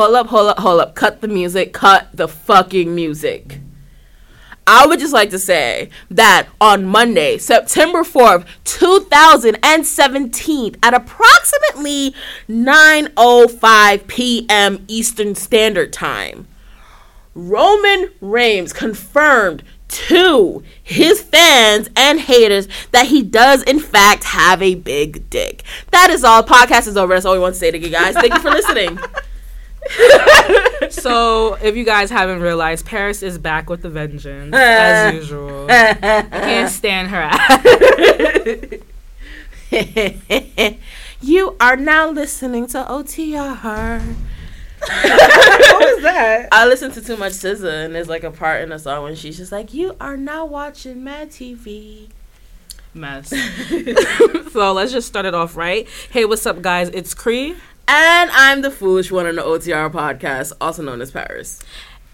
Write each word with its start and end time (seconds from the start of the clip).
hold 0.00 0.16
up, 0.16 0.28
hold 0.28 0.48
up, 0.48 0.58
hold 0.60 0.80
up. 0.80 0.94
Cut 0.94 1.20
the 1.20 1.28
music. 1.28 1.74
Cut 1.74 2.08
the 2.14 2.26
fucking 2.26 2.94
music. 2.94 3.60
I 4.66 4.86
would 4.86 4.98
just 4.98 5.12
like 5.12 5.28
to 5.30 5.38
say 5.38 5.90
that 6.10 6.48
on 6.60 6.84
Monday, 6.86 7.38
September 7.38 8.02
4th, 8.02 8.46
2017, 8.64 10.76
at 10.82 10.94
approximately 10.94 12.14
9:05 12.48 14.06
p.m. 14.06 14.84
Eastern 14.88 15.34
Standard 15.34 15.92
Time, 15.92 16.48
Roman 17.34 18.10
Reigns 18.22 18.72
confirmed 18.72 19.62
to 19.88 20.62
his 20.82 21.20
fans 21.20 21.90
and 21.96 22.20
haters 22.20 22.68
that 22.92 23.08
he 23.08 23.22
does 23.22 23.62
in 23.64 23.80
fact 23.80 24.24
have 24.24 24.62
a 24.62 24.76
big 24.76 25.28
dick. 25.28 25.62
That 25.90 26.08
is 26.10 26.24
all. 26.24 26.42
Podcast 26.42 26.86
is 26.86 26.96
over. 26.96 27.12
That's 27.12 27.26
all 27.26 27.34
we 27.34 27.40
want 27.40 27.52
to 27.54 27.60
say 27.60 27.70
to 27.70 27.78
you 27.78 27.90
guys. 27.90 28.14
Thank 28.14 28.32
you 28.32 28.40
for 28.40 28.50
listening. 28.50 28.98
so, 30.90 31.54
if 31.54 31.76
you 31.76 31.84
guys 31.84 32.10
haven't 32.10 32.40
realized, 32.40 32.86
Paris 32.86 33.22
is 33.22 33.38
back 33.38 33.68
with 33.68 33.82
the 33.82 33.90
vengeance 33.90 34.54
as 34.54 35.14
usual. 35.22 35.66
I 35.70 36.22
can't 36.30 36.70
stand 36.70 37.08
her 37.08 37.20
ass. 37.22 37.64
you 41.20 41.56
are 41.60 41.76
now 41.76 42.10
listening 42.10 42.66
to 42.68 42.78
OTR. 42.78 44.00
what 44.80 45.94
was 45.94 46.02
that? 46.02 46.48
I 46.52 46.66
listened 46.66 46.94
to 46.94 47.02
too 47.04 47.16
much 47.16 47.32
SZA, 47.32 47.84
and 47.84 47.94
there's 47.94 48.08
like 48.08 48.24
a 48.24 48.30
part 48.30 48.62
in 48.62 48.70
the 48.70 48.78
song 48.78 49.02
when 49.04 49.14
she's 49.14 49.36
just 49.36 49.52
like, 49.52 49.74
"You 49.74 49.94
are 50.00 50.16
now 50.16 50.44
watching 50.46 51.04
Mad 51.04 51.30
TV." 51.30 52.08
Mess. 52.92 53.28
so 54.52 54.72
let's 54.72 54.90
just 54.90 55.06
start 55.06 55.24
it 55.26 55.34
off 55.34 55.56
right. 55.56 55.86
Hey, 56.10 56.24
what's 56.24 56.44
up, 56.46 56.60
guys? 56.60 56.88
It's 56.88 57.14
Cree. 57.14 57.54
And 57.92 58.30
I'm 58.30 58.62
the 58.62 58.70
foolish 58.70 59.10
one 59.10 59.26
on 59.26 59.34
the 59.34 59.42
OTR 59.42 59.90
podcast, 59.90 60.52
also 60.60 60.80
known 60.80 61.00
as 61.00 61.10
Paris. 61.10 61.60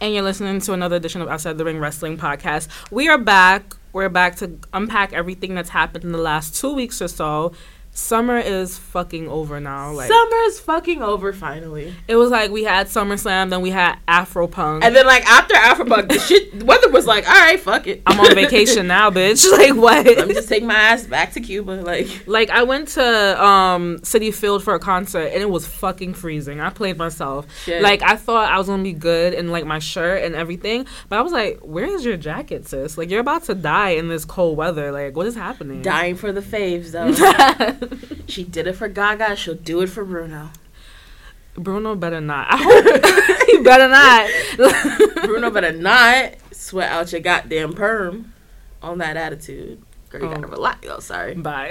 And 0.00 0.14
you're 0.14 0.22
listening 0.22 0.58
to 0.62 0.72
another 0.72 0.96
edition 0.96 1.20
of 1.20 1.28
Outside 1.28 1.58
the 1.58 1.66
Ring 1.66 1.78
Wrestling 1.78 2.16
Podcast. 2.16 2.69
We 2.91 3.10
are 3.10 3.19
back. 3.19 3.77
We're 3.92 4.08
back 4.08 4.36
to 4.36 4.58
unpack 4.72 5.12
everything 5.12 5.54
that's 5.54 5.69
happened 5.69 6.02
in 6.02 6.12
the 6.12 6.19
last 6.19 6.58
two 6.58 6.72
weeks 6.72 7.02
or 7.02 7.08
so 7.08 7.52
summer 7.97 8.36
is 8.36 8.78
fucking 8.78 9.28
over 9.28 9.58
now. 9.58 9.92
Like 9.92 10.08
summer 10.08 10.36
is 10.44 10.61
fucking 10.61 11.02
over 11.02 11.33
finally. 11.33 11.94
It 12.06 12.16
was 12.16 12.30
like 12.30 12.50
we 12.50 12.64
had 12.64 12.86
SummerSlam, 12.88 13.50
then 13.50 13.62
we 13.62 13.70
had 13.70 13.98
Afropunk, 14.06 14.84
and 14.84 14.94
then 14.94 15.06
like 15.06 15.25
after 15.27 15.55
Afropunk, 15.55 16.08
the 16.08 16.19
shit 16.19 16.62
weather 16.62 16.91
was 16.91 17.06
like, 17.06 17.27
all 17.28 17.34
right, 17.34 17.58
fuck 17.58 17.86
it. 17.86 18.03
I'm 18.06 18.20
on 18.20 18.34
vacation 18.34 18.86
now, 18.86 19.11
bitch. 19.11 19.47
Like 19.56 19.75
what? 19.75 20.05
Let 20.05 20.28
me 20.28 20.34
just 20.34 20.48
take 20.50 20.62
my 20.62 20.75
ass 20.75 21.06
back 21.06 21.33
to 21.33 21.41
Cuba. 21.41 21.70
Like, 21.70 22.27
like 22.27 22.50
I 22.50 22.64
went 22.64 22.88
to 22.88 23.42
um 23.42 23.98
Citi 24.00 24.34
Field 24.34 24.62
for 24.62 24.75
a 24.75 24.78
concert 24.78 25.28
and 25.33 25.41
it 25.41 25.48
was 25.48 25.66
fucking 25.66 26.12
freezing. 26.12 26.60
I 26.60 26.69
played 26.69 26.98
myself. 26.98 27.47
Shit. 27.64 27.81
Like 27.81 28.03
I 28.03 28.16
thought 28.16 28.50
I 28.50 28.58
was 28.58 28.66
gonna 28.66 28.83
be 28.83 28.92
good 28.92 29.33
in 29.33 29.50
like 29.50 29.64
my 29.64 29.78
shirt 29.78 30.25
and 30.25 30.34
everything, 30.34 30.86
but 31.08 31.19
I 31.19 31.22
was 31.22 31.33
like, 31.33 31.60
where 31.60 31.86
is 31.86 32.05
your 32.05 32.19
jacket, 32.19 32.69
sis? 32.69 32.98
Like 32.98 33.08
you're 33.08 33.20
about 33.20 33.44
to 33.44 33.55
die 33.55 33.91
in 33.91 34.08
this 34.08 34.27
cold 34.27 34.58
weather. 34.58 34.92
Like 34.92 35.16
what 35.16 35.27
is 35.27 35.34
happening? 35.34 35.81
Dying 35.81 36.16
for 36.16 36.33
the 36.33 36.42
faves 36.42 36.91
though. 36.92 37.86
she 38.27 38.45
did 38.45 38.67
it 38.67 38.75
for 38.75 38.89
Gaga. 38.89 39.37
She'll 39.37 39.55
do 39.55 39.81
it 39.81 39.89
for 39.89 40.05
Bruno. 40.05 40.51
Bruno 41.55 41.95
better 41.95 42.20
not. 42.20 42.47
I 42.51 42.56
hope 42.56 43.47
he 43.51 43.59
better 43.62 43.89
not. 43.89 45.25
Bruno 45.27 45.51
better 45.51 45.73
not 45.73 46.34
sweat 46.53 46.91
out 46.91 47.12
your 47.12 47.20
goddamn 47.20 47.73
perm 47.73 48.33
on 48.83 48.98
that 48.98 49.17
attitude. 49.17 49.83
Girl, 50.11 50.23
you 50.23 50.28
oh. 50.28 50.34
gotta 50.34 50.47
relax. 50.47 50.87
Oh, 50.89 51.01
sorry. 51.01 51.34
Bye. 51.34 51.70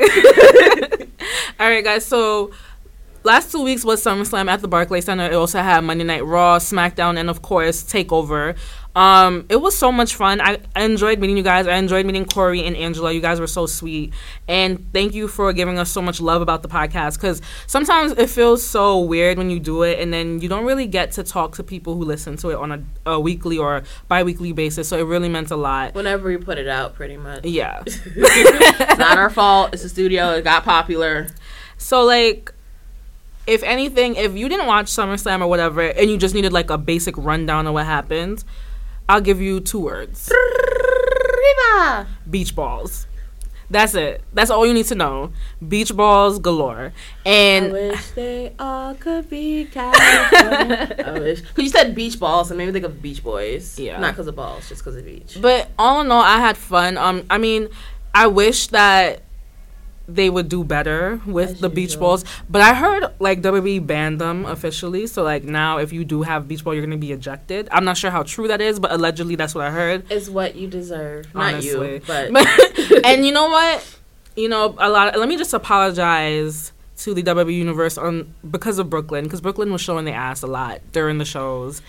All 1.59 1.69
right, 1.69 1.83
guys. 1.83 2.05
So 2.05 2.51
last 3.23 3.51
two 3.51 3.63
weeks 3.63 3.83
was 3.83 4.03
SummerSlam 4.03 4.49
at 4.49 4.61
the 4.61 4.67
Barclays 4.67 5.05
Center. 5.05 5.25
It 5.25 5.33
also 5.33 5.59
had 5.59 5.83
Monday 5.83 6.03
Night 6.03 6.25
Raw, 6.25 6.59
SmackDown, 6.59 7.17
and 7.17 7.29
of 7.29 7.41
course 7.41 7.83
Takeover. 7.83 8.57
Um, 8.95 9.45
it 9.49 9.57
was 9.57 9.77
so 9.77 9.91
much 9.91 10.15
fun. 10.15 10.39
I, 10.39 10.57
I, 10.73 10.83
enjoyed 10.83 11.19
meeting 11.19 11.35
you 11.35 11.43
guys. 11.43 11.67
I 11.67 11.75
enjoyed 11.75 12.05
meeting 12.05 12.23
Corey 12.23 12.63
and 12.63 12.77
Angela. 12.77 13.11
You 13.11 13.19
guys 13.19 13.41
were 13.41 13.47
so 13.47 13.65
sweet, 13.65 14.13
and 14.47 14.85
thank 14.93 15.13
you 15.13 15.27
for 15.27 15.51
giving 15.51 15.77
us 15.77 15.91
so 15.91 16.01
much 16.01 16.21
love 16.21 16.41
about 16.41 16.63
the 16.63 16.69
podcast. 16.69 17.15
Because 17.15 17.41
sometimes 17.67 18.13
it 18.13 18.29
feels 18.29 18.65
so 18.65 18.99
weird 18.99 19.37
when 19.37 19.49
you 19.49 19.59
do 19.59 19.83
it, 19.83 19.99
and 19.99 20.13
then 20.13 20.39
you 20.39 20.47
don't 20.47 20.63
really 20.63 20.87
get 20.87 21.11
to 21.13 21.23
talk 21.23 21.55
to 21.55 21.63
people 21.63 21.95
who 21.95 22.05
listen 22.05 22.37
to 22.37 22.51
it 22.51 22.55
on 22.55 22.71
a, 22.71 22.83
a 23.05 23.19
weekly 23.19 23.57
or 23.57 23.83
bi-weekly 24.07 24.53
basis. 24.53 24.87
So 24.87 24.97
it 24.97 25.03
really 25.03 25.27
meant 25.27 25.51
a 25.51 25.57
lot. 25.57 25.93
Whenever 25.93 26.29
we 26.29 26.37
put 26.37 26.57
it 26.57 26.69
out, 26.69 26.95
pretty 26.95 27.17
much. 27.17 27.43
Yeah, 27.43 27.83
it's 27.85 28.97
not 28.97 29.17
our 29.17 29.29
fault. 29.29 29.73
It's 29.73 29.83
a 29.83 29.89
studio. 29.89 30.31
It 30.31 30.45
got 30.45 30.63
popular. 30.63 31.27
So 31.77 32.05
like 32.05 32.53
if 33.45 33.61
anything, 33.63 34.15
if 34.15 34.35
you 34.35 34.49
didn't 34.49 34.67
watch 34.67 34.87
SummerSlam 34.87 35.41
or 35.41 35.47
whatever, 35.47 35.81
and 35.81 36.09
you 36.09 36.17
just 36.17 36.33
needed 36.33 36.53
like 36.53 36.69
a 36.69 36.77
basic 36.77 37.15
rundown 37.17 37.67
of 37.67 37.73
what 37.73 37.85
happened, 37.85 38.43
I'll 39.07 39.21
give 39.21 39.41
you 39.41 39.59
two 39.59 39.79
words. 39.79 40.31
Beach 42.29 42.55
balls. 42.55 43.07
That's 43.69 43.95
it. 43.95 44.21
That's 44.33 44.51
all 44.51 44.65
you 44.65 44.73
need 44.73 44.85
to 44.87 44.95
know. 44.95 45.33
Beach 45.67 45.95
balls 45.95 46.39
galore. 46.39 46.93
And 47.25 47.65
I 47.65 47.71
wish 47.71 48.11
they 48.11 48.53
all 48.59 48.93
could 48.95 49.29
be 49.29 49.65
California. 49.65 50.95
I 51.05 51.19
wish. 51.19 51.41
Cause 51.41 51.63
you 51.63 51.69
said 51.69 51.95
beach 51.95 52.19
balls, 52.19 52.51
and 52.51 52.55
so 52.55 52.57
maybe 52.57 52.71
think 52.71 52.85
of 52.85 53.01
Beach 53.01 53.23
Boys. 53.23 53.79
Yeah. 53.79 53.99
Not 53.99 54.13
because 54.13 54.27
of 54.27 54.35
balls, 54.35 54.69
just 54.69 54.81
because 54.81 54.95
of 54.95 55.05
beach. 55.05 55.37
But 55.41 55.69
all 55.79 56.01
in 56.01 56.11
all, 56.11 56.21
I 56.21 56.37
had 56.37 56.57
fun. 56.57 56.97
Um, 56.97 57.25
I 57.29 57.37
mean, 57.37 57.69
I 58.13 58.27
wish 58.27 58.67
that 58.67 59.23
they 60.07 60.29
would 60.29 60.49
do 60.49 60.63
better 60.63 61.19
with 61.25 61.49
As 61.49 61.59
the 61.59 61.67
usual. 61.67 61.75
beach 61.75 61.99
balls. 61.99 62.25
But 62.49 62.61
I 62.61 62.73
heard 62.73 63.05
like 63.19 63.41
WWE 63.41 63.85
banned 63.85 64.21
them 64.21 64.45
officially. 64.45 65.07
So 65.07 65.23
like 65.23 65.43
now 65.43 65.77
if 65.79 65.91
you 65.91 66.05
do 66.05 66.21
have 66.21 66.47
beach 66.47 66.63
ball 66.63 66.73
you're 66.73 66.85
gonna 66.85 66.97
be 66.97 67.11
ejected. 67.11 67.67
I'm 67.71 67.85
not 67.85 67.97
sure 67.97 68.11
how 68.11 68.23
true 68.23 68.47
that 68.47 68.61
is, 68.61 68.79
but 68.79 68.91
allegedly 68.91 69.35
that's 69.35 69.55
what 69.55 69.65
I 69.65 69.71
heard. 69.71 70.11
Is 70.11 70.29
what 70.29 70.55
you 70.55 70.67
deserve. 70.67 71.27
Honestly. 71.33 72.01
Not 72.07 72.29
you. 72.29 72.33
But 72.33 73.05
and 73.05 73.25
you 73.25 73.31
know 73.37 73.49
what? 73.49 73.97
You 74.35 74.49
know, 74.49 74.75
a 74.79 74.89
lot 74.89 75.13
of, 75.13 75.19
let 75.19 75.29
me 75.29 75.37
just 75.37 75.53
apologize 75.53 76.73
to 76.97 77.13
the 77.13 77.23
WWE 77.23 77.53
universe 77.53 77.97
on 77.97 78.33
because 78.49 78.79
of 78.79 78.89
Brooklyn, 78.89 79.23
because 79.23 79.41
Brooklyn 79.41 79.71
was 79.71 79.81
showing 79.81 80.05
the 80.05 80.11
ass 80.11 80.41
a 80.43 80.47
lot 80.47 80.81
during 80.91 81.17
the 81.17 81.25
shows. 81.25 81.81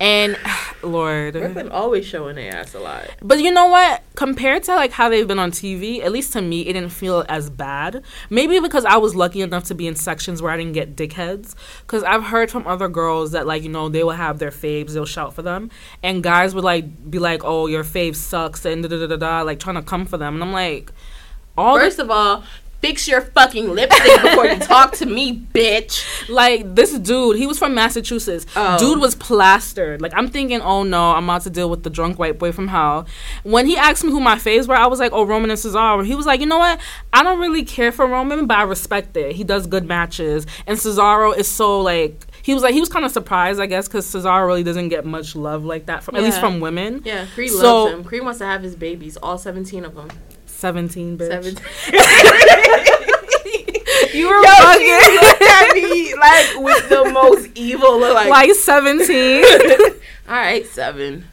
And 0.00 0.38
Lord, 0.82 1.34
Brooklyn 1.34 1.68
always 1.68 2.06
showing 2.06 2.36
their 2.36 2.54
ass 2.56 2.74
a 2.74 2.78
lot. 2.80 3.10
But 3.20 3.40
you 3.40 3.50
know 3.50 3.66
what? 3.66 4.02
Compared 4.14 4.62
to 4.64 4.74
like 4.74 4.92
how 4.92 5.10
they've 5.10 5.28
been 5.28 5.38
on 5.38 5.50
TV, 5.50 6.02
at 6.02 6.10
least 6.10 6.32
to 6.32 6.40
me, 6.42 6.62
it 6.62 6.72
didn't 6.72 6.88
feel 6.90 7.24
as 7.28 7.50
bad. 7.50 8.02
Maybe 8.30 8.58
because 8.60 8.86
I 8.86 8.96
was 8.96 9.14
lucky 9.14 9.42
enough 9.42 9.64
to 9.64 9.74
be 9.74 9.86
in 9.86 9.94
sections 9.94 10.40
where 10.40 10.50
I 10.50 10.56
didn't 10.56 10.72
get 10.72 10.96
dickheads. 10.96 11.54
Because 11.82 12.02
I've 12.02 12.24
heard 12.24 12.50
from 12.50 12.66
other 12.66 12.88
girls 12.88 13.32
that 13.32 13.46
like 13.46 13.62
you 13.62 13.68
know 13.68 13.90
they 13.90 14.02
will 14.02 14.12
have 14.12 14.38
their 14.38 14.50
faves, 14.50 14.94
they'll 14.94 15.04
shout 15.04 15.34
for 15.34 15.42
them, 15.42 15.70
and 16.02 16.22
guys 16.22 16.54
would 16.54 16.64
like 16.64 17.10
be 17.10 17.18
like, 17.18 17.44
"Oh, 17.44 17.66
your 17.66 17.84
fave 17.84 18.16
sucks," 18.16 18.64
and 18.64 18.82
da 18.82 18.88
da 18.88 19.06
da 19.06 19.16
da, 19.16 19.42
like 19.42 19.60
trying 19.60 19.76
to 19.76 19.82
come 19.82 20.06
for 20.06 20.16
them, 20.16 20.34
and 20.34 20.42
I'm 20.42 20.52
like. 20.52 20.90
All 21.58 21.76
First 21.78 21.98
the- 21.98 22.04
of 22.04 22.10
all, 22.10 22.44
fix 22.80 23.06
your 23.06 23.20
fucking 23.20 23.70
lipstick 23.70 24.22
before 24.22 24.46
you 24.46 24.58
talk 24.58 24.92
to 24.92 25.06
me, 25.06 25.38
bitch. 25.54 26.06
Like 26.30 26.74
this 26.76 26.96
dude, 26.96 27.36
he 27.36 27.46
was 27.46 27.58
from 27.58 27.74
Massachusetts. 27.74 28.46
Oh. 28.54 28.78
Dude 28.78 29.00
was 29.00 29.14
plastered. 29.14 30.00
Like 30.00 30.12
I'm 30.14 30.28
thinking, 30.28 30.60
oh 30.60 30.82
no, 30.84 31.12
I'm 31.12 31.24
about 31.24 31.42
to 31.42 31.50
deal 31.50 31.68
with 31.68 31.82
the 31.82 31.90
drunk 31.90 32.18
white 32.18 32.38
boy 32.38 32.52
from 32.52 32.68
hell. 32.68 33.06
When 33.42 33.66
he 33.66 33.76
asked 33.76 34.04
me 34.04 34.10
who 34.10 34.20
my 34.20 34.36
faves 34.36 34.68
were, 34.68 34.76
I 34.76 34.86
was 34.86 35.00
like, 35.00 35.12
oh 35.12 35.24
Roman 35.24 35.50
and 35.50 35.58
Cesaro. 35.58 36.04
He 36.04 36.14
was 36.14 36.26
like, 36.26 36.40
you 36.40 36.46
know 36.46 36.58
what? 36.58 36.80
I 37.12 37.22
don't 37.22 37.40
really 37.40 37.64
care 37.64 37.90
for 37.90 38.06
Roman, 38.06 38.46
but 38.46 38.58
I 38.58 38.62
respect 38.62 39.16
it. 39.16 39.34
He 39.34 39.42
does 39.42 39.66
good 39.66 39.86
matches, 39.86 40.46
and 40.66 40.78
Cesaro 40.78 41.36
is 41.36 41.48
so 41.48 41.80
like 41.80 42.26
he 42.42 42.54
was 42.54 42.62
like 42.62 42.74
he 42.74 42.80
was 42.80 42.88
kind 42.88 43.04
of 43.04 43.10
surprised, 43.10 43.60
I 43.60 43.66
guess, 43.66 43.88
because 43.88 44.06
Cesaro 44.06 44.46
really 44.46 44.62
doesn't 44.62 44.88
get 44.88 45.04
much 45.04 45.34
love 45.34 45.64
like 45.64 45.86
that 45.86 46.02
from 46.04 46.14
yeah. 46.14 46.20
at 46.20 46.24
least 46.24 46.40
from 46.40 46.60
women. 46.60 47.02
Yeah, 47.04 47.26
Creed 47.34 47.50
so, 47.50 47.84
loves 47.84 47.94
him. 47.94 48.04
Creed 48.04 48.22
wants 48.22 48.38
to 48.38 48.46
have 48.46 48.62
his 48.62 48.76
babies, 48.76 49.16
all 49.16 49.38
seventeen 49.38 49.84
of 49.84 49.94
them. 49.94 50.08
17, 50.60 51.18
bitch. 51.18 51.28
17. 51.28 51.56
you 54.14 54.28
were 54.28 54.42
Yo, 54.42 54.50
fucking 54.50 55.14
looked 55.14 55.42
at 55.42 55.74
me 55.74 56.14
like 56.14 56.56
with 56.58 56.88
the 56.88 57.04
most 57.12 57.48
evil 57.54 57.98
look 57.98 58.14
like 58.14 58.28
like 58.28 58.54
17. 58.54 59.44
All 60.28 60.36
right, 60.36 60.66
7. 60.66 61.24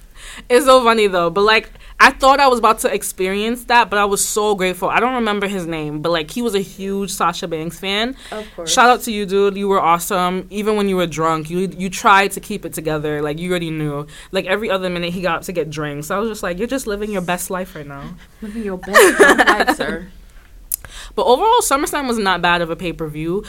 It's 0.50 0.66
so 0.66 0.84
funny 0.84 1.08
though, 1.08 1.30
but 1.30 1.42
like 1.42 1.70
I 2.00 2.12
thought 2.12 2.40
I 2.40 2.48
was 2.48 2.60
about 2.60 2.80
to 2.80 2.94
experience 2.94 3.66
that, 3.66 3.90
but 3.90 3.98
I 3.98 4.06
was 4.06 4.24
so 4.24 4.54
grateful. 4.54 4.88
I 4.88 5.00
don't 5.00 5.16
remember 5.16 5.48
his 5.48 5.66
name, 5.66 6.02
but 6.02 6.12
like 6.12 6.30
he 6.30 6.44
was 6.44 6.54
a 6.54 6.60
huge 6.60 7.12
Sasha 7.12 7.48
Banks 7.48 7.80
fan. 7.80 8.16
Of 8.32 8.46
course. 8.56 8.72
Shout 8.72 8.90
out 8.90 9.02
to 9.02 9.12
you, 9.12 9.26
dude. 9.26 9.58
You 9.58 9.68
were 9.68 9.82
awesome. 9.82 10.46
Even 10.52 10.76
when 10.76 10.90
you 10.90 10.96
were 10.96 11.08
drunk, 11.08 11.50
you 11.50 11.74
you 11.76 11.90
tried 11.90 12.34
to 12.34 12.40
keep 12.40 12.66
it 12.66 12.74
together. 12.74 13.22
Like 13.24 13.40
you 13.40 13.50
already 13.50 13.72
knew. 13.72 14.06
Like 14.32 14.46
every 14.46 14.70
other 14.70 14.90
minute 14.90 15.12
he 15.12 15.22
got 15.22 15.38
up 15.38 15.42
to 15.44 15.52
get 15.52 15.72
drinks. 15.72 16.08
So 16.08 16.16
I 16.16 16.20
was 16.20 16.30
just 16.30 16.44
like, 16.44 16.60
you're 16.60 16.68
just 16.68 16.86
living 16.86 17.12
your 17.12 17.22
best 17.24 17.50
life 17.50 17.76
right 17.76 17.88
now. 17.88 18.16
Living 18.42 18.64
your 18.64 18.78
best 18.78 19.20
life, 19.48 19.76
sir. 19.76 20.08
But 21.16 21.26
overall, 21.26 21.62
SummerSlam 21.62 22.08
was 22.08 22.20
not 22.20 22.44
bad 22.44 22.62
of 22.62 22.70
a 22.70 22.76
pay 22.76 22.94
per 22.94 23.08
view, 23.08 23.44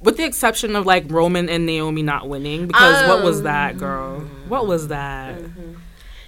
with 0.00 0.18
the 0.18 0.24
exception 0.24 0.76
of 0.76 0.84
like 0.84 1.10
Roman 1.10 1.48
and 1.48 1.64
Naomi 1.64 2.02
not 2.02 2.28
winning. 2.28 2.66
Because 2.66 3.02
um, 3.02 3.08
what 3.08 3.24
was 3.24 3.42
that, 3.42 3.78
girl? 3.78 4.20
What 4.48 4.66
was 4.66 4.88
that? 4.88 5.38
Mm-hmm. 5.38 5.74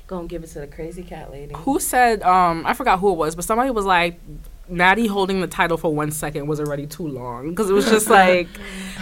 Gonna 0.06 0.28
give 0.28 0.44
it 0.44 0.48
to 0.50 0.60
the 0.60 0.66
crazy 0.68 1.02
cat 1.02 1.32
lady. 1.32 1.52
Who 1.56 1.80
said? 1.80 2.22
Um, 2.22 2.64
I 2.64 2.74
forgot 2.74 3.00
who 3.00 3.10
it 3.10 3.16
was, 3.16 3.34
but 3.34 3.44
somebody 3.44 3.70
was 3.70 3.84
like, 3.84 4.20
Natty 4.68 5.06
holding 5.08 5.40
the 5.40 5.46
title 5.48 5.76
for 5.76 5.92
one 5.92 6.10
second 6.12 6.46
was 6.46 6.60
already 6.60 6.86
too 6.86 7.06
long 7.08 7.50
because 7.50 7.68
it 7.70 7.72
was 7.72 7.88
just 7.88 8.08
like, 8.10 8.48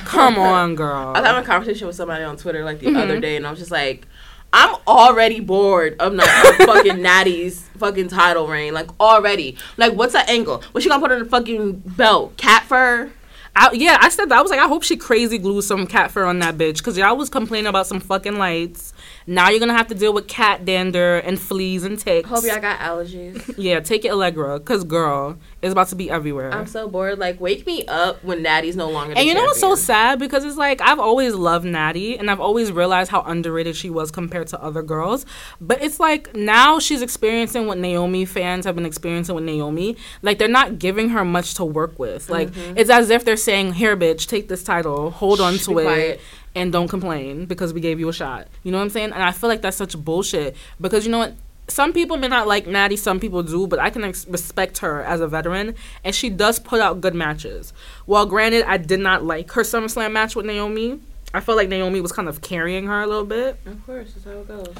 come 0.06 0.38
on, 0.38 0.74
girl. 0.74 1.08
I 1.14 1.20
was 1.20 1.26
having 1.26 1.42
a 1.42 1.46
conversation 1.46 1.86
with 1.86 1.96
somebody 1.96 2.24
on 2.24 2.36
Twitter 2.38 2.64
like 2.64 2.80
the 2.80 2.86
Mhm. 2.86 3.02
other 3.02 3.20
day, 3.20 3.36
and 3.36 3.46
I 3.46 3.50
was 3.50 3.58
just 3.58 3.70
like, 3.70 4.06
I'm 4.54 4.76
already 4.86 5.40
bored 5.40 5.96
of 6.00 6.14
not 6.14 6.26
of 6.60 6.66
fucking 6.66 7.02
Natty's 7.02 7.60
fucking 7.76 8.08
title 8.08 8.46
reign. 8.46 8.72
Like 8.72 8.88
already. 8.98 9.58
Like 9.76 9.92
what's 9.92 10.14
that 10.14 10.30
angle? 10.30 10.62
What 10.72 10.82
she 10.82 10.88
gonna 10.88 11.02
put 11.02 11.12
on 11.12 11.18
the 11.18 11.28
fucking 11.28 11.82
belt? 11.84 12.36
Cat 12.38 12.62
fur? 12.64 13.10
I, 13.56 13.70
yeah, 13.72 13.98
I 14.00 14.08
said 14.08 14.30
that. 14.30 14.38
I 14.38 14.42
was 14.42 14.50
like, 14.50 14.58
I 14.60 14.66
hope 14.66 14.82
she 14.84 14.96
crazy 14.96 15.36
glues 15.38 15.66
some 15.66 15.86
cat 15.86 16.10
fur 16.10 16.24
on 16.24 16.38
that 16.38 16.56
bitch 16.56 16.78
because 16.78 16.96
y'all 16.96 17.16
was 17.16 17.28
complaining 17.28 17.66
about 17.68 17.86
some 17.86 18.00
fucking 18.00 18.36
lights. 18.38 18.93
Now 19.26 19.48
you're 19.48 19.60
gonna 19.60 19.76
have 19.76 19.88
to 19.88 19.94
deal 19.94 20.12
with 20.12 20.28
cat 20.28 20.64
dander 20.64 21.16
and 21.16 21.40
fleas 21.40 21.84
and 21.84 21.98
ticks. 21.98 22.28
Hope 22.28 22.44
y'all 22.44 22.60
got 22.60 22.78
allergies. 22.80 23.54
yeah, 23.58 23.80
take 23.80 24.04
it 24.04 24.12
Allegra 24.12 24.58
because 24.58 24.84
girl, 24.84 25.38
it's 25.62 25.72
about 25.72 25.88
to 25.88 25.96
be 25.96 26.10
everywhere. 26.10 26.52
I'm 26.52 26.66
so 26.66 26.88
bored. 26.88 27.18
Like 27.18 27.40
wake 27.40 27.66
me 27.66 27.86
up 27.86 28.22
when 28.22 28.42
Natty's 28.42 28.76
no 28.76 28.90
longer. 28.90 29.14
And 29.16 29.26
you 29.26 29.32
know 29.32 29.44
what's 29.44 29.60
so 29.60 29.74
sad? 29.74 30.18
Because 30.18 30.44
it's 30.44 30.56
like 30.56 30.82
I've 30.82 30.98
always 30.98 31.34
loved 31.34 31.64
Natty 31.64 32.18
and 32.18 32.30
I've 32.30 32.40
always 32.40 32.70
realized 32.70 33.10
how 33.10 33.22
underrated 33.22 33.76
she 33.76 33.88
was 33.88 34.10
compared 34.10 34.48
to 34.48 34.62
other 34.62 34.82
girls. 34.82 35.24
But 35.60 35.82
it's 35.82 35.98
like 35.98 36.34
now 36.34 36.78
she's 36.78 37.00
experiencing 37.00 37.66
what 37.66 37.78
Naomi 37.78 38.26
fans 38.26 38.66
have 38.66 38.74
been 38.74 38.86
experiencing 38.86 39.34
with 39.34 39.44
Naomi. 39.44 39.96
Like 40.20 40.38
they're 40.38 40.48
not 40.48 40.78
giving 40.78 41.08
her 41.10 41.24
much 41.24 41.54
to 41.54 41.64
work 41.64 41.98
with. 41.98 42.28
Like 42.28 42.50
mm-hmm. 42.50 42.76
it's 42.76 42.90
as 42.90 43.08
if 43.08 43.24
they're 43.24 43.36
saying, 43.36 43.74
Here, 43.74 43.96
bitch, 43.96 44.26
take 44.26 44.48
this 44.48 44.62
title, 44.62 45.10
hold 45.10 45.40
on 45.40 45.56
Shh, 45.56 45.64
to 45.64 45.78
it. 45.78 45.84
quiet. 45.84 46.20
And 46.54 46.72
don't 46.72 46.88
complain 46.88 47.46
because 47.46 47.72
we 47.72 47.80
gave 47.80 47.98
you 47.98 48.08
a 48.08 48.12
shot. 48.12 48.46
You 48.62 48.70
know 48.70 48.78
what 48.78 48.84
I'm 48.84 48.90
saying? 48.90 49.12
And 49.12 49.22
I 49.22 49.32
feel 49.32 49.48
like 49.48 49.60
that's 49.62 49.76
such 49.76 49.98
bullshit. 49.98 50.54
Because 50.80 51.04
you 51.04 51.10
know 51.10 51.18
what? 51.18 51.34
Some 51.66 51.92
people 51.92 52.16
may 52.18 52.28
not 52.28 52.46
like 52.46 52.66
Natty, 52.66 52.96
some 52.96 53.18
people 53.18 53.42
do, 53.42 53.66
but 53.66 53.78
I 53.78 53.88
can 53.90 54.04
ex- 54.04 54.28
respect 54.28 54.78
her 54.78 55.02
as 55.02 55.20
a 55.22 55.26
veteran, 55.26 55.74
and 56.04 56.14
she 56.14 56.28
does 56.28 56.58
put 56.58 56.78
out 56.78 57.00
good 57.00 57.14
matches. 57.14 57.72
Well, 58.06 58.26
granted, 58.26 58.64
I 58.68 58.76
did 58.76 59.00
not 59.00 59.24
like 59.24 59.50
her 59.52 59.62
SummerSlam 59.62 60.12
match 60.12 60.36
with 60.36 60.44
Naomi. 60.44 61.00
I 61.32 61.40
felt 61.40 61.56
like 61.56 61.70
Naomi 61.70 62.02
was 62.02 62.12
kind 62.12 62.28
of 62.28 62.42
carrying 62.42 62.86
her 62.86 63.00
a 63.00 63.06
little 63.06 63.24
bit, 63.24 63.56
Of 63.64 63.84
course, 63.86 64.12
that's 64.12 64.26
how 64.26 64.32
it 64.42 64.46
goes. 64.46 64.74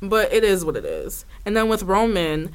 but 0.00 0.32
it 0.32 0.42
is 0.42 0.64
what 0.64 0.76
it 0.76 0.86
is. 0.86 1.26
And 1.44 1.54
then 1.54 1.68
with 1.68 1.82
Roman, 1.82 2.52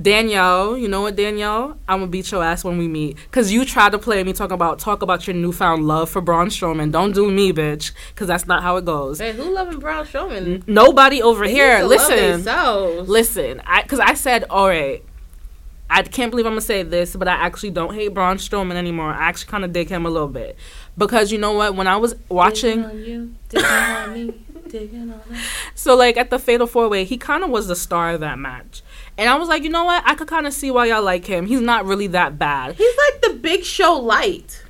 Danielle, 0.00 0.76
you 0.76 0.86
know 0.86 1.02
what, 1.02 1.16
Danielle? 1.16 1.76
I'm 1.88 2.00
gonna 2.00 2.10
beat 2.10 2.30
your 2.30 2.44
ass 2.44 2.62
when 2.62 2.78
we 2.78 2.86
meet, 2.86 3.16
cause 3.30 3.50
you 3.50 3.64
tried 3.64 3.92
to 3.92 3.98
play 3.98 4.22
me 4.22 4.32
talk 4.32 4.52
about 4.52 4.78
talk 4.78 5.02
about 5.02 5.26
your 5.26 5.34
newfound 5.34 5.88
love 5.88 6.08
for 6.08 6.20
Braun 6.20 6.48
Strowman. 6.48 6.92
Don't 6.92 7.12
do 7.12 7.30
me, 7.30 7.52
bitch, 7.52 7.92
cause 8.14 8.28
that's 8.28 8.46
not 8.46 8.62
how 8.62 8.76
it 8.76 8.84
goes. 8.84 9.18
Hey, 9.18 9.32
who 9.32 9.52
loving 9.52 9.80
Braun 9.80 10.06
Strowman? 10.06 10.66
Nobody 10.68 11.20
over 11.22 11.44
here. 11.44 11.82
Listen, 11.82 12.44
Listen. 12.44 13.06
Listen, 13.06 13.62
I 13.66 13.82
because 13.82 13.98
I 13.98 14.14
said, 14.14 14.44
all 14.50 14.68
right, 14.68 15.02
I 15.90 16.02
can't 16.02 16.30
believe 16.30 16.46
I'm 16.46 16.52
gonna 16.52 16.60
say 16.60 16.82
this, 16.82 17.16
but 17.16 17.26
I 17.26 17.32
actually 17.34 17.70
don't 17.70 17.94
hate 17.94 18.08
Braun 18.14 18.36
Strowman 18.36 18.74
anymore. 18.74 19.12
I 19.12 19.28
actually 19.28 19.50
kind 19.50 19.64
of 19.64 19.72
dig 19.72 19.88
him 19.88 20.04
a 20.04 20.10
little 20.10 20.28
bit 20.28 20.56
because 20.96 21.32
you 21.32 21.38
know 21.38 21.52
what? 21.54 21.74
When 21.74 21.86
I 21.86 21.96
was 21.96 22.14
watching, 22.28 22.84
on 22.84 22.98
you, 22.98 23.34
digging 23.48 23.66
on 23.66 24.12
me, 24.12 24.34
digging 24.68 25.10
on 25.10 25.22
me. 25.30 25.38
so 25.74 25.96
like 25.96 26.16
at 26.18 26.28
the 26.30 26.38
Fatal 26.38 26.66
Four 26.66 26.88
Way, 26.88 27.04
he 27.04 27.16
kind 27.16 27.42
of 27.42 27.50
was 27.50 27.68
the 27.68 27.76
star 27.76 28.10
of 28.10 28.20
that 28.20 28.38
match, 28.38 28.82
and 29.18 29.28
I 29.28 29.36
was 29.36 29.48
like, 29.48 29.64
you 29.64 29.68
know 29.68 29.84
what? 29.84 30.02
I 30.06 30.14
could 30.14 30.28
kind 30.28 30.46
of 30.46 30.52
see 30.54 30.70
why 30.70 30.86
y'all 30.86 31.02
like 31.02 31.26
him. 31.26 31.46
He's 31.46 31.60
not 31.60 31.84
really 31.84 32.06
that 32.06 32.38
bad. 32.38 32.76
He's 32.76 32.96
like 32.96 33.20
the 33.22 33.38
Big 33.40 33.64
Show 33.64 33.94
light 33.94 34.64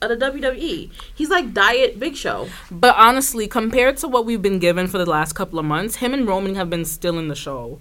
of 0.00 0.08
the 0.08 0.16
WWE. 0.16 0.90
He's 1.14 1.28
like 1.28 1.52
Diet 1.52 2.00
Big 2.00 2.16
Show. 2.16 2.48
But 2.70 2.96
honestly, 2.96 3.46
compared 3.46 3.98
to 3.98 4.08
what 4.08 4.24
we've 4.24 4.40
been 4.40 4.58
given 4.58 4.86
for 4.86 4.96
the 4.98 5.06
last 5.06 5.34
couple 5.34 5.58
of 5.58 5.64
months, 5.64 5.96
him 5.96 6.14
and 6.14 6.26
Roman 6.26 6.54
have 6.54 6.70
been 6.70 6.84
still 6.84 7.18
in 7.18 7.28
the 7.28 7.34
show. 7.34 7.78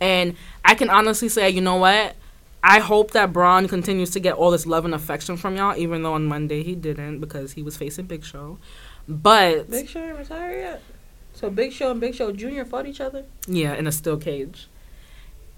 And 0.00 0.36
I 0.64 0.74
can 0.74 0.88
honestly 0.90 1.28
say, 1.28 1.50
you 1.50 1.60
know 1.60 1.76
what? 1.76 2.16
I 2.62 2.80
hope 2.80 3.12
that 3.12 3.32
Braun 3.32 3.68
continues 3.68 4.10
to 4.10 4.20
get 4.20 4.34
all 4.34 4.50
this 4.50 4.66
love 4.66 4.84
and 4.84 4.94
affection 4.94 5.36
from 5.36 5.56
y'all, 5.56 5.76
even 5.76 6.02
though 6.02 6.14
on 6.14 6.26
Monday 6.26 6.62
he 6.62 6.74
didn't 6.74 7.20
because 7.20 7.52
he 7.52 7.62
was 7.62 7.76
facing 7.76 8.06
Big 8.06 8.24
Show. 8.24 8.58
But 9.06 9.70
Big 9.70 9.88
Show 9.88 10.00
ain't 10.00 10.18
retired 10.18 10.58
yet. 10.58 10.82
So 11.34 11.50
Big 11.50 11.72
Show 11.72 11.90
and 11.90 12.00
Big 12.00 12.14
Show 12.14 12.32
Junior 12.32 12.64
fought 12.64 12.86
each 12.86 13.00
other. 13.00 13.24
yeah, 13.46 13.74
in 13.74 13.86
a 13.86 13.92
steel 13.92 14.16
cage. 14.16 14.66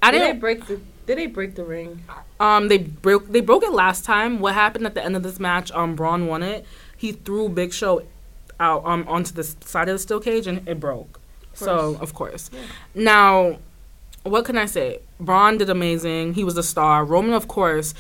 I 0.03 0.11
did 0.11 0.21
they 0.21 0.27
didn't. 0.27 0.41
break 0.41 0.67
the? 0.67 0.81
Did 1.07 1.19
they 1.19 1.27
break 1.27 1.55
the 1.55 1.65
ring? 1.65 2.05
Um, 2.39 2.69
they 2.69 2.79
broke. 2.79 3.29
They 3.33 3.41
broke 3.41 3.63
it 3.65 3.73
last 3.73 4.05
time. 4.05 4.41
What 4.41 4.55
happened 4.55 4.87
at 4.87 4.95
the 4.95 5.05
end 5.05 5.17
of 5.17 5.23
this 5.23 5.41
match? 5.41 5.73
Um, 5.73 5.95
Braun 5.97 6.27
won 6.27 6.43
it. 6.43 6.65
He 6.97 7.13
threw 7.13 7.49
Big 7.49 7.73
Show 7.73 8.03
out 8.61 8.85
um 8.85 9.05
onto 9.09 9.33
the 9.33 9.45
side 9.45 9.89
of 9.89 9.95
the 9.95 9.99
steel 9.99 10.21
cage 10.21 10.47
and 10.47 10.67
it 10.69 10.81
broke. 10.81 11.21
So 11.55 11.97
of 12.01 12.15
course. 12.15 12.51
Yeah. 12.53 12.61
Now, 12.95 13.59
what 14.25 14.45
can 14.45 14.59
I 14.59 14.67
say? 14.67 15.01
Braun 15.19 15.59
did 15.59 15.71
amazing. 15.71 16.35
He 16.35 16.45
was 16.45 16.57
a 16.57 16.63
star. 16.63 17.05
Roman, 17.05 17.33
of 17.35 17.49
course. 17.49 17.95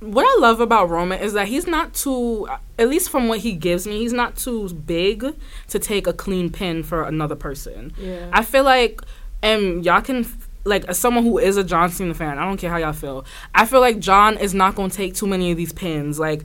What 0.00 0.26
I 0.26 0.40
love 0.40 0.60
about 0.60 0.90
Roman 0.90 1.18
is 1.20 1.32
that 1.32 1.48
he's 1.48 1.66
not 1.66 1.94
too, 1.94 2.46
at 2.78 2.88
least 2.88 3.08
from 3.08 3.28
what 3.28 3.38
he 3.38 3.52
gives 3.52 3.86
me, 3.86 3.98
he's 3.98 4.12
not 4.12 4.36
too 4.36 4.68
big 4.70 5.34
to 5.68 5.78
take 5.78 6.06
a 6.06 6.12
clean 6.12 6.50
pin 6.50 6.82
for 6.82 7.04
another 7.04 7.34
person. 7.34 7.92
Yeah. 7.98 8.28
I 8.30 8.42
feel 8.44 8.64
like, 8.64 9.00
and 9.42 9.82
y'all 9.84 10.02
can, 10.02 10.26
like, 10.64 10.84
as 10.86 10.98
someone 10.98 11.24
who 11.24 11.38
is 11.38 11.56
a 11.56 11.64
John 11.64 11.90
Cena 11.90 12.14
fan, 12.14 12.38
I 12.38 12.44
don't 12.44 12.56
care 12.56 12.70
how 12.70 12.76
y'all 12.78 12.92
feel. 12.92 13.24
I 13.54 13.66
feel 13.66 13.80
like 13.80 13.98
John 13.98 14.38
is 14.38 14.54
not 14.54 14.76
to 14.90 14.96
take 14.96 15.14
too 15.14 15.26
many 15.26 15.50
of 15.50 15.56
these 15.56 15.72
pins. 15.72 16.18
Like, 16.18 16.44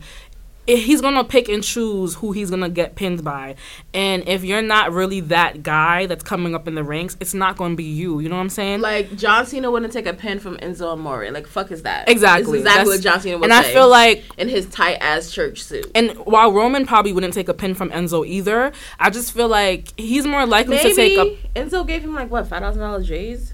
he's 0.77 1.01
to 1.15 1.23
pick 1.23 1.49
and 1.49 1.63
choose 1.63 2.15
who 2.15 2.31
he's 2.31 2.49
to 2.61 2.69
get 2.69 2.95
pinned 2.95 3.23
by. 3.23 3.55
And 3.93 4.27
if 4.27 4.43
you're 4.43 4.61
not 4.61 4.91
really 4.91 5.19
that 5.21 5.63
guy 5.63 6.05
that's 6.05 6.23
coming 6.23 6.53
up 6.53 6.67
in 6.67 6.75
the 6.75 6.83
ranks, 6.83 7.17
it's 7.19 7.33
not 7.33 7.57
to 7.71 7.75
be 7.77 7.83
you. 7.83 8.19
You 8.19 8.29
know 8.29 8.35
what 8.35 8.41
I'm 8.43 8.49
saying? 8.49 8.81
like 8.81 9.15
John 9.15 9.45
Cena 9.45 9.71
wouldn't 9.71 9.91
take 9.91 10.05
a 10.05 10.13
pin 10.13 10.39
from 10.39 10.57
Enzo 10.57 10.93
Amore. 10.93 11.31
Like 11.31 11.47
fuck 11.47 11.71
is 11.71 11.83
that? 11.83 12.07
Exactly. 12.09 12.59
It's 12.59 12.67
exactly 12.67 12.83
That's- 12.83 12.87
what 12.87 13.01
John 13.01 13.21
Cena 13.21 13.37
would 13.37 13.45
and 13.45 13.53
I 13.53 13.63
feel 13.63 13.89
like 13.89 14.23
in 14.37 14.47
his 14.47 14.67
tight 14.67 14.97
ass 15.01 15.31
church 15.31 15.63
suit. 15.63 15.89
and 15.95 16.11
while 16.19 16.51
Roman 16.51 16.85
probably 16.85 17.13
wouldn't 17.13 17.33
take 17.33 17.49
a 17.49 17.53
pin 17.53 17.73
from 17.73 17.89
Enzo 17.89 18.25
either, 18.27 18.71
I 18.99 19.09
just 19.09 19.31
feel 19.31 19.47
like 19.47 19.99
he's 19.99 20.25
more 20.25 20.45
likely 20.45 20.77
to 20.77 20.83
take 20.83 20.97
Maybe 20.97 21.39
a 21.55 21.59
Enzo 21.59 21.85
gave 21.87 22.03
him 22.03 22.13
like 22.13 22.29
what 22.29 22.47
five 22.47 22.61
thousand 22.61 22.81
dollars 22.81 23.07
J's. 23.07 23.53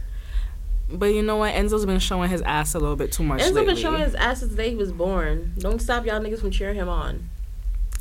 But 0.90 1.08
you 1.08 1.24
know 1.24 1.38
what? 1.38 1.54
Enzo's 1.56 1.86
been 1.86 2.00
showing 2.00 2.30
his 2.30 2.42
ass 2.44 2.76
a 2.76 2.80
little 2.80 2.96
bit 2.96 3.12
too 3.12 3.24
much 3.24 3.42
Enzo 3.42 3.54
lately. 3.54 3.66
been 3.74 3.76
showing 3.78 4.02
his 4.02 4.14
ass 4.16 4.40
since 4.40 4.52
the 4.52 4.58
day 4.58 4.70
he 4.70 4.76
was 4.76 4.92
born. 4.92 5.54
Don't 5.58 5.82
stop 5.82 6.06
y'all 6.06 6.20
niggas 6.20 6.40
from 6.42 6.52
cheering 6.52 6.76
him 6.76 6.88
on. 6.90 7.30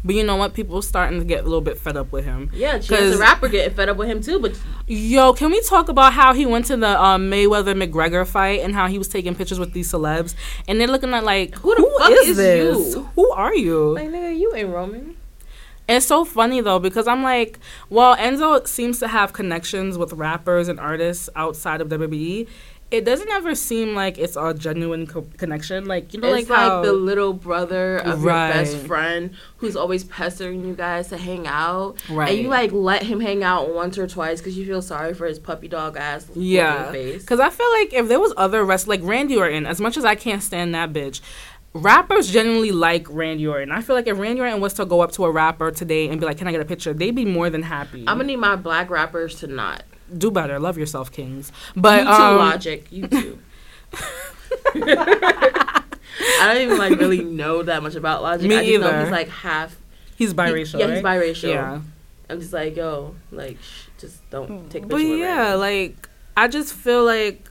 but 0.04 0.14
you 0.14 0.22
know 0.22 0.36
what? 0.36 0.52
People 0.52 0.82
starting 0.82 1.18
to 1.18 1.24
get 1.24 1.40
a 1.40 1.44
little 1.44 1.62
bit 1.62 1.78
fed 1.78 1.96
up 1.96 2.12
with 2.12 2.26
him. 2.26 2.50
Yeah, 2.52 2.72
Chance 2.72 2.88
'Cause- 2.88 3.12
the 3.12 3.18
rapper 3.18 3.48
getting 3.48 3.74
fed 3.74 3.88
up 3.88 3.96
with 3.96 4.06
him 4.08 4.20
too. 4.22 4.38
But 4.38 4.52
Yo, 4.86 5.32
can 5.32 5.50
we 5.50 5.62
talk 5.62 5.88
about 5.88 6.12
how 6.12 6.34
he 6.34 6.44
went 6.44 6.66
to 6.66 6.76
the 6.76 7.02
um, 7.02 7.30
Mayweather 7.30 7.74
McGregor 7.74 8.26
fight 8.26 8.60
and 8.60 8.74
how 8.74 8.86
he 8.86 8.98
was 8.98 9.08
taking 9.08 9.34
pictures 9.34 9.58
with 9.58 9.72
these 9.72 9.90
celebs 9.90 10.34
and 10.68 10.78
they're 10.78 10.86
looking 10.88 11.14
at 11.14 11.24
like 11.24 11.54
Who 11.60 11.74
the 11.74 11.90
fuck 11.98 12.10
is 12.10 12.36
this? 12.36 12.94
you? 12.96 13.08
Who 13.14 13.30
are 13.30 13.54
you? 13.54 13.94
like 13.94 14.10
nigga, 14.10 14.38
you 14.38 14.54
ain't 14.54 14.68
Roman. 14.68 15.16
It's 15.86 16.06
so 16.06 16.24
funny 16.24 16.60
though 16.62 16.78
because 16.78 17.06
I'm 17.06 17.22
like, 17.22 17.58
well, 17.90 18.16
Enzo 18.16 18.66
seems 18.66 18.98
to 19.00 19.08
have 19.08 19.32
connections 19.34 19.98
with 19.98 20.12
rappers 20.14 20.68
and 20.68 20.80
artists 20.80 21.28
outside 21.36 21.80
of 21.82 21.88
WWE. 21.88 22.46
It 22.96 23.04
doesn't 23.04 23.30
ever 23.30 23.54
seem 23.54 23.94
like 23.94 24.18
it's 24.18 24.36
a 24.36 24.54
genuine 24.54 25.06
co- 25.06 25.26
connection. 25.36 25.86
Like 25.86 26.14
you 26.14 26.20
know, 26.20 26.32
it's 26.32 26.48
like, 26.48 26.58
like, 26.70 26.84
the 26.84 26.92
little 26.92 27.32
brother 27.32 27.98
of 27.98 28.22
Right. 28.24 28.46
your 28.54 28.64
best 28.64 28.76
friend 28.86 29.30
who's 29.58 29.76
always 29.76 30.04
pestering 30.04 30.64
you 30.66 30.74
guys 30.74 31.08
to 31.08 31.16
hang 31.18 31.46
out, 31.46 31.96
Right. 32.08 32.30
and 32.30 32.38
you 32.38 32.48
like 32.48 32.72
let 32.72 33.02
him 33.02 33.20
hang 33.20 33.42
out 33.42 33.74
once 33.74 33.98
or 33.98 34.06
twice 34.06 34.40
because 34.40 34.56
you 34.56 34.64
feel 34.64 34.82
sorry 34.82 35.14
for 35.14 35.26
his 35.26 35.38
puppy 35.38 35.68
dog 35.68 35.96
ass 35.96 36.26
yeah. 36.34 36.90
face. 36.92 37.22
Because 37.22 37.40
I 37.40 37.50
feel 37.50 37.70
like 37.72 37.92
if 37.92 38.08
there 38.08 38.20
was 38.20 38.32
other 38.36 38.64
rest 38.64 38.86
like 38.88 39.00
Randy 39.02 39.36
Orton, 39.36 39.66
as 39.66 39.80
much 39.80 39.96
as 39.96 40.04
I 40.04 40.14
can't 40.14 40.42
stand 40.42 40.74
that 40.74 40.92
bitch. 40.92 41.20
Rappers 41.76 42.30
generally 42.30 42.70
like 42.70 43.04
Randy 43.10 43.48
Orton. 43.48 43.72
I 43.72 43.80
feel 43.80 43.96
like 43.96 44.06
if 44.06 44.16
Randy 44.16 44.40
Orton 44.40 44.60
was 44.60 44.74
to 44.74 44.84
go 44.84 45.00
up 45.00 45.10
to 45.12 45.24
a 45.24 45.30
rapper 45.32 45.72
today 45.72 46.08
and 46.08 46.20
be 46.20 46.24
like, 46.26 46.38
"Can 46.38 46.46
I 46.46 46.52
get 46.52 46.60
a 46.60 46.64
picture?" 46.64 46.92
They'd 46.92 47.16
be 47.16 47.24
more 47.24 47.50
than 47.50 47.62
happy. 47.64 48.04
I'm 48.06 48.18
gonna 48.18 48.28
need 48.28 48.36
my 48.36 48.54
black 48.54 48.90
rappers 48.90 49.34
to 49.40 49.48
not. 49.48 49.82
Do 50.16 50.30
better. 50.30 50.58
Love 50.58 50.76
yourself, 50.78 51.10
kings. 51.12 51.52
But 51.76 52.02
you 52.04 52.08
um, 52.10 52.36
Logic. 52.38 52.86
You 52.90 53.06
too. 53.08 53.38
I 54.74 56.52
don't 56.52 56.62
even 56.62 56.78
like 56.78 56.98
really 56.98 57.24
know 57.24 57.62
that 57.62 57.82
much 57.82 57.94
about 57.94 58.22
Logic. 58.22 58.48
Me 58.48 58.56
I 58.56 58.64
just 58.66 58.80
know 58.80 58.88
either. 58.88 59.00
he's 59.02 59.10
like 59.10 59.28
half. 59.28 59.76
he's 60.16 60.30
he- 60.30 60.36
biracial. 60.36 60.78
yeah, 60.80 60.94
he's 60.94 61.02
biracial. 61.02 61.48
Yeah. 61.48 61.80
I'm 62.30 62.40
just 62.40 62.52
like, 62.52 62.74
yo, 62.76 63.14
like, 63.30 63.60
shh, 63.60 63.86
just 63.98 64.28
don't 64.30 64.70
take 64.70 64.88
But 64.88 64.96
yeah, 64.98 65.50
Randy. 65.50 65.58
like 65.58 66.08
I 66.36 66.48
just 66.48 66.72
feel 66.72 67.04
like 67.04 67.50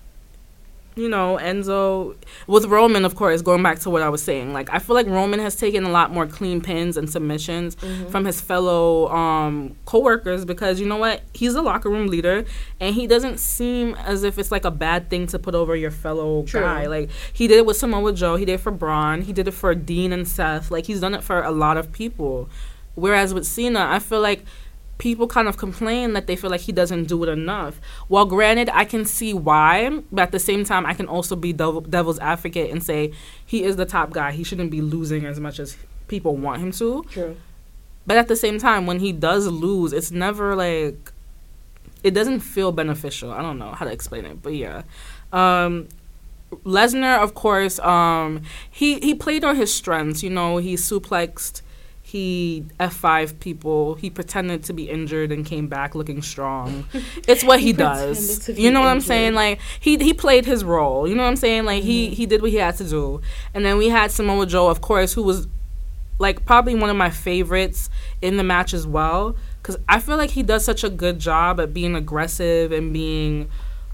you 0.95 1.09
know 1.09 1.37
Enzo 1.41 2.15
with 2.47 2.65
Roman, 2.65 3.05
of 3.05 3.15
course. 3.15 3.41
Going 3.41 3.63
back 3.63 3.79
to 3.79 3.89
what 3.89 4.01
I 4.01 4.09
was 4.09 4.21
saying, 4.23 4.53
like 4.53 4.69
I 4.71 4.79
feel 4.79 4.95
like 4.95 5.07
Roman 5.07 5.39
has 5.39 5.55
taken 5.55 5.83
a 5.83 5.89
lot 5.89 6.11
more 6.11 6.27
clean 6.27 6.61
pins 6.61 6.97
and 6.97 7.09
submissions 7.09 7.75
Mm-hmm. 7.75 8.09
from 8.09 8.25
his 8.25 8.39
fellow 8.41 9.07
um, 9.09 9.75
coworkers 9.85 10.45
because 10.45 10.79
you 10.79 10.85
know 10.85 10.97
what, 10.97 11.21
he's 11.33 11.55
a 11.55 11.61
locker 11.61 11.89
room 11.89 12.07
leader, 12.07 12.45
and 12.79 12.95
he 12.95 13.07
doesn't 13.07 13.39
seem 13.39 13.95
as 13.95 14.23
if 14.23 14.37
it's 14.37 14.51
like 14.51 14.65
a 14.65 14.71
bad 14.71 15.09
thing 15.09 15.27
to 15.27 15.39
put 15.39 15.55
over 15.55 15.75
your 15.75 15.91
fellow 15.91 16.43
True. 16.43 16.61
guy. 16.61 16.85
Like 16.87 17.09
he 17.31 17.47
did 17.47 17.57
it 17.57 17.65
with 17.65 17.77
Samoa 17.77 18.13
Joe, 18.13 18.35
he 18.35 18.45
did 18.45 18.53
it 18.53 18.57
for 18.59 18.71
Braun, 18.71 19.21
he 19.21 19.33
did 19.33 19.47
it 19.47 19.51
for 19.51 19.73
Dean 19.75 20.13
and 20.13 20.27
Seth. 20.27 20.69
Like 20.71 20.85
he's 20.85 20.99
done 21.01 21.13
it 21.13 21.23
for 21.23 21.41
a 21.41 21.51
lot 21.51 21.77
of 21.77 21.91
people. 21.91 22.49
Whereas 22.95 23.33
with 23.33 23.45
Cena, 23.47 23.87
I 23.89 23.97
feel 23.99 24.21
like 24.21 24.45
people 24.97 25.27
kind 25.27 25.47
of 25.47 25.57
complain 25.57 26.13
that 26.13 26.27
they 26.27 26.35
feel 26.35 26.49
like 26.49 26.61
he 26.61 26.71
doesn't 26.71 27.05
do 27.05 27.23
it 27.23 27.29
enough. 27.29 27.81
Well, 28.09 28.25
granted, 28.25 28.69
I 28.71 28.85
can 28.85 29.05
see 29.05 29.33
why, 29.33 30.01
but 30.11 30.21
at 30.21 30.31
the 30.31 30.39
same 30.39 30.63
time, 30.63 30.85
I 30.85 30.93
can 30.93 31.07
also 31.07 31.35
be 31.35 31.51
devil, 31.51 31.81
devil's 31.81 32.19
advocate 32.19 32.71
and 32.71 32.81
say 32.83 33.11
he 33.45 33.63
is 33.63 33.75
the 33.75 33.85
top 33.85 34.11
guy. 34.11 34.31
He 34.31 34.43
shouldn't 34.43 34.71
be 34.71 34.81
losing 34.81 35.25
as 35.25 35.39
much 35.39 35.59
as 35.59 35.77
people 36.07 36.35
want 36.35 36.61
him 36.61 36.71
to. 36.73 37.03
True. 37.09 37.35
But 38.05 38.17
at 38.17 38.27
the 38.27 38.35
same 38.35 38.59
time, 38.59 38.85
when 38.85 38.99
he 38.99 39.11
does 39.11 39.47
lose, 39.47 39.93
it's 39.93 40.11
never 40.11 40.55
like 40.55 41.11
it 42.03 42.11
doesn't 42.11 42.41
feel 42.41 42.71
beneficial. 42.71 43.31
I 43.31 43.41
don't 43.41 43.57
know 43.57 43.71
how 43.71 43.85
to 43.85 43.91
explain 43.91 44.25
it, 44.25 44.41
but 44.41 44.53
yeah. 44.53 44.83
Um, 45.31 45.87
Lesnar, 46.65 47.23
of 47.23 47.33
course, 47.33 47.79
um, 47.79 48.41
he 48.69 48.99
he 48.99 49.15
played 49.15 49.43
on 49.43 49.55
his 49.55 49.73
strengths. 49.73 50.21
You 50.21 50.29
know, 50.29 50.57
he 50.57 50.75
suplexed, 50.75 51.61
he 52.13 52.63
F 52.79 52.93
five 52.93 53.39
people. 53.39 53.95
He 53.95 54.11
pretended 54.11 54.63
to 54.65 54.73
be 54.73 54.83
injured 54.87 55.31
and 55.31 55.43
came 55.43 55.67
back 55.67 55.95
looking 55.95 56.21
strong. 56.21 56.85
It's 57.27 57.43
what 57.43 57.59
he, 57.59 57.67
He 57.67 57.73
does. 57.73 58.17
pretended 58.17 58.45
to 58.45 58.53
be 58.53 58.61
You 58.61 58.69
know 58.71 58.81
what 58.81 58.89
I'm 58.89 59.01
saying? 59.01 59.33
Like 59.33 59.59
he 59.79 59.97
he 59.97 60.13
played 60.13 60.45
his 60.45 60.63
role. 60.63 61.07
You 61.07 61.15
know 61.15 61.23
what 61.23 61.29
I'm 61.29 61.35
saying? 61.35 61.65
Like 61.65 61.81
he 61.83 62.05
Mm-hmm. 62.05 62.13
he 62.13 62.25
did 62.27 62.41
what 62.43 62.51
he 62.51 62.57
had 62.57 62.77
to 62.77 62.83
do. 62.87 63.21
And 63.53 63.65
then 63.65 63.77
we 63.79 63.89
had 63.89 64.11
Samoa 64.11 64.45
Joe, 64.45 64.67
of 64.69 64.79
course, 64.81 65.13
who 65.13 65.23
was 65.23 65.47
like 66.19 66.45
probably 66.45 66.75
one 66.75 66.91
of 66.91 66.95
my 66.95 67.09
favorites 67.09 67.89
in 68.21 68.37
the 68.37 68.43
match 68.43 68.71
as 68.75 68.85
well 68.85 69.35
because 69.57 69.75
i 69.89 69.99
feel 69.99 70.15
like 70.15 70.29
he 70.29 70.43
does 70.43 70.63
such 70.63 70.83
a 70.83 70.89
good 70.89 71.17
job 71.17 71.59
at 71.59 71.73
being 71.73 71.95
aggressive 71.95 72.71
and 72.71 72.93
being 72.93 73.49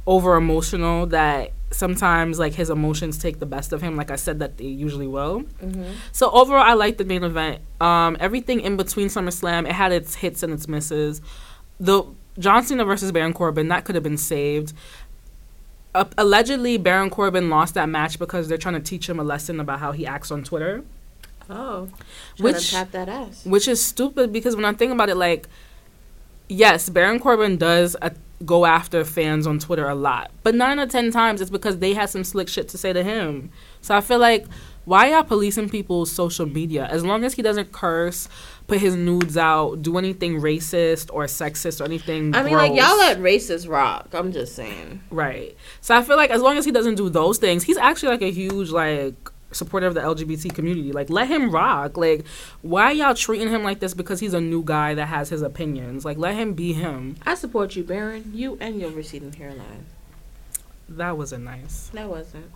over 0.09 0.35
emotional 0.35 1.05
that 1.05 1.51
sometimes 1.71 2.39
like 2.39 2.53
his 2.55 2.71
emotions 2.71 3.15
take 3.19 3.37
the 3.39 3.45
best 3.45 3.71
of 3.71 3.79
him 3.79 3.95
like 3.95 4.09
i 4.09 4.15
said 4.15 4.39
that 4.39 4.57
they 4.57 4.65
usually 4.65 5.05
will. 5.05 5.43
So 6.11 6.31
overall 6.31 6.63
i 6.63 6.73
like 6.73 6.97
the 6.97 7.05
main 7.05 7.23
event. 7.23 7.61
Um 7.79 8.17
everything 8.19 8.59
in 8.59 8.75
between 8.75 9.07
summerslam 9.07 9.67
it 9.69 9.73
had 9.73 9.91
its 9.91 10.15
hits 10.15 10.41
and 10.41 10.51
its 10.51 10.67
misses. 10.67 11.21
The 11.79 12.03
john 12.39 12.63
cena 12.63 12.83
versus 12.85 13.11
baron 13.11 13.33
corbin 13.33 13.67
that 13.67 13.85
could 13.85 13.93
have 13.93 14.03
been 14.03 14.17
saved. 14.17 14.73
Uh, 15.93 16.05
allegedly 16.17 16.77
baron 16.77 17.11
corbin 17.11 17.49
lost 17.51 17.75
that 17.75 17.87
match 17.87 18.17
because 18.17 18.47
they're 18.47 18.57
trying 18.65 18.75
to 18.75 18.79
teach 18.81 19.07
him 19.07 19.19
a 19.19 19.23
lesson 19.23 19.59
about 19.59 19.79
how 19.79 19.91
he 19.91 20.07
acts 20.07 20.31
on 20.31 20.43
twitter. 20.43 20.83
Oh. 21.51 21.87
Which- 22.39 22.71
tap 22.71 22.91
that 22.91 23.09
ass. 23.09 23.45
which 23.45 23.67
is 23.67 23.83
stupid 23.83 24.33
because 24.33 24.55
when 24.55 24.65
I 24.65 24.73
think 24.73 24.91
about 24.91 25.09
it, 25.09 25.15
like, 25.17 25.47
yes, 26.47 26.89
Baron 26.89 27.19
Corbin 27.19 27.57
does 27.57 27.95
uh, 28.03 28.11
go 28.45 28.65
after 28.65 29.03
fans 29.03 29.45
on 29.45 29.59
Twitter 29.59 29.87
a 29.87 29.95
lot, 29.95 30.31
but 30.43 30.55
nine 30.55 30.79
or 30.79 30.87
ten 30.87 31.11
times 31.11 31.41
it's 31.41 31.49
because 31.49 31.79
they 31.79 31.93
had 31.93 32.09
some 32.09 32.23
slick 32.23 32.47
shit 32.47 32.69
to 32.69 32.77
say 32.77 32.93
to 32.93 33.03
him. 33.03 33.51
So 33.81 33.95
I 33.95 34.01
feel 34.01 34.19
like 34.19 34.45
why 34.85 35.11
y'all 35.11 35.23
policing 35.23 35.69
people's 35.69 36.11
social 36.11 36.45
media? 36.45 36.87
As 36.87 37.05
long 37.05 37.23
as 37.23 37.33
he 37.35 37.41
doesn't 37.41 37.71
curse, 37.71 38.27
put 38.67 38.79
his 38.79 38.95
nudes 38.95 39.37
out, 39.37 39.81
do 39.81 39.97
anything 39.97 40.41
racist 40.41 41.09
or 41.13 41.25
sexist 41.25 41.81
or 41.81 41.83
anything. 41.83 42.33
I 42.33 42.43
mean, 42.43 42.53
like 42.53 42.73
y'all 42.73 42.97
let 42.97 43.19
racist 43.19 43.69
rock. 43.69 44.07
I'm 44.13 44.31
just 44.31 44.55
saying. 44.55 45.03
Right. 45.11 45.55
So 45.81 45.95
I 45.95 46.01
feel 46.01 46.15
like 46.15 46.31
as 46.31 46.41
long 46.41 46.57
as 46.57 46.65
he 46.65 46.71
doesn't 46.71 46.95
do 46.95 47.09
those 47.09 47.37
things, 47.37 47.63
he's 47.63 47.77
actually 47.77 48.09
like 48.09 48.21
a 48.21 48.31
huge 48.31 48.71
like 48.71 49.29
supporter 49.51 49.87
of 49.87 49.93
the 49.93 50.01
LGBT 50.01 50.53
community. 50.53 50.91
Like 50.91 51.09
let 51.09 51.27
him 51.27 51.51
rock. 51.51 51.97
Like 51.97 52.25
why 52.61 52.91
y'all 52.91 53.13
treating 53.13 53.49
him 53.49 53.63
like 53.63 53.79
this 53.79 53.93
because 53.93 54.19
he's 54.19 54.33
a 54.33 54.41
new 54.41 54.63
guy 54.63 54.93
that 54.93 55.07
has 55.07 55.29
his 55.29 55.41
opinions? 55.41 56.05
Like 56.05 56.17
let 56.17 56.35
him 56.35 56.53
be 56.53 56.73
him. 56.73 57.15
I 57.25 57.35
support 57.35 57.75
you, 57.75 57.83
Baron. 57.83 58.31
You 58.33 58.57
and 58.59 58.79
your 58.79 58.91
receding 58.91 59.33
hairline. 59.33 59.85
That 60.87 61.17
wasn't 61.17 61.43
nice. 61.43 61.89
That 61.93 62.09
wasn't. 62.09 62.51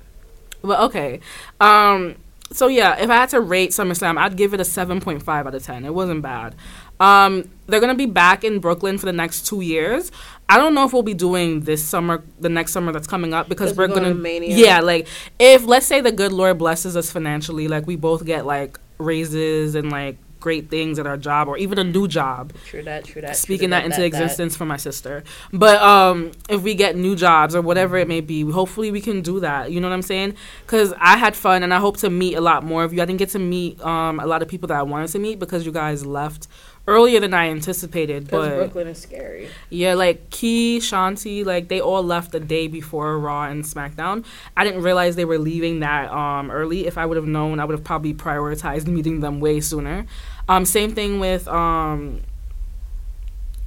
But 0.61 0.79
okay. 0.81 1.19
Um 1.59 2.15
so 2.53 2.67
yeah, 2.67 2.97
if 2.97 3.09
I 3.09 3.15
had 3.15 3.29
to 3.29 3.41
rate 3.41 3.71
SummerSlam, 3.71 4.17
I'd 4.17 4.37
give 4.37 4.53
it 4.53 4.59
a 4.59 4.63
7.5 4.63 5.27
out 5.27 5.53
of 5.53 5.63
10. 5.63 5.85
It 5.85 5.93
wasn't 5.93 6.21
bad. 6.21 6.55
Um, 6.99 7.49
they're 7.67 7.79
gonna 7.79 7.95
be 7.95 8.05
back 8.05 8.43
in 8.43 8.59
Brooklyn 8.59 8.97
for 8.97 9.05
the 9.05 9.13
next 9.13 9.47
two 9.47 9.61
years. 9.61 10.11
I 10.47 10.57
don't 10.57 10.73
know 10.73 10.85
if 10.85 10.93
we'll 10.93 11.03
be 11.03 11.13
doing 11.13 11.61
this 11.61 11.83
summer, 11.83 12.23
the 12.39 12.49
next 12.49 12.71
summer 12.71 12.91
that's 12.91 13.07
coming 13.07 13.33
up, 13.33 13.49
because 13.49 13.75
we're 13.75 13.83
we're 13.83 13.87
going 13.87 14.03
gonna, 14.03 14.13
to 14.13 14.19
Mania. 14.19 14.55
yeah, 14.55 14.79
like 14.79 15.07
if 15.39 15.65
let's 15.65 15.85
say 15.85 16.01
the 16.01 16.11
good 16.11 16.31
Lord 16.31 16.57
blesses 16.57 16.95
us 16.95 17.11
financially, 17.11 17.67
like 17.67 17.87
we 17.87 17.95
both 17.95 18.25
get 18.25 18.45
like 18.45 18.79
raises 18.99 19.75
and 19.75 19.91
like 19.91 20.17
great 20.43 20.69
things 20.69 20.99
at 20.99 21.07
our 21.07 21.15
job 21.15 21.47
or 21.47 21.57
even 21.57 21.79
a 21.79 21.83
new 21.85 22.05
job, 22.05 22.51
True 22.65 22.83
that. 22.83 23.05
True 23.05 23.21
that. 23.21 23.37
speaking 23.37 23.69
that, 23.69 23.85
into 23.85 24.03
existence 24.03 24.57
for 24.57 24.65
my 24.65 24.75
sister. 24.75 25.23
But 25.53 25.81
um, 25.81 26.31
if 26.49 26.61
we 26.61 26.75
get 26.75 26.97
new 26.97 27.15
jobs 27.15 27.55
or 27.55 27.61
whatever 27.61 27.95
it 27.97 28.09
may 28.09 28.19
be, 28.19 28.41
hopefully 28.51 28.91
we 28.91 28.99
can 28.99 29.21
do 29.21 29.39
that. 29.39 29.71
You 29.71 29.79
know 29.79 29.87
what 29.87 29.93
I'm 29.93 30.01
saying? 30.01 30.35
Because 30.65 30.93
I 30.99 31.15
had 31.17 31.33
fun 31.35 31.63
and 31.63 31.73
I 31.73 31.79
hope 31.79 31.95
to 31.97 32.09
meet 32.09 32.35
a 32.35 32.41
lot 32.41 32.63
more 32.63 32.83
of 32.83 32.93
you. 32.93 33.01
I 33.01 33.05
didn't 33.05 33.19
get 33.19 33.29
to 33.29 33.39
meet 33.39 33.81
um, 33.81 34.19
a 34.19 34.27
lot 34.27 34.41
of 34.41 34.49
people 34.49 34.67
that 34.67 34.77
I 34.77 34.83
wanted 34.83 35.07
to 35.11 35.19
meet 35.19 35.39
because 35.39 35.65
you 35.65 35.71
guys 35.71 36.05
left 36.05 36.47
earlier 36.87 37.19
than 37.19 37.33
I 37.33 37.49
anticipated. 37.49 38.25
Because 38.25 38.49
But 38.49 38.55
Brooklyn 38.55 38.87
is 38.87 38.99
scary. 38.99 39.47
yeah, 39.69 39.93
like 39.93 40.29
Key, 40.29 40.79
Shanti, 40.79 41.45
like 41.45 41.69
they 41.69 41.79
all 41.79 42.03
left 42.03 42.31
the 42.31 42.39
day 42.39 42.67
before 42.67 43.17
Raw 43.17 43.43
and 43.43 43.63
SmackDown. 43.63 44.25
I 44.57 44.63
didn't 44.65 44.83
realize 44.83 45.15
they 45.15 45.25
were 45.25 45.37
leaving 45.39 45.79
that 45.79 46.11
um, 46.11 46.51
early. 46.51 46.85
If 46.85 46.97
I 46.97 47.05
would 47.05 47.17
have 47.17 47.27
known, 47.27 47.59
I 47.59 47.65
would 47.65 47.77
have 47.77 47.85
probably 47.85 48.13
prioritized 48.13 48.87
meeting 48.87 49.21
them 49.21 49.39
way 49.39 49.61
sooner. 49.61 50.05
Um, 50.49 50.65
same 50.65 50.93
thing 50.93 51.19
with 51.19 51.47
um, 51.47 52.21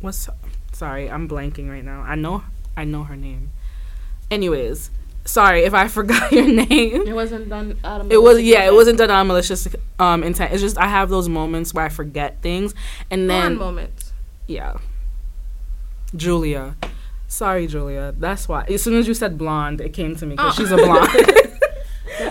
what's 0.01 0.29
sorry, 0.73 1.11
I'm 1.11 1.29
blanking 1.29 1.71
right 1.71 1.85
now. 1.85 2.03
I 2.03 2.15
know 2.17 2.45
I 2.77 2.85
know 2.85 3.05
her 3.05 3.17
name. 3.17 3.51
Anyways, 4.31 4.91
sorry 5.25 5.63
if 5.65 5.73
I 5.75 5.89
forgot 5.99 6.31
your 6.33 6.47
name. 6.47 7.07
It 7.07 7.15
wasn't 7.15 7.49
done 7.49 7.79
out 7.85 8.03
of. 8.03 8.13
It 8.13 8.21
was 8.23 8.41
yeah, 8.43 8.67
it 8.67 8.75
wasn't 8.75 8.99
done 8.99 9.11
on 9.11 9.27
malicious 9.27 9.69
um, 9.99 10.23
intent. 10.23 10.53
It's 10.53 10.63
just 10.63 10.77
I 10.79 10.89
have 10.89 11.09
those 11.09 11.29
moments 11.29 11.73
where 11.73 11.85
I 11.85 11.89
forget 11.89 12.43
things, 12.43 12.75
and 13.11 13.29
then 13.31 13.57
Blonde 13.57 13.59
moments. 13.59 14.13
yeah. 14.47 14.75
Julia. 16.15 16.77
Sorry, 17.29 17.67
Julia. 17.67 18.15
That's 18.17 18.49
why. 18.49 18.65
As 18.69 18.83
soon 18.83 18.95
as 18.95 19.09
you 19.09 19.15
said 19.15 19.37
blonde, 19.37 19.81
it 19.81 19.93
came 19.93 20.15
to 20.17 20.25
me 20.27 20.37
because 20.37 20.55
Oh. 20.59 20.63
she's 20.63 20.71
a 20.71 20.77
blonde. 20.77 21.09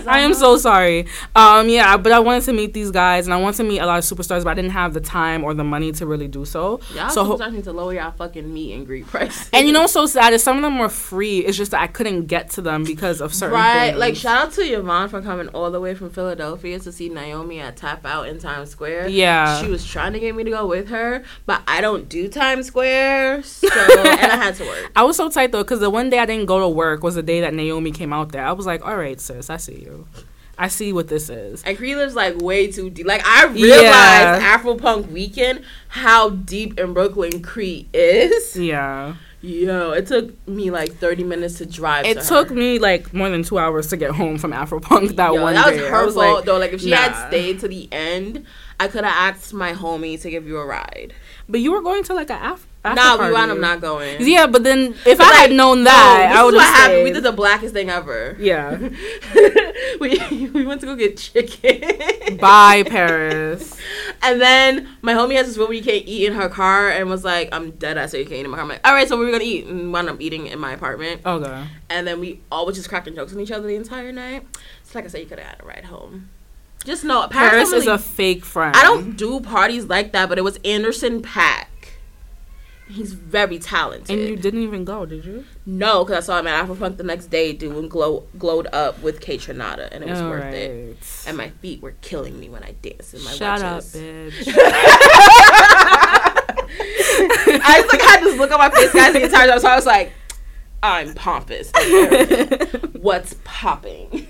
I 0.06 0.20
am 0.20 0.34
so 0.34 0.56
sorry. 0.56 1.06
Um, 1.34 1.68
yeah, 1.68 1.96
but 1.96 2.12
I 2.12 2.18
wanted 2.18 2.44
to 2.44 2.52
meet 2.52 2.72
these 2.72 2.90
guys 2.90 3.26
and 3.26 3.34
I 3.34 3.36
wanted 3.36 3.56
to 3.58 3.64
meet 3.64 3.78
a 3.78 3.86
lot 3.86 3.98
of 3.98 4.04
superstars, 4.04 4.44
but 4.44 4.50
I 4.50 4.54
didn't 4.54 4.70
have 4.72 4.94
the 4.94 5.00
time 5.00 5.44
or 5.44 5.54
the 5.54 5.64
money 5.64 5.92
to 5.92 6.06
really 6.06 6.28
do 6.28 6.44
so. 6.44 6.80
Y'all 6.94 7.10
so 7.10 7.24
so 7.24 7.44
ho- 7.44 7.50
need 7.50 7.64
to 7.64 7.72
lower 7.72 7.94
y'all 7.94 8.12
fucking 8.12 8.52
meet 8.52 8.74
and 8.74 8.86
greet 8.86 9.06
prices. 9.06 9.48
and 9.52 9.66
you 9.66 9.72
know 9.72 9.82
what's 9.82 9.92
so 9.92 10.06
sad 10.06 10.32
is 10.32 10.42
some 10.42 10.56
of 10.56 10.62
them 10.62 10.78
were 10.78 10.88
free. 10.88 11.38
It's 11.40 11.56
just 11.56 11.70
that 11.70 11.80
I 11.80 11.86
couldn't 11.86 12.26
get 12.26 12.50
to 12.50 12.62
them 12.62 12.84
because 12.84 13.20
of 13.20 13.34
certain 13.34 13.54
things. 13.56 13.64
Right, 13.64 13.86
things. 13.88 13.98
like 13.98 14.16
shout 14.16 14.48
out 14.48 14.52
to 14.54 14.62
Yvonne 14.62 15.08
for 15.08 15.22
coming 15.22 15.48
all 15.48 15.70
the 15.70 15.80
way 15.80 15.94
from 15.94 16.10
Philadelphia 16.10 16.78
to 16.80 16.92
see 16.92 17.08
Naomi 17.08 17.60
at 17.60 17.76
Tap 17.76 18.04
Out 18.04 18.28
in 18.28 18.38
Times 18.38 18.70
Square. 18.70 19.08
Yeah. 19.08 19.60
she 19.62 19.68
was 19.68 19.84
trying 19.86 20.12
to 20.12 20.20
get 20.20 20.34
me 20.34 20.44
to 20.44 20.50
go 20.50 20.66
with 20.66 20.88
her, 20.88 21.24
but 21.46 21.62
I 21.66 21.80
don't 21.80 22.08
do 22.08 22.28
Times 22.28 22.66
Square, 22.66 23.42
so 23.44 23.68
and 23.72 24.32
I 24.32 24.36
had 24.36 24.54
to 24.56 24.64
work. 24.64 24.92
I 24.94 25.02
was 25.04 25.16
so 25.16 25.28
tight 25.30 25.52
though 25.52 25.62
because 25.62 25.80
the 25.80 25.90
one 25.90 26.10
day 26.10 26.18
I 26.18 26.26
didn't 26.26 26.46
go 26.46 26.60
to 26.60 26.68
work 26.68 27.02
was 27.02 27.14
the 27.14 27.22
day 27.22 27.40
that 27.40 27.54
Naomi 27.54 27.90
came 27.92 28.12
out 28.12 28.32
there. 28.32 28.44
I 28.44 28.52
was 28.52 28.66
like, 28.66 28.84
all 28.86 28.96
right, 28.96 29.20
sis, 29.20 29.48
I 29.50 29.56
see 29.56 29.80
you. 29.80 29.95
I 30.58 30.68
see 30.68 30.92
what 30.92 31.08
this 31.08 31.28
is. 31.28 31.62
And 31.64 31.76
Cree 31.76 31.94
lives 31.96 32.14
like 32.14 32.38
way 32.38 32.70
too 32.72 32.88
deep. 32.88 33.06
Like 33.06 33.22
I 33.26 33.44
realized 33.46 33.82
Yeah. 33.84 34.38
Afro 34.42 34.74
Punk 34.76 35.10
weekend 35.12 35.62
how 35.88 36.30
deep 36.30 36.80
in 36.80 36.94
Brooklyn 36.94 37.42
Cree 37.42 37.88
is. 37.92 38.56
Yeah. 38.56 39.16
Yo, 39.42 39.92
it 39.92 40.06
took 40.06 40.48
me 40.48 40.70
like 40.70 40.94
thirty 40.94 41.22
minutes 41.22 41.58
to 41.58 41.66
drive. 41.66 42.06
It 42.06 42.20
to 42.22 42.26
took 42.26 42.50
me 42.50 42.78
like 42.78 43.12
more 43.12 43.28
than 43.28 43.42
two 43.42 43.58
hours 43.58 43.88
to 43.88 43.96
get 43.98 44.12
home 44.12 44.38
from 44.38 44.52
Afropunk 44.52 45.16
that 45.16 45.34
Yo, 45.34 45.42
one 45.42 45.54
that 45.54 45.66
was 45.72 45.78
day. 45.78 45.88
her 45.88 46.06
was 46.06 46.14
fault 46.14 46.36
like, 46.36 46.44
though. 46.46 46.58
Like 46.58 46.72
if 46.72 46.80
she 46.80 46.90
nah. 46.90 46.96
had 46.96 47.28
stayed 47.28 47.60
to 47.60 47.68
the 47.68 47.86
end, 47.92 48.46
I 48.80 48.88
could 48.88 49.04
have 49.04 49.34
asked 49.36 49.52
my 49.52 49.74
homie 49.74 50.20
to 50.22 50.30
give 50.30 50.46
you 50.48 50.56
a 50.56 50.64
ride. 50.66 51.12
But 51.48 51.60
you 51.60 51.70
were 51.70 51.82
going 51.82 52.02
to 52.04 52.14
like 52.14 52.30
a 52.30 52.34
af- 52.54 52.66
after 52.84 53.00
Nah, 53.00 53.16
party. 53.18 53.28
we 53.28 53.34
wound 53.34 53.50
up 53.52 53.58
not 53.58 53.80
going. 53.80 54.16
Yeah, 54.20 54.46
but 54.46 54.64
then 54.64 54.94
if 55.04 55.18
But, 55.18 55.26
I 55.26 55.32
had 55.34 55.50
like, 55.50 55.56
known 55.56 55.78
no, 55.84 55.90
that, 55.90 56.28
this 56.30 56.38
I 56.38 56.44
would 56.44 56.54
what 56.54 56.64
have 56.64 56.74
happened. 56.74 57.04
We 57.04 57.12
did 57.12 57.22
the 57.22 57.30
blackest 57.32 57.74
thing 57.74 57.90
ever. 57.90 58.36
yeah. 58.40 58.70
we 60.00 60.48
we 60.52 60.64
went 60.64 60.80
to 60.80 60.86
go 60.86 60.96
get 60.96 61.16
chicken. 61.16 62.36
Bye, 62.38 62.82
Paris. 62.86 63.76
And 64.22 64.40
then 64.40 64.88
my 65.02 65.12
homie 65.12 65.36
has 65.36 65.46
this 65.46 65.58
where 65.58 65.70
you 65.72 65.82
can't 65.82 66.04
eat 66.06 66.26
in 66.26 66.32
her 66.32 66.48
car 66.48 66.88
and 66.90 67.08
was 67.10 67.22
like, 67.22 67.50
I'm 67.52 67.72
dead 67.72 67.98
ass, 67.98 68.12
so 68.12 68.16
you 68.16 68.24
can't 68.24 68.36
eat 68.36 68.44
in 68.44 68.50
my 68.50 68.56
car. 68.56 68.62
I'm 68.62 68.68
like, 68.68 68.80
all 68.86 68.94
right, 68.94 69.06
so 69.06 69.18
we're 69.18 69.30
gonna 69.30 69.44
eat. 69.44 69.66
And 69.66 69.92
wound 69.92 70.08
up 70.08 70.20
eating 70.20 70.46
in 70.46 70.58
my 70.58 70.72
apartment. 70.72 71.20
Okay. 71.26 71.64
And 71.90 72.06
then 72.06 72.18
we 72.18 72.40
all 72.50 72.64
was 72.66 72.76
just 72.76 72.88
cracking 72.88 73.14
jokes 73.14 73.32
on 73.34 73.40
each 73.40 73.50
other 73.50 73.66
the 73.66 73.74
entire 73.74 74.12
night. 74.12 74.46
So 74.84 74.98
like 74.98 75.04
I 75.04 75.08
said, 75.08 75.20
you 75.20 75.26
could 75.26 75.38
have 75.38 75.48
had 75.48 75.60
a 75.62 75.66
ride 75.66 75.84
home. 75.84 76.30
Just 76.84 77.04
know, 77.04 77.26
Paris, 77.28 77.50
Paris 77.50 77.72
is 77.72 77.86
really- 77.86 77.94
a 77.96 77.98
fake 77.98 78.44
friend. 78.44 78.74
I 78.76 78.82
don't 78.82 79.16
do 79.16 79.40
parties 79.40 79.84
like 79.84 80.12
that, 80.12 80.28
but 80.28 80.38
it 80.38 80.42
was 80.42 80.58
Anderson 80.64 81.20
Paak. 81.22 81.66
He's 82.88 83.12
very 83.14 83.58
talented. 83.58 84.16
And 84.16 84.28
you 84.28 84.36
didn't 84.36 84.62
even 84.62 84.84
go, 84.84 85.04
did 85.06 85.24
you? 85.24 85.44
no, 85.66 86.04
because 86.04 86.22
I 86.22 86.26
saw 86.26 86.38
him 86.38 86.46
at 86.46 86.66
Afropunk 86.68 86.96
the 86.98 87.02
next 87.02 87.26
day 87.26 87.52
doing 87.52 87.88
glow 87.88 88.24
glowed 88.38 88.68
up 88.72 89.02
with 89.02 89.20
Kaytranada, 89.20 89.88
and 89.90 90.04
it 90.04 90.08
was 90.10 90.20
All 90.20 90.30
worth 90.30 90.54
it. 90.54 90.96
And 91.26 91.36
my 91.36 91.50
feet 91.50 91.82
were 91.82 91.94
killing 92.00 92.38
me 92.38 92.48
when 92.48 92.62
I 92.62 92.72
danced 92.82 93.14
in 93.14 93.24
my 93.24 93.32
Shut 93.32 93.60
up, 93.60 93.82
wedges. 93.82 94.34
bitch. 94.46 94.54
I 97.68 97.80
just 97.80 97.92
like 97.92 98.02
had 98.02 98.20
this 98.22 98.38
look 98.38 98.50
on 98.52 98.58
my 98.58 98.70
face, 98.70 98.92
guys, 98.92 99.12
the 99.12 99.22
entire 99.24 99.48
time. 99.48 99.60
So 99.60 99.68
I 99.68 99.74
was 99.76 99.86
like, 99.86 100.12
I'm 100.82 101.14
pompous. 101.14 101.72
What's 102.92 103.34
popping? 103.44 104.28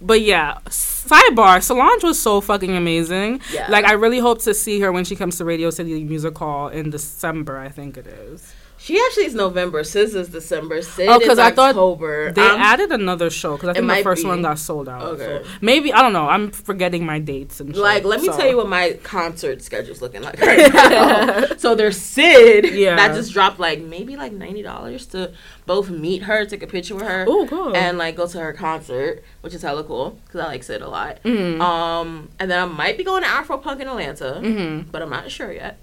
But 0.00 0.22
yeah, 0.22 0.58
sidebar, 0.66 1.62
Solange 1.62 2.02
was 2.02 2.20
so 2.20 2.40
fucking 2.40 2.76
amazing. 2.76 3.40
Yeah. 3.52 3.66
Like 3.70 3.84
I 3.84 3.92
really 3.92 4.18
hope 4.18 4.40
to 4.42 4.54
see 4.54 4.80
her 4.80 4.90
when 4.92 5.04
she 5.04 5.16
comes 5.16 5.36
to 5.38 5.44
Radio 5.44 5.70
City 5.70 6.02
Music 6.04 6.36
Hall 6.38 6.68
in 6.68 6.90
December, 6.90 7.58
I 7.58 7.68
think 7.68 7.96
it 7.96 8.06
is. 8.06 8.54
She 8.82 8.98
actually 8.98 9.26
is 9.26 9.34
November. 9.34 9.84
Sis 9.84 10.14
is 10.14 10.30
December. 10.30 10.80
Sid 10.80 11.06
Oh, 11.06 11.18
because 11.18 11.38
I 11.38 11.50
thought 11.50 11.70
October. 11.76 12.32
They 12.32 12.40
I'm- 12.40 12.58
added 12.60 12.90
another 12.90 13.28
show 13.28 13.56
because 13.56 13.68
I 13.68 13.72
think 13.74 13.86
the 13.86 14.02
first 14.02 14.22
be. 14.22 14.28
one 14.28 14.40
got 14.40 14.58
sold 14.58 14.88
out. 14.88 15.02
Okay. 15.02 15.42
So 15.44 15.50
maybe 15.60 15.92
I 15.92 16.00
don't 16.00 16.14
know. 16.14 16.26
I'm 16.26 16.50
forgetting 16.50 17.04
my 17.04 17.18
dates 17.18 17.60
and 17.60 17.74
shit, 17.74 17.82
Like, 17.82 18.04
let 18.04 18.20
me 18.22 18.28
so. 18.28 18.36
tell 18.38 18.48
you 18.48 18.56
what 18.56 18.70
my 18.70 18.94
concert 19.02 19.60
schedule's 19.60 20.00
looking 20.00 20.22
like 20.22 20.40
right 20.40 20.72
now. 20.72 21.44
so 21.58 21.74
there's 21.74 21.98
Syd 22.00 22.72
Yeah. 22.72 22.96
that 22.96 23.14
just 23.14 23.34
dropped 23.34 23.60
like 23.60 23.80
maybe 23.82 24.16
like 24.16 24.32
ninety 24.32 24.62
dollars 24.62 25.04
to 25.08 25.32
both 25.66 25.90
meet 25.90 26.22
her, 26.22 26.46
take 26.46 26.62
a 26.62 26.66
picture 26.66 26.94
with 26.94 27.04
her, 27.04 27.26
Oh, 27.28 27.46
cool. 27.48 27.76
and 27.76 27.98
like 27.98 28.16
go 28.16 28.26
to 28.26 28.40
her 28.40 28.54
concert, 28.54 29.22
which 29.42 29.52
is 29.52 29.60
hella 29.60 29.84
cool 29.84 30.18
because 30.24 30.40
I 30.40 30.46
like 30.46 30.62
Syd 30.62 30.80
a 30.80 30.88
lot. 30.88 31.22
Mhm. 31.22 31.60
Um, 31.60 32.30
and 32.38 32.50
then 32.50 32.58
I 32.62 32.64
might 32.64 32.96
be 32.96 33.04
going 33.04 33.22
to 33.24 33.28
Afro 33.28 33.58
Punk 33.58 33.82
in 33.82 33.88
Atlanta, 33.88 34.40
Mhm. 34.42 34.86
but 34.90 35.02
I'm 35.02 35.10
not 35.10 35.30
sure 35.30 35.52
yet. 35.52 35.76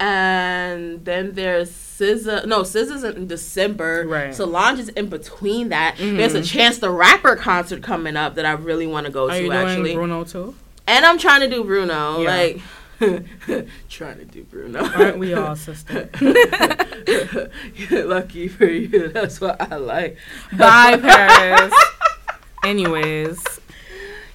And 0.00 1.04
then 1.04 1.32
there's 1.34 1.70
SZA. 1.70 2.46
No, 2.46 2.62
SZA's 2.62 3.02
in 3.04 3.26
December. 3.26 4.04
Right. 4.06 4.34
Solange 4.34 4.78
is 4.78 4.88
in 4.90 5.08
between 5.08 5.70
that. 5.70 5.96
Mhm. 5.96 6.16
There's 6.16 6.34
a 6.34 6.42
Chance 6.42 6.78
the 6.78 6.90
Rapper 6.90 7.34
concert 7.36 7.82
coming 7.82 8.16
up 8.16 8.36
that 8.36 8.46
I 8.46 8.52
really 8.52 8.86
want 8.86 9.06
to 9.06 9.12
go 9.12 9.28
Are 9.28 9.38
to 9.38 9.52
actually. 9.52 9.94
Bruno 9.94 10.22
too? 10.24 10.54
And 10.86 11.04
I'm 11.04 11.18
trying 11.18 11.40
to 11.40 11.48
do 11.48 11.64
Bruno. 11.64 12.20
Yeah. 12.20 12.30
Like 12.30 12.60
trying 13.88 14.18
to 14.18 14.24
do 14.24 14.44
Bruno. 14.44 14.84
Aren't 14.84 15.18
we 15.18 15.34
all, 15.34 15.56
sister? 15.56 16.08
Lucky 17.90 18.48
for 18.48 18.66
you. 18.66 19.08
That's 19.08 19.40
what 19.40 19.60
I 19.60 19.76
like. 19.76 20.16
Bye, 20.56 20.96
Paris. 20.96 21.72
Anyways, 22.64 23.38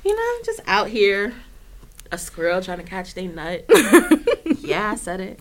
You 0.05 0.15
know, 0.15 0.21
I'm 0.37 0.43
just 0.45 0.61
out 0.67 0.87
here. 0.89 1.33
A 2.11 2.17
squirrel 2.17 2.61
trying 2.61 2.77
to 2.77 2.83
catch 2.83 3.15
their 3.15 3.27
nut. 3.27 3.65
yeah, 4.59 4.91
I 4.91 4.95
said 4.95 5.19
it. 5.19 5.39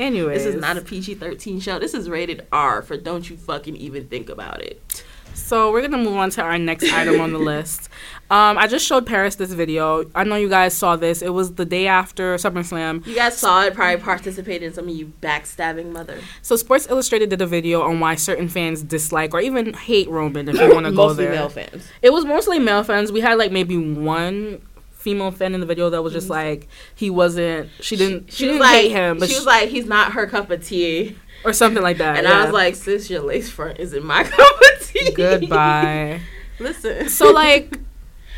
Anyways, 0.00 0.44
This 0.44 0.54
is 0.54 0.60
not 0.60 0.76
a 0.76 0.80
PG 0.80 1.14
13 1.14 1.60
show. 1.60 1.78
This 1.78 1.94
is 1.94 2.08
rated 2.10 2.46
R 2.50 2.82
for 2.82 2.96
don't 2.96 3.28
you 3.28 3.36
fucking 3.36 3.76
even 3.76 4.06
think 4.08 4.28
about 4.28 4.60
it. 4.62 5.04
So 5.32 5.70
we're 5.70 5.80
gonna 5.82 6.02
move 6.02 6.16
on 6.16 6.30
to 6.30 6.42
our 6.42 6.58
next 6.58 6.92
item 6.92 7.20
on 7.20 7.32
the 7.32 7.38
list. 7.38 7.88
Um, 8.30 8.58
I 8.58 8.66
just 8.66 8.84
showed 8.86 9.06
Paris 9.06 9.36
this 9.36 9.52
video. 9.52 10.04
I 10.14 10.24
know 10.24 10.34
you 10.36 10.48
guys 10.48 10.74
saw 10.76 10.96
this. 10.96 11.22
It 11.22 11.30
was 11.30 11.54
the 11.54 11.64
day 11.64 11.86
after 11.86 12.34
SummerSlam. 12.36 13.06
You 13.06 13.14
guys 13.14 13.36
saw 13.36 13.62
it, 13.64 13.74
probably 13.74 14.00
participated 14.02 14.62
in 14.68 14.74
some 14.74 14.88
of 14.88 14.94
you 14.94 15.12
backstabbing 15.22 15.92
mother. 15.92 16.18
So 16.42 16.56
Sports 16.56 16.88
Illustrated 16.88 17.30
did 17.30 17.40
a 17.42 17.46
video 17.46 17.82
on 17.82 18.00
why 18.00 18.16
certain 18.16 18.48
fans 18.48 18.82
dislike 18.82 19.32
or 19.34 19.40
even 19.40 19.72
hate 19.74 20.08
Roman. 20.08 20.48
If 20.48 20.56
you 20.56 20.72
want 20.74 20.86
to 20.86 20.92
go 20.96 21.08
Mostly 21.08 21.24
there, 21.24 21.34
male 21.34 21.48
fans. 21.48 21.88
it 22.02 22.12
was 22.12 22.24
mostly 22.24 22.58
male 22.58 22.84
fans. 22.84 23.10
We 23.12 23.20
had 23.20 23.38
like 23.38 23.50
maybe 23.52 23.76
one 23.76 24.60
female 25.00 25.30
fan 25.30 25.54
in 25.54 25.60
the 25.60 25.66
video 25.66 25.90
that 25.90 26.02
was 26.02 26.12
just 26.12 26.28
mm-hmm. 26.28 26.48
like 26.48 26.68
he 26.94 27.10
wasn't. 27.10 27.70
She 27.80 27.96
didn't. 27.96 28.32
She, 28.32 28.46
was 28.46 28.52
didn't 28.54 28.60
like, 28.60 28.82
hate 28.82 28.90
him, 28.92 29.18
but 29.18 29.28
she 29.28 29.34
she 29.34 29.38
was 29.38 29.46
like, 29.46 29.68
he's 29.68 29.86
not 29.86 30.12
her 30.12 30.26
cup 30.26 30.50
of 30.50 30.64
tea. 30.64 31.16
or 31.44 31.52
something 31.52 31.82
like 31.82 31.98
that. 31.98 32.18
And 32.18 32.26
yeah. 32.26 32.38
I 32.38 32.44
was 32.44 32.52
like, 32.52 32.74
sis, 32.74 33.08
your 33.08 33.22
lace 33.22 33.48
front 33.48 33.78
isn't 33.78 34.04
my 34.04 34.24
cup 34.24 34.60
of 34.60 34.86
tea. 34.86 35.12
goodbye. 35.12 36.20
Listen. 36.58 37.08
so 37.08 37.30
like 37.30 37.78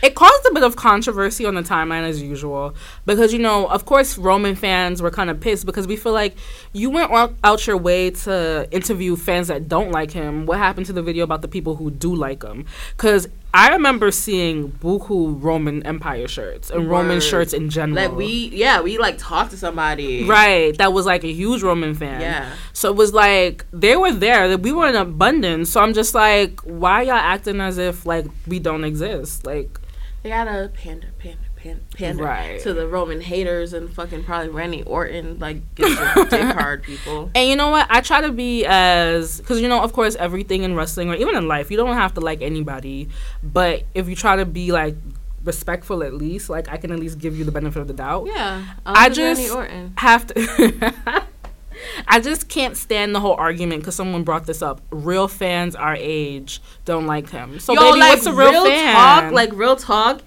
it 0.02 0.14
caused 0.14 0.46
a 0.46 0.52
bit 0.52 0.62
of 0.62 0.76
controversy 0.76 1.46
on 1.46 1.54
the 1.54 1.62
timeline 1.62 2.02
as 2.02 2.22
usual 2.22 2.74
because 3.06 3.32
you 3.32 3.38
know 3.38 3.66
of 3.66 3.84
course 3.84 4.16
roman 4.16 4.54
fans 4.54 5.02
were 5.02 5.10
kind 5.10 5.30
of 5.30 5.40
pissed 5.40 5.66
because 5.66 5.86
we 5.86 5.96
feel 5.96 6.12
like 6.12 6.36
you 6.72 6.88
went 6.88 7.10
out, 7.10 7.34
out 7.42 7.66
your 7.66 7.76
way 7.76 8.10
to 8.10 8.68
interview 8.70 9.16
fans 9.16 9.48
that 9.48 9.68
don't 9.68 9.90
like 9.90 10.10
him 10.10 10.46
what 10.46 10.58
happened 10.58 10.86
to 10.86 10.92
the 10.92 11.02
video 11.02 11.24
about 11.24 11.42
the 11.42 11.48
people 11.48 11.76
who 11.76 11.90
do 11.90 12.14
like 12.14 12.42
him 12.42 12.64
because 12.96 13.28
i 13.54 13.68
remember 13.70 14.10
seeing 14.10 14.70
buku 14.72 15.36
roman 15.42 15.84
empire 15.86 16.26
shirts 16.28 16.70
and 16.70 16.88
roman 16.88 17.20
shirts 17.20 17.52
in 17.52 17.68
general. 17.70 17.96
Like 18.08 18.16
we, 18.16 18.50
yeah, 18.52 18.80
we 18.80 18.98
like 18.98 19.18
talked 19.18 19.50
to 19.50 19.56
somebody. 19.56 20.24
right 20.24 20.76
that 20.78 20.92
was 20.92 21.04
like 21.06 21.22
a 21.24 21.32
huge 21.32 21.62
roman 21.62 21.94
fan. 21.94 22.20
Yeah. 22.20 22.54
so 22.72 22.90
it 22.90 22.96
was 22.96 23.12
like 23.12 23.66
they 23.72 23.96
were 23.96 24.12
there. 24.12 24.48
That 24.48 24.60
we 24.60 24.72
were 24.72 24.88
in 24.88 24.96
abundance. 24.96 25.70
So 25.70 25.80
i'm 25.82 25.92
just 25.92 26.14
like 26.14 26.60
why 26.60 27.02
y'all 27.02 27.14
acting 27.14 27.60
as 27.60 27.78
if 27.78 28.06
like 28.06 28.26
we 28.46 28.58
don't 28.58 28.84
exist? 28.84 29.44
Like 29.46 29.78
They 30.22 30.30
gotta 30.30 30.70
pander, 30.72 31.10
pander, 31.18 31.38
pander, 31.62 31.80
pander 31.96 32.24
Right. 32.24 32.60
to 32.62 32.72
the 32.74 32.86
Roman 32.86 33.20
haters 33.20 33.72
and 33.72 33.92
fucking 33.92 34.24
probably 34.24 34.48
Randy 34.48 34.82
Orton, 34.82 35.38
like, 35.38 35.74
get 35.74 35.90
your 35.90 36.24
dick 36.30 36.42
hard 36.56 36.82
people. 36.82 37.30
And 37.34 37.48
you 37.48 37.56
know 37.56 37.70
what? 37.70 37.86
I 37.90 38.00
try 38.00 38.20
to 38.20 38.32
be 38.32 38.64
as 38.66 39.38
because 39.40 39.60
you 39.60 39.68
know, 39.68 39.80
of 39.82 39.92
course, 39.92 40.14
everything 40.16 40.62
in 40.62 40.74
wrestling 40.74 41.08
or 41.10 41.14
even 41.14 41.36
in 41.36 41.48
life, 41.48 41.70
you 41.70 41.76
don't 41.76 41.94
have 41.94 42.14
to 42.14 42.20
like 42.20 42.42
anybody. 42.42 43.08
But 43.42 43.84
if 43.94 44.08
you 44.08 44.16
try 44.16 44.36
to 44.36 44.44
be 44.44 44.72
like 44.72 44.96
respectful, 45.44 46.02
at 46.02 46.14
least 46.14 46.48
like 46.50 46.68
I 46.68 46.76
can 46.76 46.92
at 46.92 46.98
least 47.00 47.18
give 47.18 47.36
you 47.36 47.44
the 47.44 47.52
benefit 47.52 47.80
of 47.80 47.88
the 47.88 47.94
doubt. 47.94 48.26
Yeah. 48.26 48.64
I 48.86 49.06
unless 49.06 49.16
just- 49.48 49.52
Have 49.96 50.26
to. 50.28 51.22
I 52.06 52.20
just 52.20 52.48
can't 52.48 52.76
stand 52.76 53.14
the 53.14 53.18
whole 53.20 53.34
argument 53.34 53.82
because 53.82 53.96
someone 53.96 54.22
brought 54.22 54.46
this 54.46 54.62
up. 54.62 54.80
Real 54.90 55.26
fans 55.26 55.74
our 55.74 55.96
age 55.96 56.60
don't 56.84 57.06
like 57.06 57.30
him. 57.30 57.58
So 57.58 57.72
Yo, 57.72 57.80
baby, 57.80 57.98
like, 58.00 58.12
what's 58.14 58.26
a 58.26 58.32
real, 58.32 58.66
fan? 58.66 58.94
talk? 58.94 59.32
Like, 59.32 59.50
real 59.54 59.74
talk. 59.74 60.20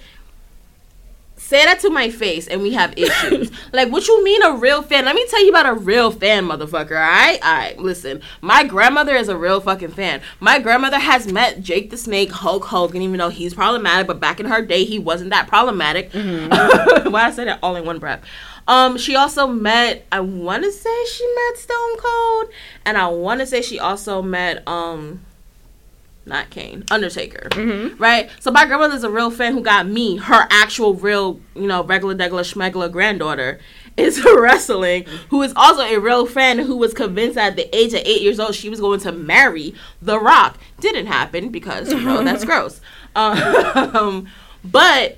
Say 1.45 1.63
that 1.63 1.79
to 1.81 1.91
my 1.91 2.09
face 2.09 2.47
and 2.47 2.63
we 2.63 2.73
have 2.73 2.97
issues. 2.97 3.51
like, 3.71 3.91
what 3.91 4.07
you 4.07 4.23
mean 4.23 4.41
a 4.41 4.53
real 4.53 4.81
fan? 4.81 5.05
Let 5.05 5.13
me 5.13 5.27
tell 5.27 5.43
you 5.43 5.51
about 5.51 5.67
a 5.67 5.75
real 5.75 6.09
fan, 6.09 6.47
motherfucker, 6.47 6.93
alright? 6.93 7.39
Alright, 7.39 7.77
listen. 7.77 8.23
My 8.41 8.63
grandmother 8.63 9.15
is 9.15 9.29
a 9.29 9.37
real 9.37 9.61
fucking 9.61 9.91
fan. 9.91 10.21
My 10.39 10.57
grandmother 10.57 10.97
has 10.97 11.31
met 11.31 11.61
Jake 11.61 11.91
the 11.91 11.97
Snake, 11.97 12.31
Hulk 12.31 12.65
Hogan, 12.65 13.03
even 13.03 13.19
though 13.19 13.29
he's 13.29 13.53
problematic, 13.53 14.07
but 14.07 14.19
back 14.19 14.39
in 14.39 14.47
her 14.47 14.65
day, 14.65 14.85
he 14.85 14.97
wasn't 14.97 15.29
that 15.29 15.47
problematic. 15.47 16.11
Mm-hmm. 16.13 17.09
Why 17.11 17.25
I 17.25 17.29
say 17.29 17.45
that 17.45 17.59
all 17.61 17.75
in 17.75 17.85
one 17.85 17.99
breath? 17.99 18.23
Um, 18.67 18.97
she 18.97 19.15
also 19.15 19.45
met, 19.45 20.07
I 20.11 20.21
want 20.21 20.63
to 20.63 20.71
say 20.71 21.05
she 21.05 21.31
met 21.35 21.59
Stone 21.59 21.97
Cold, 21.99 22.49
and 22.85 22.97
I 22.97 23.07
want 23.09 23.41
to 23.41 23.45
say 23.45 23.61
she 23.61 23.77
also 23.77 24.23
met, 24.23 24.67
um, 24.67 25.23
not 26.25 26.49
Kane, 26.49 26.83
Undertaker. 26.89 27.49
Mm-hmm. 27.51 28.01
Right? 28.01 28.29
So 28.39 28.51
my 28.51 28.65
grandmother's 28.65 29.03
a 29.03 29.09
real 29.09 29.31
fan 29.31 29.53
who 29.53 29.61
got 29.61 29.87
me, 29.87 30.17
her 30.17 30.47
actual 30.49 30.95
real, 30.95 31.39
you 31.55 31.67
know, 31.67 31.83
regular 31.83 32.15
degular 32.15 32.41
schmegler 32.41 32.91
granddaughter 32.91 33.59
is 33.97 34.23
wrestling, 34.37 35.05
who 35.29 35.41
is 35.41 35.53
also 35.55 35.81
a 35.83 35.97
real 35.97 36.25
fan 36.25 36.59
who 36.59 36.75
was 36.75 36.93
convinced 36.93 37.37
at 37.37 37.55
the 37.55 37.75
age 37.75 37.93
of 37.93 38.01
eight 38.05 38.21
years 38.21 38.39
old 38.39 38.55
she 38.55 38.69
was 38.69 38.79
going 38.79 38.99
to 39.01 39.11
marry 39.11 39.75
The 40.01 40.19
Rock. 40.19 40.57
Didn't 40.79 41.05
happen 41.05 41.49
because, 41.49 41.91
you 41.91 42.01
know, 42.01 42.23
that's 42.23 42.43
gross. 42.45 42.81
Um, 43.15 44.27
but 44.63 45.17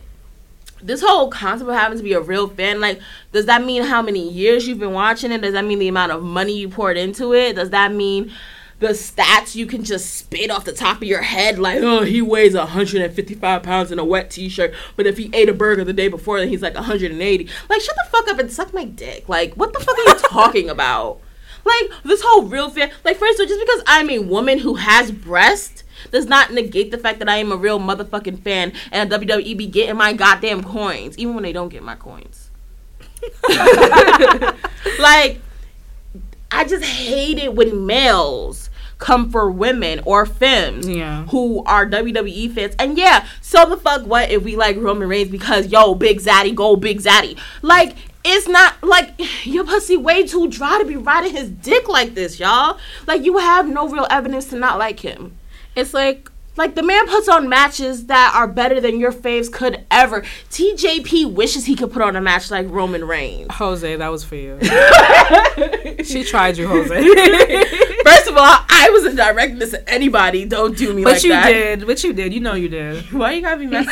this 0.82 1.02
whole 1.02 1.30
concept 1.30 1.70
of 1.70 1.76
having 1.76 1.98
to 1.98 2.04
be 2.04 2.14
a 2.14 2.22
real 2.22 2.48
fan, 2.50 2.80
like, 2.80 3.00
does 3.32 3.46
that 3.46 3.64
mean 3.64 3.84
how 3.84 4.02
many 4.02 4.30
years 4.30 4.68
you've 4.68 4.80
been 4.80 4.94
watching 4.94 5.32
it? 5.32 5.42
Does 5.42 5.54
that 5.54 5.66
mean 5.66 5.80
the 5.80 5.88
amount 5.88 6.12
of 6.12 6.22
money 6.22 6.58
you 6.58 6.70
poured 6.70 6.98
into 6.98 7.34
it? 7.34 7.56
Does 7.56 7.72
that 7.72 7.92
mean 7.94 8.32
the 8.80 8.90
stats 8.90 9.56
you 9.56 9.66
can 9.66 9.84
just 9.84 10.14
spit 10.14 10.52
off 10.52 10.66
the 10.66 10.74
top 10.74 10.98
of 10.98 11.04
your 11.04 11.22
head? 11.22 11.58
Like, 11.60 11.82
oh, 11.82 12.04
he 12.04 12.22
weighs 12.22 12.54
155 12.54 13.64
pounds 13.64 13.92
in 13.92 14.00
a 14.00 14.06
wet 14.06 14.30
t 14.30 14.50
shirt, 14.50 14.74
but 14.96 15.08
if 15.08 15.18
he 15.18 15.30
ate 15.34 15.50
a 15.50 15.54
burger 15.54 15.84
the 15.84 15.94
day 15.94 16.08
before, 16.08 16.40
then 16.40 16.50
he's 16.50 16.62
like 16.62 16.76
180. 16.76 17.50
Like, 17.70 17.82
shut 17.82 17.96
the 17.96 18.10
fuck 18.10 18.28
up 18.28 18.40
and 18.40 18.52
suck 18.52 18.74
my 18.74 18.86
dick. 18.86 19.28
Like, 19.28 19.54
what 19.56 19.74
the 19.74 19.80
fuck 19.80 19.98
are 19.98 20.02
you 20.02 20.16
talking 20.30 20.70
about? 20.70 21.20
Like, 21.66 21.92
this 22.04 22.22
whole 22.24 22.44
real 22.44 22.70
fan, 22.70 22.92
like, 23.04 23.18
first 23.18 23.40
of 23.40 23.44
all, 23.44 23.48
just 23.48 23.60
because 23.60 23.84
I'm 23.88 24.10
a 24.10 24.20
woman 24.20 24.60
who 24.60 24.76
has 24.76 25.12
breasts 25.12 25.84
does 26.12 26.26
not 26.26 26.54
negate 26.54 26.92
the 26.92 26.98
fact 26.98 27.20
that 27.20 27.28
I 27.28 27.38
am 27.38 27.52
a 27.52 27.58
real 27.58 27.80
motherfucking 27.80 28.42
fan 28.42 28.72
and 28.92 29.12
WWE 29.12 29.58
be 29.58 29.68
getting 29.68 29.98
my 29.98 30.14
goddamn 30.14 30.64
coins, 30.64 31.18
even 31.18 31.34
when 31.34 31.44
they 31.44 31.52
don't 31.52 31.70
get 31.70 31.84
my 31.84 31.96
coins. 31.96 32.52
like, 35.00 35.42
I 36.52 36.64
just 36.64 36.86
hate 36.86 37.40
it 37.40 37.54
when 37.54 37.86
males 37.86 38.67
come 38.98 39.30
for 39.30 39.52
women 39.52 40.02
or 40.06 40.26
femmes 40.26 40.88
Yeah. 40.88 41.26
who 41.26 41.64
are 41.66 41.86
WWE 41.86 42.54
fans. 42.54 42.76
And 42.80 42.98
yeah, 42.98 43.26
so 43.42 43.66
the 43.70 43.78
fuck 43.78 44.06
what 44.06 44.32
if 44.32 44.44
we 44.44 44.56
like 44.56 44.78
Roman 44.78 45.08
Reigns 45.08 45.30
because 45.30 45.68
yo, 45.68 45.94
Big 45.96 46.20
Zaddy, 46.20 46.54
go 46.56 46.76
Big 46.76 47.00
Zaddy. 47.02 47.38
Like, 47.62 47.96
it's 48.26 48.48
not 48.48 48.82
like 48.84 49.14
your 49.46 49.64
pussy 49.66 49.98
way 49.98 50.26
too 50.26 50.48
dry 50.50 50.80
to 50.80 50.86
be 50.86 50.96
riding 50.96 51.32
his 51.32 51.50
dick 51.50 51.88
like 51.88 52.16
this, 52.16 52.40
y'all. 52.40 52.78
Like 53.06 53.24
you 53.24 53.38
have 53.38 53.68
no 53.68 53.88
real 53.88 54.08
evidence 54.10 54.46
to 54.50 54.56
not 54.58 54.78
like 54.80 55.00
him. 55.00 55.38
It's 55.76 55.94
like 55.94 56.30
Like 56.58 56.76
the 56.76 56.84
man 56.84 57.08
puts 57.08 57.30
on 57.30 57.48
matches 57.48 58.08
that 58.08 58.34
are 58.36 58.48
better 58.48 58.82
than 58.82 59.00
your 59.00 59.14
faves 59.14 59.52
could 59.52 59.86
ever. 59.92 60.22
TJP 60.50 61.32
wishes 61.34 61.66
he 61.66 61.76
could 61.76 61.94
put 61.94 62.02
on 62.02 62.16
a 62.16 62.22
match 62.22 62.50
like 62.50 62.68
Roman 62.70 63.06
Reigns. 63.06 63.48
Jose, 63.52 63.96
that 63.96 64.08
was 64.10 64.24
for 64.24 64.36
you. 64.36 64.60
she 66.04 66.24
tried 66.24 66.58
you, 66.58 66.68
Jose. 66.68 66.88
First 68.04 68.28
of 68.28 68.38
all, 68.38 68.58
I 68.70 68.90
wasn't 68.92 69.18
directing 69.18 69.60
this 69.60 69.74
at 69.74 69.84
anybody. 69.88 70.46
Don't 70.46 70.76
do 70.76 70.94
me 70.94 71.04
But 71.04 71.16
like 71.16 71.24
you 71.24 71.42
did. 71.42 71.86
But 71.86 72.04
you 72.04 72.14
did. 72.14 72.34
You 72.34 72.40
know 72.40 72.54
you 72.54 72.70
did. 72.70 73.04
Why 73.12 73.34
you 73.34 73.42
gotta 73.42 73.60
be 73.60 73.68
messy? 73.68 73.90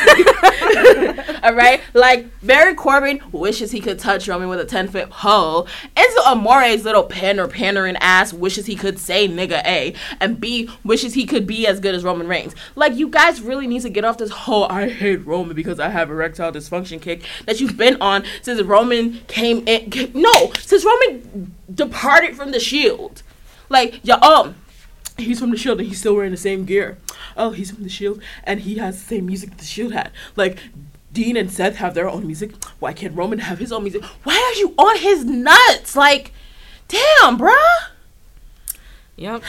All 1.42 1.54
right, 1.54 1.80
like 1.94 2.26
Baron 2.42 2.74
Corbin 2.76 3.20
wishes 3.30 3.70
he 3.70 3.80
could 3.80 3.98
touch 3.98 4.26
Roman 4.26 4.48
with 4.48 4.58
a 4.58 4.64
ten 4.64 4.88
foot 4.88 5.10
pole. 5.10 5.68
Enzo 5.96 6.32
Amore's 6.32 6.84
little 6.84 7.04
pander 7.04 7.46
pandering 7.46 7.96
ass 8.00 8.32
wishes 8.32 8.66
he 8.66 8.74
could 8.74 8.98
say 8.98 9.28
nigga 9.28 9.64
a, 9.64 9.94
and 10.20 10.40
b 10.40 10.68
wishes 10.82 11.14
he 11.14 11.26
could 11.26 11.46
be 11.46 11.66
as 11.66 11.78
good 11.78 11.94
as 11.94 12.02
Roman 12.02 12.26
Reigns. 12.26 12.55
Like 12.74 12.94
you 12.94 13.08
guys 13.08 13.40
really 13.40 13.66
need 13.66 13.82
to 13.82 13.90
get 13.90 14.04
off 14.04 14.18
this 14.18 14.30
whole 14.30 14.64
I 14.64 14.88
hate 14.88 15.26
Roman 15.26 15.54
because 15.54 15.80
I 15.80 15.88
have 15.88 16.10
erectile 16.10 16.52
dysfunction 16.52 17.00
kick 17.00 17.24
that 17.46 17.60
you've 17.60 17.76
been 17.76 18.00
on 18.00 18.24
since 18.42 18.60
Roman 18.62 19.20
came 19.28 19.66
in. 19.66 20.12
No, 20.14 20.52
since 20.58 20.84
Roman 20.84 21.54
departed 21.72 22.36
from 22.36 22.50
the 22.50 22.60
Shield. 22.60 23.22
Like 23.68 24.00
yeah, 24.02 24.16
um 24.16 24.56
he's 25.18 25.40
from 25.40 25.50
the 25.50 25.56
Shield 25.56 25.80
and 25.80 25.88
he's 25.88 25.98
still 25.98 26.14
wearing 26.14 26.30
the 26.30 26.36
same 26.36 26.64
gear. 26.64 26.98
Oh, 27.36 27.50
he's 27.50 27.70
from 27.70 27.82
the 27.82 27.88
Shield 27.88 28.20
and 28.44 28.60
he 28.60 28.76
has 28.76 29.00
the 29.00 29.06
same 29.16 29.26
music 29.26 29.56
the 29.56 29.64
Shield 29.64 29.92
had. 29.92 30.10
Like 30.36 30.58
Dean 31.16 31.36
and 31.36 31.50
Seth 31.50 31.76
have 31.76 31.94
their 31.94 32.08
own 32.10 32.26
music. 32.26 32.52
Why 32.78 32.92
can't 32.92 33.16
Roman 33.16 33.38
have 33.38 33.58
his 33.58 33.72
own 33.72 33.84
music? 33.84 34.04
Why 34.22 34.34
are 34.34 34.58
you 34.58 34.74
on 34.76 34.98
his 34.98 35.24
nuts? 35.24 35.96
Like, 35.96 36.30
damn, 36.88 37.38
bruh. 37.38 37.56
Yep. 39.16 39.42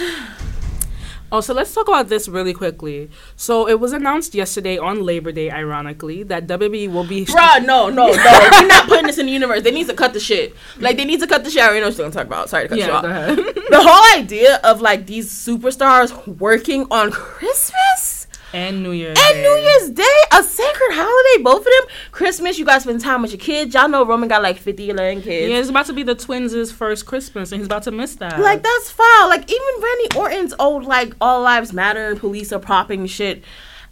Oh, 1.31 1.41
so 1.41 1.53
let's 1.53 1.73
talk 1.73 1.87
about 1.87 2.07
this 2.07 2.29
really 2.29 2.53
quickly. 2.53 3.09
So 3.35 3.67
it 3.67 3.79
was 3.79 3.91
announced 3.91 4.33
yesterday 4.33 4.77
on 4.77 5.03
Labor 5.05 5.31
Day, 5.31 5.51
ironically, 5.51 6.23
that 6.23 6.47
WWE 6.47 6.91
will 6.91 7.03
be. 7.03 7.25
Bruh, 7.25 7.65
no, 7.65 7.89
no, 7.89 8.07
no. 8.07 8.13
We're 8.51 8.67
not 8.67 8.87
putting 8.87 9.07
this 9.07 9.17
in 9.17 9.25
the 9.25 9.31
universe. 9.31 9.63
They 9.63 9.71
need 9.71 9.87
to 9.87 9.93
cut 9.93 10.13
the 10.13 10.19
shit. 10.21 10.55
Like, 10.79 10.95
they 10.95 11.05
need 11.05 11.19
to 11.19 11.27
cut 11.27 11.43
the 11.43 11.49
shit. 11.49 11.61
I 11.61 11.65
already 11.65 11.81
know 11.81 11.87
what 11.87 11.97
you're 11.97 12.09
gonna 12.09 12.13
talk 12.15 12.27
about. 12.27 12.49
Sorry 12.49 12.67
to 12.67 12.69
cut 12.69 12.77
you 12.77 12.91
off. 12.91 13.03
The 13.69 13.81
whole 13.81 14.21
idea 14.21 14.61
of 14.63 14.79
like 14.79 15.07
these 15.07 15.29
superstars 15.29 16.25
working 16.39 16.87
on 16.89 17.11
Christmas 17.11 18.16
and 18.57 18.83
New 18.83 18.91
Year's. 18.91 19.15
Day. 19.15 19.21
And 19.27 19.35
Day. 19.35 19.43
New 19.43 19.61
Year's 19.61 19.89
Day, 19.91 20.17
a 20.31 20.43
sacred 20.43 20.91
holiday, 20.91 21.43
both 21.43 21.59
of 21.59 21.65
them. 21.65 21.95
Christmas, 22.11 22.57
you 22.57 22.65
guys 22.65 22.83
spend 22.83 23.01
time 23.01 23.21
with 23.21 23.31
your 23.31 23.39
kids. 23.39 23.73
Y'all 23.73 23.87
know 23.87 24.05
Roman 24.05 24.27
got 24.27 24.41
like 24.41 24.57
50 24.57 24.89
11 24.89 25.21
kids. 25.23 25.49
Yeah, 25.49 25.57
it's 25.57 25.69
about 25.69 25.85
to 25.87 25.93
be 25.93 26.03
the 26.03 26.15
twins' 26.15 26.71
first 26.71 27.05
Christmas, 27.05 27.51
and 27.51 27.59
he's 27.59 27.67
about 27.67 27.83
to 27.83 27.91
miss 27.91 28.15
that. 28.15 28.39
Like 28.39 28.63
that's 28.63 28.91
foul. 28.91 29.29
Like 29.29 29.49
even 29.49 29.81
Randy 29.81 30.07
Orton's 30.15 30.53
old 30.59 30.85
like 30.85 31.13
all 31.21 31.41
lives 31.41 31.73
matter 31.73 32.09
and 32.09 32.19
police 32.19 32.51
are 32.51 32.59
propping 32.59 33.05
shit. 33.05 33.43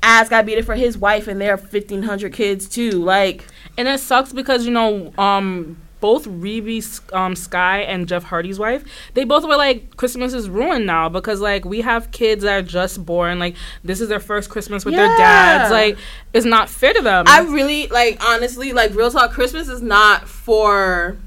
Ass 0.01 0.29
got 0.29 0.45
beat 0.45 0.57
it 0.57 0.65
for 0.65 0.75
his 0.75 0.97
wife 0.97 1.27
and 1.27 1.39
their 1.39 1.57
fifteen 1.57 2.03
hundred 2.03 2.33
kids 2.33 2.67
too. 2.67 2.91
Like 2.91 3.45
and 3.77 3.87
it 3.87 3.99
sucks 3.99 4.33
because 4.33 4.65
you 4.65 4.71
know, 4.71 5.13
um, 5.17 5.77
both 6.05 6.27
Rebe 6.27 7.13
um, 7.15 7.35
Sky 7.35 7.79
and 7.79 8.07
Jeff 8.07 8.21
Hardy's 8.21 8.59
wife, 8.59 8.83
they 9.15 9.23
both 9.23 9.43
were 9.43 9.57
like, 9.57 9.97
Christmas 9.97 10.35
is 10.35 10.47
ruined 10.47 10.85
now 10.85 11.09
because 11.09 11.41
like 11.41 11.65
we 11.65 11.81
have 11.81 12.11
kids 12.11 12.43
that 12.43 12.53
are 12.53 12.61
just 12.61 13.03
born. 13.03 13.39
Like 13.39 13.55
this 13.83 13.99
is 14.01 14.07
their 14.07 14.19
first 14.19 14.51
Christmas 14.51 14.85
with 14.85 14.93
their 14.93 15.07
dads. 15.17 15.71
Like 15.71 15.97
it's 16.31 16.45
not 16.45 16.69
fair 16.69 16.93
to 16.93 17.01
them. 17.01 17.25
I 17.27 17.39
really 17.39 17.87
like 17.87 18.23
honestly 18.23 18.71
like 18.71 18.93
real 18.93 19.09
talk. 19.09 19.31
Christmas 19.31 19.67
is 19.67 19.81
not 19.81 20.29
for 20.29 21.17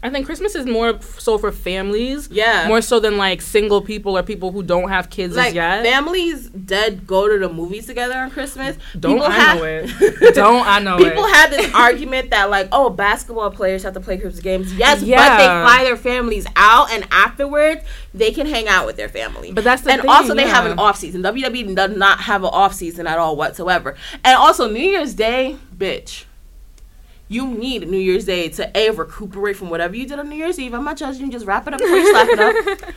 I 0.00 0.10
think 0.10 0.26
Christmas 0.26 0.54
is 0.54 0.64
more 0.64 1.00
so 1.02 1.38
for 1.38 1.50
families. 1.50 2.28
Yeah. 2.30 2.68
More 2.68 2.80
so 2.80 3.00
than 3.00 3.16
like 3.16 3.42
single 3.42 3.82
people 3.82 4.16
or 4.16 4.22
people 4.22 4.52
who 4.52 4.62
don't 4.62 4.88
have 4.90 5.10
kids 5.10 5.34
like 5.34 5.48
as 5.48 5.54
yet. 5.54 5.82
families 5.84 6.48
dead 6.50 7.04
go 7.04 7.28
to 7.28 7.36
the 7.38 7.52
movies 7.52 7.86
together 7.86 8.14
on 8.14 8.30
Christmas. 8.30 8.76
don't 8.98 9.14
People 9.14 9.26
I 9.26 9.30
have- 9.32 9.58
know 9.58 9.64
it? 9.64 10.34
don't 10.34 10.64
I 10.66 10.78
know 10.78 10.96
it. 10.98 11.02
People 11.04 11.24
it? 11.24 11.34
have 11.34 11.50
this 11.50 11.74
argument 11.74 12.30
that 12.30 12.48
like, 12.48 12.68
oh, 12.70 12.90
basketball 12.90 13.50
players 13.50 13.82
have 13.82 13.94
to 13.94 14.00
play 14.00 14.18
Christmas 14.18 14.40
games. 14.40 14.72
Yes, 14.72 15.00
but 15.00 15.06
they 15.06 15.46
fly 15.46 15.80
their 15.82 15.96
families 15.96 16.46
out, 16.54 16.92
and 16.92 17.04
afterwards 17.10 17.82
they 18.14 18.30
can 18.30 18.46
hang 18.46 18.68
out 18.68 18.86
with 18.86 18.96
their 18.96 19.08
family. 19.08 19.50
But 19.52 19.64
that's 19.64 19.82
the 19.82 19.90
and 19.90 20.02
thing, 20.02 20.10
also 20.10 20.32
they 20.34 20.46
have 20.46 20.64
an 20.66 20.78
off 20.78 20.96
season. 20.96 21.22
WWE 21.22 21.74
does 21.74 21.96
not 21.96 22.20
have 22.20 22.44
an 22.44 22.50
off 22.52 22.72
season 22.74 23.08
at 23.08 23.18
all 23.18 23.34
whatsoever. 23.34 23.96
And 24.22 24.36
also 24.38 24.70
New 24.70 24.78
Year's 24.80 25.14
Day, 25.14 25.56
bitch. 25.76 26.24
You 27.28 27.46
need 27.46 27.88
New 27.88 27.98
Year's 27.98 28.24
Day 28.24 28.48
to 28.50 28.76
a 28.76 28.90
recuperate 28.90 29.56
from 29.56 29.70
whatever 29.70 29.94
you 29.94 30.06
did 30.06 30.18
on 30.18 30.28
New 30.28 30.36
Year's 30.36 30.58
Eve. 30.58 30.74
I'm 30.74 30.84
not 30.84 30.96
judging 30.96 31.26
you. 31.26 31.32
Just 31.32 31.46
wrap 31.46 31.66
it 31.66 31.74
up 31.74 31.80
before 31.80 31.96
you 31.96 32.10
slap 32.10 32.28
it 32.30 32.40
up. 32.40 32.94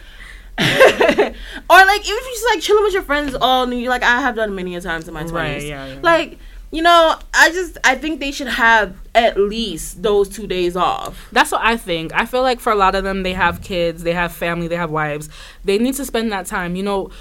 or 0.59 0.65
like 0.65 2.01
even 2.01 2.17
if 2.17 2.25
you 2.25 2.33
just 2.33 2.45
like 2.45 2.61
chilling 2.61 2.83
with 2.83 2.93
your 2.93 3.03
friends 3.03 3.35
all 3.39 3.67
New 3.67 3.77
Year, 3.77 3.89
like 3.89 4.03
I 4.03 4.21
have 4.21 4.35
done 4.35 4.53
many 4.55 4.75
a 4.75 4.81
times 4.81 5.07
in 5.07 5.13
my 5.13 5.23
twenties. 5.23 5.63
Right, 5.63 5.63
yeah, 5.63 5.85
yeah. 5.87 5.99
Like 6.01 6.37
you 6.71 6.81
know, 6.81 7.19
I 7.33 7.49
just 7.51 7.77
I 7.83 7.95
think 7.95 8.19
they 8.19 8.31
should 8.31 8.47
have 8.47 8.95
at 9.13 9.37
least 9.37 10.01
those 10.01 10.29
two 10.29 10.47
days 10.47 10.77
off. 10.77 11.27
That's 11.31 11.51
what 11.51 11.61
I 11.61 11.75
think. 11.75 12.13
I 12.13 12.25
feel 12.25 12.41
like 12.41 12.59
for 12.59 12.71
a 12.71 12.75
lot 12.75 12.95
of 12.95 13.03
them, 13.03 13.23
they 13.23 13.33
have 13.33 13.61
kids, 13.61 14.03
they 14.03 14.13
have 14.13 14.31
family, 14.31 14.67
they 14.67 14.77
have 14.77 14.89
wives. 14.91 15.29
They 15.65 15.77
need 15.77 15.95
to 15.95 16.05
spend 16.05 16.31
that 16.31 16.45
time. 16.45 16.75
You 16.77 16.83
know, 16.83 17.11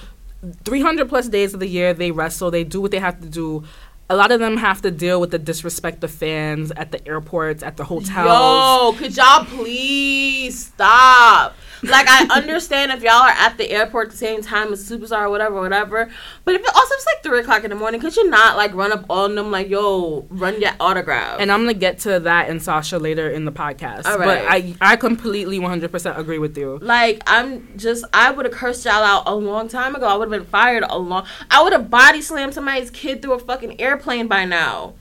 300 0.64 1.09
plus 1.09 1.29
days 1.29 1.53
of 1.53 1.61
the 1.61 1.66
year, 1.66 1.92
they 1.92 2.12
wrestle, 2.12 2.51
they 2.51 2.64
do 2.64 2.81
what 2.81 2.92
they 2.92 3.01
have 3.01 3.20
to 3.20 3.29
do. 3.29 3.64
A 4.11 4.16
lot 4.16 4.33
of 4.33 4.40
them 4.40 4.57
have 4.57 4.83
to 4.83 4.90
deal 4.90 5.20
with 5.20 5.31
the 5.31 5.38
disrespect 5.38 6.03
of 6.03 6.11
fans 6.11 6.73
at 6.73 6.90
the 6.90 7.07
airports, 7.07 7.62
at 7.62 7.77
the 7.77 7.85
hotels. 7.85 8.11
Yo, 8.11 8.92
could 8.99 9.16
y'all 9.16 9.44
please 9.44 10.66
stop? 10.66 11.55
Like 11.82 12.06
I 12.08 12.26
understand 12.30 12.92
if 12.92 13.02
y'all 13.02 13.12
are 13.12 13.30
at 13.30 13.56
the 13.56 13.70
airport 13.70 14.08
at 14.08 14.12
the 14.12 14.18
same 14.18 14.42
time 14.42 14.72
as 14.72 14.88
superstar 14.88 15.22
or 15.22 15.30
whatever, 15.30 15.60
whatever. 15.60 16.10
But 16.44 16.54
if 16.54 16.62
it 16.62 16.68
also 16.74 16.94
it's 16.94 17.06
like 17.06 17.22
three 17.22 17.40
o'clock 17.40 17.64
in 17.64 17.70
the 17.70 17.76
morning, 17.76 18.00
could 18.00 18.14
you 18.16 18.28
not 18.28 18.56
like 18.56 18.74
run 18.74 18.92
up 18.92 19.06
on 19.08 19.34
them 19.34 19.50
like, 19.50 19.68
yo, 19.68 20.26
run 20.28 20.60
your 20.60 20.72
autograph? 20.78 21.40
And 21.40 21.50
I'm 21.50 21.60
gonna 21.60 21.74
get 21.74 21.98
to 22.00 22.20
that 22.20 22.50
and 22.50 22.62
Sasha 22.62 22.98
later 22.98 23.30
in 23.30 23.44
the 23.44 23.52
podcast. 23.52 24.06
All 24.06 24.18
But. 24.18 24.44
I, 24.48 24.74
I 24.80 24.96
completely 24.96 25.58
100% 25.58 26.18
agree 26.18 26.38
with 26.38 26.56
you. 26.56 26.78
Like 26.82 27.22
I'm 27.26 27.78
just, 27.78 28.04
I 28.12 28.30
would 28.30 28.44
have 28.44 28.54
cursed 28.54 28.84
y'all 28.84 29.02
out 29.02 29.22
a 29.26 29.34
long 29.34 29.68
time 29.68 29.94
ago. 29.94 30.06
I 30.06 30.16
would 30.16 30.30
have 30.30 30.40
been 30.40 30.50
fired 30.50 30.84
a 30.88 30.98
long. 30.98 31.26
I 31.50 31.62
would 31.62 31.72
have 31.72 31.90
body 31.90 32.20
slammed 32.20 32.54
somebody's 32.54 32.90
kid 32.90 33.22
through 33.22 33.32
a 33.34 33.38
fucking 33.38 33.80
airplane 33.80 34.28
by 34.28 34.44
now. 34.44 34.94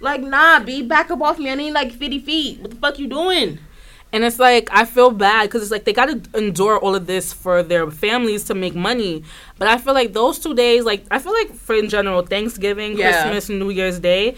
Like 0.00 0.20
nah, 0.20 0.58
be 0.60 0.82
back 0.82 1.10
up 1.10 1.22
off 1.22 1.38
me. 1.38 1.50
I 1.50 1.54
need 1.54 1.72
like 1.72 1.92
fifty 1.92 2.18
feet. 2.18 2.60
What 2.60 2.70
the 2.70 2.76
fuck 2.76 2.98
you 2.98 3.06
doing? 3.06 3.60
And 4.12 4.24
it's 4.24 4.38
like 4.38 4.68
I 4.70 4.84
feel 4.84 5.10
bad 5.10 5.44
because 5.44 5.62
it's 5.62 5.70
like 5.70 5.84
they 5.84 5.92
got 5.92 6.06
to 6.06 6.38
endure 6.38 6.78
all 6.78 6.94
of 6.94 7.06
this 7.06 7.32
for 7.32 7.62
their 7.62 7.90
families 7.90 8.44
to 8.44 8.54
make 8.54 8.74
money. 8.74 9.24
But 9.58 9.68
I 9.68 9.78
feel 9.78 9.94
like 9.94 10.12
those 10.12 10.38
two 10.38 10.54
days, 10.54 10.84
like 10.84 11.04
I 11.10 11.18
feel 11.18 11.32
like 11.32 11.54
for 11.54 11.74
in 11.74 11.88
general, 11.88 12.22
Thanksgiving, 12.22 12.98
Yeah. 12.98 13.22
Christmas, 13.22 13.48
New 13.48 13.70
Year's 13.70 13.98
Day, 13.98 14.36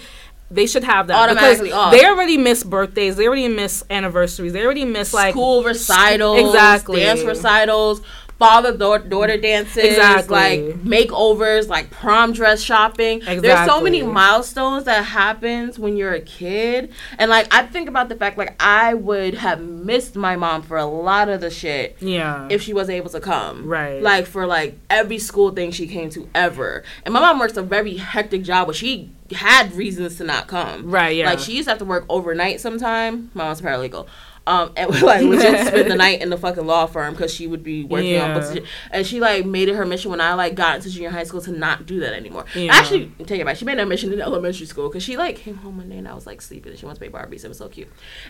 they 0.51 0.67
should 0.67 0.85
have 0.85 1.09
that 1.09 1.17
Automatically 1.31 1.69
because 1.71 1.73
off. 1.79 1.93
they 1.93 2.05
already 2.07 2.37
miss 2.37 2.63
birthdays, 2.63 3.17
they 3.17 3.27
already 3.27 3.49
miss 3.49 3.83
anniversaries, 3.91 4.53
they 4.53 4.65
already 4.65 4.85
miss 4.85 5.13
like 5.13 5.33
school 5.33 5.65
recitals, 5.65 6.39
exactly. 6.41 7.01
dance 7.01 7.23
recitals, 7.23 8.03
father 8.45 8.77
daughter, 8.77 9.09
daughter 9.09 9.37
dances, 9.39 9.77
Exactly. 9.85 10.35
like 10.35 10.61
makeovers, 10.83 11.69
like 11.69 11.91
prom 11.91 12.33
dress 12.33 12.61
shopping. 12.63 13.21
There's 13.21 13.67
so 13.67 13.81
many 13.81 14.03
milestones 14.03 14.85
that 14.85 15.05
happens 15.05 15.79
when 15.79 15.97
you're 15.97 16.13
a 16.13 16.21
kid, 16.21 16.93
and 17.19 17.31
like 17.31 17.47
I 17.55 17.67
think 17.67 17.89
about 17.89 18.09
the 18.09 18.17
fact 18.17 18.37
like 18.39 18.55
I 18.61 18.95
would 18.95 19.35
have 19.35 19.61
missed 19.63 20.17
my 20.17 20.37
mom 20.37 20.63
for 20.63 20.77
a 20.77 20.85
lot 20.87 21.29
of 21.29 21.41
the 21.41 21.51
shit 21.51 21.97
Yeah. 22.01 22.47
if 22.51 22.63
she 22.63 22.73
wasn't 22.75 22.97
able 22.97 23.11
to 23.11 23.21
come. 23.21 23.67
Right. 23.67 24.03
Like 24.03 24.27
for 24.27 24.47
like 24.47 24.79
every 24.91 25.19
school 25.19 25.51
thing 25.51 25.71
she 25.71 25.87
came 25.87 26.11
to 26.11 26.29
ever. 26.35 26.83
And 27.05 27.15
my 27.15 27.21
mom 27.21 27.39
works 27.39 27.57
a 27.57 27.63
very 27.63 27.97
hectic 27.97 28.43
job 28.43 28.67
where 28.67 28.75
she 28.75 29.11
had 29.33 29.75
reasons 29.75 30.17
to 30.19 30.25
not 30.25 30.47
come. 30.49 30.91
Right, 30.91 31.17
yeah. 31.17 31.31
Like 31.31 31.39
she 31.39 31.53
used 31.53 31.67
to 31.67 31.71
have 31.73 31.79
to 31.79 31.85
work 31.85 32.05
overnight 32.09 32.61
sometime. 32.61 33.31
My 33.35 33.45
mom's 33.45 33.63
paralegal. 33.63 34.07
Um, 34.47 34.73
and 34.77 34.91
like 35.01 35.23
legit 35.23 35.67
spend 35.69 35.91
the 35.91 35.97
night 36.07 36.21
in 36.21 36.29
the 36.29 36.37
fucking 36.37 36.67
law 36.67 36.85
firm 36.85 37.15
because 37.15 37.33
she 37.33 37.47
would 37.47 37.63
be 37.63 37.83
working 37.83 38.19
on 38.21 38.29
Yeah. 38.29 38.35
books. 38.35 38.51
and. 38.51 38.61
And 38.91 39.07
she 39.07 39.19
like 39.19 39.47
made 39.47 39.71
it 39.71 39.75
her 39.75 39.87
mission 39.87 40.11
when 40.11 40.21
I 40.21 40.35
like 40.35 40.55
got 40.55 40.77
into 40.77 40.91
junior 40.91 41.09
high 41.11 41.25
school 41.25 41.41
to 41.43 41.51
not 41.51 41.87
do 41.87 42.01
that 42.01 42.13
anymore. 42.13 42.45
Yeah. 42.55 42.73
Actually, 42.75 43.07
take 43.25 43.41
it 43.41 43.47
back. 43.47 43.57
She 43.57 43.65
made 43.65 43.79
a 43.79 43.87
mission 43.87 44.13
in 44.13 44.21
elementary 44.21 44.67
school 44.67 44.89
because 44.91 45.03
she 45.03 45.17
like 45.17 45.37
came 45.37 45.57
home 45.57 45.79
one 45.79 45.89
day 45.89 45.97
and 45.97 46.07
I 46.07 46.15
was 46.15 46.27
like 46.27 46.43
sleeping 46.43 46.73
and 46.73 46.79
she 46.79 46.85
wants 46.85 46.99
to 47.01 47.09
play 47.11 47.19
Barbies. 47.21 47.43
It 47.45 47.49
was 47.49 47.57
so 47.59 47.69
cute. 47.69 47.89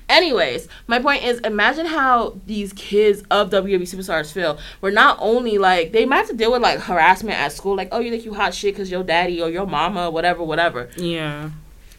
Anyways, 0.08 0.68
my 0.86 0.98
point 1.00 1.24
is, 1.24 1.40
imagine 1.40 1.86
how 1.86 2.38
these 2.46 2.72
kids 2.74 3.22
of 3.30 3.50
WWE 3.50 3.82
superstars 3.82 4.32
feel. 4.32 4.58
Where 4.80 4.92
not 4.92 5.18
only 5.20 5.58
like 5.58 5.92
they 5.92 6.04
might 6.06 6.18
have 6.18 6.28
to 6.28 6.34
deal 6.34 6.52
with 6.52 6.62
like 6.62 6.80
harassment 6.80 7.38
at 7.38 7.52
school, 7.52 7.74
like 7.76 7.88
oh 7.92 7.98
you 8.00 8.10
think 8.10 8.24
you 8.24 8.34
hot 8.34 8.54
shit 8.54 8.74
because 8.74 8.90
your 8.90 9.02
daddy 9.02 9.40
or 9.42 9.50
your 9.50 9.66
mama, 9.66 10.10
whatever, 10.10 10.42
whatever. 10.44 10.88
yeah. 10.96 11.50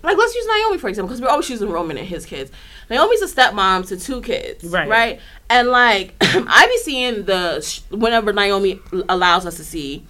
Like 0.03 0.17
let's 0.17 0.35
use 0.35 0.45
Naomi 0.45 0.77
for 0.77 0.87
example, 0.87 1.07
because 1.09 1.19
we're 1.21 1.29
always 1.29 1.49
using 1.49 1.69
Roman 1.69 1.97
and 1.97 2.07
his 2.07 2.27
kids. 2.27 2.51
Naomi's 2.89 3.21
a 3.21 3.27
stepmom 3.27 3.87
to 3.87 3.97
two 3.97 4.21
kids, 4.21 4.63
Right. 4.63 4.87
Right, 4.89 5.19
and 5.49 5.69
like 5.69 6.15
I 6.21 6.67
be 6.67 6.77
seeing 6.79 7.25
the 7.25 7.61
sh- 7.61 7.81
whenever 7.89 8.31
Naomi 8.33 8.79
allows 9.09 9.45
us 9.45 9.57
to 9.57 9.63
see 9.63 10.05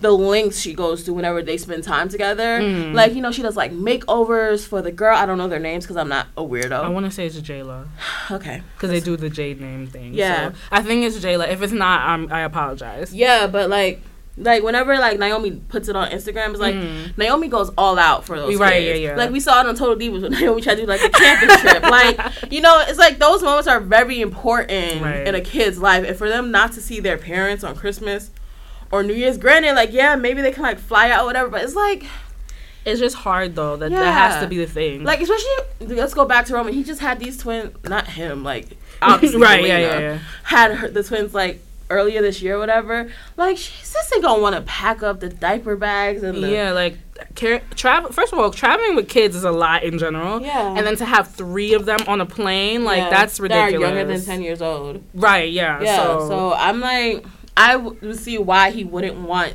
the 0.00 0.12
lengths 0.12 0.60
she 0.60 0.74
goes 0.74 1.02
to 1.02 1.12
whenever 1.12 1.42
they 1.42 1.56
spend 1.56 1.82
time 1.82 2.08
together. 2.08 2.60
Mm. 2.60 2.94
Like 2.94 3.14
you 3.14 3.20
know 3.20 3.32
she 3.32 3.42
does 3.42 3.56
like 3.56 3.72
makeovers 3.72 4.66
for 4.66 4.80
the 4.80 4.92
girl. 4.92 5.16
I 5.16 5.26
don't 5.26 5.38
know 5.38 5.48
their 5.48 5.58
names 5.58 5.84
because 5.84 5.96
I'm 5.96 6.08
not 6.08 6.28
a 6.36 6.42
weirdo. 6.42 6.72
I 6.84 6.88
want 6.88 7.06
to 7.06 7.10
say 7.10 7.26
it's 7.26 7.36
Jayla 7.40 7.88
okay, 8.30 8.62
because 8.76 8.90
they 8.90 9.00
do 9.00 9.16
the 9.16 9.28
Jade 9.30 9.60
name 9.60 9.86
thing. 9.88 10.14
Yeah. 10.14 10.50
So 10.52 10.56
I 10.70 10.82
think 10.82 11.04
it's 11.04 11.18
Jayla. 11.18 11.48
If 11.48 11.62
it's 11.62 11.72
not, 11.72 12.02
I'm, 12.02 12.32
I 12.32 12.40
apologize. 12.42 13.12
yeah, 13.14 13.46
but 13.48 13.68
like 13.70 14.00
Like 14.38 14.62
whenever 14.62 14.96
like 14.98 15.18
Naomi 15.18 15.50
puts 15.68 15.88
it 15.88 15.96
on 15.96 16.10
Instagram, 16.10 16.50
it's 16.50 16.60
like 16.60 16.74
mm. 16.74 17.16
Naomi 17.18 17.48
goes 17.48 17.70
all 17.76 17.98
out 17.98 18.24
for 18.24 18.36
those. 18.38 18.56
Right, 18.58 18.74
kids. 18.82 19.00
yeah, 19.00 19.10
yeah. 19.10 19.16
Like 19.16 19.30
we 19.30 19.40
saw 19.40 19.60
it 19.60 19.66
on 19.66 19.74
Total 19.74 19.96
Divas 19.96 20.22
when 20.22 20.32
Naomi 20.40 20.62
tried 20.62 20.76
to 20.76 20.82
do 20.82 20.86
like 20.86 21.02
a 21.02 21.08
camping 21.10 21.48
trip. 21.58 21.82
Like 21.90 22.52
you 22.52 22.60
know, 22.60 22.82
it's 22.86 22.98
like 22.98 23.18
those 23.18 23.42
moments 23.42 23.66
are 23.68 23.80
very 23.80 24.20
important 24.20 25.02
Right. 25.02 25.26
in 25.26 25.34
a 25.34 25.40
kid's 25.40 25.78
life, 25.78 26.04
and 26.06 26.16
for 26.16 26.28
them 26.28 26.50
not 26.50 26.72
to 26.72 26.80
see 26.80 27.00
their 27.00 27.18
parents 27.18 27.64
on 27.64 27.74
Christmas 27.74 28.30
or 28.90 29.02
New 29.02 29.14
Year's, 29.14 29.36
granted, 29.38 29.74
like 29.74 29.92
yeah, 29.92 30.14
maybe 30.16 30.40
they 30.40 30.52
can 30.52 30.62
like 30.62 30.78
fly 30.78 31.10
out 31.10 31.22
or 31.22 31.26
whatever, 31.26 31.48
but 31.50 31.62
it's 31.62 31.74
like 31.74 32.04
It's 32.84 33.00
just 33.00 33.16
hard 33.16 33.54
though. 33.54 33.76
That 33.76 33.90
Yeah. 33.90 34.00
that 34.00 34.12
has 34.12 34.42
to 34.42 34.48
be 34.48 34.58
the 34.58 34.66
thing. 34.66 35.04
like 35.04 35.20
especially 35.20 35.94
let's 35.94 36.14
go 36.14 36.24
back 36.24 36.46
to 36.46 36.54
Roman. 36.54 36.72
He 36.72 36.84
just 36.84 37.00
had 37.00 37.18
these 37.18 37.36
twins, 37.36 37.74
not 37.84 38.06
him, 38.06 38.44
like 38.44 38.76
obviously 39.02 39.40
right, 39.40 39.64
yeah, 39.64 39.78
yeah, 39.78 39.98
yeah. 39.98 40.18
had 40.44 40.74
her, 40.74 40.88
the 40.88 41.02
twins 41.02 41.34
like 41.34 41.60
earlier 41.90 42.20
this 42.22 42.40
year, 42.42 42.56
or 42.56 42.58
whatever. 42.58 43.10
Like 43.36 43.56
she's 43.56 43.92
just 43.92 44.12
ain't 44.14 44.22
gonna 44.24 44.40
want 44.42 44.56
to 44.56 44.62
pack 44.62 45.02
up 45.02 45.20
the 45.20 45.28
diaper 45.28 45.76
bags 45.76 46.22
and 46.22 46.42
the 46.42 46.50
Yeah, 46.50 46.72
like 46.72 46.96
travel. 47.74 48.12
First 48.12 48.32
of 48.32 48.38
all, 48.38 48.50
traveling 48.50 48.96
with 48.96 49.08
kids 49.08 49.34
is 49.36 49.44
a 49.44 49.50
lot 49.52 49.82
in 49.84 49.98
general. 49.98 50.40
Yeah. 50.42 50.74
and 50.76 50.86
then 50.86 50.96
to 50.96 51.04
have 51.04 51.28
three 51.28 51.74
of 51.74 51.84
them 51.86 51.98
on 52.06 52.20
a 52.20 52.26
plane, 52.26 52.84
like 52.84 52.98
Yeah, 52.98 53.10
that's 53.10 53.36
that 53.38 53.42
ridiculous. 53.42 53.74
are 53.90 53.94
younger 53.96 54.04
than 54.12 54.24
ten 54.24 54.42
years 54.42 54.62
old. 54.62 55.02
Right? 55.14 55.50
Yeah. 55.52 55.80
Yeah, 55.82 55.96
So, 55.96 56.28
so, 56.28 56.52
I'm 56.54 56.80
like, 56.80 57.24
I 57.56 57.72
w- 57.74 58.14
see 58.14 58.38
why 58.38 58.70
he 58.70 58.84
wouldn't 58.84 59.16
want. 59.16 59.54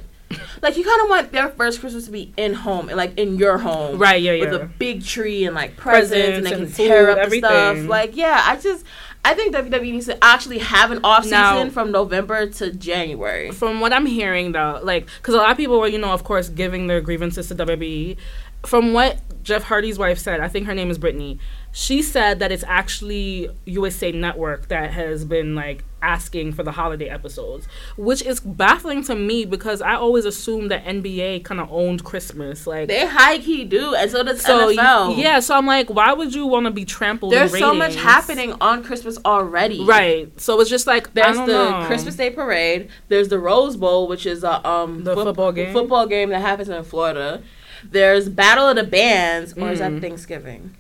Like 0.64 0.78
you 0.78 0.84
kind 0.84 1.02
of 1.04 1.10
want 1.10 1.32
their 1.32 1.50
first 1.50 1.80
Christmas 1.80 2.06
to 2.06 2.12
be 2.12 2.34
in 2.38 2.54
home, 2.56 2.88
like 2.88 3.16
in 3.20 3.36
your 3.38 3.60
home, 3.60 4.00
Right, 4.00 4.20
yeah, 4.22 4.32
yeah. 4.32 4.46
with 4.50 4.62
a 4.62 4.66
big 4.66 5.06
tree 5.06 5.46
and 5.46 5.54
like 5.54 5.78
presents, 5.78 6.38
and 6.38 6.46
they 6.46 6.50
can 6.52 6.64
and 6.64 6.74
tear 6.74 7.08
food, 7.14 7.20
up 7.20 7.30
the 7.30 7.38
stuff. 7.38 7.88
Like, 7.88 8.16
yeah, 8.18 8.42
I 8.44 8.56
just, 8.58 8.84
I 9.26 9.34
think 9.34 9.56
WWE 9.56 9.92
needs 9.94 10.08
to 10.08 10.22
actually 10.24 10.58
have 10.60 10.92
an 10.92 11.00
off 11.04 11.26
Now- 11.26 11.54
season 11.56 11.72
from 11.72 11.92
November 11.92 12.46
to 12.48 12.72
January. 12.72 13.52
from 13.52 13.80
what 13.80 13.94
I'm 13.94 14.06
hearing 14.06 14.52
though, 14.52 14.80
like, 14.84 15.06
because 15.18 15.34
a 15.34 15.38
lot 15.38 15.52
of 15.52 15.58
people 15.58 15.80
were, 15.80 15.88
you 15.88 15.98
know, 15.98 16.12
of 16.12 16.24
course, 16.24 16.50
giving 16.50 16.88
their 16.88 17.00
grievances 17.02 17.48
to 17.48 17.56
WWE. 17.56 18.18
From 18.66 18.94
what 18.94 19.20
Jeff 19.44 19.64
Hardy's 19.64 19.98
wife 20.00 20.18
said, 20.20 20.40
I 20.40 20.48
think 20.48 20.68
her 20.68 20.74
name 20.76 20.90
is 20.90 20.98
Brittany. 20.98 21.40
She 21.76 22.04
said 22.04 22.38
that 22.38 22.52
it's 22.52 22.64
actually 22.68 23.50
USA 23.66 24.12
Network 24.12 24.68
that 24.68 24.92
has 24.92 25.26
been 25.26 25.56
like 25.56 25.84
asking 26.04 26.52
for 26.54 26.62
the 26.62 26.72
holiday 26.74 27.10
episodes, 27.10 27.68
which 27.98 28.22
is 28.22 28.40
baffling 28.42 29.04
to 29.06 29.16
me 29.16 29.44
because 29.44 29.82
I 29.82 29.96
always 29.96 30.24
assumed 30.26 30.70
that 30.70 30.86
NBA 30.86 31.44
kind 31.44 31.60
of 31.60 31.70
owned 31.72 32.04
Christmas. 32.04 32.68
Like, 32.68 32.90
They 32.90 33.08
high 33.08 33.40
key 33.40 33.64
do, 33.66 33.96
and 33.96 34.12
so 34.12 34.22
does 34.22 34.42
so 34.42 34.68
NFL. 34.68 35.18
yeah, 35.18 35.40
so 35.40 35.56
I'm 35.58 35.66
like, 35.66 35.90
why 35.90 36.14
would 36.14 36.36
you 36.36 36.46
want 36.46 36.66
to 36.68 36.72
be 36.72 36.86
trampled? 36.86 37.34
in 37.34 37.40
there's 37.40 37.58
so 37.58 37.74
much 37.74 37.96
happening 37.96 38.54
on 38.62 38.84
Christmas 38.84 39.18
already. 39.26 39.84
Right. 39.84 40.30
So 40.40 40.60
it's 40.60 40.70
just 40.70 40.86
like 40.86 41.12
There's 41.16 41.38
the 41.38 41.48
know. 41.48 41.84
Christmas 41.88 42.16
Day 42.16 42.30
parade. 42.30 42.90
There's 43.08 43.30
the 43.30 43.40
Rose 43.40 43.78
Bowl, 43.78 44.08
which 44.08 44.28
is 44.28 44.44
a 44.44 44.66
um 44.68 45.04
The 45.06 45.16
football 45.16 45.52
game? 45.52 45.74
Football 45.74 46.06
game 46.06 46.30
that 46.30 46.42
happens 46.42 46.70
in 46.70 46.84
Florida. 46.84 47.42
There's 47.84 48.30
Battle 48.30 48.70
of 48.70 48.76
the 48.76 48.84
Bands, 48.84 49.54
or 49.58 49.72
is 49.72 49.80
that 49.80 49.92
Mhm. 49.94 50.02
Thanksgiving? 50.02 50.76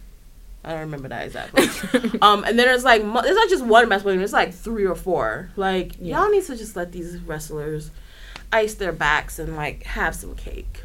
I 0.65 0.71
don't 0.71 0.79
remember 0.81 1.09
that 1.09 1.25
exactly. 1.25 1.63
um, 2.21 2.43
and 2.45 2.57
then 2.57 2.65
there's 2.67 2.83
like 2.85 3.03
mo- 3.03 3.21
there's 3.21 3.35
not 3.35 3.49
just 3.49 3.65
one 3.65 3.89
basketball 3.89 4.13
game. 4.13 4.19
There's 4.19 4.31
like 4.33 4.53
three 4.53 4.85
or 4.85 4.95
four. 4.95 5.49
Like 5.57 5.93
Yeah. 5.99 6.21
y'all 6.21 6.29
need 6.31 6.43
to 6.45 6.55
just 6.55 6.75
let 6.75 6.91
these 6.91 7.17
wrestlers 7.17 7.91
ice 8.51 8.73
their 8.75 8.91
backs 8.93 9.39
and 9.39 9.55
like 9.55 9.83
have 9.83 10.15
some 10.15 10.35
cake. 10.35 10.83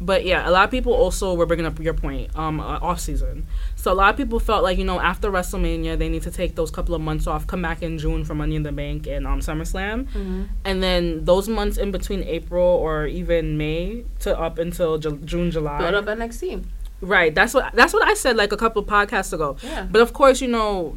But 0.00 0.24
yeah, 0.24 0.48
a 0.48 0.50
lot 0.50 0.64
of 0.64 0.70
people 0.72 0.92
also 0.92 1.34
were 1.34 1.46
bringing 1.46 1.64
up 1.66 1.78
your 1.78 1.94
point, 1.94 2.36
um, 2.36 2.58
uh, 2.58 2.80
off 2.82 2.98
season. 2.98 3.46
So 3.76 3.92
a 3.92 3.94
lot 3.94 4.10
of 4.10 4.16
people 4.16 4.40
felt 4.40 4.64
like 4.64 4.76
you 4.78 4.84
know 4.84 4.98
after 4.98 5.30
WrestleMania 5.30 5.96
they 5.96 6.08
need 6.08 6.22
to 6.24 6.30
take 6.32 6.56
those 6.56 6.72
couple 6.72 6.96
of 6.96 7.00
months 7.00 7.28
off, 7.28 7.46
come 7.46 7.62
back 7.62 7.82
in 7.82 7.98
June 7.98 8.24
for 8.24 8.34
Money 8.34 8.56
in 8.56 8.64
the 8.64 8.72
Bank 8.72 9.06
and 9.06 9.28
um 9.28 9.38
SummerSlam, 9.38 10.48
and 10.64 10.82
then 10.82 11.24
those 11.24 11.48
months 11.48 11.76
in 11.78 11.92
between 11.92 12.24
April 12.24 12.64
or 12.66 13.06
even 13.06 13.56
May 13.56 14.02
to 14.20 14.36
up 14.36 14.58
until 14.58 14.98
Ju- 14.98 15.20
June, 15.24 15.52
July. 15.52 15.78
Build 15.78 15.94
up 15.94 16.06
NXT. 16.18 16.64
Right. 17.02 17.34
That's 17.34 17.52
what 17.52 17.74
that's 17.74 17.92
what 17.92 18.06
I 18.08 18.14
said 18.14 18.36
like 18.36 18.52
a 18.52 18.56
couple 18.56 18.80
of 18.82 18.88
podcasts 18.88 19.32
ago. 19.32 19.56
Yeah. 19.62 19.86
But 19.90 20.00
of 20.00 20.12
course, 20.14 20.40
you 20.40 20.48
know, 20.48 20.96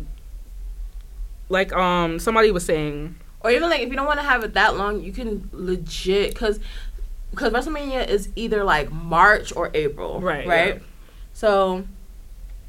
like 1.49 1.73
um 1.73 2.19
somebody 2.19 2.51
was 2.51 2.65
saying, 2.65 3.15
Or 3.41 3.51
even 3.51 3.69
like 3.69 3.81
if 3.81 3.89
you 3.89 3.95
don't 3.95 4.05
want 4.07 4.19
to 4.19 4.25
have 4.25 4.43
it 4.43 4.53
that 4.53 4.77
long, 4.77 5.01
you 5.01 5.11
can 5.11 5.49
legit 5.51 6.29
because 6.33 6.59
because 7.31 7.51
WrestleMania 7.51 8.07
is 8.07 8.29
either 8.35 8.63
like 8.63 8.91
March 8.91 9.51
or 9.55 9.69
April, 9.73 10.21
Right, 10.21 10.47
Right. 10.47 10.75
yeah. 10.75 10.81
So 11.33 11.85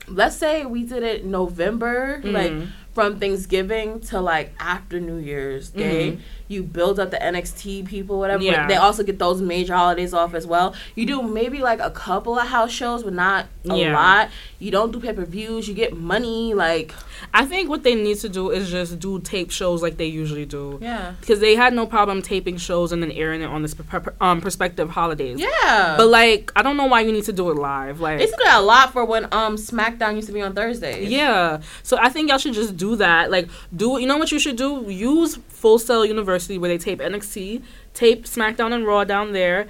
let's 0.09 0.37
say 0.37 0.65
we 0.67 0.83
did 0.85 1.03
it 1.03 1.25
November, 1.25 2.21
like 2.25 2.51
Mhm. 2.53 2.69
from 2.93 3.19
Thanksgiving 3.21 4.01
to 4.01 4.21
like 4.21 4.55
after 4.59 4.99
New 5.01 5.19
Year's 5.19 5.69
Day. 5.71 6.13
Mhm. 6.13 6.21
You 6.49 6.63
build 6.63 7.01
up 7.01 7.11
the 7.11 7.17
NXT 7.17 7.87
people, 7.87 8.19
whatever. 8.19 8.43
Yeah. 8.43 8.67
They 8.69 8.77
also 8.77 9.03
get 9.03 9.19
those 9.19 9.41
major 9.43 9.75
holidays 9.75 10.15
off 10.15 10.35
as 10.35 10.47
well. 10.47 10.75
You 10.95 11.07
do 11.07 11.23
maybe 11.23 11.59
like 11.59 11.81
a 11.81 11.91
couple 11.91 12.39
of 12.39 12.47
house 12.49 12.71
shows, 12.71 13.03
but 13.03 13.13
not 13.13 13.47
a 13.69 13.75
Yeah. 13.77 13.93
lot. 13.95 14.29
You 14.59 14.71
don't 14.71 14.93
do 14.93 15.01
pay 15.01 15.13
per 15.13 15.25
views. 15.25 15.69
You 15.69 15.75
get 15.75 15.97
money, 15.97 16.55
like 16.55 16.95
I 17.35 17.45
think 17.47 17.69
what 17.69 17.83
they 17.83 17.95
need 17.95 18.19
to 18.19 18.29
do 18.29 18.51
is 18.51 18.71
just 18.71 18.99
do 18.99 19.19
tape 19.21 19.51
shows 19.51 19.83
like 19.83 19.97
they 19.97 20.07
usually 20.07 20.45
do. 20.47 20.79
yeah, 20.81 21.15
because 21.21 21.41
they 21.41 21.55
had 21.57 21.73
no 21.75 21.87
problem 21.87 22.23
taping 22.23 22.57
shows 22.59 22.93
and 22.93 23.03
then 23.03 23.11
airing 23.13 23.41
it 23.43 23.47
on 23.47 23.63
this 23.63 23.75
um, 24.21 24.41
perspective 24.41 24.91
holidays. 24.91 25.39
yeah. 25.41 25.95
But 25.97 26.09
like, 26.09 26.53
I 26.57 26.63
don't 26.63 26.77
know 26.77 26.87
why 26.87 27.01
you 27.01 27.13
need 27.13 27.25
to 27.25 27.33
do 27.33 27.51
it 27.51 27.57
live. 27.57 28.01
Like, 28.01 28.19
They 28.19 28.25
used 28.25 28.35
to 28.35 28.39
do 28.39 28.45
that 28.45 28.61
a 28.61 28.63
lot 28.63 28.93
for 28.93 29.05
when 29.05 29.25
um 29.33 29.57
SmackDown 29.57 30.15
used 30.15 30.29
to 30.29 30.33
be 30.33 30.43
on 30.43 30.55
Thursdays. 30.55 31.09
yeah. 31.11 31.61
So 31.83 31.99
I 32.01 32.09
think 32.09 32.29
y'all 32.29 32.39
should 32.39 32.55
just 32.55 32.77
do 32.77 32.97
that. 32.97 33.31
Like, 33.31 33.49
do 33.75 33.99
you 34.01 34.07
know 34.07 34.17
what 34.19 34.31
you 34.33 34.39
should 34.39 34.57
do? 34.57 34.85
Use 34.89 35.39
Full 35.49 35.79
Sail 35.79 36.05
University 36.37 36.59
where 36.59 36.69
they 36.69 36.79
tape 36.79 37.01
NXT, 37.01 37.63
tape 37.95 38.25
SmackDown 38.27 38.73
and 38.73 38.87
Raw 38.87 39.05
down 39.05 39.33
there. 39.33 39.67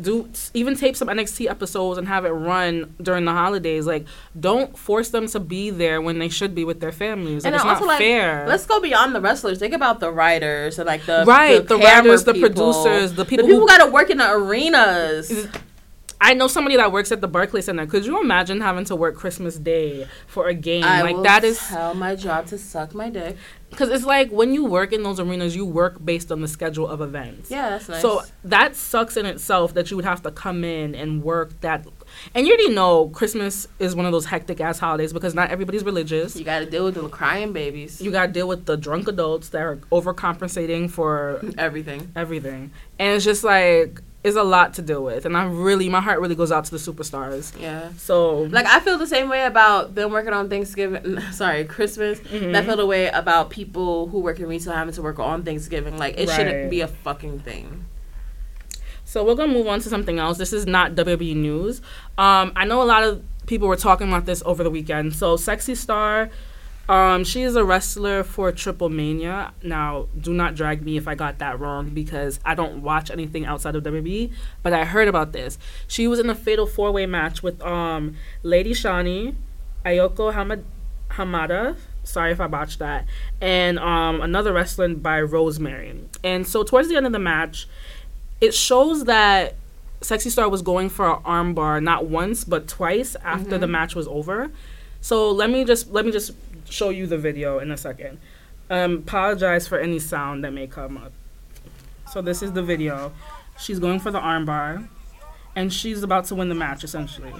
Do 0.00 0.28
even 0.54 0.76
tape 0.76 0.94
some 0.96 1.08
NXT 1.08 1.48
episodes 1.50 1.98
and 1.98 2.06
have 2.06 2.24
it 2.24 2.28
run 2.30 2.94
during 3.02 3.24
the 3.24 3.32
holidays. 3.32 3.84
Like, 3.86 4.06
don't 4.38 4.78
force 4.78 5.08
them 5.08 5.26
to 5.28 5.40
be 5.40 5.70
there 5.70 6.00
when 6.00 6.18
they 6.20 6.28
should 6.28 6.54
be 6.54 6.64
with 6.64 6.78
their 6.80 6.92
families. 6.92 7.42
Like, 7.42 7.46
And 7.52 7.54
it's 7.56 7.64
also, 7.64 7.80
not 7.80 7.88
like, 7.88 7.98
fair. 7.98 8.46
let's 8.46 8.64
go 8.64 8.80
beyond 8.80 9.14
the 9.14 9.20
wrestlers. 9.20 9.58
Think 9.58 9.74
about 9.74 9.98
the 9.98 10.12
writers 10.12 10.78
and 10.78 10.86
like 10.86 11.04
the 11.06 11.24
Right, 11.26 11.66
the 11.66 11.78
camera 11.78 12.02
writers, 12.12 12.24
the 12.24 12.34
producers, 12.34 13.14
the 13.14 13.24
people 13.24 13.46
the 13.46 13.52
people 13.52 13.60
who- 13.62 13.66
got 13.66 13.84
to 13.84 13.90
work 13.90 14.10
in 14.10 14.18
the 14.18 14.30
arenas. 14.30 15.48
I 16.20 16.34
know 16.34 16.48
somebody 16.48 16.76
that 16.76 16.90
works 16.90 17.12
at 17.12 17.20
the 17.20 17.28
Barclays 17.28 17.66
Center. 17.66 17.86
Could 17.86 18.04
you 18.04 18.20
imagine 18.20 18.60
having 18.60 18.84
to 18.86 18.96
work 18.96 19.14
Christmas 19.16 19.56
Day 19.56 20.08
for 20.26 20.48
a 20.48 20.54
game? 20.54 20.82
I 20.84 21.02
like 21.02 21.16
will 21.16 21.22
that 21.22 21.44
is 21.44 21.58
tell 21.58 21.94
my 21.94 22.16
job 22.16 22.46
to 22.46 22.58
suck 22.58 22.92
my 22.94 23.08
dick. 23.08 23.36
because 23.70 23.88
it's 23.90 24.04
like 24.04 24.30
when 24.30 24.52
you 24.52 24.64
work 24.64 24.92
in 24.92 25.04
those 25.04 25.20
arenas, 25.20 25.54
you 25.54 25.64
work 25.64 26.04
based 26.04 26.32
on 26.32 26.40
the 26.40 26.48
schedule 26.48 26.88
of 26.88 27.00
events. 27.00 27.50
Yeah, 27.52 27.70
that's 27.70 27.88
nice. 27.88 28.02
So 28.02 28.22
that 28.44 28.74
sucks 28.74 29.16
in 29.16 29.26
itself 29.26 29.74
that 29.74 29.90
you 29.90 29.96
would 29.96 30.04
have 30.04 30.22
to 30.22 30.32
come 30.32 30.64
in 30.64 30.94
and 30.96 31.22
work 31.22 31.60
that. 31.60 31.86
And 32.34 32.46
you 32.46 32.52
already 32.54 32.74
know 32.74 33.08
Christmas 33.10 33.68
is 33.78 33.94
one 33.94 34.04
of 34.06 34.10
those 34.12 34.26
hectic 34.26 34.60
ass 34.60 34.80
holidays 34.80 35.12
because 35.12 35.34
not 35.36 35.50
everybody's 35.50 35.84
religious. 35.84 36.34
you 36.34 36.44
got 36.44 36.58
to 36.60 36.66
deal 36.66 36.84
with 36.86 36.94
the 36.96 37.08
crying 37.08 37.52
babies. 37.52 38.00
You 38.02 38.10
got 38.10 38.26
to 38.26 38.32
deal 38.32 38.48
with 38.48 38.66
the 38.66 38.76
drunk 38.76 39.06
adults 39.06 39.50
that 39.50 39.62
are 39.62 39.76
overcompensating 39.92 40.90
for 40.90 41.40
Everything. 41.58 42.10
everything. 42.16 42.72
And 42.98 43.14
it's 43.14 43.24
just 43.24 43.44
like, 43.44 44.00
it's 44.24 44.36
a 44.36 44.42
lot 44.42 44.74
to 44.74 44.82
deal 44.82 45.02
with. 45.04 45.24
And 45.24 45.36
I 45.36 45.44
really, 45.44 45.88
my 45.88 46.00
heart 46.00 46.20
really 46.20 46.34
goes 46.34 46.50
out 46.50 46.64
to 46.66 46.70
the 46.72 46.76
superstars. 46.76 47.58
Yeah. 47.60 47.90
So, 47.96 48.40
Like 48.42 48.66
I 48.66 48.80
feel 48.80 48.98
the 48.98 49.06
same 49.06 49.28
way 49.28 49.44
about 49.44 49.94
them 49.94 50.10
working 50.10 50.32
on 50.32 50.48
Thanksgiving. 50.50 51.20
Sorry, 51.32 51.64
Christmas. 51.64 52.18
Mhm. 52.20 52.54
I 52.56 52.62
feel 52.64 52.76
the 52.76 52.86
way 52.86 53.08
about 53.08 53.50
people 53.50 54.08
who 54.08 54.18
work 54.20 54.38
in 54.40 54.46
retail 54.46 54.72
having 54.72 54.94
to 54.94 55.02
work 55.02 55.18
on 55.20 55.44
Thanksgiving. 55.44 55.96
Like 55.98 56.18
it 56.18 56.28
Right. 56.28 56.36
shouldn't 56.36 56.70
be 56.70 56.80
a 56.80 56.88
fucking 56.88 57.40
thing. 57.40 57.84
So 59.04 59.24
we're 59.24 59.36
gonna 59.36 59.52
move 59.52 59.66
on 59.68 59.80
to 59.80 59.88
something 59.88 60.18
else. 60.18 60.36
This 60.36 60.52
is 60.52 60.66
not 60.66 60.94
WWE 60.94 61.34
news. 61.34 61.80
Um, 62.18 62.52
I 62.56 62.64
know 62.66 62.82
a 62.82 62.84
lot 62.84 63.04
of 63.04 63.22
people 63.46 63.66
were 63.68 63.76
talking 63.76 64.08
about 64.08 64.26
this 64.26 64.42
over 64.44 64.62
the 64.62 64.68
weekend. 64.70 65.14
So 65.14 65.36
Sexy 65.36 65.74
Star, 65.74 66.28
um, 66.88 67.22
she 67.24 67.42
is 67.42 67.54
a 67.54 67.64
wrestler 67.64 68.24
for 68.24 68.50
Triple 68.50 68.88
Mania. 68.88 69.52
Now, 69.62 70.06
do 70.18 70.32
not 70.32 70.54
drag 70.54 70.82
me 70.82 70.96
if 70.96 71.06
I 71.06 71.14
got 71.14 71.38
that 71.38 71.60
wrong 71.60 71.90
because 71.90 72.40
I 72.44 72.54
don't 72.54 72.82
watch 72.82 73.10
anything 73.10 73.44
outside 73.44 73.76
of 73.76 73.84
WWE. 73.84 74.32
But 74.62 74.72
I 74.72 74.84
heard 74.84 75.06
about 75.06 75.32
this. 75.32 75.58
She 75.86 76.08
was 76.08 76.18
in 76.18 76.30
a 76.30 76.34
fatal 76.34 76.66
four 76.66 76.90
way 76.90 77.04
match 77.04 77.42
with 77.42 77.60
um, 77.62 78.16
Lady 78.42 78.72
Shani, 78.72 79.34
Ayako 79.84 80.32
Hamad- 80.32 80.64
Hamada. 81.10 81.76
Sorry 82.04 82.32
if 82.32 82.40
I 82.40 82.46
botched 82.46 82.78
that. 82.78 83.06
And 83.38 83.78
um, 83.78 84.22
another 84.22 84.54
wrestler 84.54 84.88
by 84.94 85.20
Rosemary. 85.20 85.94
And 86.24 86.46
so 86.46 86.62
towards 86.62 86.88
the 86.88 86.96
end 86.96 87.04
of 87.04 87.12
the 87.12 87.18
match, 87.18 87.68
it 88.40 88.54
shows 88.54 89.04
that 89.04 89.56
Sexy 90.00 90.30
Star 90.30 90.48
was 90.48 90.62
going 90.62 90.88
for 90.88 91.10
an 91.10 91.22
armbar 91.22 91.82
not 91.82 92.06
once 92.06 92.44
but 92.44 92.68
twice 92.68 93.14
after 93.24 93.58
the 93.58 93.66
match 93.66 93.94
was 93.94 94.08
over. 94.08 94.50
So 95.00 95.30
let 95.30 95.50
me 95.50 95.64
just 95.64 95.90
let 95.92 96.04
me 96.04 96.12
just 96.12 96.32
show 96.70 96.90
you 96.90 97.06
the 97.06 97.18
video 97.18 97.58
in 97.58 97.70
a 97.70 97.76
second. 97.76 98.18
Um, 98.70 98.98
apologize 98.98 99.66
for 99.66 99.78
any 99.78 99.98
sound 99.98 100.44
that 100.44 100.52
may 100.52 100.66
come 100.66 100.96
up. 100.96 101.12
So 102.12 102.20
this 102.22 102.42
is 102.42 102.52
the 102.52 102.62
video. 102.62 103.12
She's 103.58 103.78
going 103.78 104.00
for 104.00 104.10
the 104.10 104.20
armbar, 104.20 104.88
and 105.56 105.72
she's 105.72 106.02
about 106.02 106.24
to 106.26 106.34
win 106.34 106.48
the 106.48 106.54
match 106.54 106.84
essentially. 106.84 107.32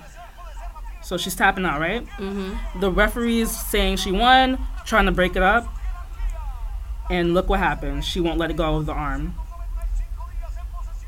So 1.03 1.17
she's 1.17 1.35
tapping 1.37 1.65
out, 1.65 1.81
right? 1.81 2.05
Mm-hmm. 2.19 2.81
The 2.81 2.91
referee 2.91 3.41
is 3.41 3.57
saying 3.57 3.97
she 3.97 4.13
won, 4.13 4.59
trying 4.85 5.07
to 5.07 5.13
break 5.13 5.37
it 5.37 5.43
up, 5.43 5.67
and 7.11 7.33
look 7.35 7.49
what 7.49 7.61
happens. 7.61 8.05
She 8.05 8.21
won't 8.21 8.39
let 8.39 8.51
it 8.51 8.57
go 8.57 8.77
of 8.77 8.87
the 8.87 8.93
arm. 8.93 9.35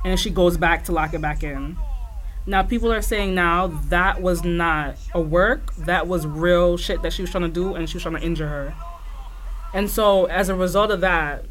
and 0.05 0.19
she 0.19 0.31
goes 0.31 0.57
back 0.57 0.85
to 0.85 0.93
lock 0.93 1.13
it 1.13 1.21
back 1.21 1.43
in. 1.43 1.77
Now 2.47 2.63
people 2.63 2.93
are 2.93 3.03
saying 3.03 3.35
now 3.35 3.69
that 3.89 4.21
was 4.23 4.45
not 4.45 4.97
a 5.15 5.21
work, 5.21 5.75
that 5.77 6.07
was 6.07 6.27
real 6.27 6.77
shit 6.77 7.03
that 7.03 7.13
she 7.13 7.23
was 7.23 7.31
trying 7.31 7.45
to 7.45 7.51
do 7.51 7.75
and 7.75 7.89
she 7.89 7.97
was 7.97 8.03
trying 8.03 8.17
to 8.17 8.23
injure 8.23 8.49
her. 8.49 8.75
And 9.73 9.89
so 9.91 10.25
as 10.27 10.49
a 10.49 10.55
result 10.55 10.91
of 10.91 11.01
that, 11.03 11.45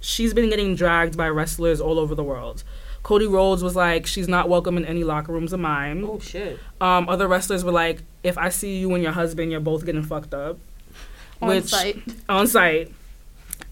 she's 0.00 0.34
been 0.34 0.50
getting 0.50 0.74
dragged 0.74 1.16
by 1.16 1.28
wrestlers 1.28 1.80
all 1.80 1.98
over 1.98 2.14
the 2.14 2.24
world. 2.24 2.64
Cody 3.02 3.26
Rhodes 3.26 3.62
was 3.62 3.74
like, 3.74 4.06
she's 4.06 4.28
not 4.28 4.48
welcome 4.48 4.76
in 4.76 4.84
any 4.84 5.04
locker 5.04 5.32
rooms 5.32 5.52
of 5.52 5.60
mine. 5.60 6.04
Oh 6.04 6.20
shit. 6.20 6.58
Um, 6.80 7.08
other 7.08 7.26
wrestlers 7.26 7.64
were 7.64 7.72
like, 7.72 8.02
if 8.22 8.38
I 8.38 8.48
see 8.48 8.78
you 8.78 8.92
and 8.94 9.02
your 9.02 9.12
husband, 9.12 9.50
you're 9.50 9.60
both 9.60 9.84
getting 9.84 10.02
fucked 10.02 10.34
up. 10.34 10.58
On 11.40 11.60
sight. 11.62 12.00
On 12.28 12.46
sight. 12.46 12.92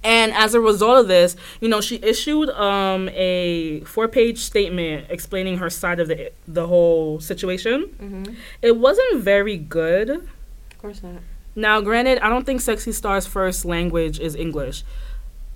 And 0.03 0.33
as 0.33 0.55
a 0.55 0.61
result 0.61 0.99
of 0.99 1.09
this, 1.09 1.37
you 1.61 1.69
know, 1.69 1.81
she 1.81 1.97
issued 2.03 2.49
um, 2.51 3.11
a 3.13 3.81
four-page 3.81 4.39
statement 4.39 5.07
explaining 5.11 5.59
her 5.59 5.69
side 5.69 6.01
of 6.01 6.09
the 6.09 6.33
the 6.49 6.67
whole 6.67 7.21
situation. 7.21 7.95
Mm-hmm. 8.01 8.35
It 8.63 8.79
wasn't 8.79 9.23
very 9.23 9.59
good. 9.59 10.09
Of 10.11 10.79
course 10.79 11.03
not. 11.03 11.21
Now, 11.55 11.81
granted, 11.81 12.19
I 12.21 12.31
don't 12.31 12.47
think 12.47 12.61
Sexy 12.61 12.93
Star's 12.93 13.27
first 13.27 13.65
language 13.65 14.19
is 14.21 14.35
English, 14.35 14.85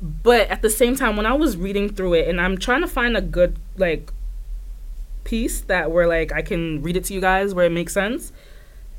but 0.02 0.48
at 0.48 0.60
the 0.60 0.68
same 0.68 0.96
time, 0.96 1.16
when 1.16 1.24
I 1.24 1.32
was 1.32 1.56
reading 1.56 1.88
through 1.94 2.14
it, 2.14 2.28
and 2.28 2.40
I'm 2.40 2.58
trying 2.58 2.82
to 2.82 2.88
find 2.88 3.16
a 3.16 3.22
good 3.22 3.56
like 3.78 4.12
piece 5.22 5.62
that 5.62 5.90
where 5.90 6.06
like 6.06 6.32
I 6.32 6.42
can 6.42 6.82
read 6.82 6.98
it 6.98 7.04
to 7.04 7.14
you 7.14 7.20
guys 7.20 7.54
where 7.54 7.64
it 7.64 7.72
makes 7.72 7.94
sense, 7.94 8.32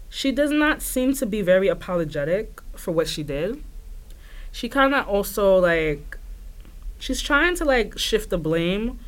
she 0.10 0.32
does 0.32 0.50
not 0.50 0.82
seem 0.82 1.14
to 1.16 1.26
be 1.28 1.44
very 1.44 1.68
apologetic 1.68 2.62
for 2.76 2.92
what 2.92 3.08
she 3.08 3.22
did. 3.22 3.64
She 4.56 4.70
kind 4.70 4.96
of 4.96 5.06
also 5.10 5.58
like 5.58 6.18
she's 6.98 7.22
trying 7.22 7.58
to 7.58 7.66
like 7.66 8.00
shift 8.00 8.30
the 8.30 8.38
blame 8.38 9.02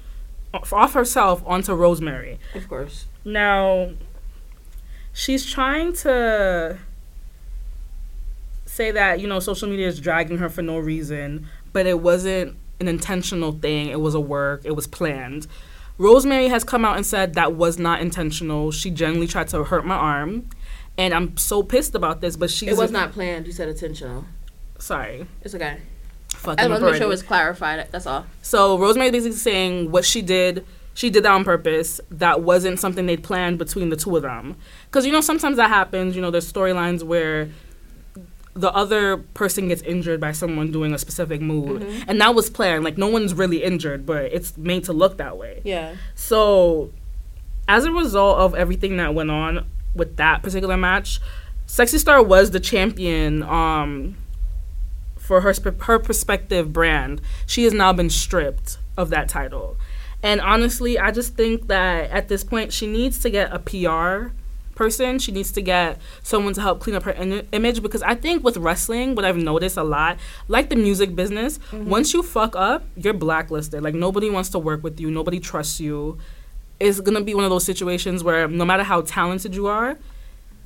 off 0.54 0.94
herself 0.94 1.42
onto 1.46 1.74
Rosemary. 1.74 2.38
Of 2.54 2.68
course. 2.68 3.06
Now, 3.24 3.92
she's 5.14 5.50
trying 5.50 5.94
to 6.04 6.78
say 8.66 8.92
that, 8.92 9.22
you 9.22 9.28
know, 9.30 9.40
social 9.40 9.70
media 9.70 9.88
is 9.88 10.02
dragging 10.02 10.40
her 10.40 10.50
for 10.50 10.62
no 10.62 10.80
reason, 10.80 11.48
but 11.72 11.86
it 11.86 12.02
wasn't 12.02 12.58
an 12.82 12.90
intentional 12.90 13.54
thing. 13.54 13.88
It 13.88 14.02
was 14.02 14.16
a 14.16 14.20
work, 14.20 14.64
it 14.66 14.76
was 14.76 14.86
planned. 14.86 15.48
Rosemary 15.98 16.50
has 16.50 16.66
come 16.66 16.84
out 16.84 16.98
and 16.98 17.06
said 17.06 17.36
that 17.36 17.54
was 17.54 17.80
not 17.80 18.02
intentional. 18.02 18.74
She 18.74 18.92
genuinely 18.92 19.28
tried 19.28 19.48
to 19.48 19.64
hurt 19.64 19.86
my 19.86 19.96
arm. 19.96 20.50
And 20.98 21.14
I'm 21.14 21.38
so 21.38 21.64
pissed 21.64 21.96
about 21.96 22.20
this, 22.20 22.36
but 22.36 22.52
she 22.52 22.68
It 22.68 22.76
was 22.76 22.92
not 22.92 23.14
planned. 23.14 23.48
You 23.48 23.54
said 23.54 23.70
intentional. 23.70 24.26
Sorry. 24.80 25.28
It's 25.42 25.56
okay. 25.56 25.78
Fucking 26.30 26.64
I 26.64 26.68
want 26.68 26.82
to 26.82 26.86
make 26.86 26.96
sure 26.96 27.06
it 27.06 27.10
was 27.10 27.24
clarified. 27.24 27.88
That's 27.92 28.06
all. 28.06 28.26
So 28.42 28.78
Rosemary 28.78 29.12
basically 29.12 29.38
saying 29.38 29.92
what 29.92 30.06
she 30.06 30.22
did, 30.22 30.66
she 30.94 31.10
did 31.10 31.24
that 31.24 31.32
on 31.32 31.44
purpose. 31.44 32.00
That 32.12 32.42
wasn't 32.42 32.80
something 32.80 33.06
they'd 33.06 33.24
planned 33.24 33.58
between 33.58 33.90
the 33.90 33.96
two 33.96 34.16
of 34.16 34.24
them. 34.24 34.56
Because 34.86 35.06
you 35.06 35.12
know 35.12 35.22
sometimes 35.22 35.58
that 35.58 35.70
happens. 35.70 36.16
You 36.16 36.22
know 36.22 36.32
there's 36.32 36.52
storylines 36.52 37.04
where 37.04 37.50
the 38.54 38.74
other 38.74 39.18
person 39.18 39.68
gets 39.68 39.84
injured 39.84 40.20
by 40.20 40.32
someone 40.32 40.72
doing 40.72 40.94
a 40.94 40.98
specific 40.98 41.42
move, 41.42 41.84
and 42.08 42.20
that 42.20 42.34
was 42.34 42.50
planned. 42.50 42.84
Like 42.84 42.98
no 42.98 43.08
one's 43.08 43.34
really 43.34 43.64
injured, 43.64 44.06
but 44.06 44.26
it's 44.26 44.58
made 44.58 44.84
to 44.86 44.94
look 44.94 45.18
that 45.18 45.38
way. 45.38 45.62
Yeah. 45.64 45.96
So, 46.16 46.92
as 47.68 47.86
a 47.86 47.92
result 47.92 48.40
of 48.40 48.56
everything 48.56 48.98
that 48.98 49.14
went 49.14 49.30
on 49.30 49.66
with 49.96 50.18
that 50.18 50.42
particular 50.44 50.78
match, 50.78 51.20
Sexy 51.68 52.00
Star 52.00 52.24
was 52.24 52.52
the 52.52 52.60
champion 52.60 53.44
um, 53.44 54.18
for 55.28 55.42
her 55.42 55.54
her 55.82 56.00
perspective 56.00 56.72
brand. 56.72 57.22
She 57.46 57.66
has 57.66 57.74
now 57.74 57.92
been 57.92 58.10
stripped 58.10 58.78
of 58.96 59.10
that 59.10 59.28
title, 59.28 59.78
and 60.24 60.40
honestly, 60.40 60.98
I 60.98 61.12
just 61.12 61.36
think 61.36 61.68
that 61.68 62.10
at 62.10 62.30
this 62.30 62.44
point 62.44 62.72
she 62.72 62.88
needs 62.88 63.20
to 63.20 63.30
get 63.30 63.52
a 63.52 63.60
PR 63.60 64.34
person. 64.78 65.20
She 65.20 65.34
needs 65.34 65.52
to 65.52 65.62
get 65.62 66.00
someone 66.24 66.54
to 66.54 66.62
help 66.62 66.80
clean 66.80 66.96
up 66.96 67.04
her 67.04 67.12
in- 67.12 67.46
image 67.52 67.82
because 67.82 68.02
I 68.04 68.16
think 68.16 68.44
with 68.44 68.56
wrestling, 68.56 69.16
what 69.16 69.26
I've 69.26 69.36
noticed 69.36 69.76
a 69.76 69.84
lot, 69.84 70.18
like 70.48 70.70
the 70.70 70.78
music 70.78 71.16
business, 71.16 71.58
mm-hmm. 71.58 71.90
once 71.90 72.14
you 72.14 72.24
fuck 72.24 72.56
up, 72.56 72.86
you're 72.96 73.14
blacklisted. 73.14 73.84
Like 73.84 73.96
nobody 73.96 74.30
wants 74.30 74.50
to 74.50 74.60
work 74.60 74.84
with 74.84 75.00
you, 75.02 75.12
nobody 75.12 75.42
trusts 75.42 75.82
you. 75.82 76.18
It's 76.80 77.02
gonna 77.02 77.22
be 77.22 77.34
one 77.34 77.44
of 77.44 77.50
those 77.50 77.66
situations 77.66 78.24
where 78.24 78.48
no 78.48 78.64
matter 78.64 78.84
how 78.84 79.02
talented 79.02 79.56
you 79.56 79.68
are, 79.68 79.98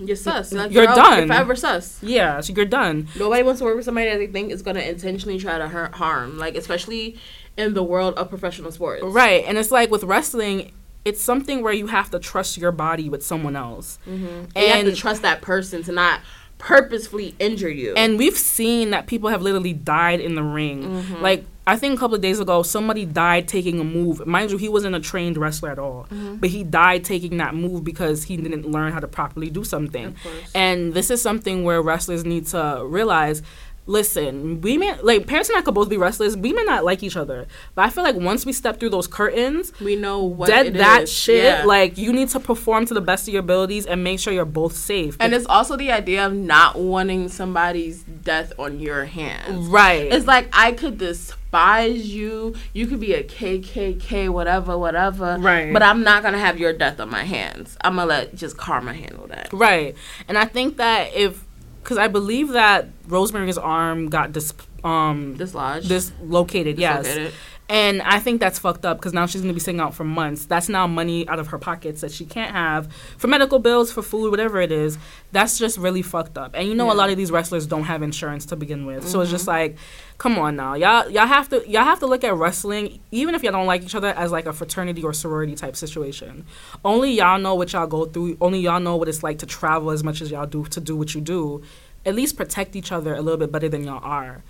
You're 0.07 0.15
sus. 0.15 0.51
Like, 0.53 0.71
You're 0.71 0.89
all- 0.89 0.95
done. 0.95 1.17
You're 1.19 1.27
forever 1.27 1.55
sus. 1.55 1.99
yeah, 2.01 2.39
so 2.41 2.53
you're 2.53 2.65
done. 2.65 3.07
Nobody 3.17 3.43
wants 3.43 3.59
to 3.59 3.65
work 3.65 3.75
with 3.75 3.85
somebody 3.85 4.09
that 4.09 4.17
they 4.17 4.27
think 4.27 4.51
is 4.51 4.61
going 4.61 4.75
to 4.75 4.89
intentionally 4.89 5.37
try 5.39 5.57
to 5.57 5.67
hurt, 5.67 5.93
harm. 5.95 6.37
Like, 6.37 6.55
especially 6.55 7.17
in 7.57 7.73
the 7.73 7.83
world 7.83 8.15
of 8.15 8.29
professional 8.29 8.71
sports. 8.71 9.03
Right, 9.03 9.43
and 9.45 9.57
it's 9.57 9.71
like 9.71 9.91
with 9.91 10.03
wrestling, 10.03 10.71
it's 11.03 11.21
something 11.21 11.61
where 11.63 11.73
you 11.73 11.87
have 11.87 12.09
to 12.11 12.19
trust 12.19 12.57
your 12.57 12.71
body 12.71 13.09
with 13.09 13.25
someone 13.25 13.55
else. 13.55 13.99
And 14.05 14.47
you 14.55 14.67
have 14.67 14.85
to 14.85 14.95
trust 14.95 15.21
that 15.23 15.41
person 15.41 15.83
to 15.83 15.91
not 15.91 16.21
purposefully 16.57 17.35
injure 17.39 17.69
you. 17.69 17.93
And 17.95 18.17
we've 18.17 18.37
seen 18.37 18.91
that 18.91 19.07
people 19.07 19.29
have 19.29 19.41
literally 19.41 19.73
died 19.73 20.19
in 20.19 20.35
the 20.35 20.43
ring. 20.43 20.83
Mm-hmm. 20.83 21.21
Like 21.21 21.43
I 21.67 21.77
think 21.77 21.95
a 21.95 21.99
couple 21.99 22.15
of 22.15 22.21
days 22.21 22.39
ago, 22.39 22.63
somebody 22.63 23.05
died 23.05 23.47
taking 23.47 23.79
a 23.79 23.83
move. 23.83 24.25
Mind 24.25 24.49
you, 24.51 24.57
he 24.57 24.67
wasn't 24.67 24.95
a 24.95 24.99
trained 24.99 25.37
wrestler 25.37 25.69
at 25.69 25.77
all, 25.79 26.07
Mm-hmm. 26.11 26.35
but 26.37 26.49
he 26.49 26.63
died 26.63 27.03
taking 27.03 27.37
that 27.37 27.53
move 27.53 27.83
because 27.83 28.23
he 28.23 28.35
didn't 28.35 28.65
learn 28.69 28.91
how 28.91 28.99
to 28.99 29.07
properly 29.07 29.49
do 29.49 29.63
something. 29.63 30.15
And 30.55 30.93
this 30.93 31.11
is 31.11 31.21
something 31.21 31.63
where 31.63 31.81
wrestlers 31.81 32.25
need 32.25 32.47
to 32.47 32.83
realize. 32.85 33.43
Listen, 33.87 34.61
we 34.61 34.77
may 34.77 34.95
like 35.01 35.25
parents 35.25 35.49
and 35.49 35.57
I 35.57 35.61
could 35.61 35.73
both 35.73 35.89
be 35.89 35.97
restless. 35.97 36.35
We 36.35 36.53
may 36.53 36.63
not 36.63 36.85
like 36.85 37.01
each 37.03 37.17
other, 37.17 37.47
but 37.73 37.83
I 37.83 37.89
feel 37.89 38.03
like 38.03 38.15
once 38.15 38.45
we 38.45 38.53
step 38.53 38.79
through 38.79 38.91
those 38.91 39.07
curtains, 39.07 39.73
we 39.81 39.95
know 39.95 40.23
what 40.23 40.47
dead 40.47 40.75
that 40.75 41.03
is. 41.03 41.11
shit. 41.11 41.43
Yeah. 41.43 41.65
Like 41.65 41.97
you 41.97 42.13
need 42.13 42.29
to 42.29 42.39
perform 42.39 42.85
to 42.85 42.93
the 42.93 43.01
best 43.01 43.27
of 43.27 43.33
your 43.33 43.41
abilities 43.41 43.85
and 43.87 44.03
make 44.03 44.19
sure 44.19 44.31
you're 44.33 44.45
both 44.45 44.75
safe. 44.75 45.17
and 45.19 45.33
it's 45.33 45.47
also 45.47 45.75
the 45.75 45.91
idea 45.91 46.25
of 46.25 46.33
not 46.33 46.77
wanting 46.79 47.27
somebody's 47.27 48.03
death 48.03 48.53
on 48.59 48.79
your 48.79 49.05
hands. 49.05 49.67
right. 49.67 50.11
It's 50.13 50.27
like 50.27 50.47
I 50.53 50.73
could 50.73 50.97
despise 50.99 52.07
you. 52.13 52.55
You 52.73 52.87
could 52.87 52.99
be 52.99 53.13
a 53.13 53.23
KKK, 53.23 54.29
whatever, 54.29 54.77
whatever. 54.77 55.37
Right. 55.39 55.73
But 55.73 55.81
I'm 55.83 56.03
not 56.03 56.21
gonna 56.23 56.37
have 56.37 56.59
your 56.59 56.71
death 56.71 56.99
on 56.99 57.09
my 57.09 57.23
hands. 57.23 57.77
I'm 57.81 57.95
gonna 57.95 58.07
let 58.07 58.35
just 58.35 58.57
karma 58.57 58.93
handle 58.93 59.27
that. 59.27 59.51
Right. 59.51 59.95
And 60.27 60.37
I 60.37 60.45
think 60.45 60.77
that 60.77 61.13
if, 61.15 61.43
because 61.83 61.97
I 61.97 62.07
believe 62.07 62.49
that 62.49 62.89
Rosemary's 63.07 63.57
arm 63.57 64.09
got 64.09 64.31
dis, 64.31 64.53
um, 64.83 65.35
Dislodged. 65.37 65.87
dislocated, 65.87 66.77
yes. 66.79 67.05
Dislocated. 67.05 67.33
And 67.71 68.01
I 68.01 68.19
think 68.19 68.41
that's 68.41 68.59
fucked 68.59 68.85
up 68.85 68.97
because 68.97 69.13
now 69.13 69.25
she's 69.25 69.39
going 69.39 69.53
to 69.53 69.53
be 69.53 69.61
sitting 69.61 69.79
out 69.79 69.93
for 69.95 70.03
months. 70.03 70.43
That's 70.43 70.67
now 70.67 70.87
money 70.87 71.25
out 71.29 71.39
of 71.39 71.47
her 71.47 71.57
pockets 71.57 72.01
that 72.01 72.11
she 72.11 72.25
can't 72.25 72.51
have 72.51 72.91
for 73.17 73.29
medical 73.29 73.59
bills, 73.59 73.93
for 73.93 74.01
food, 74.01 74.29
whatever 74.29 74.59
it 74.59 74.73
is. 74.73 74.97
That's 75.31 75.57
just 75.57 75.77
really 75.77 76.01
fucked 76.01 76.37
up. 76.37 76.51
And 76.53 76.67
you 76.67 76.75
know, 76.75 76.91
a 76.91 76.93
lot 76.93 77.09
of 77.09 77.15
these 77.15 77.31
wrestlers 77.31 77.65
don't 77.65 77.85
have 77.85 78.03
insurance 78.03 78.45
to 78.47 78.57
begin 78.57 78.85
with, 78.85 79.07
so 79.07 79.21
it's 79.21 79.31
just 79.31 79.43
mm-hmm. 79.43 79.51
like, 79.51 79.77
come 80.17 80.37
on 80.37 80.57
now, 80.57 80.73
y'all, 80.73 81.09
y'all 81.09 81.25
have 81.25 81.47
to, 81.47 81.63
y'all 81.65 81.85
have 81.85 81.99
to 81.99 82.07
look 82.07 82.25
at 82.25 82.35
wrestling, 82.35 82.99
even 83.09 83.35
if 83.35 83.41
y'all 83.41 83.53
don't 83.53 83.67
like 83.67 83.83
each 83.83 83.95
other, 83.95 84.09
as 84.09 84.33
like 84.33 84.47
a 84.47 84.51
fraternity 84.53 85.01
or 85.01 85.13
sorority 85.13 85.55
type 85.55 85.77
situation. 85.77 86.45
Only 86.83 87.13
y'all 87.13 87.39
know 87.39 87.55
what 87.55 87.71
y'all 87.71 87.87
go 87.87 88.03
through. 88.03 88.35
Only 88.41 88.59
y'all 88.59 88.81
know 88.81 88.97
what 88.97 89.07
it's 89.07 89.23
like 89.23 89.37
to 89.37 89.45
travel 89.45 89.91
as 89.91 90.03
much 90.03 90.19
as 90.19 90.29
y'all 90.29 90.45
do 90.45 90.65
to 90.65 90.81
do 90.81 90.97
what 90.97 91.15
you 91.15 91.21
do. 91.21 91.61
At 92.05 92.15
least 92.15 92.35
protect 92.35 92.75
each 92.75 92.91
other 92.91 93.15
a 93.15 93.21
little 93.21 93.39
bit 93.39 93.49
better 93.49 93.69
than 93.69 93.85
y'all 93.85 94.03
are. 94.03 94.43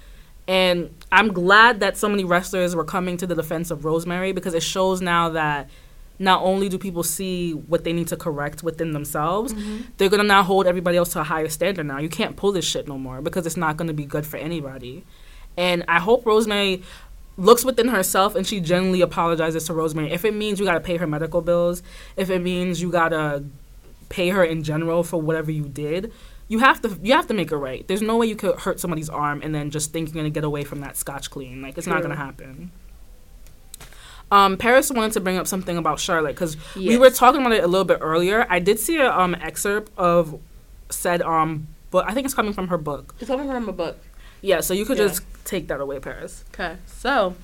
And 0.52 0.94
I'm 1.14 1.32
glad 1.32 1.80
that 1.80 1.96
so 1.96 2.10
many 2.10 2.26
wrestlers 2.26 2.76
were 2.76 2.84
coming 2.84 3.16
to 3.16 3.26
the 3.26 3.36
defense 3.36 3.72
of 3.72 3.86
Rosemary 3.86 4.34
because 4.34 4.54
it 4.54 4.62
shows 4.62 5.02
now 5.02 5.30
that 5.30 5.70
not 6.20 6.42
only 6.42 6.68
do 6.68 6.78
people 6.78 7.04
see 7.04 7.54
what 7.54 7.86
they 7.86 7.94
need 7.94 8.10
to 8.10 8.18
correct 8.18 8.62
within 8.62 8.92
themselves, 8.92 9.54
mm-hmm. 9.54 9.84
they're 9.96 10.10
gonna 10.10 10.26
now 10.26 10.44
hold 10.44 10.68
everybody 10.68 10.98
else 10.98 11.14
to 11.14 11.22
a 11.22 11.24
higher 11.24 11.48
standard 11.48 11.86
now. 11.86 12.00
You 12.00 12.10
can't 12.10 12.36
pull 12.36 12.52
this 12.52 12.66
shit 12.66 12.86
no 12.86 12.98
more 12.98 13.22
because 13.22 13.46
it's 13.46 13.56
not 13.56 13.78
gonna 13.78 13.94
be 13.94 14.04
good 14.04 14.26
for 14.26 14.36
anybody. 14.36 15.06
And 15.56 15.86
I 15.88 16.02
hope 16.02 16.26
Rosemary 16.26 16.84
looks 17.38 17.64
within 17.64 17.88
herself 17.88 18.36
and 18.36 18.46
she 18.46 18.60
genuinely 18.60 19.00
apologizes 19.00 19.64
to 19.68 19.74
Rosemary. 19.74 20.12
If 20.12 20.26
it 20.26 20.34
means 20.34 20.60
you 20.60 20.66
gotta 20.66 20.82
pay 20.82 20.98
her 20.98 21.08
medical 21.08 21.40
bills, 21.40 21.82
if 22.18 22.30
it 22.30 22.40
means 22.40 22.82
you 22.82 22.92
gotta 22.92 23.46
pay 24.10 24.28
her 24.32 24.44
in 24.44 24.64
general 24.64 25.04
for 25.04 25.22
whatever 25.22 25.50
you 25.50 25.70
did, 25.70 26.12
you 26.52 26.60
have 26.60 26.82
to 26.82 26.90
you 27.02 27.14
have 27.14 27.28
to 27.28 27.34
make 27.34 27.50
it 27.52 27.56
right. 27.58 27.88
There's 27.88 28.02
no 28.02 28.18
way 28.18 28.28
you 28.28 28.36
could 28.36 28.56
hurt 28.60 28.78
somebody's 28.80 29.10
arm 29.10 29.42
and 29.44 29.56
then 29.56 29.70
just 29.72 29.94
think 29.94 30.10
you're 30.10 30.16
gonna 30.22 30.30
get 30.30 30.44
away 30.44 30.64
from 30.66 30.82
that 30.82 30.98
scotch 30.98 31.30
clean. 31.30 31.62
Like 31.62 31.78
it's 31.78 31.88
not 31.88 32.02
gonna 32.02 32.16
happen. 32.28 32.72
Um, 34.32 34.58
Paris 34.58 34.90
wanted 34.92 35.12
to 35.14 35.20
bring 35.20 35.38
up 35.38 35.48
something 35.48 35.78
about 35.78 36.00
Charlotte 36.00 36.34
because 36.36 36.56
we 36.76 36.98
were 36.98 37.10
talking 37.10 37.42
about 37.42 37.52
it 37.54 37.64
a 37.64 37.68
little 37.68 37.86
bit 37.86 38.00
earlier. 38.02 38.46
I 38.50 38.60
did 38.60 38.80
see 38.80 38.98
an 39.00 39.08
um 39.08 39.36
excerpt 39.36 39.92
of 39.98 40.40
said 40.90 41.22
um, 41.22 41.68
but 41.90 42.10
I 42.10 42.14
think 42.14 42.26
it's 42.26 42.34
coming 42.34 42.54
from 42.54 42.68
her 42.70 42.78
book. 42.78 43.16
It's 43.20 43.28
coming 43.30 43.48
from 43.48 43.68
a 43.70 43.74
book. 43.74 43.98
Yeah, 44.42 44.62
so 44.62 44.74
you 44.74 44.86
could 44.86 44.98
Yeah. 44.98 45.08
just 45.08 45.24
take 45.46 45.68
that 45.68 45.80
away, 45.82 46.00
Paris. 46.00 46.44
Okay, 46.54 46.76
so 46.86 47.36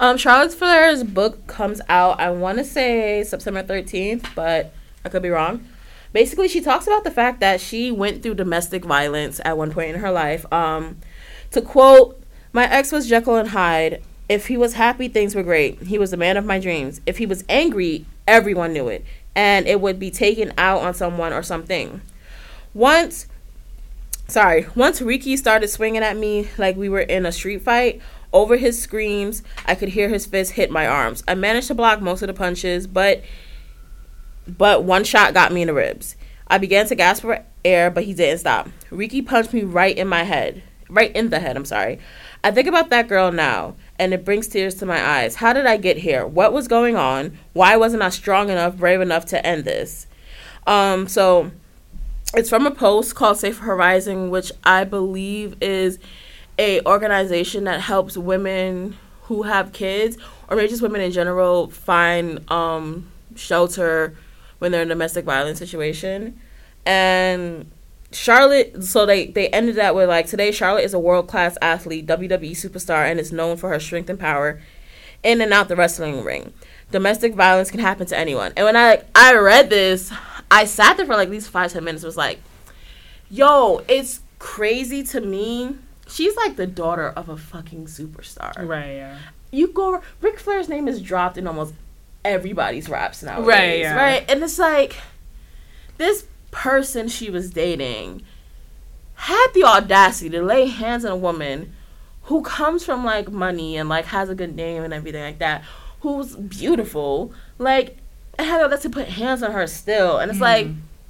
um, 0.00 0.16
Charlotte 0.16 0.52
Flair's 0.52 1.02
book 1.04 1.46
comes 1.46 1.80
out. 1.88 2.18
I 2.20 2.30
want 2.30 2.58
to 2.58 2.64
say 2.64 3.22
September 3.24 3.62
thirteenth, 3.62 4.28
but 4.34 4.72
I 5.04 5.08
could 5.08 5.22
be 5.22 5.30
wrong. 5.30 5.64
Basically, 6.12 6.48
she 6.48 6.60
talks 6.60 6.86
about 6.86 7.04
the 7.04 7.10
fact 7.10 7.40
that 7.40 7.60
she 7.60 7.90
went 7.90 8.22
through 8.22 8.34
domestic 8.34 8.84
violence 8.84 9.40
at 9.44 9.56
one 9.56 9.70
point 9.72 9.94
in 9.94 10.00
her 10.00 10.10
life. 10.10 10.50
Um, 10.52 10.98
to 11.50 11.60
quote, 11.60 12.20
"My 12.52 12.70
ex 12.70 12.92
was 12.92 13.08
Jekyll 13.08 13.36
and 13.36 13.50
Hyde. 13.50 14.02
If 14.28 14.46
he 14.46 14.56
was 14.56 14.74
happy, 14.74 15.08
things 15.08 15.34
were 15.34 15.42
great. 15.42 15.82
He 15.82 15.98
was 15.98 16.10
the 16.10 16.16
man 16.16 16.36
of 16.36 16.44
my 16.44 16.58
dreams. 16.58 17.00
If 17.06 17.18
he 17.18 17.26
was 17.26 17.44
angry, 17.48 18.06
everyone 18.26 18.72
knew 18.72 18.88
it, 18.88 19.04
and 19.34 19.66
it 19.66 19.80
would 19.80 19.98
be 19.98 20.10
taken 20.10 20.52
out 20.56 20.82
on 20.82 20.94
someone 20.94 21.32
or 21.32 21.42
something. 21.42 22.00
Once, 22.72 23.26
sorry, 24.28 24.66
once 24.74 25.02
Ricky 25.02 25.36
started 25.36 25.68
swinging 25.68 26.02
at 26.02 26.16
me 26.16 26.48
like 26.56 26.76
we 26.76 26.88
were 26.88 27.00
in 27.00 27.26
a 27.26 27.32
street 27.32 27.62
fight, 27.62 28.00
over 28.32 28.56
his 28.56 28.80
screams, 28.80 29.42
I 29.66 29.74
could 29.74 29.90
hear 29.90 30.08
his 30.08 30.24
fist 30.24 30.52
hit 30.52 30.70
my 30.70 30.86
arms. 30.86 31.22
I 31.28 31.34
managed 31.34 31.68
to 31.68 31.74
block 31.74 32.00
most 32.00 32.22
of 32.22 32.28
the 32.28 32.34
punches, 32.34 32.86
but 32.86 33.22
but 34.46 34.84
one 34.84 35.04
shot 35.04 35.34
got 35.34 35.52
me 35.52 35.62
in 35.62 35.68
the 35.68 35.74
ribs. 35.74 36.16
I 36.46 36.58
began 36.58 36.86
to 36.88 36.94
gasp 36.94 37.22
for 37.22 37.44
air, 37.64 37.90
but 37.90 38.04
he 38.04 38.14
didn't 38.14 38.40
stop. 38.40 38.68
Ricky 38.90 39.22
punched 39.22 39.52
me 39.52 39.62
right 39.62 39.96
in 39.96 40.08
my 40.08 40.24
head. 40.24 40.62
Right 40.88 41.14
in 41.14 41.30
the 41.30 41.40
head, 41.40 41.56
I'm 41.56 41.64
sorry. 41.64 41.98
I 42.44 42.50
think 42.50 42.66
about 42.68 42.90
that 42.90 43.08
girl 43.08 43.32
now, 43.32 43.76
and 43.98 44.12
it 44.12 44.24
brings 44.24 44.48
tears 44.48 44.74
to 44.76 44.86
my 44.86 45.02
eyes. 45.02 45.36
How 45.36 45.52
did 45.52 45.64
I 45.64 45.76
get 45.78 45.98
here? 45.98 46.26
What 46.26 46.52
was 46.52 46.68
going 46.68 46.96
on? 46.96 47.38
Why 47.54 47.76
wasn't 47.76 48.02
I 48.02 48.10
strong 48.10 48.50
enough, 48.50 48.76
brave 48.76 49.00
enough 49.00 49.24
to 49.26 49.46
end 49.46 49.64
this? 49.64 50.06
Um, 50.66 51.08
so 51.08 51.50
it's 52.34 52.50
from 52.50 52.66
a 52.66 52.70
post 52.70 53.14
called 53.14 53.38
Safe 53.38 53.58
Horizon, 53.58 54.28
which 54.30 54.52
I 54.64 54.84
believe 54.84 55.56
is 55.62 55.98
a 56.58 56.82
organization 56.82 57.64
that 57.64 57.80
helps 57.80 58.16
women 58.16 58.96
who 59.22 59.42
have 59.42 59.72
kids 59.72 60.18
or 60.48 60.56
maybe 60.56 60.68
just 60.68 60.82
women 60.82 61.00
in 61.00 61.12
general 61.12 61.68
find 61.68 62.50
um, 62.50 63.10
shelter 63.34 64.14
when 64.62 64.70
they're 64.70 64.82
in 64.82 64.88
a 64.88 64.94
domestic 64.94 65.24
violence 65.24 65.58
situation 65.58 66.38
and 66.86 67.68
charlotte 68.12 68.84
so 68.84 69.04
they 69.04 69.26
they 69.26 69.48
ended 69.48 69.74
that 69.74 69.92
with 69.92 70.08
like 70.08 70.28
today 70.28 70.52
charlotte 70.52 70.84
is 70.84 70.94
a 70.94 71.00
world-class 71.00 71.58
athlete 71.60 72.06
wwe 72.06 72.52
superstar 72.52 73.10
and 73.10 73.18
is 73.18 73.32
known 73.32 73.56
for 73.56 73.70
her 73.70 73.80
strength 73.80 74.08
and 74.08 74.20
power 74.20 74.60
in 75.24 75.40
and 75.40 75.52
out 75.52 75.66
the 75.66 75.74
wrestling 75.74 76.22
ring 76.22 76.52
domestic 76.92 77.34
violence 77.34 77.72
can 77.72 77.80
happen 77.80 78.06
to 78.06 78.16
anyone 78.16 78.52
and 78.56 78.64
when 78.64 78.76
i 78.76 79.02
i 79.16 79.34
read 79.34 79.68
this 79.68 80.12
i 80.48 80.64
sat 80.64 80.96
there 80.96 81.06
for 81.06 81.16
like 81.16 81.26
at 81.26 81.32
least 81.32 81.48
five 81.48 81.72
ten 81.72 81.82
minutes 81.82 82.04
was 82.04 82.16
like 82.16 82.38
yo 83.28 83.82
it's 83.88 84.20
crazy 84.38 85.02
to 85.02 85.20
me 85.20 85.74
she's 86.06 86.36
like 86.36 86.54
the 86.54 86.66
daughter 86.68 87.08
of 87.08 87.28
a 87.28 87.36
fucking 87.36 87.86
superstar. 87.86 88.66
Right, 88.66 88.94
yeah. 88.94 89.18
You 89.50 89.68
go 89.68 90.00
Ric 90.20 90.38
Flair's 90.38 90.68
name 90.68 90.88
is 90.88 91.02
dropped 91.02 91.36
in 91.36 91.46
almost 91.46 91.74
everybody's 92.24 92.88
raps 92.88 93.22
now. 93.22 93.42
Right, 93.42 93.80
yeah. 93.80 93.96
Right? 93.96 94.30
And 94.30 94.42
it's 94.42 94.58
like 94.58 94.96
this 95.98 96.26
person 96.50 97.08
she 97.08 97.30
was 97.30 97.50
dating 97.50 98.22
had 99.14 99.48
the 99.54 99.64
audacity 99.64 100.28
to 100.30 100.42
lay 100.42 100.66
hands 100.66 101.04
on 101.04 101.12
a 101.12 101.16
woman 101.16 101.72
who 102.24 102.42
comes 102.42 102.84
from 102.84 103.04
like 103.04 103.30
money 103.30 103.76
and 103.76 103.88
like 103.88 104.04
has 104.06 104.28
a 104.28 104.34
good 104.34 104.54
name 104.56 104.82
and 104.82 104.92
everything 104.92 105.22
like 105.22 105.38
that, 105.38 105.62
who's 106.00 106.34
beautiful, 106.36 107.32
like 107.58 107.98
and 108.38 108.46
had 108.46 108.60
the 108.60 108.64
audacity 108.64 108.88
to 108.88 108.94
put 108.94 109.08
hands 109.08 109.42
on 109.42 109.52
her 109.52 109.66
still. 109.66 110.18
And 110.18 110.30
it's 110.30 110.40
mm 110.40 110.42
like 110.42 110.68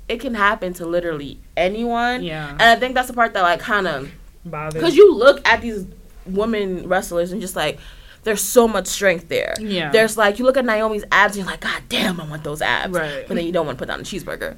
it 0.08 0.20
can 0.20 0.34
happen 0.34 0.74
to 0.74 0.84
literally 0.84 1.38
anyone. 1.56 2.22
Yeah. 2.22 2.50
And 2.50 2.62
I 2.62 2.76
think 2.76 2.94
that's 2.94 3.08
the 3.08 3.14
part 3.14 3.32
that 3.34 3.42
like 3.42 3.60
kind 3.60 3.86
of 3.86 4.10
bothers. 4.44 4.74
Because 4.74 4.96
you 4.96 5.14
look 5.14 5.46
at 5.48 5.62
these 5.62 5.86
women 6.26 6.88
wrestlers 6.88 7.32
and 7.32 7.40
just 7.40 7.56
like, 7.56 7.78
there's 8.24 8.42
so 8.42 8.68
much 8.68 8.86
strength 8.86 9.28
there. 9.28 9.54
Yeah. 9.58 9.90
There's 9.90 10.16
like 10.16 10.38
you 10.38 10.44
look 10.44 10.56
at 10.56 10.64
Naomi's 10.64 11.04
abs 11.10 11.36
and 11.36 11.44
you're 11.44 11.50
like, 11.50 11.60
God 11.60 11.82
damn, 11.88 12.20
I 12.20 12.26
want 12.26 12.44
those 12.44 12.62
abs. 12.62 12.94
Right. 12.94 13.26
But 13.26 13.34
then 13.34 13.44
you 13.44 13.52
don't 13.52 13.66
want 13.66 13.78
to 13.78 13.82
put 13.82 13.88
down 13.88 14.00
a 14.00 14.04
cheeseburger. 14.04 14.56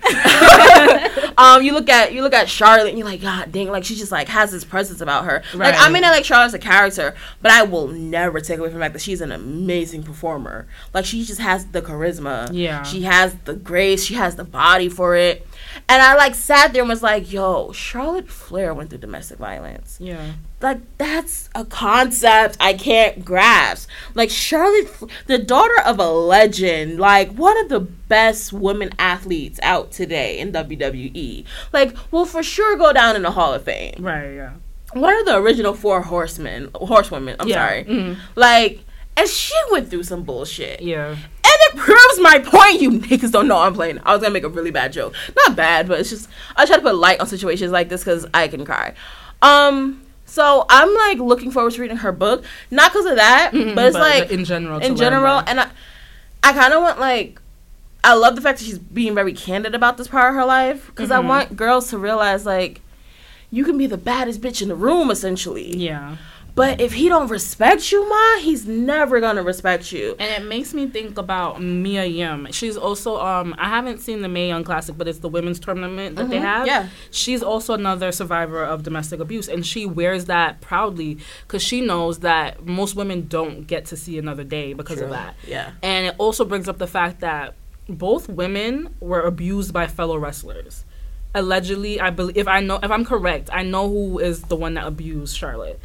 um, 1.39 1.63
you 1.63 1.73
look 1.73 1.89
at 1.89 2.13
you 2.13 2.23
look 2.23 2.35
at 2.35 2.49
Charlotte 2.49 2.89
and 2.89 2.99
you're 2.99 3.07
like, 3.07 3.23
God 3.23 3.53
dang, 3.53 3.69
like 3.69 3.85
she 3.85 3.95
just 3.95 4.13
like 4.13 4.29
has 4.29 4.53
this 4.53 4.65
presence 4.65 5.01
about 5.01 5.25
her. 5.25 5.43
Right. 5.55 5.73
Like 5.73 5.77
I 5.79 5.91
mean 5.91 6.05
I 6.05 6.11
like 6.11 6.25
Charlotte 6.25 6.47
as 6.47 6.55
a 6.55 6.59
character, 6.59 7.15
but 7.41 7.53
I 7.53 7.63
will 7.63 7.89
never 7.89 8.41
take 8.41 8.59
away 8.59 8.69
from 8.69 8.79
the 8.79 8.85
fact 8.85 8.93
that 8.95 9.03
she's 9.03 9.23
an 9.23 9.33
amazing 9.33 10.03
performer. 10.03 10.67
Like 10.93 11.07
she 11.07 11.25
just 11.25 11.41
has 11.41 11.67
the 11.67 11.81
charisma. 11.81 12.51
Yeah. 12.53 12.83
She 12.83 13.03
has 13.03 13.35
the 13.45 13.55
grace, 13.55 14.05
she 14.05 14.15
has 14.15 14.37
the 14.37 14.45
body 14.45 14.91
for 14.91 15.17
it. 15.17 15.47
And 15.89 16.03
I 16.03 16.17
like 16.17 16.35
sat 16.35 16.73
there 16.73 16.83
and 16.83 16.89
was 16.89 17.03
like, 17.03 17.33
yo, 17.33 17.73
Charlotte 17.73 18.29
Flair 18.29 18.75
went 18.75 18.91
through 18.91 18.99
domestic 18.99 19.39
violence. 19.39 19.99
Yeah. 20.01 20.33
Like 20.65 20.81
that's 20.97 21.51
a 21.55 21.67
concept 21.67 22.57
I 22.59 22.73
can't 22.73 23.23
grasp. 23.23 23.87
Like 24.15 24.31
Charlotte, 24.31 24.89
the 25.27 25.37
daughter 25.37 25.79
of 25.85 25.99
a 25.99 26.11
legend, 26.11 26.99
like 26.99 27.31
one 27.33 27.59
of 27.59 27.69
the 27.69 27.81
best 27.81 28.51
women 28.51 28.91
athletes 28.99 29.61
out 29.63 29.93
today 29.93 30.39
in 30.39 30.53
WWE. 30.53 31.45
Like, 31.75 31.95
will 32.11 32.25
for 32.25 32.43
sure 32.43 32.77
go 32.79 32.95
down 32.95 33.15
in 33.15 33.23
the 33.23 33.31
Hall 33.31 33.53
of 33.53 33.63
Fame. 33.65 33.97
Right, 34.03 34.33
yeah. 34.35 34.53
One 34.95 35.15
of 35.19 35.27
the 35.27 35.37
original 35.37 35.75
four 35.75 36.01
horsemen, 36.01 36.71
horsewomen. 36.75 37.37
I'm 37.41 37.49
Yeah. 37.49 37.57
sorry. 37.69 37.85
Mhm. 37.85 38.17
Like, 38.35 38.85
and 39.19 39.29
she 39.29 39.53
went 39.71 39.91
through 39.91 40.05
some 40.05 40.23
bullshit. 40.23 40.81
Yeah. 40.81 41.09
And 41.11 41.19
it 41.45 41.77
proves 41.77 42.21
my 42.21 42.39
point. 42.39 42.81
You 42.81 42.91
niggas 42.93 43.33
don't 43.33 43.49
know 43.49 43.59
I'm 43.59 43.75
playing. 43.75 44.01
I 44.05 44.13
was 44.15 44.23
gonna 44.23 44.33
make 44.33 44.45
a 44.45 44.49
really 44.49 44.71
bad 44.71 44.95
joke. 44.95 45.13
Not 45.47 45.57
bad, 45.57 45.89
but 45.89 46.01
it's 46.01 46.09
just 46.09 46.31
I 46.57 46.65
try 46.65 46.77
to 46.77 46.83
put 46.83 46.95
light 46.95 47.21
on 47.21 47.27
situations 47.27 47.71
like 47.71 47.91
this 47.91 48.03
because 48.03 48.27
I 48.33 48.49
can 48.49 48.65
cry. 48.65 48.95
Um, 49.43 50.01
so 50.35 50.67
I'm 50.69 50.93
like 50.95 51.19
looking 51.19 51.51
forward 51.53 51.73
to 51.75 51.81
reading 51.81 51.99
her 51.99 52.11
book, 52.13 52.45
not 52.71 52.93
because 52.93 53.07
of 53.07 53.17
that, 53.17 53.53
Mhm, 53.53 53.75
but 53.77 53.85
it's 53.87 53.97
but 53.97 54.01
like 54.21 54.31
in 54.33 54.45
general, 54.45 54.81
in 54.81 54.97
general, 54.97 55.43
and 55.47 55.61
I, 55.61 55.69
I 56.43 56.53
kind 56.53 56.73
of 56.75 56.83
want 56.83 56.99
like. 57.01 57.41
I 58.07 58.13
love 58.15 58.35
the 58.37 58.43
fact 58.43 58.59
that 58.59 58.65
she's 58.67 58.79
being 58.79 59.15
very 59.15 59.33
candid 59.33 59.75
about 59.75 59.97
this 59.97 60.09
part 60.09 60.29
of 60.29 60.35
her 60.35 60.45
life 60.45 60.89
because 60.89 61.11
I 61.11 61.21
Mhm. 61.23 61.27
want 61.29 61.57
girls 61.57 61.89
to 61.89 61.97
realize 61.97 62.45
like 62.45 62.83
you 63.51 63.65
can 63.65 63.79
be 63.79 63.87
the 63.87 63.97
baddest 63.97 64.43
bitch 64.43 64.61
in 64.61 64.69
the 64.69 64.75
room 64.75 65.11
essentially. 65.11 65.75
Yeah. 65.75 66.17
But 66.57 66.81
if 66.81 66.93
he 66.93 67.09
don't 67.09 67.29
respect 67.29 67.91
you, 67.91 68.09
ma, 68.09 68.39
he's 68.39 68.65
never 68.65 69.19
gonna 69.21 69.43
respect 69.43 69.91
you. 69.91 70.15
And 70.21 70.31
it 70.45 70.49
makes 70.49 70.73
me 70.73 70.87
think 70.87 71.19
about 71.19 71.61
Mia 71.61 72.05
Yim. 72.05 72.47
She's 72.53 72.77
also 72.77 73.19
um 73.21 73.57
I 73.59 73.69
haven't 73.69 73.99
seen 73.99 74.23
the 74.23 74.29
Mae 74.29 74.49
Young 74.49 74.63
Classic, 74.63 74.97
but 74.97 75.09
it's 75.09 75.19
the 75.19 75.29
women's 75.29 75.59
tournament 75.59 76.15
that 76.15 76.31
they 76.31 76.39
Mhm, 76.39 76.43
have. 76.43 76.67
yeah. 76.69 76.89
She's 77.11 77.43
also 77.43 77.75
another 77.75 78.13
survivor 78.13 78.63
of 78.63 78.85
domestic 78.85 79.19
abuse, 79.19 79.49
and 79.49 79.67
she 79.67 79.85
wears 79.85 80.27
that 80.27 80.61
proudly 80.61 81.19
because 81.47 81.63
she 81.63 81.81
knows 81.81 82.21
that 82.21 82.65
most 82.65 82.95
women 82.95 83.27
don't 83.29 83.67
get 83.67 83.87
to 83.87 83.97
see 83.97 84.17
another 84.17 84.45
day 84.45 84.75
because 84.75 85.01
of 85.01 85.11
that. 85.11 85.35
Yeah. 85.47 85.73
And 85.83 86.07
it 86.07 86.15
also 86.19 86.45
brings 86.45 86.69
up 86.69 86.79
the 86.79 86.87
fact 86.87 87.19
that 87.21 87.55
both 87.89 88.29
women 88.29 88.95
were 89.01 89.23
abused 89.23 89.73
by 89.73 89.89
fellow 89.89 90.17
wrestlers. 90.19 90.85
Allegedly, 91.35 92.01
I 92.01 92.11
believe 92.11 92.37
if 92.37 92.47
I 92.47 92.61
know 92.61 92.79
if 92.81 92.93
I'm 92.93 93.05
correct, 93.05 93.51
I 93.53 93.65
know 93.65 93.89
who 93.89 94.21
is 94.21 94.43
the 94.43 94.55
one 94.55 94.75
that 94.75 94.87
abused 94.87 95.37
Charlotte. 95.37 95.81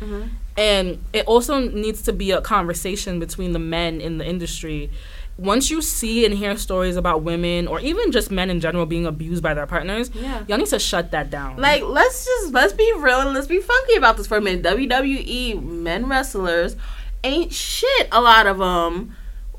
And 0.60 1.03
it 1.14 1.26
also 1.26 1.60
needs 1.70 2.01
to 2.03 2.14
be 2.14 2.32
a 2.32 2.41
conversation 2.41 3.20
between 3.20 3.53
the 3.53 3.60
men 3.60 4.01
in 4.01 4.18
the 4.18 4.26
industry. 4.28 4.91
Once 5.38 5.70
you 5.72 5.82
see 5.82 6.26
and 6.26 6.34
hear 6.34 6.57
stories 6.57 6.97
about 6.97 7.22
women 7.24 7.66
or 7.66 7.80
even 7.80 8.12
just 8.12 8.30
men 8.30 8.49
in 8.49 8.60
general 8.60 8.86
being 8.86 9.05
abused 9.05 9.41
by 9.41 9.53
their 9.53 9.66
partners, 9.66 10.12
Yeah. 10.14 10.43
y'all 10.47 10.57
need 10.57 10.68
to 10.68 10.80
shut 10.80 11.12
that 11.12 11.30
down. 11.30 11.55
Like, 11.55 11.82
let's 11.84 12.26
just 12.26 12.53
let's 12.53 12.74
be 12.74 12.91
real 12.97 13.22
and 13.22 13.34
let's 13.34 13.47
be 13.47 13.60
funky 13.60 13.95
about 13.95 14.18
this 14.18 14.28
for 14.28 14.36
a 14.38 14.41
minute. 14.41 14.64
WWE 14.64 15.55
men 15.64 16.07
wrestlers 16.10 16.76
ain't 17.24 17.53
shit. 17.53 18.10
A 18.12 18.20
lot 18.20 18.47
of 18.47 18.57
them, 18.57 19.16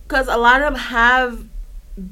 because 0.06 0.28
a 0.28 0.36
lot 0.36 0.60
of 0.60 0.74
them 0.74 0.80
have 0.82 1.44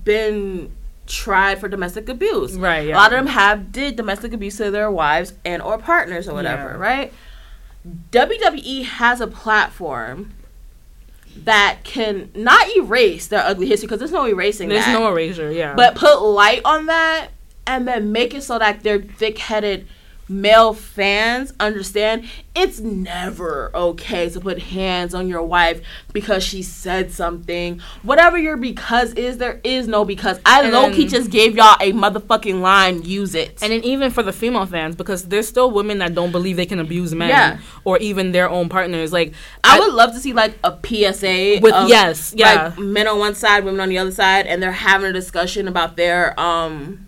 been 0.04 0.70
tried 1.06 1.58
for 1.58 1.68
domestic 1.68 2.08
abuse. 2.08 2.54
Right, 2.54 2.86
yeah. 2.88 2.94
A 2.94 2.98
lot 2.98 3.12
of 3.12 3.18
them 3.18 3.26
have 3.28 3.72
did 3.72 3.96
domestic 3.96 4.32
abuse 4.32 4.56
to 4.58 4.70
their 4.70 4.90
wives 4.90 5.34
and 5.44 5.60
or 5.62 5.78
partners 5.78 6.28
or 6.28 6.34
whatever. 6.34 6.70
Yeah. 6.70 6.76
Right. 6.76 7.12
WWE 7.86 8.84
has 8.84 9.20
a 9.20 9.26
platform 9.26 10.32
that 11.36 11.78
can 11.84 12.30
not 12.34 12.68
erase 12.76 13.28
their 13.28 13.44
ugly 13.44 13.66
history 13.66 13.86
because 13.86 14.00
there's 14.00 14.12
no 14.12 14.26
erasing 14.26 14.68
There's 14.68 14.84
that 14.84 14.92
no 14.92 15.08
erasure, 15.08 15.52
yeah. 15.52 15.74
but 15.74 15.94
put 15.94 16.20
light 16.20 16.62
on 16.64 16.86
that 16.86 17.28
and 17.66 17.86
then 17.86 18.12
make 18.12 18.34
it 18.34 18.42
so 18.42 18.58
that 18.58 18.82
their 18.82 19.00
thick-headed 19.00 19.86
male 20.28 20.74
fans 20.74 21.52
understand 21.60 22.24
it's 22.54 22.80
never 22.80 23.70
okay 23.74 24.28
to 24.28 24.40
put 24.40 24.58
hands 24.60 25.14
on 25.14 25.28
your 25.28 25.42
wife 25.42 25.80
because 26.12 26.42
she 26.44 26.62
said 26.62 27.10
something 27.10 27.80
whatever 28.02 28.36
your 28.36 28.56
because 28.56 29.12
is 29.14 29.38
there 29.38 29.60
is 29.64 29.88
no 29.88 30.04
because 30.04 30.38
i 30.44 30.62
And 30.62 30.72
low-key 30.72 31.06
just 31.06 31.30
gave 31.30 31.56
y'all 31.56 31.76
a 31.80 31.92
motherfucking 31.92 32.60
line 32.60 33.02
use 33.04 33.34
it 33.34 33.62
and 33.62 33.72
then 33.72 33.82
even 33.84 34.10
for 34.10 34.22
the 34.22 34.32
female 34.32 34.66
fans, 34.66 34.96
because 34.96 35.24
there's 35.24 35.48
still 35.48 35.70
women 35.70 35.98
that 35.98 36.14
don't 36.14 36.32
believe 36.32 36.56
they 36.56 36.66
can 36.66 36.78
abuse 36.80 37.14
men 37.14 37.28
Yeah. 37.30 37.58
or 37.84 37.98
even 37.98 38.32
their 38.32 38.48
own 38.50 38.68
partners. 38.68 39.12
Like 39.12 39.32
I 39.64 39.78
would 39.80 39.92
love 39.94 40.12
to 40.12 40.20
see 40.20 40.32
like 40.32 40.58
a 40.62 40.70
PSA 40.72 41.60
With- 41.62 41.72
of, 41.74 41.88
yes, 41.88 42.34
yeah. 42.36 42.68
like 42.68 42.78
men 42.78 43.08
on 43.08 43.18
one 43.18 43.34
side, 43.34 43.64
women 43.64 43.80
on 43.80 43.88
the 43.88 43.98
other 43.98 44.10
side, 44.10 44.46
and 44.46 44.62
they're 44.62 44.72
having 44.72 45.08
a 45.08 45.12
discussion 45.12 45.68
about 45.68 45.96
their 45.96 46.38
um 46.38 47.06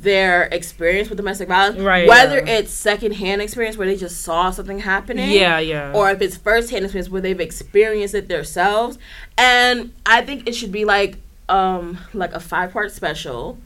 their 0.00 0.44
experience 0.44 1.08
with 1.08 1.18
domestic 1.18 1.48
violence, 1.48 1.78
Right, 1.78 2.08
Whether 2.08 2.38
yeah. 2.38 2.58
it's 2.58 2.70
secondhand 2.72 3.42
experience 3.42 3.76
where 3.76 3.86
they 3.86 3.96
just 3.96 4.22
saw 4.22 4.50
something 4.50 4.78
happening, 4.80 5.30
Yeah, 5.30 5.58
yeah. 5.58 5.92
or 5.94 6.10
if 6.10 6.20
it's 6.22 6.36
firsthand 6.36 6.84
experience 6.84 7.10
where 7.10 7.20
they've 7.20 7.38
experienced 7.40 8.14
it 8.14 8.28
themselves. 8.28 8.98
And 9.36 9.92
I 10.06 10.22
think 10.22 10.48
it 10.48 10.54
should 10.54 10.72
be 10.72 10.84
like 10.84 11.18
um 11.48 11.98
like 12.14 12.32
a 12.32 12.40
five 12.40 12.72
part 12.72 12.92
special. 12.92 13.58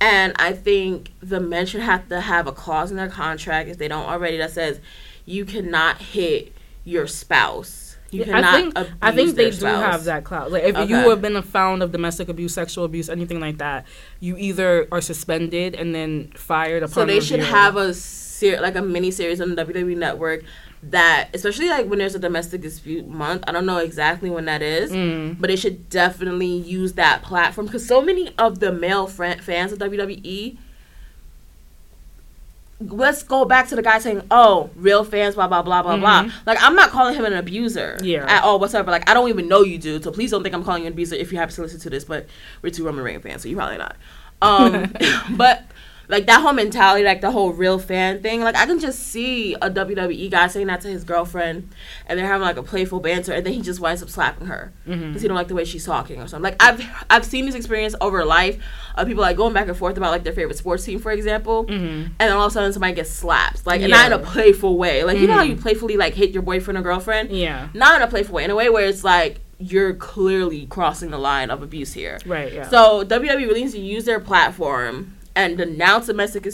And 0.00 0.32
I 0.38 0.52
think 0.52 1.10
the 1.20 1.40
men 1.40 1.66
should 1.66 1.80
have 1.80 2.08
to 2.08 2.20
have 2.20 2.46
a 2.46 2.52
clause 2.52 2.90
in 2.92 2.96
their 2.96 3.08
contract 3.08 3.68
if 3.68 3.78
they 3.78 3.88
don't 3.88 4.06
already 4.06 4.36
that 4.36 4.52
says 4.52 4.80
you 5.26 5.44
cannot 5.44 5.98
hit 5.98 6.52
your 6.84 7.06
spouse 7.08 7.87
You 8.10 8.22
I 8.22 8.26
cannot 8.26 8.54
think 8.54 8.78
I 9.02 9.10
abuse 9.10 9.14
think 9.34 9.36
they 9.36 9.50
do 9.50 9.56
spouse. 9.56 9.82
have 9.92 10.04
that 10.04 10.24
clout. 10.24 10.50
Like 10.50 10.62
if 10.64 10.88
you 10.88 10.96
have 11.10 11.20
been 11.20 11.36
a 11.36 11.42
found 11.42 11.82
of 11.82 11.92
domestic 11.92 12.28
abuse, 12.28 12.54
sexual 12.54 12.84
abuse, 12.84 13.10
anything 13.10 13.38
like 13.40 13.58
that, 13.58 13.86
you 14.20 14.36
either 14.38 14.88
are 14.90 15.00
suspended 15.02 15.74
and 15.74 15.94
then 15.94 16.32
fired 16.34 16.82
upon. 16.82 16.94
So 16.94 17.04
they 17.04 17.20
should 17.20 17.40
review. 17.40 17.52
have 17.54 17.76
a 17.76 17.92
ser- 17.92 18.60
like 18.60 18.76
a 18.76 18.82
mini 18.82 19.10
series 19.10 19.40
on 19.42 19.54
the 19.54 19.62
WWE 19.64 19.96
Network 19.96 20.44
that, 20.82 21.28
especially 21.34 21.68
like 21.68 21.86
when 21.86 21.98
there's 21.98 22.14
a 22.14 22.18
domestic 22.20 22.60
dispute 22.62 23.06
month. 23.08 23.44
I 23.46 23.52
don't 23.52 23.66
know 23.66 23.78
exactly 23.78 24.30
when 24.30 24.44
that 24.46 24.62
is, 24.62 24.90
Mm. 24.92 25.38
but 25.40 25.48
they 25.48 25.56
should 25.56 25.90
definitely 25.90 26.46
use 26.56 26.92
that 26.94 27.22
platform 27.22 27.66
because 27.66 27.84
so 27.86 28.00
many 28.00 28.30
of 28.38 28.60
the 28.60 28.72
male 28.72 29.06
fran- 29.06 29.40
fans 29.40 29.72
of 29.72 29.78
WWE. 29.80 30.56
Let's 32.80 33.24
go 33.24 33.44
back 33.44 33.68
to 33.68 33.76
the 33.76 33.82
guy 33.82 33.98
saying, 33.98 34.22
"Oh, 34.30 34.70
real 34.76 35.02
fans, 35.04 35.34
blah 35.34 35.48
blah 35.48 35.62
blah 35.62 35.82
blah 35.82 35.96
blah." 35.96 36.22
Mhm. 36.24 36.32
Like, 36.46 36.58
I'm 36.62 36.76
not 36.76 36.90
calling 36.90 37.16
him 37.16 37.24
an 37.24 37.32
abuser, 37.32 37.98
Yeah. 38.02 38.24
at 38.28 38.44
all 38.44 38.60
whatsoever. 38.60 38.90
Like, 38.92 39.10
I 39.10 39.14
don't 39.14 39.28
even 39.28 39.48
know 39.48 39.62
you, 39.62 39.78
dude. 39.78 40.04
So 40.04 40.12
please 40.12 40.30
don't 40.30 40.44
think 40.44 40.54
I'm 40.54 40.62
calling 40.62 40.82
you 40.82 40.86
an 40.86 40.92
abuser 40.92 41.16
if 41.16 41.32
you 41.32 41.38
happen 41.38 41.54
to 41.56 41.62
listen 41.62 41.80
to 41.80 41.90
this. 41.90 42.04
But 42.04 42.26
we're 42.62 42.70
two 42.70 42.84
Roman 42.84 43.02
Reigns 43.04 43.22
fans, 43.24 43.42
so 43.42 43.48
you 43.48 43.56
probably 43.56 43.78
not. 43.78 43.96
Um, 44.42 44.92
but 45.36 45.64
like 46.10 46.26
that 46.26 46.40
whole 46.40 46.54
mentality, 46.54 47.04
like 47.04 47.20
the 47.20 47.30
whole 47.30 47.52
real 47.52 47.78
fan 47.78 48.22
thing, 48.22 48.40
like 48.42 48.56
I 48.56 48.64
can 48.64 48.78
just 48.78 48.98
see 49.08 49.54
a 49.54 49.70
WWE 49.70 50.30
guy 50.30 50.46
saying 50.46 50.66
that 50.68 50.80
to 50.80 50.88
his 50.88 51.04
girlfriend, 51.04 51.68
and 52.06 52.18
they're 52.18 52.26
having 52.26 52.46
like 52.46 52.56
a 52.56 52.62
playful 52.62 53.00
banter, 53.00 53.32
and 53.32 53.44
then 53.44 53.52
he 53.52 53.60
just 53.60 53.78
winds 53.78 54.02
up 54.02 54.08
slapping 54.08 54.46
her 54.46 54.72
because 54.86 55.00
Mhm. 55.00 55.20
he 55.20 55.28
don't 55.28 55.36
like 55.36 55.48
the 55.48 55.54
way 55.54 55.64
she's 55.64 55.84
talking 55.84 56.20
or 56.20 56.26
something. 56.26 56.44
Like 56.50 56.56
I've 56.62 56.82
I've 57.10 57.24
seen 57.26 57.44
this 57.46 57.54
experience 57.54 57.94
over 58.00 58.24
life 58.24 58.58
of 58.96 59.06
people 59.06 59.20
like 59.22 59.36
going 59.36 59.52
back 59.52 59.68
and 59.68 59.76
forth 59.76 59.96
about 59.98 60.10
like 60.10 60.24
their 60.24 60.32
favorite 60.32 60.56
sports 60.56 60.82
team, 60.84 60.98
for 60.98 61.12
example, 61.12 61.64
Mhm. 61.66 61.70
and 62.06 62.12
then 62.18 62.32
all 62.32 62.46
of 62.46 62.52
a 62.52 62.54
sudden 62.54 62.72
somebody 62.72 62.94
gets 62.94 63.10
slapped, 63.10 63.66
like 63.66 63.82
and 63.82 63.90
not 63.90 64.06
in 64.06 64.12
a 64.14 64.18
playful 64.18 64.78
way, 64.78 65.04
like 65.04 65.18
you 65.18 65.26
know 65.26 65.34
how 65.34 65.42
you 65.42 65.56
playfully 65.56 65.96
like 65.98 66.14
hit 66.14 66.30
your 66.30 66.42
boyfriend 66.42 66.78
or 66.78 66.82
girlfriend, 66.82 67.30
Yeah. 67.30 67.68
not 67.74 67.96
in 67.96 68.02
a 68.02 68.06
playful 68.08 68.34
way, 68.36 68.44
in 68.44 68.50
a 68.50 68.54
way 68.56 68.70
where 68.70 68.86
it's 68.86 69.04
like 69.04 69.40
you're 69.60 69.92
clearly 69.92 70.66
crossing 70.66 71.10
the 71.10 71.18
line 71.18 71.50
of 71.50 71.62
abuse 71.62 71.92
here. 71.92 72.16
Right. 72.24 72.52
Yeah. 72.52 72.68
So 72.68 73.02
WWE 73.04 73.44
really 73.44 73.62
needs 73.62 73.74
to 73.74 73.80
use 73.80 74.04
their 74.04 74.20
platform 74.20 75.14
and 75.38 75.56
denounce 75.56 76.06
domestic 76.06 76.44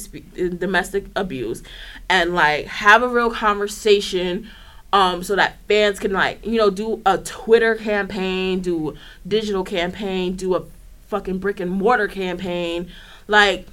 domestic 0.58 1.06
abuse, 1.16 1.62
and 2.10 2.34
like 2.34 2.66
have 2.66 3.02
a 3.02 3.08
real 3.08 3.30
conversation, 3.30 4.46
um, 4.92 5.22
so 5.22 5.34
that 5.34 5.56
fans 5.66 5.98
can 5.98 6.12
like 6.12 6.44
you 6.46 6.58
know 6.58 6.68
do 6.68 7.00
a 7.06 7.16
Twitter 7.16 7.74
campaign, 7.76 8.60
do 8.60 8.94
digital 9.26 9.64
campaign, 9.64 10.36
do 10.36 10.54
a 10.54 10.62
fucking 11.06 11.38
brick 11.38 11.60
and 11.60 11.70
mortar 11.70 12.06
campaign, 12.06 12.90
like, 13.26 13.66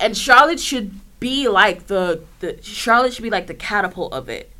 and 0.00 0.16
Charlotte 0.16 0.58
should 0.58 0.92
be 1.20 1.46
like 1.46 1.88
the 1.88 2.22
the 2.40 2.58
Charlotte 2.62 3.12
should 3.12 3.22
be 3.22 3.30
like 3.30 3.46
the 3.46 3.54
catapult 3.54 4.14
of 4.14 4.30
it. 4.30 4.50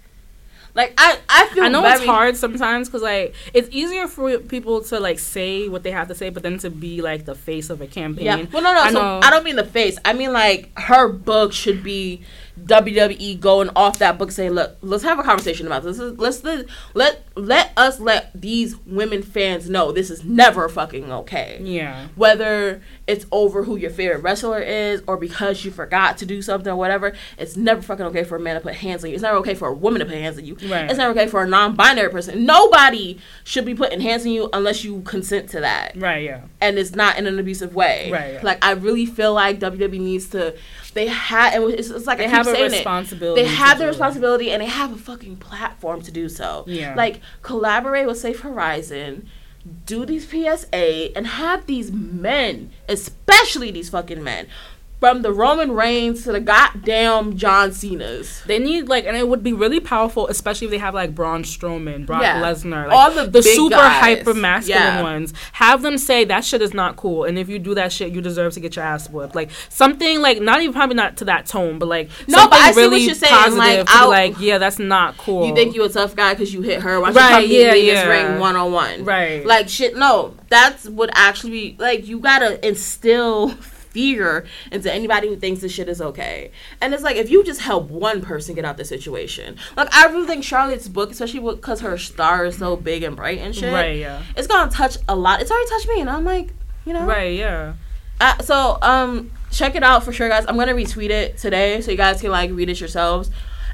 Like 0.75 0.93
I 0.99 1.19
I 1.29 1.47
feel 1.55 1.65
I 1.65 1.69
know 1.69 1.83
very, 1.83 1.95
it's 1.95 2.05
hard 2.05 2.37
sometimes 2.37 2.89
because 2.89 3.03
like 3.03 3.35
it's 3.53 3.69
easier 3.71 4.09
for 4.09 4.39
people 4.39 4.83
to 4.83 4.99
like 4.99 5.21
say 5.21 5.69
what 5.69 5.85
they 5.85 5.93
have 5.93 6.09
to 6.09 6.15
say, 6.17 6.31
but 6.31 6.43
then 6.43 6.59
to 6.59 6.71
be 6.71 7.01
like 7.01 7.27
the 7.27 7.35
face 7.37 7.71
of 7.71 7.81
a 7.81 7.87
campaign. 7.87 8.25
Yeah. 8.27 8.47
Well, 8.53 8.63
no, 8.63 8.73
no. 8.73 8.81
I 8.81 8.93
so 8.93 9.01
know. 9.01 9.21
I 9.23 9.31
don't 9.31 9.45
mean 9.45 9.57
the 9.57 9.65
face. 9.65 9.99
I 10.05 10.13
mean 10.15 10.33
like 10.33 10.77
her 10.77 11.09
book 11.09 11.53
should 11.53 11.85
be 11.85 12.23
WWE 12.63 13.41
going 13.41 13.69
off 13.75 13.99
that 13.99 14.17
book 14.19 14.31
saying, 14.31 14.53
"Look, 14.53 14.77
let's 14.81 15.03
have 15.03 15.19
a 15.19 15.23
conversation 15.23 15.67
about 15.67 15.83
this. 15.83 15.99
Let's 15.99 16.45
let 16.45 16.67
let 16.95 17.27
let 17.37 17.73
us 17.77 17.99
let 18.01 18.31
these 18.41 18.77
women 18.87 19.23
fans 19.23 19.69
know 19.69 19.91
this 19.93 20.11
is 20.11 20.25
never 20.25 20.69
fucking 20.69 21.11
okay. 21.13 21.59
Yeah. 21.63 22.07
Whether 22.15 22.81
it's 23.07 23.27
over 23.33 23.65
who 23.65 23.77
your 23.77 23.91
favorite 23.91 24.23
wrestler 24.23 24.61
is 24.61 25.03
or 25.07 25.17
because 25.17 25.65
you 25.65 25.71
forgot 25.71 26.17
to 26.19 26.27
do 26.27 26.41
something 26.41 26.73
or 26.73 26.77
whatever, 26.77 27.13
it's 27.37 27.57
never 27.57 27.83
fucking 27.83 28.07
okay 28.07 28.25
for 28.25 28.37
a 28.37 28.41
man 28.41 28.55
to 28.55 28.61
put 28.61 28.75
hands 28.77 29.03
on 29.05 29.11
you. 29.11 29.15
It's 29.15 29.23
never 29.23 29.37
okay 29.39 29.55
for 29.55 29.69
a 29.69 29.75
woman 29.75 29.99
to 30.01 30.07
put 30.07 30.15
hands 30.15 30.39
on 30.39 30.45
you. 30.45 30.55
Right. 30.55 30.89
It's 30.89 30.97
never 30.97 31.11
okay 31.11 31.27
for 31.27 31.43
a 31.43 31.47
non-binary 31.49 32.11
person. 32.11 32.45
Nobody 32.47 33.19
should 33.43 33.65
be 33.67 33.75
putting 33.75 34.01
hands 34.01 34.23
on 34.25 34.31
you 34.31 34.49
unless 34.53 34.85
you 34.85 35.03
consent 35.03 35.51
to 35.51 35.61
that 35.61 35.97
Right. 35.97 36.23
Yeah. 36.25 36.43
and 36.61 36.79
it's 36.79 36.95
not 36.95 37.19
in 37.19 37.27
an 37.27 37.39
abusive 37.39 37.75
way. 37.75 38.11
Right, 38.13 38.35
yeah. 38.35 38.41
Like 38.43 38.65
I 38.65 38.73
really 38.73 39.07
feel 39.07 39.35
like 39.35 39.59
WWE 39.61 40.01
needs 40.01 40.29
to. 40.29 40.55
They 40.95 41.09
have. 41.09 41.63
It's, 41.71 41.91
it's 41.91 42.07
like 42.07 42.19
They 42.19 42.25
I 42.27 42.29
have 42.29 42.47
keep 42.47 42.55
a 42.55 42.57
saying 42.57 42.71
it. 42.73 42.77
responsibility. 42.77 43.43
They 43.43 43.49
have 43.49 43.79
the 43.79 43.87
responsibility 43.87 44.51
and 44.51 44.63
they 44.63 44.67
have 44.67 44.93
a 44.93 44.97
fucking 44.97 45.37
platform 45.37 46.01
to 46.03 46.11
do 46.11 46.29
so. 46.29 46.65
Yeah. 46.67 46.95
Like 46.95 47.21
collaborate 47.43 48.07
with 48.07 48.19
Safe 48.19 48.41
Horizon, 48.41 49.29
do 49.87 50.05
these 50.07 50.29
PSA, 50.29 51.17
and 51.17 51.27
have 51.27 51.67
these 51.67 51.91
men, 51.91 52.71
especially 52.89 53.71
these 53.71 53.91
fucking 53.91 54.23
men, 54.23 54.47
from 55.05 55.21
the 55.21 55.31
Roman 55.35 55.73
Reigns 55.73 56.23
to 56.25 56.33
the 56.33 56.41
goddamn 56.41 57.37
John 57.37 57.73
Cena's. 57.73 58.41
They 58.47 58.59
need 58.59 58.89
like, 58.89 59.05
and 59.05 59.15
it 59.15 59.29
would 59.29 59.43
be 59.43 59.53
really 59.53 59.79
powerful, 59.79 60.27
especially 60.29 60.65
if 60.67 60.71
they 60.71 60.79
have 60.79 60.95
like 60.95 61.15
Braun 61.15 61.43
Strowman, 61.43 62.07
Brock 62.07 62.23
Yeah. 62.23 62.41
Lesnar, 62.41 62.89
like, 62.89 62.97
All 62.97 63.11
the 63.11 63.27
the 63.31 63.43
super 63.43 63.75
guys. 63.77 64.01
hyper 64.01 64.33
masculine 64.33 64.83
Yeah. 64.83 65.03
ones. 65.03 65.35
Have 65.53 65.83
them 65.83 65.99
say 65.99 66.25
that 66.25 66.43
shit 66.43 66.63
is 66.63 66.73
not 66.73 66.97
cool, 66.97 67.25
and 67.25 67.39
if 67.39 67.51
you 67.51 67.59
do 67.59 67.75
that 67.75 67.93
shit, 67.93 68.13
you 68.15 68.23
deserve 68.23 68.55
to 68.55 68.61
get 68.61 68.77
your 68.77 68.85
ass 68.87 69.11
whipped. 69.11 69.35
Like 69.35 69.51
something 69.69 70.23
like 70.23 70.41
not 70.41 70.63
even 70.63 70.73
probably 70.73 70.97
not 70.97 71.19
to 71.19 71.27
that 71.27 71.45
tone, 71.45 71.79
but 71.79 71.87
like 71.91 72.09
No, 72.27 72.39
something 72.39 72.51
but 72.59 72.61
I 72.61 72.73
see 72.73 72.81
what 72.81 72.91
really 72.91 73.03
you're 73.03 73.15
saying, 73.15 73.31
positive. 73.35 73.59
like, 73.59 73.87
to 73.87 74.09
like, 74.09 74.41
yeah, 74.41 74.57
that's 74.57 74.79
not 74.79 75.19
cool. 75.19 75.47
You 75.49 75.55
think 75.55 75.75
you 75.75 75.85
a 75.85 75.91
tough 75.91 76.17
guy 76.17 76.33
because 76.33 76.55
you 76.55 76.63
hit 76.63 76.81
her? 76.81 76.99
Why 76.99 77.11
Right, 77.11 77.47
meet 77.47 77.61
yeah, 77.61 77.73
this 77.75 77.85
yeah. 77.85 78.07
ring 78.09 78.41
one 78.41 78.57
on 78.57 78.73
one? 78.73 79.05
Right. 79.05 79.45
Like 79.45 79.69
shit. 79.69 79.99
No, 79.99 80.35
that's 80.49 80.87
would 80.89 81.11
actually 81.13 81.51
be 81.51 81.77
like 81.79 82.07
you 82.09 82.21
gotta 82.21 82.67
instill 82.67 83.55
fear 83.95 84.45
into 84.71 84.93
anybody 84.93 85.29
who 85.29 85.37
thinks 85.37 85.63
this 85.63 85.73
shit 85.73 85.89
is 85.89 86.03
okay. 86.03 86.51
And 86.83 86.93
it's 86.93 87.03
like 87.03 87.17
if 87.17 87.31
you 87.31 87.43
just 87.45 87.61
help 87.63 87.89
one 87.89 88.21
person 88.21 88.55
get 88.55 88.65
out 88.67 88.77
the 88.77 88.85
situation. 88.85 89.57
Like 89.77 89.89
I 89.95 90.07
really 90.09 90.27
think 90.27 90.45
Charlotte's 90.45 90.89
book, 90.89 91.11
especially 91.13 91.41
because 91.41 91.81
her 91.81 91.97
star 91.97 92.45
is 92.45 92.59
so 92.59 92.77
big 92.77 93.03
and 93.05 93.17
bright 93.17 93.39
and 93.39 93.55
shit, 93.55 93.73
Right. 93.73 93.97
Yeah. 93.97 94.23
it's 94.37 94.47
gonna 94.49 94.71
touch 94.71 94.99
a 95.09 95.15
lot. 95.17 95.41
It's 95.41 95.51
already 95.51 95.69
touched 95.71 95.89
me, 95.89 96.01
and 96.03 96.11
I'm 96.11 96.25
like, 96.25 96.51
you 96.85 96.93
know, 96.93 97.07
Right. 97.07 97.35
Yeah. 97.39 97.75
uh, 98.21 98.37
so 98.43 98.79
um 98.83 99.31
check 99.51 99.75
it 99.77 99.83
out 99.85 100.03
for 100.05 100.13
sure 100.13 100.29
guys 100.29 100.45
i'm 100.49 100.57
gonna 100.57 100.75
retweet 100.75 101.11
it 101.11 101.39
today 101.39 101.81
so 101.81 101.91
you 101.93 101.97
guys 101.97 102.21
can 102.21 102.31
like 102.31 102.51
read 102.51 102.69
it 102.69 102.81
yourselves 102.81 103.31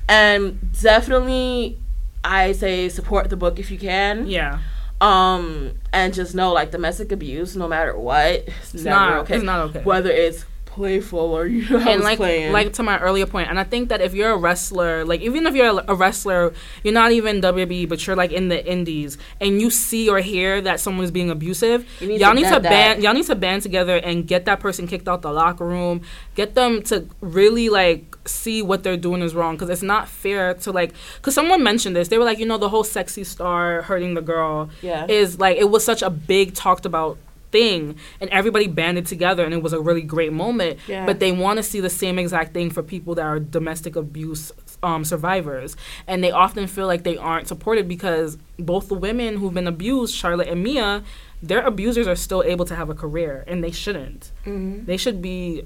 and 0.09 0.59
definitely 0.83 1.79
i 2.23 2.53
say 2.53 2.89
support 2.89 3.31
the 3.31 3.37
book 3.37 3.59
if 3.59 3.71
you 3.71 3.79
can 3.79 4.27
Yeah. 4.27 4.59
Um 5.01 5.72
and 5.92 6.12
just 6.12 6.34
know 6.34 6.53
like 6.53 6.70
domestic 6.70 7.11
abuse 7.12 7.57
no 7.57 7.66
matter 7.66 7.96
what 7.98 8.26
it's, 8.26 8.74
It's 8.74 8.84
not. 8.84 9.12
okay 9.20 9.36
It's 9.36 9.44
not 9.44 9.61
okay. 9.70 9.80
whether 9.82 10.11
it's 10.11 10.44
playful 10.66 11.18
or 11.18 11.46
you 11.46 11.68
know 11.68 11.78
and 11.80 12.01
like 12.05 12.18
playing. 12.18 12.53
like 12.53 12.72
to 12.74 12.82
my 12.84 12.96
earlier 13.01 13.26
point, 13.26 13.51
and 13.51 13.59
I 13.59 13.64
think 13.64 13.88
that 13.88 14.01
if 14.01 14.14
you're 14.14 14.30
a 14.30 14.36
wrestler, 14.36 15.05
like 15.05 15.20
even 15.20 15.44
if 15.46 15.55
you're 15.57 15.82
a 15.88 15.94
wrestler, 15.96 16.53
you're 16.84 16.94
not 16.94 17.11
even 17.11 17.40
WWE, 17.40 17.88
but 17.88 18.07
you're 18.07 18.14
like 18.14 18.30
in 18.30 18.48
the 18.48 18.64
indies, 18.64 19.18
and 19.40 19.61
you 19.61 19.68
see 19.68 20.09
or 20.09 20.20
hear 20.20 20.61
that 20.61 20.78
someone 20.78 21.05
is 21.05 21.11
being 21.11 21.28
abusive, 21.28 21.84
You 22.01 22.07
need 22.07 22.20
y'all 22.20 22.30
to 22.30 22.36
need 22.36 22.44
to 22.44 22.51
that. 22.61 22.62
band 22.62 23.03
y'all 23.03 23.14
need 23.14 23.26
to 23.26 23.34
band 23.34 23.62
together 23.62 23.96
and 23.96 24.28
get 24.28 24.44
that 24.44 24.61
person 24.61 24.86
kicked 24.86 25.09
out 25.09 25.22
the 25.22 25.32
locker 25.32 25.66
room, 25.66 26.03
get 26.36 26.55
them 26.55 26.82
to 26.84 27.09
really 27.20 27.68
like 27.68 28.09
see 28.31 28.62
what 28.62 28.83
they're 28.83 28.97
doing 28.97 29.20
is 29.22 29.35
wrong 29.35 29.55
because 29.57 29.68
it's 29.68 29.83
not 29.83 30.09
fair 30.09 30.55
to 30.55 30.70
like 30.72 30.93
because 31.16 31.35
someone 31.35 31.62
mentioned 31.62 31.95
this 31.97 32.09
they 32.09 32.18
were 32.18 32.24
like 32.24 32.39
you 32.39 32.47
know 32.47 32.59
the 32.59 32.68
whole 32.68 32.85
sexy 32.85 33.24
star 33.24 33.83
hurting 33.83 34.14
the 34.14 34.22
girl 34.22 34.70
Yeah. 34.83 35.07
is 35.09 35.39
like 35.39 35.57
it 35.59 35.68
was 35.70 35.85
such 35.85 36.03
a 36.03 36.11
big 36.11 36.55
talked 36.55 36.87
about 36.87 37.18
thing 37.51 37.97
and 38.20 38.31
everybody 38.31 38.68
banded 38.68 39.07
together 39.07 39.45
and 39.45 39.53
it 39.53 39.61
was 39.61 39.72
a 39.72 39.81
really 39.81 40.03
great 40.03 40.33
moment 40.33 40.78
Yeah. 40.87 41.05
but 41.05 41.18
they 41.18 41.33
want 41.33 41.57
to 41.57 41.64
see 41.64 41.81
the 41.81 41.91
same 41.91 42.16
exact 42.18 42.55
thing 42.55 42.70
for 42.70 42.83
people 42.83 43.16
that 43.16 43.24
are 43.24 43.41
domestic 43.41 43.97
abuse 43.97 44.53
um, 44.85 45.05
survivors 45.05 45.76
and 46.07 46.22
they 46.24 46.31
often 46.31 46.66
feel 46.68 46.87
like 46.87 47.03
they 47.03 47.16
aren't 47.16 47.49
supported 47.49 47.89
because 47.89 48.39
both 48.59 48.89
the 48.89 48.95
women 48.95 49.37
who've 49.39 49.53
been 49.53 49.66
abused 49.66 50.14
charlotte 50.14 50.47
and 50.49 50.62
mia 50.62 51.03
their 51.43 51.62
abusers 51.66 52.07
are 52.07 52.14
still 52.16 52.43
able 52.45 52.64
to 52.66 52.76
have 52.76 52.89
a 52.89 52.95
career 52.95 53.43
and 53.49 53.64
they 53.64 53.72
shouldn't 53.72 54.31
Mhm. 54.47 54.87
they 54.87 54.97
should 54.97 55.20
be 55.20 55.64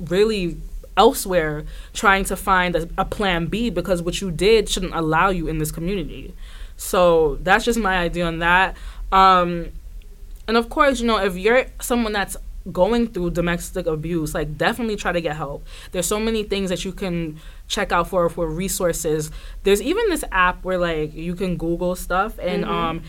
really 0.00 0.56
elsewhere 0.98 1.64
trying 1.94 2.24
to 2.24 2.36
find 2.36 2.76
a, 2.76 2.88
a 2.98 3.04
plan 3.04 3.46
b 3.46 3.70
because 3.70 4.02
what 4.02 4.20
you 4.20 4.30
did 4.30 4.68
shouldn't 4.68 4.94
allow 4.94 5.28
you 5.30 5.48
in 5.48 5.56
this 5.58 5.70
community 5.72 6.34
so 6.76 7.36
that's 7.42 7.64
just 7.64 7.78
my 7.78 7.96
idea 7.98 8.24
on 8.26 8.38
that 8.40 8.76
um, 9.12 9.70
and 10.46 10.56
of 10.56 10.68
course, 10.68 11.00
you 11.00 11.06
know, 11.06 11.18
if 11.18 11.36
you're 11.36 11.66
someone 11.80 12.12
that's 12.12 12.36
going 12.72 13.08
through 13.08 13.30
domestic 13.30 13.86
abuse, 13.86 14.34
like 14.34 14.58
definitely 14.58 14.96
try 14.96 15.12
to 15.12 15.20
get 15.20 15.36
help. 15.36 15.64
There's 15.92 16.06
so 16.06 16.18
many 16.20 16.42
things 16.42 16.68
that 16.70 16.84
you 16.84 16.92
can 16.92 17.38
check 17.68 17.92
out 17.92 18.08
for 18.08 18.28
for 18.28 18.46
resources. 18.48 19.30
There's 19.64 19.80
even 19.80 20.08
this 20.10 20.24
app 20.32 20.64
where 20.64 20.78
like 20.78 21.14
you 21.14 21.34
can 21.34 21.56
Google 21.56 21.94
stuff 21.96 22.38
and 22.38 22.64
Mhm. 22.64 22.68
um 22.68 23.02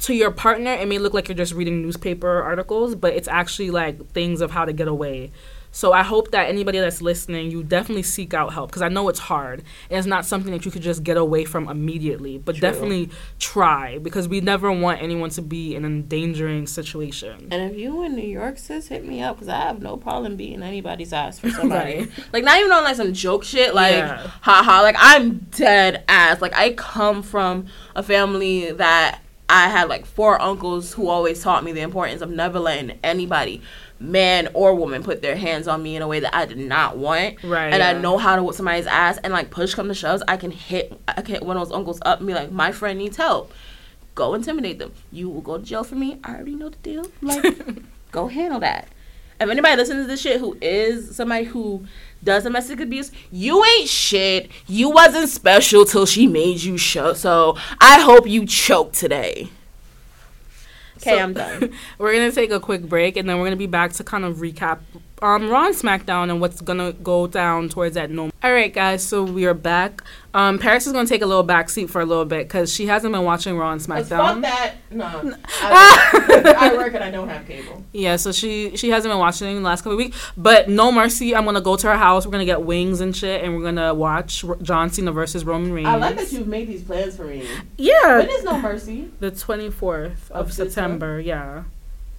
to 0.00 0.14
your 0.14 0.30
partner 0.30 0.72
it 0.72 0.86
may 0.86 0.98
look 0.98 1.14
like 1.14 1.26
you're 1.28 1.36
just 1.36 1.54
reading 1.54 1.82
newspaper 1.82 2.42
articles, 2.42 2.94
but 2.94 3.14
it's 3.14 3.28
actually 3.28 3.70
like 3.70 3.94
things 4.12 4.40
of 4.40 4.50
how 4.52 4.64
to 4.64 4.72
get 4.72 4.88
away. 4.88 5.30
So 5.76 5.92
I 5.92 6.02
hope 6.02 6.30
that 6.30 6.48
anybody 6.48 6.78
that's 6.78 7.02
listening, 7.02 7.50
you 7.50 7.62
definitely 7.62 8.02
seek 8.02 8.32
out 8.32 8.54
help 8.54 8.70
because 8.70 8.80
I 8.80 8.88
know 8.88 9.10
it's 9.10 9.18
hard 9.18 9.62
and 9.90 9.98
it's 9.98 10.06
not 10.06 10.24
something 10.24 10.50
that 10.52 10.64
you 10.64 10.70
could 10.70 10.80
just 10.80 11.04
get 11.04 11.18
away 11.18 11.44
from 11.44 11.68
immediately. 11.68 12.38
But 12.38 12.54
True. 12.54 12.60
definitely 12.62 13.10
try 13.38 13.98
because 13.98 14.26
we 14.26 14.40
never 14.40 14.72
want 14.72 15.02
anyone 15.02 15.28
to 15.28 15.42
be 15.42 15.74
in 15.76 15.84
an 15.84 15.92
endangering 15.92 16.66
situation. 16.66 17.48
And 17.50 17.70
if 17.70 17.76
you 17.78 18.02
in 18.04 18.16
New 18.16 18.26
York, 18.26 18.56
sis, 18.56 18.88
hit 18.88 19.04
me 19.06 19.20
up 19.20 19.36
because 19.36 19.50
I 19.50 19.60
have 19.60 19.82
no 19.82 19.98
problem 19.98 20.36
beating 20.36 20.62
anybody's 20.62 21.12
ass 21.12 21.38
for 21.40 21.50
somebody. 21.58 21.98
Right. 21.98 22.10
Like 22.32 22.44
not 22.44 22.58
even 22.58 22.72
on 22.72 22.82
like 22.82 22.96
some 22.96 23.12
joke 23.12 23.44
shit. 23.44 23.74
Like 23.74 23.96
Yeah. 23.96 24.30
haha. 24.40 24.80
Like 24.80 24.96
I'm 24.98 25.40
dead 25.50 26.04
ass. 26.08 26.40
Like 26.40 26.54
I 26.54 26.72
come 26.72 27.22
from 27.22 27.66
a 27.94 28.02
family 28.02 28.72
that 28.72 29.20
I 29.48 29.68
had 29.68 29.88
like 29.88 30.06
four 30.06 30.40
uncles 30.42 30.94
who 30.94 31.08
always 31.08 31.40
taught 31.42 31.62
me 31.62 31.70
the 31.72 31.80
importance 31.82 32.20
of 32.20 32.30
never 32.30 32.58
letting 32.58 32.98
anybody, 33.04 33.62
man 33.98 34.48
or 34.54 34.74
woman, 34.74 35.02
put 35.02 35.22
their 35.22 35.36
hands 35.36 35.66
on 35.68 35.82
me 35.82 35.96
in 35.96 36.02
a 36.02 36.08
way 36.08 36.20
that 36.20 36.34
I 36.34 36.46
did 36.46 36.58
not 36.58 36.96
want. 36.96 37.42
Right, 37.42 37.72
And 37.72 37.82
I 37.82 37.94
know 37.94 38.18
how 38.18 38.36
to 38.36 38.42
whip 38.42 38.54
somebody's 38.54 38.86
ass. 38.86 39.18
And 39.18 39.32
like 39.32 39.50
push 39.50 39.74
come 39.74 39.88
to 39.88 39.94
shoves, 39.94 40.22
I 40.28 40.36
can 40.36 40.50
hit. 40.50 40.98
I 41.08 41.22
can 41.22 41.34
hit 41.34 41.42
one 41.42 41.56
of 41.56 41.66
those 41.66 41.74
uncles 41.74 42.00
up 42.02 42.18
and 42.18 42.26
be 42.26 42.34
like, 42.34 42.50
my 42.50 42.72
friend 42.72 42.98
needs 42.98 43.16
help. 43.16 43.52
Go 44.14 44.34
intimidate 44.34 44.78
them. 44.78 44.92
You 45.12 45.28
will 45.28 45.42
go 45.42 45.58
to 45.58 45.64
jail 45.64 45.84
for 45.84 45.94
me. 45.94 46.18
I 46.24 46.34
already 46.34 46.54
know 46.54 46.70
the 46.70 46.78
deal. 46.78 47.06
Like, 47.20 47.58
go 48.12 48.28
handle 48.28 48.60
that. 48.60 48.88
If 49.38 49.50
anybody 49.50 49.76
listens 49.76 50.04
to 50.04 50.06
this 50.06 50.22
shit 50.22 50.40
who 50.40 50.56
is 50.62 51.14
somebody 51.14 51.44
who 51.44 51.86
does 52.24 52.44
domestic 52.44 52.80
abuse, 52.80 53.12
you 53.30 53.62
ain't 53.62 53.88
shit. 53.88 54.50
You 54.66 54.88
wasn't 54.88 55.28
special 55.28 55.84
till 55.84 56.06
she 56.06 56.26
made 56.26 56.62
you 56.62 56.78
show. 56.78 57.12
So 57.12 57.58
I 57.78 58.00
hope 58.00 58.26
you 58.26 58.46
choke 58.46 58.94
today. 58.94 59.50
Okay, 60.96 61.10
So- 61.10 61.18
I'm 61.18 61.32
done. 61.34 61.72
We're 61.98 62.12
gonna 62.12 62.32
take 62.32 62.50
a 62.50 62.60
quick 62.60 62.82
break 62.88 63.16
and 63.16 63.28
then 63.28 63.38
we're 63.38 63.44
gonna 63.44 63.56
be 63.56 63.66
back 63.66 63.92
to 63.94 64.04
kind 64.04 64.24
of 64.24 64.36
recap 64.38 64.78
um 65.22 65.48
Raw 65.48 65.66
and 65.66 65.74
SmackDown 65.74 66.30
and 66.30 66.40
what's 66.40 66.60
gonna 66.60 66.92
go 66.92 67.26
down 67.26 67.68
towards 67.68 67.94
that 67.94 68.10
no. 68.10 68.30
All 68.42 68.52
right, 68.52 68.72
guys. 68.72 69.02
So 69.02 69.24
we 69.24 69.46
are 69.46 69.54
back. 69.54 70.02
Um, 70.34 70.58
Paris 70.58 70.86
is 70.86 70.92
gonna 70.92 71.08
take 71.08 71.22
a 71.22 71.26
little 71.26 71.42
back 71.42 71.70
seat 71.70 71.88
for 71.88 72.00
a 72.02 72.04
little 72.06 72.26
bit 72.26 72.46
because 72.46 72.72
she 72.72 72.86
hasn't 72.86 73.12
been 73.14 73.24
watching 73.24 73.56
Raw 73.56 73.72
and 73.72 73.80
SmackDown. 73.80 74.42
that. 74.42 74.74
No. 74.90 75.06
I, 75.62 76.54
I 76.58 76.74
work 76.76 76.94
and 76.94 77.02
I 77.02 77.10
don't 77.10 77.28
have 77.28 77.46
cable. 77.46 77.82
Yeah, 77.92 78.16
so 78.16 78.30
she 78.30 78.76
she 78.76 78.90
hasn't 78.90 79.10
been 79.10 79.18
watching 79.18 79.54
the 79.54 79.60
last 79.62 79.80
couple 79.80 79.92
of 79.92 79.98
weeks. 79.98 80.16
But 80.36 80.68
no 80.68 80.92
mercy, 80.92 81.34
I'm 81.34 81.44
gonna 81.46 81.60
go 81.62 81.76
to 81.76 81.86
her 81.88 81.96
house. 81.96 82.26
We're 82.26 82.32
gonna 82.32 82.44
get 82.44 82.62
wings 82.62 83.00
and 83.00 83.16
shit, 83.16 83.42
and 83.42 83.56
we're 83.56 83.62
gonna 83.64 83.94
watch 83.94 84.44
R- 84.44 84.56
John 84.62 84.90
Cena 84.90 85.12
versus 85.12 85.44
Roman 85.44 85.72
Reigns. 85.72 85.88
I 85.88 85.96
like 85.96 86.16
that 86.16 86.30
you've 86.32 86.46
made 86.46 86.68
these 86.68 86.82
plans 86.82 87.16
for 87.16 87.24
me. 87.24 87.46
Yeah, 87.78 88.18
When 88.18 88.28
is 88.28 88.44
No 88.44 88.58
Mercy? 88.60 89.10
the 89.20 89.30
24th 89.30 90.30
of, 90.30 90.30
Of 90.30 90.46
this 90.48 90.56
September. 90.56 91.18
Yeah, 91.20 91.64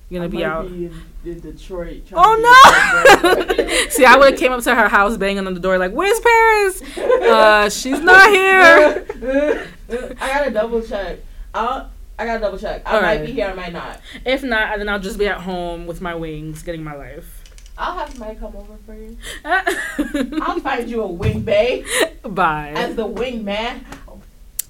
you're 0.10 0.20
gonna 0.22 0.30
be 0.30 0.43
out. 0.45 0.66
in, 0.68 0.91
Detroit. 1.24 2.03
Oh 2.14 2.38
no! 2.39 3.89
See, 3.89 4.05
I 4.05 4.16
would 4.16 4.32
have 4.32 4.39
came 4.39 4.51
up 4.53 4.64
to 4.64 4.74
her 4.74 4.88
house 4.88 5.18
banging 5.18 5.45
on 5.45 5.53
the 5.53 5.60
door 5.60 5.78
like, 5.78 5.91
"Where's 5.91 6.20
Paris? 6.20 6.82
Uh, 7.28 7.70
she's 7.70 7.99
not 7.99 8.30
here." 8.30 9.05
I 9.91 10.28
gotta 10.28 10.51
double 10.51 10.82
check. 10.82 11.20
I'll, 11.53 11.89
I 12.18 12.26
gotta 12.26 12.39
double 12.39 12.58
check. 12.58 12.84
I 12.86 12.95
All 12.95 13.01
might 13.01 13.18
right. 13.18 13.26
be 13.26 13.32
here, 13.34 13.47
I 13.47 13.53
might 13.53 13.74
not. 13.74 13.99
If 14.26 14.43
not, 14.43 14.78
then 14.78 14.88
I'll 14.88 14.99
just 14.99 15.18
be 15.20 15.28
at 15.28 15.41
home 15.41 15.86
with 15.88 15.99
my 16.01 16.16
wings, 16.16 16.64
getting 16.64 16.84
my 16.84 16.95
life. 16.95 17.43
I'll 17.78 17.97
have 17.97 18.10
somebody 18.10 18.36
come 18.39 18.55
over 18.55 18.78
for 18.86 18.95
you. 18.95 19.18
I'll 20.41 20.60
find 20.62 20.89
you 20.89 21.03
a 21.03 21.08
wing 21.08 21.41
bay 21.41 21.86
Bye. 22.24 22.74
as 22.76 22.95
the 22.95 23.05
wing 23.05 23.43
man. 23.43 23.86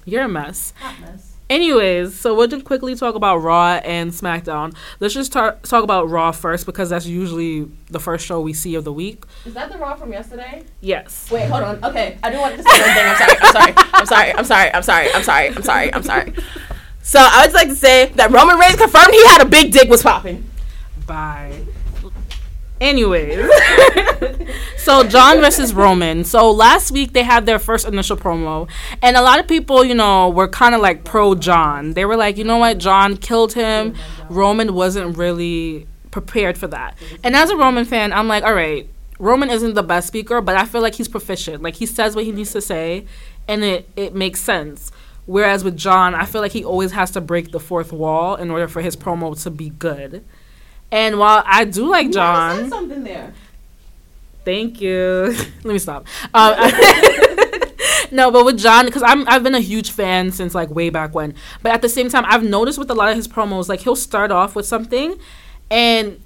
You're 0.04 0.24
a 0.24 0.28
mess. 0.28 0.72
Hot 0.80 1.00
mess. 1.00 1.27
Anyways, 1.50 2.18
so 2.18 2.34
we'll 2.34 2.46
just 2.46 2.64
quickly 2.66 2.94
talk 2.94 3.14
about 3.14 3.38
Raw 3.38 3.80
and 3.82 4.10
SmackDown. 4.10 4.74
Let's 5.00 5.14
just 5.14 5.32
tar- 5.32 5.56
talk 5.62 5.82
about 5.82 6.10
Raw 6.10 6.30
first 6.32 6.66
because 6.66 6.90
that's 6.90 7.06
usually 7.06 7.70
the 7.86 7.98
first 7.98 8.26
show 8.26 8.40
we 8.40 8.52
see 8.52 8.74
of 8.74 8.84
the 8.84 8.92
week. 8.92 9.24
Is 9.46 9.54
that 9.54 9.72
the 9.72 9.78
Raw 9.78 9.94
from 9.96 10.12
yesterday? 10.12 10.64
Yes. 10.82 11.30
Wait, 11.30 11.48
hold 11.48 11.62
on. 11.62 11.82
Okay, 11.84 12.18
I 12.22 12.30
do 12.30 12.38
want 12.38 12.56
to 12.56 12.62
say 12.62 12.68
one 12.70 12.94
thing. 12.94 13.06
I'm 13.40 13.52
sorry. 13.52 13.74
I'm 13.94 14.06
sorry. 14.06 14.34
I'm 14.34 14.44
sorry. 14.44 14.74
I'm 14.74 14.82
sorry. 14.82 15.10
I'm 15.14 15.22
sorry. 15.22 15.48
I'm 15.48 15.62
sorry. 15.62 15.62
I'm 15.62 15.62
sorry. 15.62 15.94
I'm 15.94 16.02
sorry. 16.02 16.34
So 17.02 17.18
I 17.20 17.38
would 17.38 17.44
just 17.44 17.54
like 17.54 17.68
to 17.68 17.76
say 17.76 18.06
that 18.16 18.30
Roman 18.30 18.58
Reigns 18.58 18.76
confirmed 18.76 19.12
he 19.12 19.26
had 19.28 19.40
a 19.40 19.46
big 19.46 19.72
dick 19.72 19.88
was 19.88 20.02
popping. 20.02 20.44
Bye. 21.06 21.57
Anyways, 22.80 23.50
so 24.76 25.02
John 25.04 25.40
versus 25.40 25.74
Roman. 25.74 26.24
So 26.24 26.50
last 26.50 26.90
week 26.90 27.12
they 27.12 27.24
had 27.24 27.44
their 27.44 27.58
first 27.58 27.86
initial 27.86 28.16
promo, 28.16 28.68
and 29.02 29.16
a 29.16 29.22
lot 29.22 29.40
of 29.40 29.48
people, 29.48 29.84
you 29.84 29.94
know, 29.94 30.30
were 30.30 30.48
kind 30.48 30.74
of 30.74 30.80
like 30.80 31.04
pro 31.04 31.34
John. 31.34 31.94
They 31.94 32.04
were 32.04 32.16
like, 32.16 32.36
you 32.36 32.44
know 32.44 32.58
what, 32.58 32.78
John 32.78 33.16
killed 33.16 33.52
him. 33.52 33.94
Roman 34.28 34.74
wasn't 34.74 35.16
really 35.16 35.86
prepared 36.10 36.56
for 36.56 36.68
that. 36.68 36.96
And 37.24 37.34
as 37.34 37.50
a 37.50 37.56
Roman 37.56 37.84
fan, 37.84 38.12
I'm 38.12 38.28
like, 38.28 38.44
all 38.44 38.54
right, 38.54 38.88
Roman 39.18 39.50
isn't 39.50 39.74
the 39.74 39.82
best 39.82 40.06
speaker, 40.06 40.40
but 40.40 40.56
I 40.56 40.64
feel 40.64 40.80
like 40.80 40.94
he's 40.94 41.08
proficient. 41.08 41.62
Like 41.62 41.74
he 41.74 41.86
says 41.86 42.14
what 42.14 42.24
he 42.24 42.32
needs 42.32 42.52
to 42.52 42.60
say, 42.60 43.06
and 43.48 43.64
it 43.64 43.88
it 43.96 44.14
makes 44.14 44.40
sense. 44.40 44.92
Whereas 45.26 45.62
with 45.62 45.76
John, 45.76 46.14
I 46.14 46.24
feel 46.24 46.40
like 46.40 46.52
he 46.52 46.64
always 46.64 46.92
has 46.92 47.10
to 47.10 47.20
break 47.20 47.50
the 47.50 47.60
fourth 47.60 47.92
wall 47.92 48.36
in 48.36 48.50
order 48.50 48.66
for 48.66 48.80
his 48.80 48.96
promo 48.96 49.40
to 49.42 49.50
be 49.50 49.68
good. 49.68 50.24
And 50.90 51.18
while 51.18 51.42
I 51.46 51.64
do 51.64 51.88
like 51.88 52.10
John, 52.10 52.56
said 52.56 52.70
something 52.70 53.04
there. 53.04 53.32
Thank 54.44 54.80
you. 54.80 55.34
Let 55.64 55.72
me 55.72 55.78
stop. 55.78 56.06
Um, 56.32 56.54
no, 58.10 58.30
but 58.30 58.44
with 58.44 58.58
John, 58.58 58.86
because 58.86 59.02
I'm 59.02 59.28
I've 59.28 59.42
been 59.42 59.54
a 59.54 59.60
huge 59.60 59.90
fan 59.90 60.32
since 60.32 60.54
like 60.54 60.70
way 60.70 60.88
back 60.88 61.14
when. 61.14 61.34
But 61.62 61.72
at 61.72 61.82
the 61.82 61.88
same 61.88 62.08
time, 62.08 62.24
I've 62.26 62.44
noticed 62.44 62.78
with 62.78 62.90
a 62.90 62.94
lot 62.94 63.10
of 63.10 63.16
his 63.16 63.28
promos, 63.28 63.68
like 63.68 63.80
he'll 63.80 63.96
start 63.96 64.30
off 64.30 64.56
with 64.56 64.66
something, 64.66 65.18
and 65.70 66.20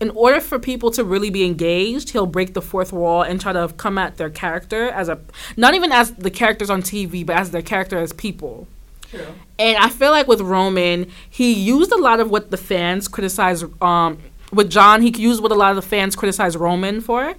in 0.00 0.10
order 0.10 0.40
for 0.40 0.58
people 0.58 0.90
to 0.92 1.04
really 1.04 1.30
be 1.30 1.44
engaged, 1.44 2.10
he'll 2.10 2.26
break 2.26 2.54
the 2.54 2.62
fourth 2.62 2.92
wall 2.92 3.22
and 3.22 3.40
try 3.40 3.52
to 3.52 3.68
come 3.76 3.96
at 3.98 4.16
their 4.16 4.30
character 4.30 4.88
as 4.90 5.08
a 5.08 5.18
not 5.56 5.74
even 5.74 5.92
as 5.92 6.12
the 6.12 6.30
characters 6.30 6.70
on 6.70 6.82
TV, 6.82 7.24
but 7.24 7.36
as 7.36 7.50
their 7.50 7.62
character 7.62 7.98
as 7.98 8.12
people. 8.12 8.68
True. 9.14 9.26
And 9.58 9.76
I 9.76 9.88
feel 9.88 10.10
like 10.10 10.26
with 10.26 10.40
Roman, 10.40 11.10
he 11.30 11.52
used 11.52 11.92
a 11.92 11.96
lot 11.96 12.20
of 12.20 12.30
what 12.30 12.50
the 12.50 12.56
fans 12.56 13.08
criticize. 13.08 13.64
Um, 13.80 14.18
with 14.52 14.70
John, 14.70 15.02
he 15.02 15.10
used 15.10 15.42
what 15.42 15.52
a 15.52 15.54
lot 15.54 15.70
of 15.70 15.76
the 15.76 15.88
fans 15.88 16.16
criticize 16.16 16.56
Roman 16.56 17.00
for. 17.00 17.34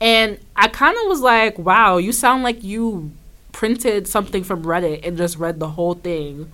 And 0.00 0.38
I 0.56 0.68
kind 0.68 0.96
of 0.96 1.08
was 1.08 1.20
like, 1.20 1.58
wow, 1.58 1.96
you 1.96 2.12
sound 2.12 2.42
like 2.42 2.62
you 2.62 3.10
printed 3.52 4.06
something 4.06 4.44
from 4.44 4.64
Reddit 4.64 5.06
and 5.06 5.16
just 5.16 5.38
read 5.38 5.58
the 5.58 5.70
whole 5.70 5.94
thing 5.94 6.50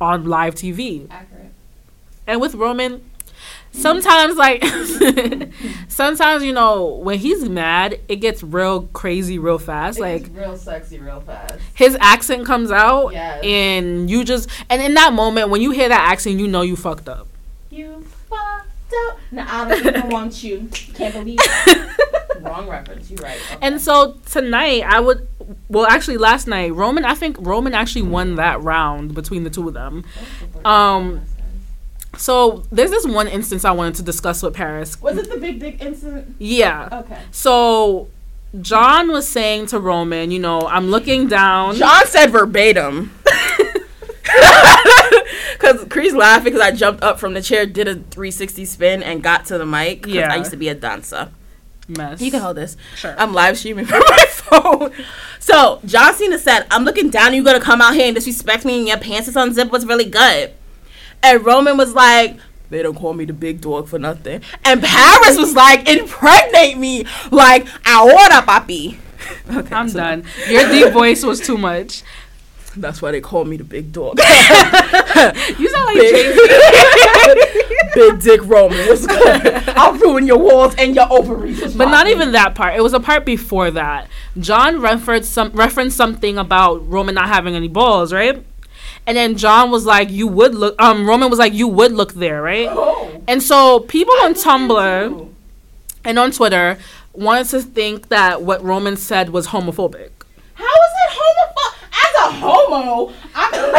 on 0.00 0.24
live 0.24 0.54
TV. 0.54 1.06
Accurate. 1.10 1.52
And 2.26 2.40
with 2.40 2.54
Roman, 2.54 3.02
sometimes 3.72 4.36
like 4.36 4.62
sometimes 5.88 6.44
you 6.44 6.52
know 6.52 6.84
when 6.96 7.18
he's 7.18 7.48
mad, 7.48 7.98
it 8.08 8.16
gets 8.16 8.42
real 8.42 8.82
crazy 8.92 9.38
real 9.38 9.58
fast. 9.58 9.98
like 9.98 10.28
real 10.32 10.56
sexy, 10.56 10.98
real 10.98 11.20
fast. 11.20 11.54
his 11.74 11.96
accent 12.00 12.46
comes 12.46 12.70
out 12.70 13.10
Yes. 13.12 13.42
and 13.44 14.08
you 14.10 14.24
just 14.24 14.48
and 14.70 14.80
in 14.82 14.94
that 14.94 15.12
moment 15.12 15.48
when 15.50 15.60
you 15.60 15.70
hear 15.70 15.88
that 15.88 16.08
accent 16.10 16.38
you 16.38 16.48
know 16.48 16.62
you 16.62 16.76
fucked 16.76 17.08
up 17.08 17.26
You 17.70 18.04
fucked 18.28 18.68
up. 19.08 19.18
Now 19.30 19.46
I 19.48 19.68
don't 19.68 19.86
even 19.86 20.08
want 20.10 20.42
you. 20.44 20.68
Can't 20.94 21.14
believe. 21.14 21.38
Wrong 22.40 22.68
reference. 22.68 23.08
You're 23.10 23.18
right. 23.22 23.38
Okay. 23.52 23.58
and 23.62 23.80
so 23.80 24.16
tonight 24.26 24.82
i 24.84 24.98
would 24.98 25.28
well 25.68 25.86
actually 25.86 26.16
last 26.18 26.46
night 26.48 26.72
roman 26.74 27.04
i 27.04 27.14
think 27.14 27.36
roman 27.40 27.72
actually 27.74 28.02
won 28.02 28.34
that 28.36 28.60
round 28.62 29.14
between 29.14 29.44
the 29.44 29.50
two 29.50 29.68
of 29.68 29.74
them 29.74 30.04
um, 30.64 31.20
so 32.16 32.62
there's 32.70 32.90
this 32.90 33.06
one 33.06 33.26
instance 33.28 33.64
i 33.64 33.70
wanted 33.70 33.94
to 33.94 34.02
discuss 34.02 34.42
with 34.42 34.54
paris 34.54 35.00
was 35.00 35.16
it 35.16 35.30
the 35.30 35.38
big 35.38 35.58
dick 35.60 35.80
incident? 35.80 36.34
yeah 36.38 36.88
Okay. 36.92 37.18
so 37.30 38.08
john 38.60 39.10
was 39.10 39.26
saying 39.26 39.64
to 39.66 39.78
roman 39.80 40.30
you 40.30 40.38
know 40.38 40.60
i'm 40.68 40.88
looking 40.88 41.26
down 41.26 41.74
John 41.76 42.06
said 42.06 42.30
verbatim. 42.30 43.12
Because 45.52 45.84
Cree's 45.90 46.14
laughing 46.14 46.44
because 46.52 46.60
I 46.60 46.72
jumped 46.72 47.02
up 47.04 47.20
from 47.20 47.34
the 47.34 47.42
chair, 47.42 47.66
did 47.66 47.86
a 47.86 47.94
360 47.94 48.64
spin, 48.64 49.02
and 49.02 49.22
got 49.22 49.46
to 49.46 49.58
the 49.58 49.66
mic. 49.66 50.02
'cause 50.04 50.12
Yeah. 50.12 50.32
I 50.32 50.36
used 50.36 50.50
to 50.50 50.56
be 50.56 50.68
a 50.68 50.74
dancer. 50.74 51.28
mess 51.88 52.20
You 52.20 52.30
can 52.30 52.40
hold 52.40 52.56
this. 52.56 52.76
Sure. 52.96 53.14
I'm 53.18 53.32
live 53.32 53.58
streaming 53.58 53.84
from 53.92 54.00
my 54.08 54.24
phone. 54.28 54.92
So 55.38 55.80
John 55.84 56.14
Cena 56.14 56.38
said, 56.38 56.66
"I'm 56.70 56.84
looking 56.84 57.10
down. 57.10 57.34
You're 57.34 57.44
gonna 57.44 57.60
come 57.60 57.80
out 57.80 57.94
here 57.94 58.06
and 58.06 58.14
disrespect 58.14 58.64
me, 58.64 58.78
and 58.78 58.88
your 58.88 58.96
pants 58.98 59.28
is 59.28 59.36
unzipped. 59.36 59.70
What's 59.70 59.84
really 59.84 60.04
good?" 60.06 60.52
And 61.22 61.44
Roman 61.44 61.76
was 61.76 61.94
like. 61.94 62.38
They 62.70 62.82
don't 62.82 62.96
call 62.96 63.12
me 63.12 63.26
the 63.26 63.34
big 63.34 63.60
dog 63.60 63.86
for 63.86 63.98
nothing. 63.98 64.40
And 64.64 64.82
Paris 64.82 65.36
was 65.36 65.54
like, 65.54 65.86
impregnate 65.86 66.78
me 66.78 67.04
like 67.30 67.66
I 67.84 68.00
ahora, 68.00 68.42
papi. 68.46 68.96
Okay, 69.54 69.74
i'm 69.74 69.88
so 69.88 69.98
done 69.98 70.24
your 70.48 70.68
deep 70.68 70.92
voice 70.92 71.22
was 71.24 71.38
too 71.40 71.56
much 71.56 72.02
That's 72.76 73.00
why 73.02 73.12
they 73.12 73.20
call 73.20 73.44
me 73.44 73.56
the 73.58 73.64
big 73.64 73.92
dog. 73.92 74.18
you 74.18 75.68
sound 75.68 75.86
like 75.86 75.96
big, 75.98 76.38
big 77.94 78.20
dick 78.22 78.40
Roman. 78.44 78.78
What's 78.86 79.06
good? 79.06 79.68
I'll 79.76 79.92
ruin 79.92 80.26
your 80.26 80.38
walls 80.38 80.74
and 80.78 80.94
your 80.94 81.06
ovaries. 81.12 81.74
But 81.76 81.90
not 81.90 82.06
even 82.06 82.32
that 82.32 82.54
part. 82.54 82.74
It 82.74 82.80
was 82.80 82.94
a 82.94 83.00
part 83.00 83.26
before 83.26 83.70
that. 83.72 84.08
John 84.38 84.80
referenced 84.80 85.32
some 85.32 85.50
referenced 85.52 85.96
something 85.98 86.38
about 86.38 86.88
Roman 86.88 87.14
not 87.14 87.28
having 87.28 87.54
any 87.54 87.68
balls, 87.68 88.10
right? 88.10 88.42
And 89.06 89.16
then 89.16 89.36
John 89.36 89.70
was 89.70 89.84
like, 89.84 90.10
"You 90.10 90.26
would 90.28 90.54
look." 90.54 90.80
Um, 90.80 91.06
Roman 91.06 91.28
was 91.28 91.38
like, 91.38 91.52
"You 91.52 91.66
would 91.68 91.92
look 91.92 92.14
there, 92.14 92.40
right?" 92.42 92.68
Oh. 92.70 93.10
And 93.26 93.42
so 93.42 93.80
people 93.80 94.14
on 94.22 94.34
Tumblr, 94.34 95.28
and 96.04 96.18
on 96.18 96.30
Twitter 96.30 96.78
wanted 97.12 97.48
to 97.48 97.60
think 97.62 98.08
that 98.08 98.42
what 98.42 98.62
Roman 98.64 98.96
said 98.96 99.30
was 99.30 99.48
homophobic. 99.48 100.10
How 100.54 100.64
is 100.64 100.92
it 101.04 101.10
homophobic? 101.18 101.74
As 101.92 102.14
a 102.26 102.30
homo, 102.40 103.12
I'm. 103.34 103.72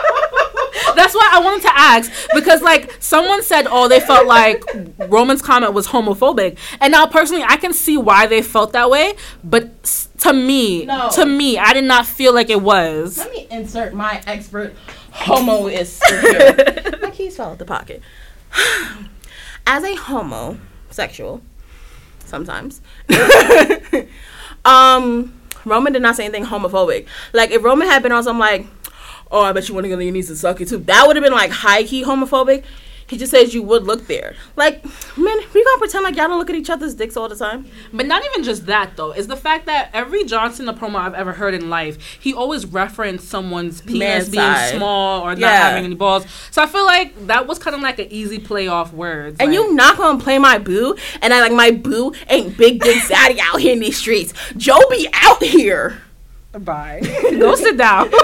That's 0.96 1.14
why 1.14 1.30
I 1.32 1.40
wanted 1.40 1.62
to 1.62 1.72
ask 1.78 2.10
because 2.34 2.60
like 2.62 2.94
someone 3.00 3.42
said, 3.42 3.66
oh, 3.70 3.88
they 3.88 4.00
felt 4.00 4.26
like 4.26 4.62
Roman's 5.08 5.40
comment 5.42 5.72
was 5.72 5.86
homophobic, 5.88 6.56
and 6.80 6.92
now 6.92 7.06
personally, 7.06 7.42
I 7.42 7.56
can 7.56 7.72
see 7.72 7.96
why 7.96 8.26
they 8.26 8.42
felt 8.42 8.72
that 8.74 8.90
way. 8.90 9.14
But 9.42 9.70
s- 9.82 10.08
to 10.20 10.32
me, 10.32 10.84
No. 10.86 11.10
to 11.10 11.26
me, 11.26 11.58
I 11.58 11.72
did 11.72 11.84
not 11.84 12.06
feel 12.06 12.34
like 12.34 12.50
it 12.50 12.60
was. 12.62 13.18
Let 13.18 13.32
me 13.32 13.46
insert 13.50 13.94
my 13.94 14.22
expert 14.26 14.74
homoist 15.12 16.02
here. 16.06 16.98
my 17.02 17.10
keys 17.10 17.36
fell 17.36 17.50
out 17.50 17.58
the 17.58 17.64
pocket. 17.64 18.02
As 19.66 19.84
a 19.84 19.94
homosexual, 19.94 21.42
sometimes, 22.24 22.80
um, 24.64 25.34
Roman 25.64 25.92
did 25.92 26.02
not 26.02 26.16
say 26.16 26.24
anything 26.24 26.44
homophobic. 26.44 27.06
Like 27.32 27.50
if 27.50 27.62
Roman 27.62 27.88
had 27.88 28.02
been 28.02 28.12
on 28.12 28.24
some 28.24 28.38
like, 28.38 28.66
oh, 29.30 29.42
I 29.42 29.52
bet 29.52 29.68
you 29.68 29.74
one 29.74 29.84
of 29.84 29.90
your 29.90 29.98
knees 29.98 30.28
to 30.28 30.36
suck 30.36 30.60
it 30.60 30.68
too. 30.68 30.78
That 30.78 31.06
would 31.06 31.16
have 31.16 31.22
been 31.22 31.32
like 31.32 31.50
high 31.50 31.84
key 31.84 32.02
homophobic. 32.02 32.64
He 33.10 33.18
just 33.18 33.32
says 33.32 33.52
you 33.52 33.62
would 33.64 33.84
look 33.84 34.06
there. 34.06 34.36
Like, 34.56 34.84
man, 35.18 35.36
we 35.52 35.64
gonna 35.64 35.78
pretend 35.78 36.04
like 36.04 36.16
y'all 36.16 36.28
don't 36.28 36.38
look 36.38 36.48
at 36.48 36.56
each 36.56 36.70
other's 36.70 36.94
dicks 36.94 37.16
all 37.16 37.28
the 37.28 37.34
time. 37.36 37.66
But 37.92 38.06
not 38.06 38.24
even 38.24 38.44
just 38.44 38.66
that 38.66 38.96
though. 38.96 39.10
Is 39.10 39.26
the 39.26 39.36
fact 39.36 39.66
that 39.66 39.90
every 39.92 40.24
Johnson 40.24 40.64
the 40.66 40.72
promo 40.72 40.94
I've 40.94 41.14
ever 41.14 41.32
heard 41.32 41.52
in 41.54 41.68
life, 41.68 41.98
he 42.20 42.32
always 42.32 42.64
referenced 42.66 43.28
someone's 43.28 43.80
penis 43.80 44.28
being 44.28 44.54
small 44.78 45.22
or 45.22 45.30
not 45.30 45.40
Yeah. 45.40 45.68
having 45.70 45.84
any 45.86 45.94
balls. 45.96 46.24
So 46.52 46.62
I 46.62 46.66
feel 46.66 46.86
like 46.86 47.26
that 47.26 47.46
was 47.48 47.58
kind 47.58 47.74
of 47.74 47.82
like 47.82 47.98
an 47.98 48.06
easy 48.10 48.38
play 48.38 48.68
off 48.68 48.92
words. 48.92 49.36
And 49.40 49.50
like- 49.50 49.54
you 49.58 49.74
not 49.74 49.96
gonna 49.96 50.20
play 50.22 50.38
my 50.38 50.58
boo, 50.58 50.94
and 51.20 51.34
I 51.34 51.40
like 51.40 51.52
my 51.52 51.72
boo 51.72 52.12
ain't 52.28 52.56
big 52.56 52.80
dick 52.80 52.96
zaddy 53.02 53.38
out 53.40 53.60
here 53.60 53.72
in 53.72 53.80
these 53.80 53.96
streets. 53.98 54.32
Joe 54.56 54.78
be 54.88 55.08
out 55.12 55.42
here. 55.42 56.00
Bye. 56.58 57.00
Go 57.30 57.54
sit 57.54 57.76
down. 57.76 58.10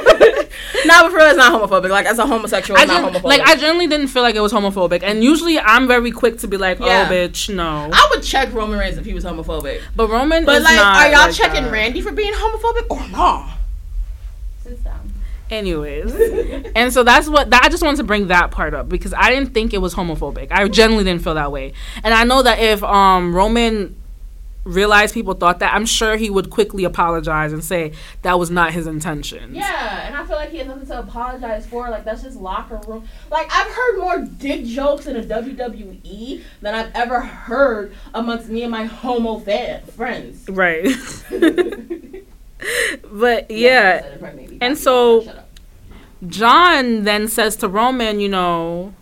Nah, 0.85 1.03
but 1.03 1.11
for 1.11 1.17
real, 1.17 1.27
it's 1.27 1.37
not 1.37 1.53
homophobic. 1.53 1.91
Like 1.91 2.07
as 2.07 2.19
a 2.19 2.27
homosexual, 2.27 2.79
I 2.79 2.83
it's 2.85 2.93
not 2.93 3.13
homophobic. 3.13 3.25
like 3.25 3.41
I 3.43 3.57
generally 3.57 3.87
didn't 3.89 4.07
feel 4.09 4.23
like 4.23 4.37
it 4.37 4.41
was 4.41 4.53
homophobic, 4.53 5.03
and 5.03 5.23
usually 5.23 5.59
I'm 5.59 5.87
very 5.89 6.13
quick 6.13 6.39
to 6.39 6.49
be 6.49 6.57
like, 6.57 6.79
Yeah. 6.79 7.07
"Oh, 7.09 7.13
bitch, 7.13 7.53
no." 7.55 7.91
I 7.93 8.09
would 8.11 8.23
check 8.23 8.53
Roman 8.53 8.79
Reigns 8.79 8.97
if 8.97 9.05
he 9.05 9.13
was 9.13 9.25
homophobic. 9.25 9.81
But 9.97 10.09
Roman, 10.09 10.45
But 10.45 10.59
is 10.59 10.65
like, 10.65 10.77
not 10.77 10.97
are 10.97 11.09
y'all 11.11 11.27
like 11.27 11.35
checking 11.35 11.65
that. 11.65 11.73
Randy 11.73 12.01
for 12.01 12.13
being 12.13 12.33
homophobic 12.33 12.91
or 12.91 13.09
not? 13.09 13.59
Sit 14.63 14.83
down. 14.85 15.13
Anyways, 15.51 16.15
and 16.77 16.93
so 16.93 17.03
that's 17.03 17.29
what 17.29 17.51
that, 17.51 17.65
I 17.65 17.69
just 17.69 17.83
wanted 17.83 17.99
to 17.99 18.05
bring 18.05 18.29
that 18.29 18.51
part 18.51 18.73
up 18.75 18.89
because 18.89 19.13
I 19.13 19.31
didn't 19.31 19.53
think 19.53 19.75
it 19.75 19.79
was 19.79 19.95
homophobic. 19.95 20.49
I 20.51 20.67
generally 20.69 21.05
didn't 21.05 21.23
feel 21.23 21.35
that 21.35 21.51
way, 21.53 21.73
and 22.05 22.15
I 22.15 22.25
know 22.25 22.43
that 22.43 22.59
if 22.61 22.83
um 22.85 23.35
Roman 23.35 23.97
realized 24.67 25.15
people 25.15 25.33
thought 25.35 25.61
that, 25.61 25.73
I'm 25.75 25.87
sure 25.87 26.17
he 26.17 26.29
would 26.29 26.51
quickly 26.51 26.85
apologize 26.85 27.53
and 27.53 27.65
say 27.65 27.93
that 28.23 28.39
was 28.39 28.51
not 28.51 28.73
his 28.73 28.87
intention. 28.87 29.55
Yeah, 29.55 30.07
and 30.07 30.17
I 30.17 30.27
feel 30.27 30.37
like 30.37 30.51
he 30.51 30.59
has 30.59 30.67
nothing 30.67 30.87
to 30.89 30.99
apologize 30.99 31.67
for. 31.67 31.89
Like 31.89 32.05
that's 32.05 32.23
just 32.23 32.37
locker 32.39 32.81
room. 32.87 33.05
Like 33.31 33.49
I've 33.51 33.73
heard 33.73 33.99
more 33.99 34.19
dick 34.21 34.65
jokes 34.65 35.07
in 35.07 35.17
a 35.17 35.23
WWE 35.23 36.43
than 36.61 36.75
I've 36.75 36.91
ever 36.95 37.21
heard 37.21 37.95
amongst 38.13 38.49
me 38.49 38.63
and 38.63 38.71
my 38.71 38.85
homo 38.85 39.39
fan 39.39 39.83
friends. 39.87 40.49
Right. 40.49 40.85
but 43.13 43.51
yeah, 43.51 44.03
Said 44.03 44.39
it. 44.39 44.59
And 44.61 44.77
so- 44.77 45.43
John 46.27 47.05
then 47.05 47.29
says 47.29 47.57
to 47.57 47.69
Roman, 47.69 48.21
you 48.21 48.29
know, 48.29 48.95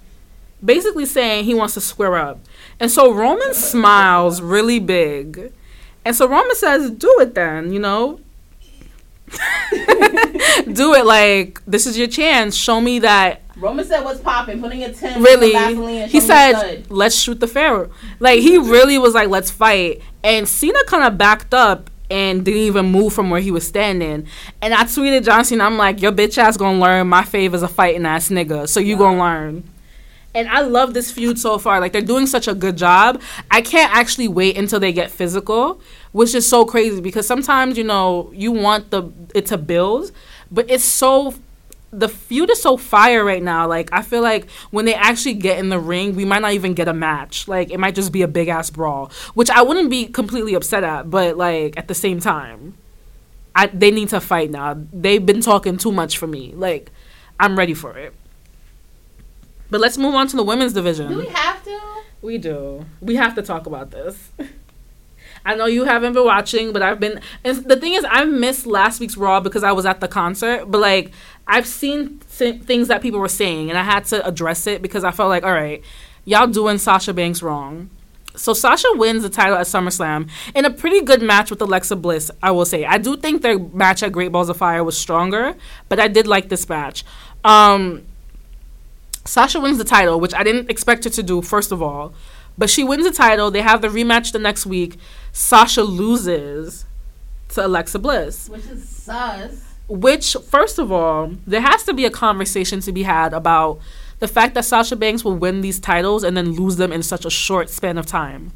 basically 0.65 1.07
saying 1.07 1.45
he 1.45 1.55
wants 1.55 1.75
to 1.75 1.81
square 1.81 2.17
up. 2.17 2.41
And 2.81 2.91
so 2.91 3.13
Roman 3.13 3.55
smiles 3.55 4.41
really 4.41 4.79
big. 4.79 5.53
And 6.05 6.15
so 6.15 6.29
Roman 6.29 6.55
says, 6.57 6.91
do 6.91 7.19
it 7.21 7.35
then, 7.35 7.73
you 7.73 7.81
know. 7.81 8.21
do 10.73 10.95
it 10.95 11.07
like 11.07 11.61
this 11.67 11.87
is 11.87 11.97
your 11.97 12.07
chance. 12.07 12.55
Show 12.55 12.81
me 12.81 12.99
that 13.01 13.41
Roman 13.57 13.85
said, 13.85 14.05
"What's 14.05 14.21
popping?" 14.21 14.61
Putting 14.61 14.85
a 14.85 14.93
ten. 14.93 15.23
really 15.23 15.53
Vaseline 15.53 16.09
he 16.09 16.21
said 16.21 16.91
let's 16.91 17.17
shoot 17.17 17.41
the 17.41 17.47
pharaoh 17.47 17.91
like 18.21 18.41
he 18.41 18.59
really 18.59 18.99
was 18.99 19.15
like 19.15 19.29
let's 19.29 19.51
fight 19.51 20.03
and 20.23 20.47
cena 20.49 20.79
kind 20.87 21.05
of 21.05 21.17
backed 21.17 21.55
up 21.55 21.91
and 22.11 22.45
didn't 22.45 22.61
even 22.61 22.87
move 22.87 23.13
from 23.13 23.31
where 23.31 23.41
he 23.41 23.51
was 23.51 23.67
standing 23.67 24.27
and 24.61 24.75
i 24.75 24.85
tweeted 24.85 25.25
john 25.25 25.45
cena 25.45 25.65
i'm 25.65 25.79
like 25.79 26.03
your 26.03 26.13
bitch 26.13 26.37
ass 26.37 26.57
gonna 26.57 26.79
learn 26.79 27.09
my 27.09 27.23
fave 27.23 27.55
is 27.55 27.63
a 27.63 27.69
fighting 27.69 28.05
ass 28.05 28.29
nigga 28.29 28.69
so 28.69 28.79
you 28.79 28.97
gonna 28.97 29.19
learn 29.19 29.65
and 30.35 30.49
I 30.49 30.63
love 30.63 30.95
this 30.95 31.11
feud 31.11 31.39
so 31.39 31.59
far. 31.59 31.81
Like 31.81 31.93
they're 31.93 32.03
doing 32.03 32.27
such 32.27 32.49
a 32.49 32.55
good 32.55 32.77
job. 32.77 33.21
I 33.51 33.61
can't 33.61 33.95
actually 33.95 34.29
wait 34.29 34.59
until 34.59 34.81
they 34.81 34.93
get 34.93 35.11
physical, 35.11 35.81
which 36.13 36.35
is 36.35 36.49
so 36.49 36.65
crazy 36.65 37.01
because 37.01 37.27
sometimes 37.27 37.79
you 37.79 37.85
know 37.85 38.31
you 38.35 38.53
want 38.53 38.91
the 38.91 39.11
it 39.35 39.47
to 39.47 39.59
build, 39.59 40.13
but 40.51 40.71
it's 40.71 40.85
so 40.85 41.35
the 41.93 42.09
feud 42.09 42.51
is 42.51 42.61
so 42.61 42.77
fire 42.77 43.25
right 43.25 43.43
now. 43.43 43.69
Like 43.69 43.89
I 43.93 44.03
feel 44.03 44.23
like 44.23 44.51
when 44.71 44.85
they 44.85 44.95
actually 44.95 45.35
get 45.35 45.59
in 45.59 45.69
the 45.69 45.79
ring, 45.79 46.17
we 46.17 46.25
might 46.25 46.43
not 46.43 46.53
even 46.53 46.75
get 46.75 46.89
a 46.89 46.95
match. 46.95 47.47
Like 47.47 47.71
it 47.71 47.79
might 47.79 47.95
just 47.95 48.13
be 48.13 48.23
a 48.23 48.29
big 48.29 48.49
ass 48.49 48.71
brawl, 48.71 49.11
which 49.35 49.51
I 49.51 49.63
wouldn't 49.63 49.91
be 49.91 50.07
completely 50.07 50.55
upset 50.55 50.85
at. 50.85 51.11
But 51.11 51.37
like 51.37 51.79
at 51.79 51.89
the 51.89 51.95
same 51.95 52.21
time, 52.21 52.75
I 53.55 53.69
they 53.69 53.91
need 53.91 54.09
to 54.11 54.21
fight 54.21 54.51
now. 54.51 54.77
They've 54.93 55.25
been 55.25 55.41
talking 55.41 55.77
too 55.77 55.93
much 55.93 56.19
for 56.19 56.27
me. 56.27 56.53
Like 56.55 56.91
I'm 57.39 57.57
ready 57.57 57.75
for 57.75 57.97
it. 57.97 58.15
But 59.75 59.81
let's 59.81 59.99
move 59.99 60.15
on 60.15 60.29
to 60.29 60.37
the 60.37 60.45
women's 60.45 60.73
division. 60.73 61.09
Do 61.09 61.19
we 61.19 61.27
have 61.27 61.65
to? 61.65 61.81
We 62.23 62.39
do. 62.39 62.87
We 63.01 63.17
have 63.17 63.35
to 63.35 63.43
talk 63.43 63.67
about 63.67 63.91
this. 63.91 64.31
I 65.45 65.57
know 65.57 65.67
you 65.67 65.83
haven't 65.83 66.13
been 66.13 66.25
watching, 66.25 66.73
but 66.73 66.81
I've 66.81 67.01
been. 67.01 67.21
And 67.43 67.57
the 67.65 67.75
thing 67.75 67.95
is, 67.95 68.05
I've 68.05 68.29
missed 68.29 68.67
last 68.67 69.01
week's 69.01 69.17
Raw 69.17 69.41
because 69.41 69.65
I 69.65 69.73
was 69.73 69.85
at 69.85 69.99
the 69.99 70.07
concert. 70.07 70.67
But 70.71 70.81
like, 70.81 71.11
I've 71.49 71.67
seen 71.67 72.21
th- 72.39 72.63
things 72.63 72.87
that 72.87 73.03
people 73.03 73.19
were 73.19 73.27
saying, 73.27 73.69
and 73.69 73.77
I 73.77 73.83
had 73.83 74.05
to 74.05 74.25
address 74.25 74.69
it 74.69 74.81
because 74.81 75.03
I 75.03 75.11
felt 75.11 75.29
like, 75.29 75.43
all 75.43 75.53
right, 75.53 75.83
y'all 76.25 76.47
doing 76.47 76.79
Sasha 76.79 77.13
Banks 77.13 77.43
wrong. 77.43 77.91
So 78.37 78.53
Sasha 78.53 78.87
wins 78.93 79.25
the 79.25 79.29
title 79.29 79.57
at 79.57 79.67
SummerSlam 79.67 80.31
in 80.55 80.65
a 80.65 80.71
pretty 80.71 81.01
good 81.01 81.21
match 81.21 81.51
with 81.51 81.61
Alexa 81.61 81.97
Bliss. 81.97 82.31
I 82.41 82.53
will 82.53 82.65
say, 82.65 82.85
I 82.85 82.99
do 82.99 83.17
think 83.17 83.43
their 83.43 83.59
match 83.59 84.05
at 84.05 84.13
Great 84.13 84.31
Balls 84.31 84.49
of 84.49 84.57
Fire 84.57 84.85
was 84.85 84.97
stronger, 84.97 85.57
but 85.89 85.99
I 85.99 86.07
did 86.07 86.29
like 86.29 86.49
this 86.49 86.69
match. 86.69 87.05
Um, 87.43 88.05
Sasha 89.25 89.61
wins 89.61 89.79
the 89.79 89.85
title, 89.85 90.21
which 90.21 90.35
I 90.35 90.43
didn't 90.43 90.71
expect 90.71 91.05
her 91.05 91.11
to 91.11 91.23
do, 91.23 91.41
first 91.43 91.73
of 91.73 91.83
all. 91.83 92.15
But 92.57 92.71
she 92.71 92.85
wins 92.85 93.05
the 93.05 93.11
title. 93.11 93.51
They 93.51 93.63
have 93.63 93.83
the 93.83 93.89
rematch 93.89 94.33
the 94.33 94.39
next 94.39 94.67
week. 94.67 94.97
Sasha 95.33 95.83
loses 95.83 96.85
to 97.49 97.67
Alexa 97.67 97.99
Bliss. 97.99 98.49
Which 98.49 98.67
is 98.67 98.89
sus. 98.89 99.75
Which, 99.89 100.37
first 100.49 100.79
of 100.79 100.93
all, 100.93 101.33
there 101.47 101.61
has 101.61 101.85
to 101.85 101.95
be 101.95 102.05
a 102.05 102.11
conversation 102.11 102.81
to 102.81 102.93
be 102.93 103.03
had 103.03 103.33
about 103.33 103.81
the 104.19 104.29
fact 104.29 104.55
that 104.55 104.65
Sasha 104.65 104.97
Banks 104.97 105.25
will 105.25 105.37
win 105.37 105.61
these 105.61 105.79
titles 105.79 106.23
and 106.23 106.37
then 106.37 106.53
lose 106.53 106.77
them 106.77 106.93
in 106.93 107.03
such 107.03 107.25
a 107.25 107.31
short 107.31 107.69
span 107.69 107.99
of 107.99 108.07
time. 108.07 108.53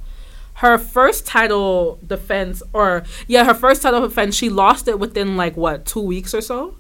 Her 0.55 0.79
first 0.79 1.27
title 1.27 1.99
defense, 2.07 2.63
or 2.73 3.05
yeah, 3.27 3.45
her 3.45 3.55
first 3.55 3.83
title 3.83 4.01
defense, 4.01 4.35
she 4.35 4.49
lost 4.49 4.89
it 4.89 4.99
within 4.99 5.37
like 5.37 5.57
what, 5.57 5.85
two 5.85 6.01
weeks 6.01 6.35
or 6.35 6.41
so? 6.41 6.77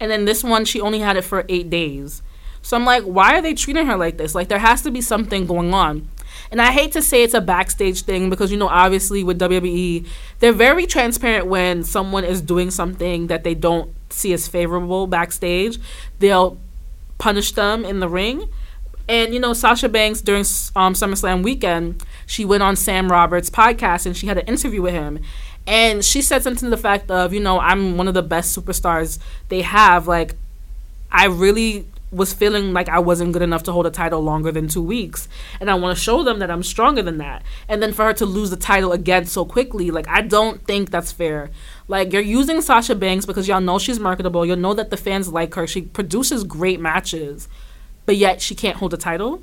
And 0.00 0.10
then 0.10 0.24
this 0.24 0.44
one, 0.44 0.64
she 0.64 0.80
only 0.80 0.98
had 1.00 1.16
it 1.16 1.22
for 1.22 1.44
eight 1.48 1.70
days. 1.70 2.22
So 2.62 2.76
I'm 2.76 2.84
like, 2.84 3.04
why 3.04 3.38
are 3.38 3.42
they 3.42 3.54
treating 3.54 3.86
her 3.86 3.96
like 3.96 4.18
this? 4.18 4.34
Like, 4.34 4.48
there 4.48 4.58
has 4.58 4.82
to 4.82 4.90
be 4.90 5.00
something 5.00 5.46
going 5.46 5.72
on. 5.72 6.08
And 6.50 6.62
I 6.62 6.72
hate 6.72 6.92
to 6.92 7.02
say 7.02 7.22
it's 7.22 7.34
a 7.34 7.40
backstage 7.40 8.02
thing 8.02 8.30
because, 8.30 8.50
you 8.50 8.56
know, 8.56 8.68
obviously 8.68 9.22
with 9.22 9.38
WWE, 9.38 10.06
they're 10.38 10.52
very 10.52 10.86
transparent 10.86 11.46
when 11.46 11.82
someone 11.84 12.24
is 12.24 12.40
doing 12.40 12.70
something 12.70 13.26
that 13.26 13.44
they 13.44 13.54
don't 13.54 13.92
see 14.10 14.32
as 14.32 14.48
favorable 14.48 15.06
backstage. 15.06 15.78
They'll 16.18 16.58
punish 17.18 17.52
them 17.52 17.84
in 17.84 18.00
the 18.00 18.08
ring. 18.08 18.48
And, 19.08 19.32
you 19.32 19.40
know, 19.40 19.52
Sasha 19.52 19.88
Banks 19.88 20.20
during 20.20 20.40
um, 20.76 20.94
SummerSlam 20.94 21.42
weekend, 21.42 22.02
she 22.26 22.44
went 22.44 22.62
on 22.62 22.76
Sam 22.76 23.10
Roberts' 23.10 23.50
podcast 23.50 24.04
and 24.06 24.16
she 24.16 24.26
had 24.26 24.38
an 24.38 24.46
interview 24.46 24.82
with 24.82 24.92
him. 24.92 25.20
And 25.66 26.04
she 26.04 26.22
said 26.22 26.42
something 26.42 26.66
to 26.66 26.70
the 26.70 26.80
fact 26.80 27.10
of, 27.10 27.32
you 27.32 27.40
know, 27.40 27.58
I'm 27.60 27.96
one 27.98 28.08
of 28.08 28.14
the 28.14 28.22
best 28.22 28.56
superstars 28.56 29.18
they 29.48 29.62
have. 29.62 30.06
Like, 30.06 30.34
I 31.10 31.26
really 31.26 31.86
was 32.10 32.32
feeling 32.32 32.72
like 32.72 32.88
I 32.88 32.98
wasn't 32.98 33.32
good 33.32 33.42
enough 33.42 33.62
to 33.64 33.72
hold 33.72 33.86
a 33.86 33.90
title 33.90 34.20
longer 34.20 34.50
than 34.50 34.68
two 34.68 34.82
weeks. 34.82 35.28
And 35.60 35.70
I 35.70 35.74
want 35.74 35.96
to 35.96 36.02
show 36.02 36.22
them 36.22 36.38
that 36.38 36.50
I'm 36.50 36.62
stronger 36.62 37.02
than 37.02 37.18
that. 37.18 37.42
And 37.68 37.82
then 37.82 37.92
for 37.92 38.06
her 38.06 38.14
to 38.14 38.26
lose 38.26 38.50
the 38.50 38.56
title 38.56 38.92
again 38.92 39.26
so 39.26 39.44
quickly, 39.44 39.90
like, 39.90 40.08
I 40.08 40.22
don't 40.22 40.64
think 40.64 40.90
that's 40.90 41.12
fair. 41.12 41.50
Like, 41.86 42.12
you're 42.12 42.22
using 42.22 42.62
Sasha 42.62 42.94
Banks 42.94 43.26
because 43.26 43.46
y'all 43.46 43.60
know 43.60 43.78
she's 43.78 44.00
marketable. 44.00 44.46
You'll 44.46 44.56
know 44.56 44.74
that 44.74 44.90
the 44.90 44.96
fans 44.96 45.28
like 45.28 45.54
her. 45.54 45.66
She 45.66 45.82
produces 45.82 46.44
great 46.44 46.80
matches, 46.80 47.48
but 48.06 48.16
yet 48.16 48.40
she 48.40 48.54
can't 48.54 48.78
hold 48.78 48.94
a 48.94 48.98
title. 48.98 49.42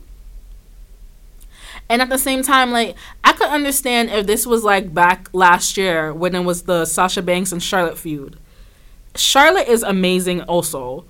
And 1.88 2.02
at 2.02 2.10
the 2.10 2.18
same 2.18 2.42
time, 2.42 2.72
like, 2.72 2.96
I 3.24 3.34
could 3.34 3.50
understand 3.50 4.10
if 4.10 4.26
this 4.26 4.48
was 4.48 4.64
like 4.64 4.92
back 4.94 5.30
last 5.34 5.78
year 5.78 6.12
when 6.12 6.34
it 6.34 6.44
was 6.44 6.64
the 6.64 6.86
Sasha 6.86 7.22
Banks 7.22 7.52
and 7.52 7.62
Charlotte 7.62 7.98
feud. 7.98 8.40
Charlotte 9.14 9.68
is 9.68 9.84
amazing 9.84 10.42
also. 10.42 11.06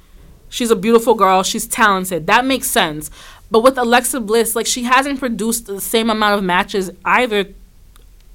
She's 0.49 0.71
a 0.71 0.75
beautiful 0.75 1.15
girl. 1.15 1.43
She's 1.43 1.67
talented. 1.67 2.27
That 2.27 2.45
makes 2.45 2.67
sense. 2.67 3.11
But 3.51 3.61
with 3.61 3.77
Alexa 3.77 4.21
Bliss, 4.21 4.55
like 4.55 4.65
she 4.65 4.83
hasn't 4.83 5.19
produced 5.19 5.67
the 5.67 5.81
same 5.81 6.09
amount 6.09 6.37
of 6.37 6.43
matches 6.43 6.91
either 7.03 7.45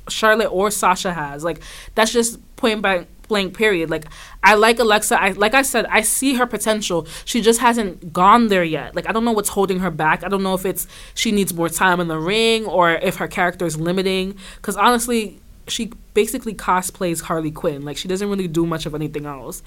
Charlotte 0.08 0.48
or 0.48 0.70
Sasha 0.70 1.12
has. 1.12 1.44
Like 1.44 1.60
that's 1.94 2.12
just 2.12 2.38
point 2.56 2.82
blank 2.82 3.08
blank 3.28 3.56
period. 3.56 3.90
Like 3.90 4.06
I 4.42 4.54
like 4.54 4.78
Alexa. 4.78 5.20
I 5.20 5.30
like 5.30 5.54
I 5.54 5.62
said, 5.62 5.86
I 5.86 6.02
see 6.02 6.34
her 6.34 6.46
potential. 6.46 7.06
She 7.24 7.40
just 7.40 7.60
hasn't 7.60 8.12
gone 8.12 8.48
there 8.48 8.64
yet. 8.64 8.94
Like 8.94 9.08
I 9.08 9.12
don't 9.12 9.24
know 9.24 9.32
what's 9.32 9.50
holding 9.50 9.80
her 9.80 9.90
back. 9.90 10.22
I 10.24 10.28
don't 10.28 10.42
know 10.42 10.54
if 10.54 10.66
it's 10.66 10.86
she 11.14 11.32
needs 11.32 11.54
more 11.54 11.68
time 11.68 12.00
in 12.00 12.08
the 12.08 12.18
ring 12.18 12.66
or 12.66 12.92
if 12.92 13.16
her 13.16 13.28
character 13.28 13.64
is 13.64 13.80
limiting. 13.80 14.36
Because 14.56 14.76
honestly, 14.76 15.40
she 15.68 15.92
basically 16.12 16.54
cosplays 16.54 17.22
Harley 17.22 17.50
Quinn. 17.50 17.84
Like 17.84 17.96
she 17.96 18.08
doesn't 18.08 18.28
really 18.28 18.48
do 18.48 18.66
much 18.66 18.84
of 18.84 18.94
anything 18.94 19.26
else. 19.26 19.62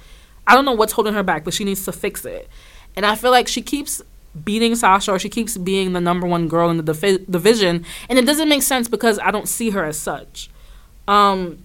I 0.48 0.56
don't 0.56 0.66
know 0.66 0.74
what's 0.74 0.94
holding 0.94 1.14
her 1.14 1.24
back, 1.24 1.44
but 1.44 1.54
she 1.54 1.64
needs 1.64 1.86
to 1.86 1.92
fix 1.92 2.26
it. 2.26 2.50
And 2.96 3.06
I 3.06 3.16
feel 3.16 3.32
like 3.32 3.48
she 3.48 3.62
keeps 3.62 4.02
beating 4.44 4.76
Sasha 4.76 5.12
or 5.12 5.20
she 5.20 5.30
keeps 5.30 5.58
being 5.58 5.94
the 5.94 6.02
number 6.02 6.28
one 6.28 6.48
girl 6.48 6.70
in 6.70 6.78
the 6.78 6.84
divi- 6.84 7.26
division, 7.30 7.86
and 8.10 8.20
it 8.20 8.26
doesn't 8.26 8.50
make 8.50 8.64
sense 8.64 8.88
because 8.88 9.20
I 9.20 9.32
don't 9.32 9.48
see 9.48 9.72
her 9.72 9.86
as 9.86 9.98
such. 9.98 10.50
Um, 11.08 11.64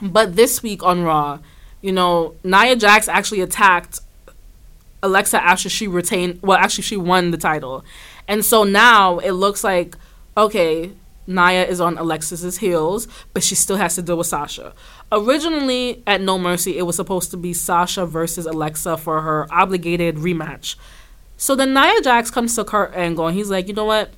but 0.00 0.36
this 0.36 0.62
week 0.62 0.82
on 0.82 1.02
Raw, 1.02 1.40
you 1.80 1.92
know, 1.92 2.34
Nia 2.44 2.76
Jax 2.76 3.08
actually 3.08 3.40
attacked 3.40 4.00
Alexa 5.02 5.42
after 5.42 5.68
she 5.68 5.88
retained. 5.88 6.40
Well, 6.42 6.58
actually, 6.58 6.82
she 6.82 6.96
won 6.96 7.30
the 7.30 7.38
title, 7.38 7.84
and 8.28 8.44
so 8.44 8.64
now 8.64 9.18
it 9.18 9.32
looks 9.32 9.64
like 9.64 9.96
okay, 10.36 10.92
Nia 11.26 11.64
is 11.64 11.80
on 11.80 11.98
Alexis's 11.98 12.58
heels, 12.58 13.06
but 13.34 13.42
she 13.42 13.54
still 13.54 13.76
has 13.76 13.94
to 13.96 14.02
deal 14.02 14.16
with 14.16 14.26
Sasha. 14.26 14.72
Originally, 15.12 16.02
at 16.06 16.22
No 16.22 16.38
Mercy, 16.38 16.78
it 16.78 16.82
was 16.82 16.96
supposed 16.96 17.30
to 17.32 17.36
be 17.36 17.52
Sasha 17.52 18.06
versus 18.06 18.46
Alexa 18.46 18.96
for 18.96 19.20
her 19.20 19.46
obligated 19.52 20.16
rematch. 20.16 20.74
So 21.36 21.54
then 21.54 21.74
Nia 21.74 22.00
Jax 22.00 22.30
comes 22.30 22.56
to 22.56 22.64
Kurt 22.64 22.94
Angle 22.94 23.26
and 23.26 23.36
he's 23.36 23.50
like, 23.50 23.68
you 23.68 23.74
know 23.74 23.84
what? 23.84 24.10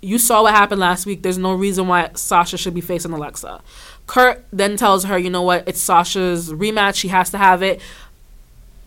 You 0.00 0.18
saw 0.18 0.44
what 0.44 0.54
happened 0.54 0.80
last 0.80 1.04
week. 1.04 1.22
There's 1.22 1.38
no 1.38 1.52
reason 1.52 1.88
why 1.88 2.10
Sasha 2.14 2.56
should 2.56 2.74
be 2.74 2.80
facing 2.80 3.12
Alexa. 3.12 3.60
Kurt 4.06 4.44
then 4.52 4.76
tells 4.76 5.04
her, 5.04 5.18
you 5.18 5.30
know 5.30 5.42
what? 5.42 5.66
It's 5.66 5.80
Sasha's 5.80 6.52
rematch. 6.52 6.94
She 6.94 7.08
has 7.08 7.30
to 7.30 7.38
have 7.38 7.62
it. 7.62 7.80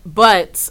But 0.06 0.70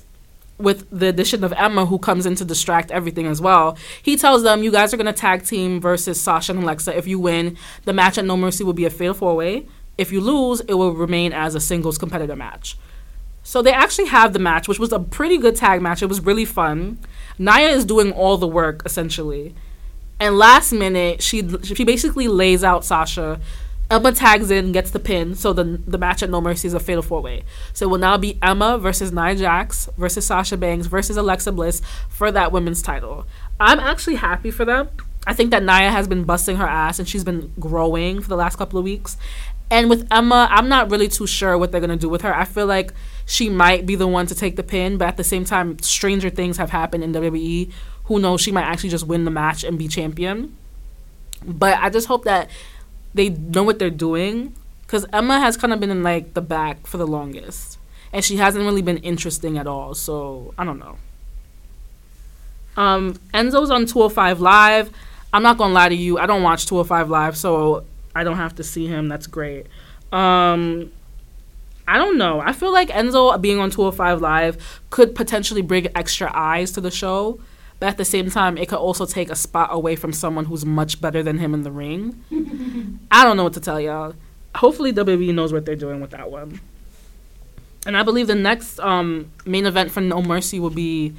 with 0.57 0.89
the 0.89 1.07
addition 1.07 1.43
of 1.43 1.53
Emma, 1.53 1.85
who 1.85 1.99
comes 1.99 2.25
in 2.25 2.33
to 2.35 2.45
distract 2.45 2.89
everything 2.89 3.27
as 3.27 3.39
well, 3.39 3.77
he 4.01 4.17
tells 4.17 4.41
them, 4.41 4.63
you 4.63 4.71
guys 4.71 4.91
are 4.91 4.97
going 4.97 5.05
to 5.05 5.13
tag 5.13 5.45
team 5.45 5.79
versus 5.79 6.19
Sasha 6.19 6.53
and 6.53 6.63
Alexa. 6.63 6.97
If 6.97 7.07
you 7.07 7.19
win, 7.19 7.57
the 7.85 7.93
match 7.93 8.17
at 8.17 8.25
No 8.25 8.35
Mercy 8.35 8.63
will 8.63 8.73
be 8.73 8.85
a 8.85 8.89
fatal 8.89 9.13
four 9.13 9.35
way. 9.35 9.67
If 9.97 10.11
you 10.11 10.21
lose, 10.21 10.61
it 10.61 10.75
will 10.75 10.93
remain 10.93 11.33
as 11.33 11.55
a 11.55 11.59
singles 11.59 11.97
competitor 11.97 12.35
match. 12.35 12.77
So 13.43 13.61
they 13.61 13.73
actually 13.73 14.07
have 14.07 14.33
the 14.33 14.39
match, 14.39 14.67
which 14.67 14.79
was 14.79 14.91
a 14.91 14.99
pretty 14.99 15.37
good 15.37 15.55
tag 15.55 15.81
match. 15.81 16.01
It 16.01 16.07
was 16.07 16.21
really 16.21 16.45
fun. 16.45 16.99
Nia 17.39 17.69
is 17.69 17.85
doing 17.85 18.11
all 18.11 18.37
the 18.37 18.47
work 18.47 18.83
essentially, 18.85 19.55
and 20.19 20.37
last 20.37 20.71
minute 20.71 21.23
she 21.23 21.47
she 21.63 21.83
basically 21.83 22.27
lays 22.27 22.63
out 22.63 22.85
Sasha. 22.85 23.39
Emma 23.89 24.13
tags 24.13 24.49
in, 24.49 24.71
gets 24.71 24.91
the 24.91 24.99
pin, 24.99 25.35
so 25.35 25.51
the 25.51 25.81
the 25.85 25.97
match 25.97 26.23
at 26.23 26.29
No 26.29 26.39
Mercy 26.39 26.67
is 26.67 26.73
a 26.73 26.79
fatal 26.79 27.01
four 27.01 27.21
way. 27.21 27.43
So 27.73 27.87
it 27.87 27.89
will 27.89 27.97
now 27.97 28.17
be 28.17 28.37
Emma 28.41 28.77
versus 28.77 29.11
Nia 29.11 29.35
Jax 29.35 29.89
versus 29.97 30.25
Sasha 30.25 30.55
Banks 30.55 30.87
versus 30.87 31.17
Alexa 31.17 31.51
Bliss 31.51 31.81
for 32.07 32.31
that 32.31 32.51
women's 32.51 32.81
title. 32.81 33.25
I'm 33.59 33.79
actually 33.79 34.15
happy 34.15 34.51
for 34.51 34.65
them. 34.65 34.89
I 35.27 35.33
think 35.33 35.51
that 35.51 35.63
Nia 35.63 35.91
has 35.91 36.07
been 36.07 36.23
busting 36.23 36.57
her 36.57 36.67
ass 36.67 36.99
and 36.99 37.07
she's 37.07 37.23
been 37.23 37.53
growing 37.59 38.21
for 38.21 38.29
the 38.29 38.35
last 38.35 38.55
couple 38.55 38.79
of 38.79 38.85
weeks. 38.85 39.17
And 39.71 39.89
with 39.89 40.05
Emma, 40.11 40.49
I'm 40.51 40.67
not 40.67 40.91
really 40.91 41.07
too 41.07 41.25
sure 41.25 41.57
what 41.57 41.71
they're 41.71 41.79
gonna 41.79 41.95
do 41.95 42.09
with 42.09 42.21
her. 42.23 42.35
I 42.35 42.43
feel 42.43 42.67
like 42.67 42.93
she 43.25 43.49
might 43.49 43.85
be 43.85 43.95
the 43.95 44.05
one 44.05 44.27
to 44.27 44.35
take 44.35 44.57
the 44.57 44.63
pin, 44.63 44.97
but 44.97 45.07
at 45.07 45.17
the 45.17 45.23
same 45.23 45.45
time, 45.45 45.79
stranger 45.79 46.29
things 46.29 46.57
have 46.57 46.71
happened 46.71 47.05
in 47.05 47.13
WWE. 47.13 47.71
Who 48.05 48.19
knows? 48.19 48.41
She 48.41 48.51
might 48.51 48.65
actually 48.65 48.89
just 48.89 49.07
win 49.07 49.23
the 49.23 49.31
match 49.31 49.63
and 49.63 49.79
be 49.79 49.87
champion. 49.87 50.57
But 51.45 51.77
I 51.77 51.89
just 51.89 52.07
hope 52.07 52.25
that 52.25 52.49
they 53.13 53.29
know 53.29 53.63
what 53.63 53.79
they're 53.79 53.89
doing 53.89 54.53
because 54.81 55.05
Emma 55.13 55.39
has 55.39 55.55
kind 55.55 55.71
of 55.71 55.79
been 55.79 55.89
in 55.89 56.03
like 56.03 56.33
the 56.33 56.41
back 56.41 56.85
for 56.85 56.97
the 56.97 57.07
longest, 57.07 57.79
and 58.11 58.25
she 58.25 58.35
hasn't 58.35 58.65
really 58.65 58.81
been 58.81 58.97
interesting 58.97 59.57
at 59.57 59.67
all. 59.67 59.95
So 59.95 60.53
I 60.57 60.65
don't 60.65 60.79
know. 60.79 60.97
Um, 62.75 63.13
Enzo's 63.33 63.71
on 63.71 63.85
205 63.85 64.41
Live. 64.41 64.91
I'm 65.31 65.43
not 65.43 65.57
gonna 65.57 65.73
lie 65.73 65.87
to 65.87 65.95
you. 65.95 66.17
I 66.17 66.25
don't 66.25 66.43
watch 66.43 66.65
205 66.65 67.09
Live, 67.09 67.37
so 67.37 67.85
I 68.15 68.23
don't 68.23 68.37
have 68.37 68.55
to 68.55 68.63
see 68.63 68.87
him. 68.87 69.07
That's 69.07 69.27
great. 69.27 69.67
Um, 70.11 70.91
I 71.87 71.97
don't 71.97 72.17
know. 72.17 72.39
I 72.39 72.53
feel 72.53 72.71
like 72.71 72.89
Enzo 72.89 73.39
being 73.41 73.59
on 73.59 73.69
205 73.69 74.21
Live 74.21 74.81
could 74.89 75.15
potentially 75.15 75.61
bring 75.61 75.87
extra 75.95 76.31
eyes 76.33 76.71
to 76.73 76.81
the 76.81 76.91
show, 76.91 77.39
but 77.79 77.89
at 77.89 77.97
the 77.97 78.05
same 78.05 78.29
time, 78.29 78.57
it 78.57 78.69
could 78.69 78.77
also 78.77 79.05
take 79.05 79.29
a 79.29 79.35
spot 79.35 79.69
away 79.71 79.95
from 79.95 80.13
someone 80.13 80.45
who's 80.45 80.65
much 80.65 81.01
better 81.01 81.23
than 81.23 81.37
him 81.39 81.53
in 81.53 81.63
the 81.63 81.71
ring. 81.71 82.23
I 83.11 83.23
don't 83.23 83.37
know 83.37 83.43
what 83.43 83.53
to 83.53 83.59
tell 83.59 83.79
y'all. 83.79 84.13
Hopefully, 84.55 84.93
WWE 84.93 85.33
knows 85.33 85.53
what 85.53 85.65
they're 85.65 85.75
doing 85.75 86.01
with 86.01 86.11
that 86.11 86.29
one. 86.29 86.59
And 87.85 87.97
I 87.97 88.03
believe 88.03 88.27
the 88.27 88.35
next 88.35 88.79
um, 88.79 89.31
main 89.45 89.65
event 89.65 89.91
for 89.91 90.01
No 90.01 90.21
Mercy 90.21 90.59
will 90.59 90.69
be 90.69 91.13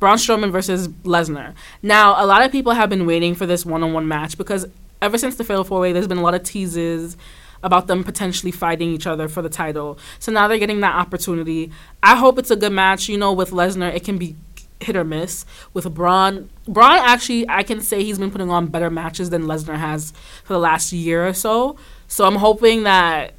Braun 0.00 0.16
Strowman 0.16 0.50
versus 0.50 0.88
Lesnar. 0.88 1.54
Now, 1.82 2.22
a 2.22 2.26
lot 2.26 2.42
of 2.42 2.50
people 2.50 2.72
have 2.72 2.88
been 2.88 3.06
waiting 3.06 3.34
for 3.34 3.44
this 3.46 3.66
one-on-one 3.66 4.08
match 4.08 4.38
because 4.38 4.66
ever 5.02 5.18
since 5.18 5.36
the 5.36 5.44
Fatal 5.44 5.64
Four 5.64 5.80
Way, 5.80 5.92
there's 5.92 6.08
been 6.08 6.18
a 6.18 6.22
lot 6.22 6.34
of 6.34 6.42
teases 6.42 7.16
about 7.62 7.86
them 7.86 8.02
potentially 8.02 8.50
fighting 8.50 8.90
each 8.90 9.06
other 9.06 9.28
for 9.28 9.42
the 9.42 9.48
title. 9.48 9.98
So 10.18 10.32
now 10.32 10.48
they're 10.48 10.58
getting 10.58 10.80
that 10.80 10.94
opportunity. 10.94 11.70
I 12.02 12.16
hope 12.16 12.38
it's 12.38 12.50
a 12.50 12.56
good 12.56 12.72
match. 12.72 13.08
You 13.08 13.18
know, 13.18 13.32
with 13.32 13.50
Lesnar, 13.50 13.94
it 13.94 14.04
can 14.04 14.18
be 14.18 14.36
hit 14.80 14.96
or 14.96 15.04
miss. 15.04 15.44
With 15.72 15.92
Braun, 15.94 16.50
Braun 16.66 16.98
actually, 16.98 17.48
I 17.48 17.62
can 17.62 17.80
say 17.80 18.02
he's 18.02 18.18
been 18.18 18.30
putting 18.30 18.50
on 18.50 18.66
better 18.66 18.90
matches 18.90 19.30
than 19.30 19.44
Lesnar 19.44 19.76
has 19.76 20.12
for 20.44 20.54
the 20.54 20.58
last 20.58 20.92
year 20.92 21.26
or 21.26 21.34
so. 21.34 21.76
So 22.08 22.24
I'm 22.24 22.36
hoping 22.36 22.82
that 22.82 23.34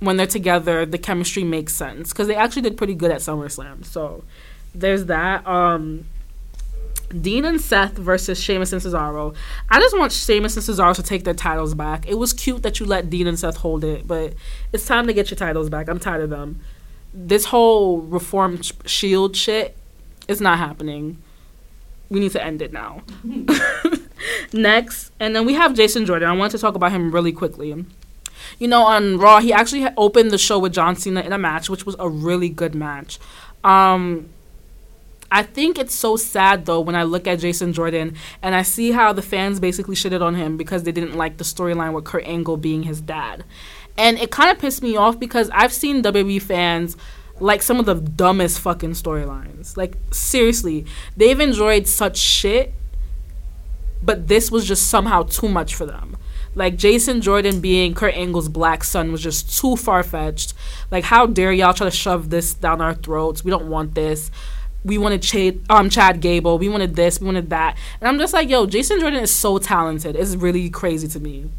when 0.00 0.16
they're 0.16 0.26
together, 0.26 0.84
the 0.84 0.98
chemistry 0.98 1.44
makes 1.44 1.72
sense 1.72 2.12
because 2.12 2.26
they 2.26 2.34
actually 2.34 2.62
did 2.62 2.76
pretty 2.76 2.94
good 2.94 3.12
at 3.12 3.20
SummerSlam. 3.20 3.84
So 3.84 4.24
there's 4.74 5.06
that. 5.06 5.46
Um, 5.46 6.06
Dean 7.20 7.44
and 7.44 7.60
Seth 7.60 7.96
versus 7.96 8.40
Sheamus 8.40 8.72
and 8.72 8.80
Cesaro. 8.80 9.34
I 9.68 9.80
just 9.80 9.96
want 9.96 10.12
Sheamus 10.12 10.56
and 10.56 10.64
Cesaro 10.64 10.94
to 10.94 11.02
take 11.02 11.24
their 11.24 11.34
titles 11.34 11.74
back. 11.74 12.08
It 12.08 12.18
was 12.18 12.32
cute 12.32 12.62
that 12.62 12.80
you 12.80 12.86
let 12.86 13.10
Dean 13.10 13.26
and 13.26 13.38
Seth 13.38 13.58
hold 13.58 13.84
it, 13.84 14.06
but 14.06 14.34
it's 14.72 14.86
time 14.86 15.06
to 15.06 15.12
get 15.12 15.30
your 15.30 15.36
titles 15.36 15.68
back. 15.68 15.88
I'm 15.88 15.98
tired 15.98 16.22
of 16.22 16.30
them. 16.30 16.60
This 17.12 17.46
whole 17.46 17.98
reform 18.00 18.60
shield 18.86 19.36
shit 19.36 19.76
is 20.28 20.40
not 20.40 20.58
happening. 20.58 21.18
We 22.08 22.20
need 22.20 22.32
to 22.32 22.42
end 22.44 22.62
it 22.62 22.72
now. 22.72 23.02
Next, 24.52 25.12
and 25.18 25.34
then 25.34 25.46
we 25.46 25.54
have 25.54 25.74
Jason 25.74 26.06
Jordan. 26.06 26.28
I 26.28 26.32
want 26.32 26.52
to 26.52 26.58
talk 26.58 26.74
about 26.74 26.92
him 26.92 27.10
really 27.10 27.32
quickly. 27.32 27.84
You 28.58 28.68
know, 28.68 28.82
on 28.82 29.18
Raw, 29.18 29.40
he 29.40 29.52
actually 29.52 29.88
opened 29.96 30.30
the 30.30 30.38
show 30.38 30.58
with 30.58 30.72
John 30.72 30.96
Cena 30.96 31.20
in 31.20 31.32
a 31.32 31.38
match, 31.38 31.70
which 31.70 31.86
was 31.86 31.96
a 31.98 32.08
really 32.08 32.48
good 32.48 32.74
match. 32.74 33.18
Um, 33.64 34.28
I 35.32 35.42
think 35.42 35.78
it's 35.78 35.94
so 35.94 36.16
sad 36.16 36.66
though 36.66 36.80
when 36.80 36.94
I 36.94 37.04
look 37.04 37.26
at 37.26 37.38
Jason 37.38 37.72
Jordan 37.72 38.16
and 38.42 38.54
I 38.54 38.60
see 38.60 38.92
how 38.92 39.14
the 39.14 39.22
fans 39.22 39.58
basically 39.60 39.94
shitted 39.94 40.20
on 40.20 40.34
him 40.34 40.58
because 40.58 40.82
they 40.82 40.92
didn't 40.92 41.16
like 41.16 41.38
the 41.38 41.44
storyline 41.44 41.94
with 41.94 42.04
Kurt 42.04 42.26
Angle 42.26 42.58
being 42.58 42.82
his 42.82 43.00
dad. 43.00 43.42
And 43.96 44.18
it 44.18 44.30
kind 44.30 44.50
of 44.50 44.58
pissed 44.58 44.82
me 44.82 44.94
off 44.94 45.18
because 45.18 45.48
I've 45.48 45.72
seen 45.72 46.02
WWE 46.02 46.40
fans 46.42 46.98
like 47.40 47.62
some 47.62 47.80
of 47.80 47.86
the 47.86 47.94
dumbest 47.94 48.60
fucking 48.60 48.90
storylines. 48.90 49.74
Like 49.74 49.96
seriously, 50.10 50.84
they've 51.16 51.40
enjoyed 51.40 51.86
such 51.86 52.18
shit, 52.18 52.74
but 54.02 54.28
this 54.28 54.50
was 54.50 54.66
just 54.66 54.88
somehow 54.88 55.22
too 55.22 55.48
much 55.48 55.74
for 55.74 55.86
them. 55.86 56.18
Like 56.54 56.76
Jason 56.76 57.22
Jordan 57.22 57.62
being 57.62 57.94
Kurt 57.94 58.12
Angle's 58.12 58.50
black 58.50 58.84
son 58.84 59.10
was 59.10 59.22
just 59.22 59.58
too 59.58 59.76
far 59.76 60.02
fetched. 60.02 60.52
Like 60.90 61.04
how 61.04 61.24
dare 61.24 61.52
y'all 61.52 61.72
try 61.72 61.86
to 61.86 61.90
shove 61.90 62.28
this 62.28 62.52
down 62.52 62.82
our 62.82 62.92
throats? 62.92 63.42
We 63.42 63.50
don't 63.50 63.70
want 63.70 63.94
this 63.94 64.30
we 64.84 64.98
wanted 64.98 65.22
Chad, 65.22 65.60
um, 65.70 65.88
Chad 65.88 66.20
Gable, 66.20 66.58
we 66.58 66.68
wanted 66.68 66.96
this, 66.96 67.20
we 67.20 67.26
wanted 67.26 67.50
that. 67.50 67.76
And 68.00 68.08
I'm 68.08 68.18
just 68.18 68.32
like, 68.32 68.48
yo, 68.48 68.66
Jason 68.66 69.00
Jordan 69.00 69.22
is 69.22 69.34
so 69.34 69.58
talented. 69.58 70.16
It's 70.16 70.34
really 70.34 70.68
crazy 70.70 71.08
to 71.08 71.20
me. 71.20 71.50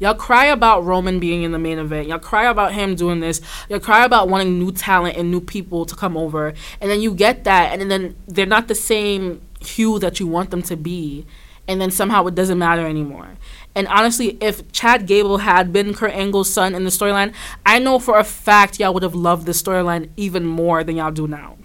Y'all 0.00 0.14
cry 0.14 0.44
about 0.46 0.84
Roman 0.84 1.18
being 1.18 1.42
in 1.42 1.50
the 1.50 1.58
main 1.58 1.78
event. 1.78 2.06
Y'all 2.06 2.20
cry 2.20 2.44
about 2.44 2.72
him 2.72 2.94
doing 2.94 3.18
this. 3.18 3.40
Y'all 3.68 3.80
cry 3.80 4.04
about 4.04 4.28
wanting 4.28 4.58
new 4.58 4.70
talent 4.70 5.16
and 5.16 5.30
new 5.30 5.40
people 5.40 5.84
to 5.86 5.96
come 5.96 6.16
over. 6.16 6.54
And 6.80 6.90
then 6.90 7.00
you 7.00 7.12
get 7.12 7.44
that, 7.44 7.78
and 7.78 7.90
then 7.90 8.14
they're 8.28 8.46
not 8.46 8.68
the 8.68 8.76
same 8.76 9.40
hue 9.60 9.98
that 9.98 10.20
you 10.20 10.28
want 10.28 10.50
them 10.50 10.62
to 10.62 10.76
be. 10.76 11.26
And 11.66 11.80
then 11.80 11.90
somehow 11.90 12.26
it 12.26 12.34
doesn't 12.34 12.58
matter 12.58 12.86
anymore. 12.86 13.30
And 13.74 13.88
honestly, 13.88 14.38
if 14.40 14.70
Chad 14.72 15.06
Gable 15.06 15.38
had 15.38 15.72
been 15.72 15.92
Kurt 15.94 16.12
Angle's 16.12 16.50
son 16.50 16.74
in 16.74 16.84
the 16.84 16.90
storyline, 16.90 17.34
I 17.66 17.78
know 17.78 17.98
for 17.98 18.18
a 18.18 18.24
fact 18.24 18.78
y'all 18.78 18.94
would 18.94 19.02
have 19.02 19.14
loved 19.14 19.46
the 19.46 19.52
storyline 19.52 20.10
even 20.16 20.46
more 20.46 20.84
than 20.84 20.96
y'all 20.96 21.10
do 21.10 21.26
now 21.26 21.56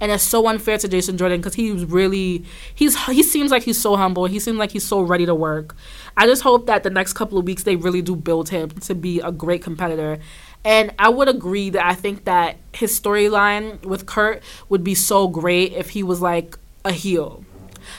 and 0.00 0.10
it's 0.10 0.22
so 0.22 0.46
unfair 0.48 0.78
to 0.78 0.88
Jason 0.88 1.18
Jordan 1.18 1.40
because 1.40 1.54
he's 1.54 1.84
really 1.84 2.44
he's 2.74 2.96
he 3.06 3.22
seems 3.22 3.50
like 3.50 3.62
he's 3.62 3.80
so 3.80 3.96
humble. 3.96 4.26
He 4.26 4.38
seems 4.38 4.58
like 4.58 4.72
he's 4.72 4.86
so 4.86 5.00
ready 5.00 5.26
to 5.26 5.34
work. 5.34 5.76
I 6.16 6.26
just 6.26 6.42
hope 6.42 6.66
that 6.66 6.82
the 6.82 6.90
next 6.90 7.12
couple 7.12 7.38
of 7.38 7.44
weeks 7.44 7.62
they 7.62 7.76
really 7.76 8.02
do 8.02 8.16
build 8.16 8.48
him 8.48 8.70
to 8.70 8.94
be 8.94 9.20
a 9.20 9.30
great 9.30 9.62
competitor. 9.62 10.18
And 10.64 10.92
I 10.98 11.08
would 11.08 11.28
agree 11.28 11.70
that 11.70 11.84
I 11.84 11.94
think 11.94 12.24
that 12.24 12.56
his 12.72 12.98
storyline 12.98 13.82
with 13.84 14.06
Kurt 14.06 14.42
would 14.68 14.84
be 14.84 14.94
so 14.94 15.28
great 15.28 15.72
if 15.72 15.90
he 15.90 16.02
was 16.02 16.20
like 16.20 16.58
a 16.84 16.92
heel. 16.92 17.44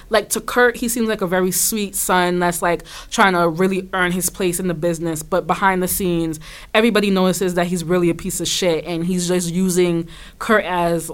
Like 0.09 0.29
to 0.29 0.41
Kurt, 0.41 0.77
he 0.77 0.87
seems 0.87 1.07
like 1.07 1.21
a 1.21 1.27
very 1.27 1.51
sweet 1.51 1.95
son 1.95 2.39
that's 2.39 2.61
like 2.61 2.83
trying 3.09 3.33
to 3.33 3.47
really 3.49 3.89
earn 3.93 4.11
his 4.11 4.29
place 4.29 4.59
in 4.59 4.67
the 4.67 4.73
business. 4.75 5.23
But 5.23 5.47
behind 5.47 5.81
the 5.81 5.87
scenes, 5.87 6.39
everybody 6.73 7.09
notices 7.09 7.55
that 7.55 7.67
he's 7.67 7.83
really 7.83 8.09
a 8.09 8.15
piece 8.15 8.39
of 8.39 8.47
shit 8.47 8.85
and 8.85 9.05
he's 9.05 9.27
just 9.27 9.51
using 9.51 10.07
Kurt 10.37 10.65
as 10.65 11.11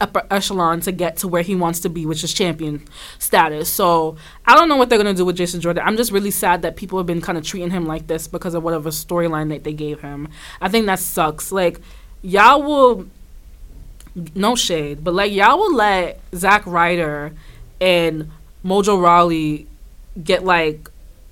upper 0.00 0.26
echelon 0.30 0.80
to 0.80 0.92
get 0.92 1.16
to 1.18 1.28
where 1.28 1.42
he 1.42 1.54
wants 1.54 1.80
to 1.80 1.88
be, 1.88 2.06
which 2.06 2.22
is 2.24 2.32
champion 2.32 2.86
status. 3.18 3.72
So 3.72 4.16
I 4.46 4.54
don't 4.54 4.68
know 4.68 4.76
what 4.76 4.88
they're 4.88 4.98
gonna 4.98 5.14
do 5.14 5.24
with 5.24 5.36
Jason 5.36 5.60
Jordan. 5.60 5.82
I'm 5.86 5.96
just 5.96 6.12
really 6.12 6.30
sad 6.30 6.62
that 6.62 6.76
people 6.76 6.98
have 6.98 7.06
been 7.06 7.20
kind 7.20 7.38
of 7.38 7.44
treating 7.44 7.70
him 7.70 7.86
like 7.86 8.06
this 8.06 8.26
because 8.26 8.54
of 8.54 8.62
whatever 8.62 8.90
storyline 8.90 9.48
that 9.50 9.64
they 9.64 9.72
gave 9.72 10.00
him. 10.00 10.28
I 10.60 10.68
think 10.68 10.86
that 10.86 10.98
sucks. 10.98 11.52
Like 11.52 11.80
y'all 12.22 12.62
will, 12.62 13.06
no 14.34 14.56
shade, 14.56 15.02
but 15.02 15.14
like 15.14 15.32
y'all 15.32 15.58
will 15.58 15.74
let 15.74 16.20
Zack 16.34 16.66
Ryder 16.66 17.32
and 17.80 18.30
Mojo 18.64 19.02
Rawley 19.02 19.66
get 20.22 20.44
like 20.44 20.90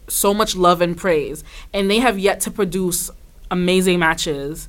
so 0.09 0.33
much 0.33 0.57
love 0.57 0.81
and 0.81 0.97
praise, 0.97 1.45
and 1.75 1.91
they 1.91 1.99
have 1.99 2.19
yet 2.19 2.41
to 2.41 2.51
produce 2.51 3.11
amazing 3.51 3.99
matches 3.99 4.69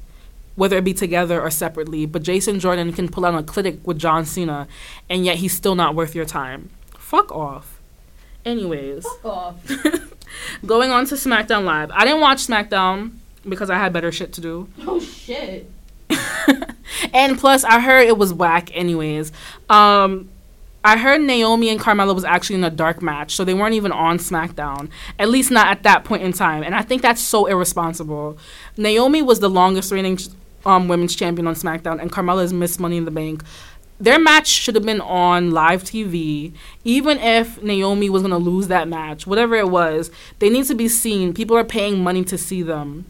whether 0.60 0.78
it 0.78 0.84
be 0.84 0.93
together 0.93 1.41
or 1.41 1.49
separately. 1.49 2.05
But 2.05 2.22
Jason 2.22 2.60
Jordan 2.60 2.91
can 2.91 3.07
pull 3.07 3.26
out 3.26 3.34
a 3.34 3.43
clinic 3.43 3.80
with 3.88 3.97
John 3.97 4.26
Cena, 4.26 4.68
and 5.10 5.26
yet 5.26 5.38
he's 5.38 5.53
still 5.53 5.74
not 5.74 5.95
worth 5.95 6.14
your 6.14 6.26
time. 6.26 6.70
Fuck 6.97 7.32
off. 7.32 7.80
Anyways, 8.45 9.05
Fuck 9.22 9.26
off. 9.26 9.55
going 10.66 10.91
on 10.91 11.05
to 11.05 11.16
SmackDown 11.16 11.64
Live. 11.64 11.91
I 11.91 12.03
didn't 12.03 12.20
watch 12.20 12.45
SmackDown 12.45 13.12
because 13.47 13.70
I 13.70 13.78
had 13.78 13.93
better 13.93 14.12
shit 14.12 14.34
to 14.34 14.41
do. 14.41 14.68
oh 14.86 14.99
shit. 14.99 15.72
and 17.14 17.38
plus, 17.38 17.64
I 17.64 17.80
heard 17.80 18.07
it 18.07 18.18
was 18.18 18.34
whack. 18.34 18.70
Anyways, 18.76 19.32
um, 19.70 20.28
I 20.84 20.97
heard 20.97 21.22
Naomi 21.22 21.70
and 21.70 21.80
Carmella 21.80 22.14
was 22.14 22.26
actually 22.26 22.57
in 22.57 22.64
a 22.66 22.70
dark 22.70 23.01
match, 23.01 23.36
so 23.36 23.45
they 23.45 23.53
weren't 23.53 23.76
even 23.76 23.91
on 23.91 24.18
SmackDown. 24.18 24.89
At 25.18 25.30
least 25.30 25.51
not 25.51 25.68
at 25.68 25.84
that 25.84 26.03
point 26.03 26.24
in 26.24 26.34
time. 26.34 26.64
And 26.64 26.76
I 26.76 26.82
think 26.82 27.01
that's 27.01 27.22
so 27.22 27.45
irresponsible. 27.45 28.38
Naomi 28.76 29.22
was 29.22 29.39
the 29.39 29.49
longest 29.49 29.91
reigning 29.91 30.18
um, 30.66 30.88
women's 30.88 31.16
champion 31.16 31.47
on 31.47 31.55
SmackDown, 31.55 32.01
and 32.01 32.12
Carmella's 32.12 32.53
Miss 32.53 32.80
Money 32.80 32.97
in 32.97 33.05
the 33.05 33.12
Bank. 33.12 33.43
Their 33.99 34.18
match 34.18 34.47
should 34.47 34.76
have 34.76 34.86
been 34.86 35.01
on 35.01 35.51
live 35.51 35.84
TV. 35.84 36.53
Even 36.86 37.18
if 37.18 37.62
Naomi 37.62 38.10
was 38.10 38.22
going 38.22 38.32
to 38.32 38.38
lose 38.38 38.70
that 38.70 38.88
match, 38.88 39.28
whatever 39.28 39.55
it 39.55 39.70
was, 39.70 40.10
they 40.39 40.49
need 40.49 40.66
to 40.66 40.76
be 40.76 40.88
seen. 40.88 41.34
People 41.34 41.57
are 41.57 41.66
paying 41.66 42.01
money 42.01 42.24
to 42.24 42.38
see 42.38 42.62
them. 42.62 43.05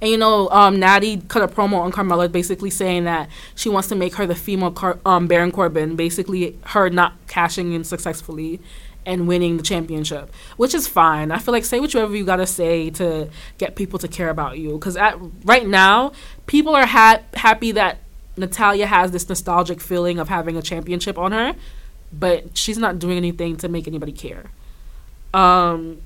And 0.00 0.10
you 0.10 0.18
know, 0.18 0.48
um, 0.50 0.78
Natty 0.78 1.22
cut 1.28 1.42
a 1.42 1.48
promo 1.48 1.78
on 1.78 1.92
Carmella, 1.92 2.30
basically 2.30 2.70
saying 2.70 3.04
that 3.04 3.28
she 3.54 3.68
wants 3.68 3.88
to 3.88 3.94
make 3.94 4.14
her 4.14 4.26
the 4.26 4.34
female 4.34 4.70
Car- 4.70 4.98
um, 5.04 5.26
Baron 5.26 5.50
Corbin, 5.50 5.96
basically 5.96 6.58
her 6.66 6.90
not 6.90 7.14
cashing 7.26 7.72
in 7.72 7.84
successfully 7.84 8.60
and 9.10 9.26
winning 9.26 9.56
the 9.56 9.62
championship, 9.62 10.32
which 10.56 10.74
is 10.74 10.86
fine. 10.86 11.32
I 11.32 11.38
feel 11.38 11.52
like 11.52 11.64
say 11.64 11.80
whatever 11.80 12.16
you 12.16 12.24
gotta 12.24 12.46
say 12.46 12.90
to 12.90 13.28
get 13.58 13.74
people 13.74 13.98
to 13.98 14.08
care 14.08 14.30
about 14.30 14.58
you, 14.58 14.72
because 14.72 14.96
at 14.96 15.18
right 15.44 15.66
now, 15.66 16.12
people 16.46 16.74
are 16.74 16.86
ha- 16.86 17.20
happy 17.34 17.72
that 17.72 17.98
Natalya 18.36 18.86
has 18.86 19.10
this 19.10 19.28
nostalgic 19.28 19.80
feeling 19.80 20.18
of 20.18 20.28
having 20.28 20.56
a 20.56 20.62
championship 20.62 21.18
on 21.18 21.32
her, 21.32 21.54
but 22.12 22.56
she's 22.56 22.78
not 22.78 22.98
doing 22.98 23.16
anything 23.16 23.56
to 23.58 23.68
make 23.68 23.88
anybody 23.88 24.12
care. 24.12 24.50
Um, 25.34 26.00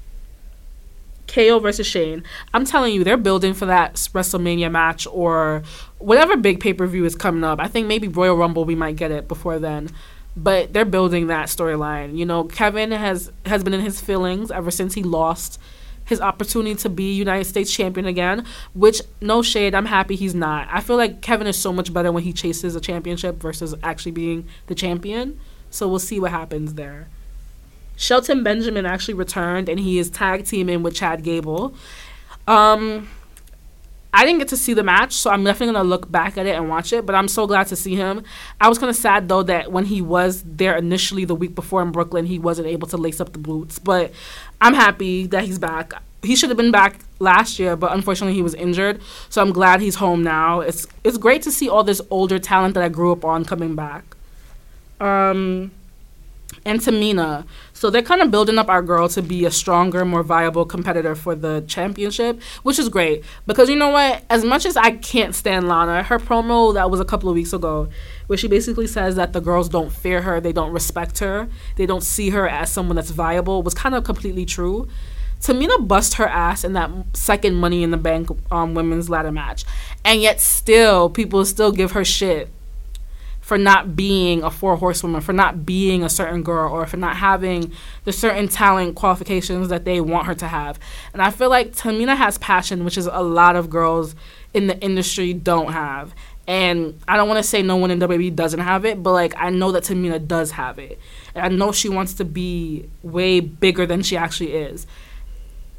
KO 1.26 1.58
versus 1.58 1.86
Shane. 1.86 2.22
I'm 2.52 2.64
telling 2.64 2.94
you, 2.94 3.04
they're 3.04 3.16
building 3.16 3.54
for 3.54 3.66
that 3.66 3.94
WrestleMania 3.94 4.70
match 4.70 5.06
or 5.10 5.62
whatever 5.98 6.36
big 6.36 6.60
pay 6.60 6.72
per 6.72 6.86
view 6.86 7.04
is 7.04 7.14
coming 7.14 7.44
up. 7.44 7.60
I 7.60 7.68
think 7.68 7.86
maybe 7.86 8.08
Royal 8.08 8.36
Rumble 8.36 8.64
we 8.64 8.74
might 8.74 8.96
get 8.96 9.10
it 9.10 9.28
before 9.28 9.58
then, 9.58 9.88
but 10.36 10.72
they're 10.72 10.84
building 10.84 11.28
that 11.28 11.48
storyline. 11.48 12.16
You 12.16 12.26
know, 12.26 12.44
Kevin 12.44 12.90
has 12.90 13.30
has 13.46 13.62
been 13.62 13.74
in 13.74 13.80
his 13.80 14.00
feelings 14.00 14.50
ever 14.50 14.70
since 14.70 14.94
he 14.94 15.02
lost 15.02 15.60
his 16.06 16.20
opportunity 16.20 16.74
to 16.74 16.88
be 16.88 17.14
United 17.14 17.44
States 17.44 17.72
champion 17.72 18.06
again. 18.06 18.44
Which 18.74 19.00
no 19.20 19.42
shade, 19.42 19.74
I'm 19.74 19.86
happy 19.86 20.16
he's 20.16 20.34
not. 20.34 20.68
I 20.70 20.80
feel 20.80 20.96
like 20.96 21.22
Kevin 21.22 21.46
is 21.46 21.56
so 21.56 21.72
much 21.72 21.92
better 21.92 22.12
when 22.12 22.24
he 22.24 22.32
chases 22.32 22.76
a 22.76 22.80
championship 22.80 23.36
versus 23.36 23.74
actually 23.82 24.12
being 24.12 24.46
the 24.66 24.74
champion. 24.74 25.38
So 25.70 25.88
we'll 25.88 25.98
see 25.98 26.20
what 26.20 26.30
happens 26.30 26.74
there. 26.74 27.08
Shelton 27.96 28.42
Benjamin 28.42 28.86
actually 28.86 29.14
returned 29.14 29.68
and 29.68 29.78
he 29.78 29.98
is 29.98 30.10
tag 30.10 30.44
teaming 30.44 30.82
with 30.82 30.94
Chad 30.94 31.22
Gable. 31.22 31.74
Um, 32.46 33.08
I 34.14 34.24
didn't 34.24 34.38
get 34.38 34.48
to 34.48 34.56
see 34.56 34.74
the 34.74 34.84
match, 34.84 35.12
so 35.12 35.28
I'm 35.28 35.42
definitely 35.42 35.74
gonna 35.74 35.88
look 35.88 36.10
back 36.10 36.38
at 36.38 36.46
it 36.46 36.54
and 36.54 36.68
watch 36.68 36.92
it. 36.92 37.04
But 37.04 37.16
I'm 37.16 37.26
so 37.26 37.48
glad 37.48 37.66
to 37.66 37.76
see 37.76 37.96
him. 37.96 38.22
I 38.60 38.68
was 38.68 38.78
kind 38.78 38.88
of 38.88 38.94
sad 38.94 39.28
though 39.28 39.42
that 39.42 39.72
when 39.72 39.86
he 39.86 40.00
was 40.00 40.44
there 40.46 40.76
initially 40.76 41.24
the 41.24 41.34
week 41.34 41.56
before 41.56 41.82
in 41.82 41.90
Brooklyn, 41.90 42.26
he 42.26 42.38
wasn't 42.38 42.68
able 42.68 42.86
to 42.88 42.96
lace 42.96 43.20
up 43.20 43.32
the 43.32 43.40
boots. 43.40 43.80
But 43.80 44.12
I'm 44.60 44.74
happy 44.74 45.26
that 45.26 45.44
he's 45.44 45.58
back. 45.58 45.92
He 46.22 46.36
should 46.36 46.48
have 46.48 46.56
been 46.56 46.70
back 46.70 47.00
last 47.18 47.58
year, 47.58 47.74
but 47.74 47.92
unfortunately 47.92 48.34
he 48.34 48.42
was 48.42 48.54
injured. 48.54 49.00
So 49.30 49.42
I'm 49.42 49.50
glad 49.50 49.80
he's 49.80 49.96
home 49.96 50.22
now. 50.22 50.60
It's 50.60 50.86
it's 51.02 51.18
great 51.18 51.42
to 51.42 51.50
see 51.50 51.68
all 51.68 51.82
this 51.82 52.00
older 52.08 52.38
talent 52.38 52.74
that 52.74 52.84
I 52.84 52.88
grew 52.88 53.10
up 53.10 53.24
on 53.24 53.44
coming 53.44 53.74
back. 53.74 54.04
Um, 55.00 55.72
and 56.64 56.80
Tamina. 56.80 57.44
So 57.74 57.90
they're 57.90 58.02
kind 58.02 58.22
of 58.22 58.30
building 58.30 58.56
up 58.56 58.68
our 58.68 58.82
girl 58.82 59.08
to 59.08 59.20
be 59.20 59.44
a 59.44 59.50
stronger, 59.50 60.04
more 60.04 60.22
viable 60.22 60.64
competitor 60.64 61.16
for 61.16 61.34
the 61.34 61.64
championship, 61.66 62.40
which 62.62 62.78
is 62.78 62.88
great. 62.88 63.24
Because 63.46 63.68
you 63.68 63.74
know 63.74 63.90
what? 63.90 64.22
As 64.30 64.44
much 64.44 64.64
as 64.64 64.76
I 64.76 64.92
can't 64.92 65.34
stand 65.34 65.66
Lana, 65.66 66.04
her 66.04 66.20
promo 66.20 66.72
that 66.72 66.88
was 66.88 67.00
a 67.00 67.04
couple 67.04 67.28
of 67.28 67.34
weeks 67.34 67.52
ago, 67.52 67.88
where 68.28 68.36
she 68.36 68.46
basically 68.46 68.86
says 68.86 69.16
that 69.16 69.32
the 69.32 69.40
girls 69.40 69.68
don't 69.68 69.92
fear 69.92 70.22
her, 70.22 70.40
they 70.40 70.52
don't 70.52 70.70
respect 70.70 71.18
her, 71.18 71.48
they 71.74 71.84
don't 71.84 72.04
see 72.04 72.30
her 72.30 72.48
as 72.48 72.70
someone 72.70 72.94
that's 72.94 73.10
viable, 73.10 73.64
was 73.64 73.74
kind 73.74 73.96
of 73.96 74.04
completely 74.04 74.46
true. 74.46 74.86
Tamina 75.40 75.86
bust 75.86 76.14
her 76.14 76.28
ass 76.28 76.62
in 76.62 76.74
that 76.74 76.90
second 77.12 77.56
Money 77.56 77.82
in 77.82 77.90
the 77.90 77.96
Bank 77.96 78.30
um, 78.52 78.74
women's 78.74 79.10
ladder 79.10 79.32
match, 79.32 79.64
and 80.04 80.22
yet 80.22 80.40
still 80.40 81.10
people 81.10 81.44
still 81.44 81.72
give 81.72 81.92
her 81.92 82.04
shit 82.04 82.48
for 83.44 83.58
not 83.58 83.94
being 83.94 84.42
a 84.42 84.50
four 84.50 84.74
horsewoman, 84.74 85.20
for 85.20 85.34
not 85.34 85.66
being 85.66 86.02
a 86.02 86.08
certain 86.08 86.42
girl, 86.42 86.72
or 86.72 86.86
for 86.86 86.96
not 86.96 87.14
having 87.16 87.70
the 88.04 88.12
certain 88.12 88.48
talent 88.48 88.94
qualifications 88.94 89.68
that 89.68 89.84
they 89.84 90.00
want 90.00 90.26
her 90.26 90.34
to 90.34 90.48
have. 90.48 90.78
And 91.12 91.20
I 91.20 91.30
feel 91.30 91.50
like 91.50 91.72
Tamina 91.72 92.16
has 92.16 92.38
passion, 92.38 92.86
which 92.86 92.96
is 92.96 93.04
a 93.04 93.20
lot 93.20 93.54
of 93.54 93.68
girls 93.68 94.14
in 94.54 94.66
the 94.66 94.80
industry 94.80 95.34
don't 95.34 95.72
have. 95.72 96.14
And 96.46 96.98
I 97.06 97.18
don't 97.18 97.28
want 97.28 97.36
to 97.36 97.46
say 97.46 97.60
no 97.62 97.76
one 97.76 97.90
in 97.90 98.00
WWE 98.00 98.34
doesn't 98.34 98.60
have 98.60 98.86
it, 98.86 99.02
but 99.02 99.12
like 99.12 99.34
I 99.36 99.50
know 99.50 99.72
that 99.72 99.82
Tamina 99.82 100.26
does 100.26 100.52
have 100.52 100.78
it. 100.78 100.98
And 101.34 101.44
I 101.44 101.48
know 101.54 101.70
she 101.70 101.90
wants 101.90 102.14
to 102.14 102.24
be 102.24 102.88
way 103.02 103.40
bigger 103.40 103.84
than 103.84 104.02
she 104.02 104.16
actually 104.16 104.54
is. 104.54 104.86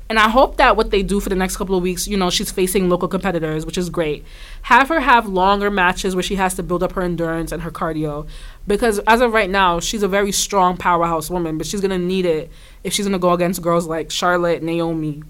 And 0.08 0.20
I 0.20 0.30
hope 0.30 0.58
that 0.58 0.78
what 0.78 0.92
they 0.92 1.02
do 1.02 1.20
for 1.20 1.30
the 1.30 1.36
next 1.36 1.58
couple 1.58 1.76
of 1.76 1.82
weeks, 1.82 2.08
you 2.08 2.16
know, 2.16 2.30
she's 2.30 2.52
facing 2.52 2.90
local 2.90 3.08
competitors, 3.08 3.66
which 3.66 3.78
is 3.78 3.90
great. 3.90 4.24
Have 4.64 4.90
her 4.90 5.00
have 5.00 5.28
longer 5.28 5.72
matches 5.72 6.16
where 6.16 6.22
she 6.22 6.36
has 6.36 6.54
to 6.56 6.64
build 6.64 6.84
up 6.84 6.92
her 6.92 7.02
endurance 7.02 7.52
and 7.52 7.64
her 7.64 7.72
cardio. 7.72 8.28
Because 8.68 9.00
as 9.00 9.22
of 9.22 9.34
right 9.34 9.50
now, 9.50 9.80
she's 9.80 10.04
a 10.04 10.08
very 10.08 10.32
strong 10.32 10.78
powerhouse 10.78 11.32
woman, 11.32 11.58
but 11.58 11.66
she's 11.66 11.82
going 11.82 11.90
to 11.90 11.98
need 11.98 12.26
it 12.26 12.52
if 12.84 12.94
she's 12.94 13.06
going 13.06 13.14
to 13.14 13.20
go 13.20 13.32
against 13.32 13.64
girls 13.64 13.88
like 13.88 14.12
Charlotte, 14.12 14.62
Naomi, 14.62 15.24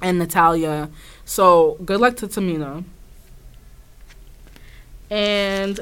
and 0.00 0.20
Natalya. 0.20 0.88
So 1.24 1.78
good 1.84 2.00
luck 2.00 2.14
to 2.18 2.28
Tamina. 2.28 2.84
And 5.10 5.80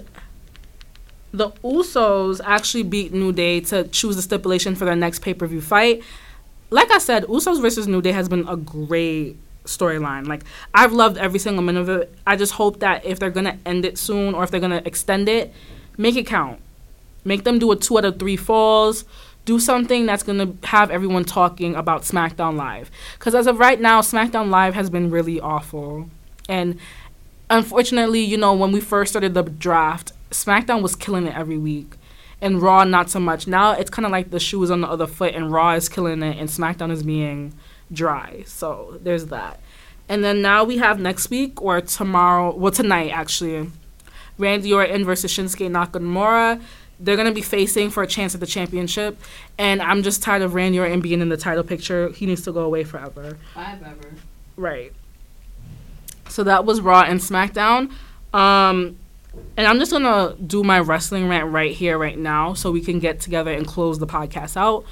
the 1.30 1.50
Usos 1.62 2.40
actually 2.42 2.84
beat 2.84 3.12
New 3.12 3.32
Day 3.32 3.60
to 3.60 3.84
choose 3.88 4.16
the 4.16 4.22
stipulation 4.22 4.74
for 4.74 4.86
their 4.86 4.96
next 4.96 5.18
pay 5.18 5.34
per 5.34 5.46
view 5.46 5.60
fight 5.60 6.02
like 6.70 6.90
I 6.90 6.98
said, 6.98 7.24
Usos 7.24 7.60
versus 7.60 7.86
New 7.86 8.02
Day 8.02 8.12
has 8.12 8.28
been 8.28 8.46
a 8.48 8.56
great 8.56 9.36
storyline. 9.64 10.26
Like 10.26 10.42
I've 10.74 10.92
loved 10.92 11.18
every 11.18 11.38
single 11.38 11.62
minute 11.62 11.80
of 11.80 11.88
it. 11.88 12.14
I 12.26 12.36
just 12.36 12.52
hope 12.52 12.80
that 12.80 13.04
if 13.04 13.18
they're 13.18 13.30
gonna 13.30 13.58
end 13.66 13.84
it 13.84 13.98
soon 13.98 14.34
or 14.34 14.44
if 14.44 14.50
they're 14.50 14.60
gonna 14.60 14.82
extend 14.84 15.28
it, 15.28 15.52
make 15.96 16.16
it 16.16 16.26
count. 16.26 16.60
Make 17.24 17.44
them 17.44 17.58
do 17.58 17.70
a 17.72 17.76
two 17.76 17.98
out 17.98 18.04
of 18.04 18.18
three 18.18 18.36
falls. 18.36 19.04
Do 19.44 19.60
something 19.60 20.06
that's 20.06 20.22
gonna 20.22 20.54
have 20.64 20.90
everyone 20.90 21.24
talking 21.24 21.74
about 21.74 22.02
SmackDown 22.02 22.56
Live. 22.56 22.90
Because 23.14 23.34
as 23.34 23.46
of 23.46 23.58
right 23.58 23.80
now, 23.80 24.00
SmackDown 24.00 24.50
Live 24.50 24.74
has 24.74 24.90
been 24.90 25.10
really 25.10 25.40
awful. 25.40 26.10
And 26.48 26.78
unfortunately, 27.50 28.20
you 28.20 28.36
know, 28.36 28.54
when 28.54 28.72
we 28.72 28.80
first 28.80 29.12
started 29.12 29.34
the 29.34 29.42
draft, 29.42 30.12
SmackDown 30.30 30.82
was 30.82 30.96
killing 30.96 31.26
it 31.26 31.36
every 31.36 31.58
week 31.58 31.94
and 32.46 32.62
Raw 32.62 32.84
not 32.84 33.10
so 33.10 33.18
much. 33.18 33.46
Now 33.48 33.72
it's 33.72 33.90
kind 33.90 34.06
of 34.06 34.12
like 34.12 34.30
the 34.30 34.40
shoe 34.40 34.62
is 34.62 34.70
on 34.70 34.80
the 34.80 34.88
other 34.88 35.06
foot, 35.06 35.34
and 35.34 35.52
Raw 35.52 35.72
is 35.72 35.88
killing 35.88 36.22
it, 36.22 36.38
and 36.38 36.48
SmackDown 36.48 36.90
is 36.92 37.02
being 37.02 37.52
dry. 37.92 38.44
So 38.46 38.98
there's 39.02 39.26
that. 39.26 39.60
And 40.08 40.22
then 40.22 40.40
now 40.40 40.62
we 40.62 40.78
have 40.78 41.00
next 41.00 41.28
week 41.28 41.60
or 41.60 41.80
tomorrow, 41.80 42.54
well 42.54 42.70
tonight 42.70 43.10
actually, 43.10 43.70
Randy 44.38 44.72
Orton 44.72 45.04
versus 45.04 45.32
Shinsuke 45.32 45.68
Nakamura. 45.68 46.62
They're 47.00 47.16
gonna 47.16 47.32
be 47.32 47.42
facing 47.42 47.90
for 47.90 48.02
a 48.04 48.06
chance 48.06 48.32
at 48.34 48.40
the 48.40 48.46
championship, 48.46 49.20
and 49.58 49.82
I'm 49.82 50.02
just 50.04 50.22
tired 50.22 50.42
of 50.42 50.54
Randy 50.54 50.78
Orton 50.78 51.00
being 51.00 51.20
in 51.20 51.28
the 51.28 51.36
title 51.36 51.64
picture. 51.64 52.10
He 52.10 52.26
needs 52.26 52.42
to 52.42 52.52
go 52.52 52.60
away 52.60 52.84
forever. 52.84 53.36
Five 53.54 53.82
ever. 53.82 54.14
Right. 54.56 54.92
So 56.28 56.44
that 56.44 56.64
was 56.64 56.80
Raw 56.80 57.02
and 57.02 57.20
SmackDown. 57.20 57.90
Um, 58.32 58.96
and 59.56 59.66
I'm 59.66 59.78
just 59.78 59.92
gonna 59.92 60.36
do 60.46 60.62
my 60.62 60.80
wrestling 60.80 61.28
rant 61.28 61.50
right 61.50 61.72
here, 61.72 61.98
right 61.98 62.18
now, 62.18 62.54
so 62.54 62.70
we 62.70 62.80
can 62.80 62.98
get 62.98 63.20
together 63.20 63.52
and 63.52 63.66
close 63.66 63.98
the 63.98 64.06
podcast 64.06 64.56
out. 64.56 64.84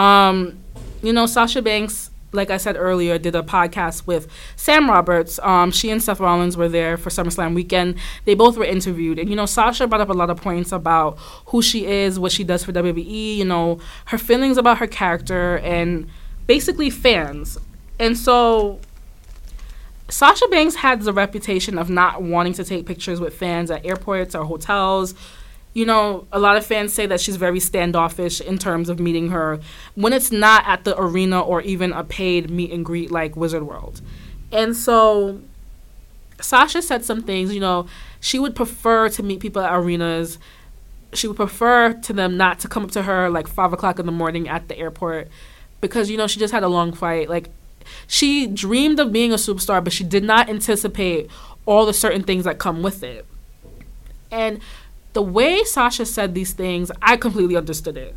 Um, 0.00 0.62
you 1.02 1.12
know, 1.12 1.26
Sasha 1.26 1.62
Banks, 1.62 2.10
like 2.32 2.50
I 2.50 2.56
said 2.56 2.76
earlier, 2.76 3.18
did 3.18 3.34
a 3.34 3.42
podcast 3.42 4.06
with 4.06 4.28
Sam 4.56 4.88
Roberts. 4.88 5.38
Um, 5.40 5.70
she 5.70 5.90
and 5.90 6.02
Seth 6.02 6.20
Rollins 6.20 6.56
were 6.56 6.68
there 6.68 6.96
for 6.96 7.10
SummerSlam 7.10 7.54
weekend. 7.54 7.96
They 8.24 8.34
both 8.34 8.56
were 8.56 8.64
interviewed, 8.64 9.18
and 9.18 9.30
you 9.30 9.36
know, 9.36 9.46
Sasha 9.46 9.86
brought 9.86 10.00
up 10.00 10.10
a 10.10 10.14
lot 10.14 10.30
of 10.30 10.40
points 10.40 10.72
about 10.72 11.18
who 11.46 11.62
she 11.62 11.86
is, 11.86 12.18
what 12.18 12.32
she 12.32 12.44
does 12.44 12.64
for 12.64 12.72
WWE. 12.72 13.36
You 13.36 13.44
know, 13.44 13.80
her 14.06 14.18
feelings 14.18 14.56
about 14.58 14.78
her 14.78 14.86
character, 14.86 15.58
and 15.58 16.08
basically 16.46 16.90
fans. 16.90 17.58
And 17.98 18.16
so 18.16 18.80
Sasha 20.12 20.46
Banks 20.48 20.74
has 20.74 21.06
the 21.06 21.12
reputation 21.14 21.78
of 21.78 21.88
not 21.88 22.20
wanting 22.20 22.52
to 22.54 22.64
take 22.64 22.84
pictures 22.84 23.18
with 23.18 23.34
fans 23.34 23.70
at 23.70 23.86
airports 23.86 24.34
or 24.34 24.44
hotels. 24.44 25.14
You 25.72 25.86
know, 25.86 26.26
a 26.30 26.38
lot 26.38 26.58
of 26.58 26.66
fans 26.66 26.92
say 26.92 27.06
that 27.06 27.18
she's 27.18 27.36
very 27.36 27.58
standoffish 27.58 28.38
in 28.42 28.58
terms 28.58 28.90
of 28.90 29.00
meeting 29.00 29.30
her 29.30 29.58
when 29.94 30.12
it's 30.12 30.30
not 30.30 30.64
at 30.66 30.84
the 30.84 31.00
arena 31.00 31.40
or 31.40 31.62
even 31.62 31.94
a 31.94 32.04
paid 32.04 32.50
meet 32.50 32.72
and 32.72 32.84
greet 32.84 33.10
like 33.10 33.36
Wizard 33.36 33.62
World. 33.62 34.02
And 34.52 34.76
so 34.76 35.40
Sasha 36.42 36.82
said 36.82 37.06
some 37.06 37.22
things, 37.22 37.54
you 37.54 37.60
know, 37.60 37.86
she 38.20 38.38
would 38.38 38.54
prefer 38.54 39.08
to 39.08 39.22
meet 39.22 39.40
people 39.40 39.62
at 39.62 39.74
arenas. 39.74 40.38
She 41.14 41.26
would 41.26 41.36
prefer 41.36 41.94
to 41.94 42.12
them 42.12 42.36
not 42.36 42.60
to 42.60 42.68
come 42.68 42.84
up 42.84 42.90
to 42.90 43.04
her 43.04 43.30
like 43.30 43.48
five 43.48 43.72
o'clock 43.72 43.98
in 43.98 44.04
the 44.04 44.12
morning 44.12 44.46
at 44.46 44.68
the 44.68 44.76
airport 44.76 45.28
because, 45.80 46.10
you 46.10 46.18
know, 46.18 46.26
she 46.26 46.38
just 46.38 46.52
had 46.52 46.62
a 46.62 46.68
long 46.68 46.92
flight. 46.92 47.30
Like 47.30 47.48
she 48.06 48.46
dreamed 48.46 48.98
of 49.00 49.12
being 49.12 49.32
a 49.32 49.36
superstar, 49.36 49.82
but 49.82 49.92
she 49.92 50.04
did 50.04 50.24
not 50.24 50.48
anticipate 50.48 51.30
all 51.66 51.86
the 51.86 51.92
certain 51.92 52.22
things 52.22 52.44
that 52.44 52.58
come 52.58 52.82
with 52.82 53.02
it. 53.02 53.26
And 54.30 54.60
the 55.12 55.22
way 55.22 55.62
Sasha 55.64 56.06
said 56.06 56.34
these 56.34 56.52
things, 56.52 56.90
I 57.00 57.16
completely 57.16 57.56
understood 57.56 57.96
it. 57.96 58.14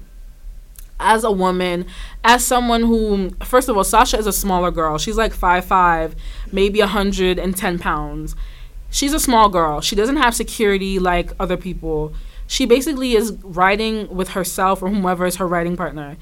As 0.98 1.26
a 1.26 1.32
woman, 1.32 1.86
as 2.24 2.46
someone 2.46 2.84
who, 2.84 3.32
first 3.44 3.68
of 3.68 3.76
all, 3.76 3.84
Sasha 3.84 4.18
is 4.18 4.28
a 4.28 4.32
smaller 4.32 4.72
girl. 4.72 4.98
She's 4.98 5.18
like 5.18 5.34
five 5.34 5.66
five, 5.66 6.16
maybe 6.54 6.80
110 6.80 7.80
pounds. 7.80 8.36
She's 8.90 9.14
a 9.14 9.20
small 9.20 9.50
girl. 9.50 9.82
She 9.82 9.96
doesn't 9.96 10.16
have 10.16 10.34
security 10.34 11.00
like 11.00 11.34
other 11.38 11.58
people. 11.58 12.14
She 12.48 12.66
basically 12.66 13.14
is 13.14 13.34
riding 13.44 14.08
with 14.08 14.30
herself 14.30 14.82
or 14.82 14.88
whomever 14.88 15.26
is 15.26 15.36
her 15.36 15.48
riding 15.48 15.76
partner. 15.76 16.16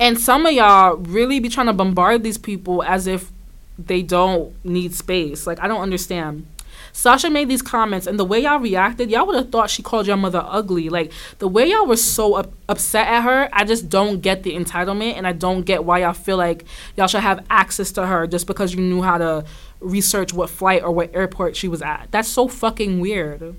And 0.00 0.18
some 0.18 0.46
of 0.46 0.52
y'all 0.52 0.96
really 0.96 1.38
be 1.38 1.48
trying 1.48 1.68
to 1.68 1.72
bombard 1.72 2.22
these 2.22 2.38
people 2.38 2.82
as 2.82 3.06
if 3.06 3.30
they 3.78 4.02
don't 4.02 4.52
need 4.64 4.94
space. 4.94 5.46
Like, 5.46 5.60
I 5.60 5.68
don't 5.68 5.80
understand. 5.80 6.46
Sasha 6.94 7.30
made 7.30 7.48
these 7.48 7.62
comments, 7.62 8.06
and 8.06 8.18
the 8.18 8.24
way 8.24 8.40
y'all 8.40 8.58
reacted, 8.58 9.10
y'all 9.10 9.26
would 9.26 9.36
have 9.36 9.50
thought 9.50 9.70
she 9.70 9.82
called 9.82 10.06
your 10.06 10.18
mother 10.18 10.44
ugly. 10.44 10.90
Like, 10.90 11.10
the 11.38 11.48
way 11.48 11.70
y'all 11.70 11.86
were 11.86 11.96
so 11.96 12.34
up- 12.34 12.52
upset 12.68 13.06
at 13.08 13.22
her, 13.22 13.48
I 13.52 13.64
just 13.64 13.88
don't 13.88 14.20
get 14.20 14.42
the 14.42 14.54
entitlement, 14.54 15.14
and 15.14 15.26
I 15.26 15.32
don't 15.32 15.62
get 15.62 15.84
why 15.84 16.00
y'all 16.00 16.12
feel 16.12 16.36
like 16.36 16.66
y'all 16.96 17.06
should 17.06 17.22
have 17.22 17.44
access 17.48 17.92
to 17.92 18.06
her 18.06 18.26
just 18.26 18.46
because 18.46 18.74
you 18.74 18.80
knew 18.80 19.00
how 19.00 19.16
to 19.16 19.44
research 19.80 20.34
what 20.34 20.50
flight 20.50 20.82
or 20.82 20.90
what 20.90 21.14
airport 21.14 21.56
she 21.56 21.66
was 21.66 21.80
at. 21.80 22.08
That's 22.10 22.28
so 22.28 22.46
fucking 22.46 23.00
weird. 23.00 23.56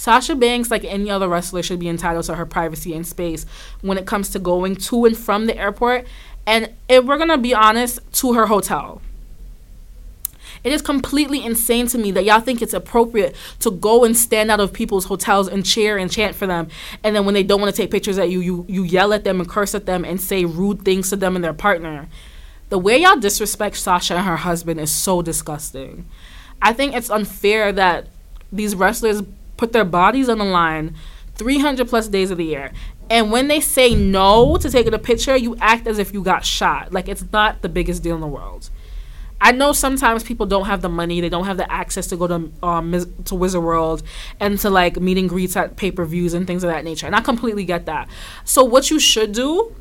Sasha 0.00 0.34
Banks, 0.34 0.70
like 0.70 0.82
any 0.86 1.10
other 1.10 1.28
wrestler, 1.28 1.62
should 1.62 1.78
be 1.78 1.86
entitled 1.86 2.24
to 2.24 2.34
her 2.36 2.46
privacy 2.46 2.94
and 2.94 3.06
space 3.06 3.44
when 3.82 3.98
it 3.98 4.06
comes 4.06 4.30
to 4.30 4.38
going 4.38 4.74
to 4.76 5.04
and 5.04 5.14
from 5.14 5.44
the 5.44 5.54
airport. 5.54 6.06
And 6.46 6.72
if 6.88 7.04
we're 7.04 7.18
gonna 7.18 7.36
be 7.36 7.52
honest, 7.52 8.00
to 8.14 8.32
her 8.32 8.46
hotel. 8.46 9.02
It 10.64 10.72
is 10.72 10.80
completely 10.80 11.44
insane 11.44 11.86
to 11.88 11.98
me 11.98 12.12
that 12.12 12.24
y'all 12.24 12.40
think 12.40 12.62
it's 12.62 12.72
appropriate 12.72 13.36
to 13.58 13.70
go 13.70 14.04
and 14.04 14.16
stand 14.16 14.50
out 14.50 14.58
of 14.58 14.72
people's 14.72 15.04
hotels 15.04 15.48
and 15.48 15.66
cheer 15.66 15.98
and 15.98 16.10
chant 16.10 16.34
for 16.34 16.46
them, 16.46 16.68
and 17.04 17.14
then 17.14 17.26
when 17.26 17.34
they 17.34 17.42
don't 17.42 17.60
want 17.60 17.74
to 17.74 17.82
take 17.82 17.90
pictures 17.90 18.16
at 18.16 18.30
you, 18.30 18.40
you 18.40 18.64
you 18.70 18.84
yell 18.84 19.12
at 19.12 19.24
them 19.24 19.38
and 19.38 19.50
curse 19.50 19.74
at 19.74 19.84
them 19.84 20.06
and 20.06 20.18
say 20.18 20.46
rude 20.46 20.82
things 20.82 21.10
to 21.10 21.16
them 21.16 21.36
and 21.36 21.44
their 21.44 21.52
partner. 21.52 22.08
The 22.70 22.78
way 22.78 23.02
y'all 23.02 23.20
disrespect 23.20 23.76
Sasha 23.76 24.16
and 24.16 24.24
her 24.24 24.38
husband 24.38 24.80
is 24.80 24.90
so 24.90 25.20
disgusting. 25.20 26.06
I 26.62 26.72
think 26.72 26.94
it's 26.94 27.10
unfair 27.10 27.70
that 27.72 28.06
these 28.50 28.74
wrestlers 28.74 29.22
put 29.60 29.74
their 29.74 29.84
bodies 29.84 30.30
on 30.30 30.38
the 30.38 30.44
line 30.44 30.94
300 31.34 31.86
plus 31.86 32.08
days 32.08 32.30
of 32.30 32.38
the 32.38 32.44
year. 32.44 32.72
And 33.10 33.30
when 33.30 33.48
they 33.48 33.60
say 33.60 33.94
no 33.94 34.56
to 34.56 34.70
taking 34.70 34.94
a 34.94 34.98
picture, 34.98 35.36
you 35.36 35.54
act 35.60 35.86
as 35.86 35.98
if 35.98 36.14
you 36.14 36.22
got 36.22 36.46
shot. 36.46 36.94
Like 36.94 37.08
it's 37.08 37.24
not 37.30 37.60
the 37.60 37.68
biggest 37.68 38.02
deal 38.02 38.14
in 38.14 38.22
the 38.22 38.26
world. 38.26 38.70
I 39.38 39.52
know 39.52 39.72
sometimes 39.72 40.22
people 40.22 40.46
don't 40.46 40.64
have 40.64 40.80
the 40.80 40.88
money, 40.88 41.20
they 41.20 41.28
don't 41.28 41.44
have 41.44 41.58
the 41.58 41.70
access 41.70 42.06
to 42.08 42.16
go 42.16 42.26
to 42.26 42.52
um, 42.62 43.24
to 43.24 43.34
Wizard 43.34 43.62
World 43.62 44.02
and 44.38 44.58
to 44.60 44.70
like 44.70 44.98
meet 44.98 45.18
and 45.18 45.28
greets 45.28 45.56
at 45.56 45.76
pay 45.76 45.90
per 45.90 46.04
views 46.06 46.32
and 46.32 46.46
things 46.46 46.64
of 46.64 46.70
that 46.70 46.84
nature. 46.84 47.06
And 47.06 47.14
I 47.14 47.20
completely 47.20 47.64
get 47.64 47.84
that. 47.86 48.08
So 48.44 48.64
what 48.64 48.90
you 48.90 48.98
should 48.98 49.32
do 49.32 49.74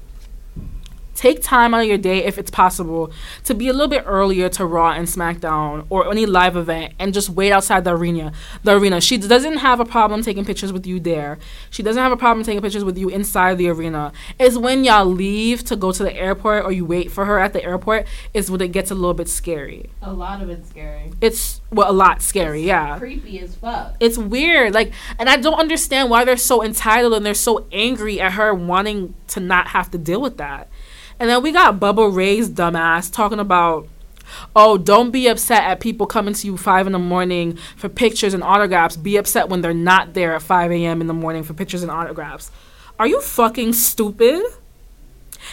Take 1.19 1.43
time 1.43 1.73
out 1.73 1.81
of 1.81 1.85
your 1.87 1.97
day, 1.97 2.23
if 2.23 2.37
it's 2.37 2.49
possible, 2.49 3.11
to 3.43 3.53
be 3.53 3.67
a 3.67 3.73
little 3.73 3.89
bit 3.89 4.03
earlier 4.05 4.47
to 4.47 4.65
Raw 4.65 4.91
and 4.91 5.05
SmackDown 5.05 5.85
or 5.89 6.09
any 6.09 6.25
live 6.25 6.55
event 6.55 6.93
and 6.97 7.13
just 7.13 7.27
wait 7.27 7.51
outside 7.51 7.83
the 7.83 7.91
arena. 7.91 8.31
The 8.63 8.77
arena. 8.77 9.01
She 9.01 9.17
doesn't 9.17 9.57
have 9.57 9.81
a 9.81 9.85
problem 9.85 10.23
taking 10.23 10.45
pictures 10.45 10.71
with 10.71 10.87
you 10.87 10.97
there. 10.97 11.37
She 11.71 11.83
doesn't 11.83 12.01
have 12.01 12.13
a 12.13 12.15
problem 12.15 12.45
taking 12.45 12.61
pictures 12.61 12.85
with 12.85 12.97
you 12.97 13.09
inside 13.09 13.57
the 13.57 13.67
arena. 13.67 14.13
Is 14.39 14.57
when 14.57 14.85
y'all 14.85 15.03
leave 15.03 15.65
to 15.65 15.75
go 15.75 15.91
to 15.91 16.03
the 16.03 16.15
airport 16.15 16.63
or 16.63 16.71
you 16.71 16.85
wait 16.85 17.11
for 17.11 17.25
her 17.25 17.37
at 17.37 17.51
the 17.51 17.61
airport 17.65 18.07
is 18.33 18.49
when 18.49 18.61
it 18.61 18.71
gets 18.71 18.89
a 18.89 18.95
little 18.95 19.13
bit 19.13 19.27
scary. 19.27 19.89
A 20.01 20.13
lot 20.13 20.41
of 20.41 20.49
it's 20.49 20.69
scary. 20.69 21.11
It's 21.19 21.59
well 21.69 21.91
a 21.91 21.97
lot 22.05 22.21
scary, 22.21 22.61
it's 22.61 22.67
yeah. 22.67 22.97
Creepy 22.97 23.41
as 23.41 23.55
fuck. 23.55 23.97
It's 23.99 24.17
weird. 24.17 24.73
Like 24.73 24.93
and 25.19 25.27
I 25.27 25.35
don't 25.35 25.59
understand 25.59 26.09
why 26.09 26.23
they're 26.23 26.37
so 26.37 26.63
entitled 26.63 27.13
and 27.13 27.25
they're 27.25 27.33
so 27.33 27.67
angry 27.73 28.21
at 28.21 28.31
her 28.31 28.53
wanting 28.53 29.15
to 29.27 29.41
not 29.41 29.67
have 29.67 29.91
to 29.91 29.97
deal 29.97 30.21
with 30.21 30.37
that. 30.37 30.69
And 31.19 31.29
then 31.29 31.43
we 31.43 31.51
got 31.51 31.79
Bubba 31.79 32.13
Ray's 32.13 32.49
dumbass 32.49 33.11
talking 33.11 33.39
about, 33.39 33.87
oh, 34.55 34.77
don't 34.77 35.11
be 35.11 35.27
upset 35.27 35.63
at 35.63 35.79
people 35.79 36.07
coming 36.07 36.33
to 36.33 36.47
you 36.47 36.55
five 36.57 36.87
in 36.87 36.93
the 36.93 36.99
morning 36.99 37.57
for 37.75 37.89
pictures 37.89 38.33
and 38.33 38.43
autographs. 38.43 38.95
Be 38.95 39.17
upset 39.17 39.49
when 39.49 39.61
they're 39.61 39.73
not 39.73 40.13
there 40.13 40.33
at 40.33 40.41
5 40.41 40.71
a.m. 40.71 41.01
in 41.01 41.07
the 41.07 41.13
morning 41.13 41.43
for 41.43 41.53
pictures 41.53 41.81
and 41.81 41.91
autographs. 41.91 42.51
Are 42.97 43.07
you 43.07 43.21
fucking 43.21 43.73
stupid? 43.73 44.43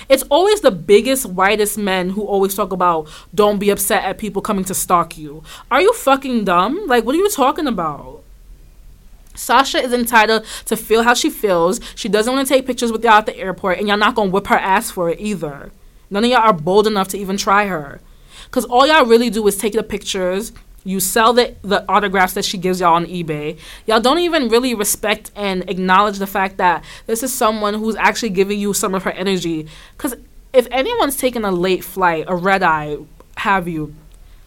It's 0.09 0.25
always 0.25 0.61
the 0.61 0.71
biggest, 0.71 1.27
whitest 1.27 1.79
men 1.79 2.11
who 2.11 2.23
always 2.23 2.55
talk 2.55 2.73
about 2.73 3.09
don't 3.35 3.59
be 3.59 3.71
upset 3.71 4.05
at 4.05 4.19
people 4.19 4.43
coming 4.43 4.65
to 4.65 4.75
stalk 4.75 5.17
you. 5.17 5.43
Are 5.71 5.81
you 5.81 5.93
fucking 5.93 6.45
dumb? 6.45 6.87
Like, 6.87 7.05
what 7.05 7.15
are 7.15 7.19
you 7.19 7.31
talking 7.31 7.67
about? 7.67 8.23
Sasha 9.37 9.79
is 9.79 9.93
entitled 9.93 10.45
to 10.67 10.77
feel 10.77 11.03
how 11.03 11.15
she 11.15 11.31
feels. 11.31 11.81
She 11.95 12.09
doesn't 12.09 12.33
want 12.33 12.47
to 12.47 12.53
take 12.53 12.67
pictures 12.67 12.91
with 12.91 13.05
y'all 13.05 13.15
at 13.15 13.27
the 13.27 13.37
airport, 13.37 13.79
and 13.79 13.89
y'all 13.89 13.97
not 13.97 14.15
gonna 14.15 14.31
whip 14.31 14.49
her 14.49 14.59
ass 14.59 14.91
for 14.91 15.11
it 15.11 15.21
either. 15.21 15.71
None 16.11 16.25
of 16.25 16.31
y'all 16.31 16.41
are 16.41 16.53
bold 16.53 16.87
enough 16.87 17.09
to 17.09 17.19
even 17.19 17.37
try 17.37 17.67
her. 17.67 18.01
Cause 18.51 18.65
all 18.65 18.87
y'all 18.87 19.05
really 19.05 19.29
do 19.29 19.47
is 19.47 19.57
take 19.57 19.73
the 19.73 19.83
pictures, 19.83 20.53
you 20.85 21.01
sell 21.01 21.33
the, 21.33 21.57
the 21.63 21.85
autographs 21.91 22.35
that 22.35 22.45
she 22.45 22.57
gives 22.57 22.79
y'all 22.79 22.95
on 22.95 23.07
eBay. 23.07 23.59
Y'all 23.87 24.01
don't 24.01 24.21
even 24.21 24.49
really 24.49 24.73
respect 24.73 25.33
and 25.35 25.69
acknowledge 25.69 26.19
the 26.19 26.29
fact 26.29 26.59
that 26.59 26.85
this 27.07 27.25
is 27.25 27.35
someone 27.35 27.75
who's 27.75 27.97
actually 27.97 28.31
giving 28.31 28.61
you 28.61 28.73
some 28.73 28.95
of 28.95 29.03
her 29.03 29.11
energy. 29.11 29.67
Cause 29.99 30.15
if 30.53 30.69
anyone's 30.71 31.17
taking 31.17 31.45
a 31.45 31.51
late 31.51 31.83
flight, 31.83 32.25
a 32.29 32.37
red 32.37 32.63
eye, 32.63 32.99
have 33.39 33.67
you, 33.67 33.95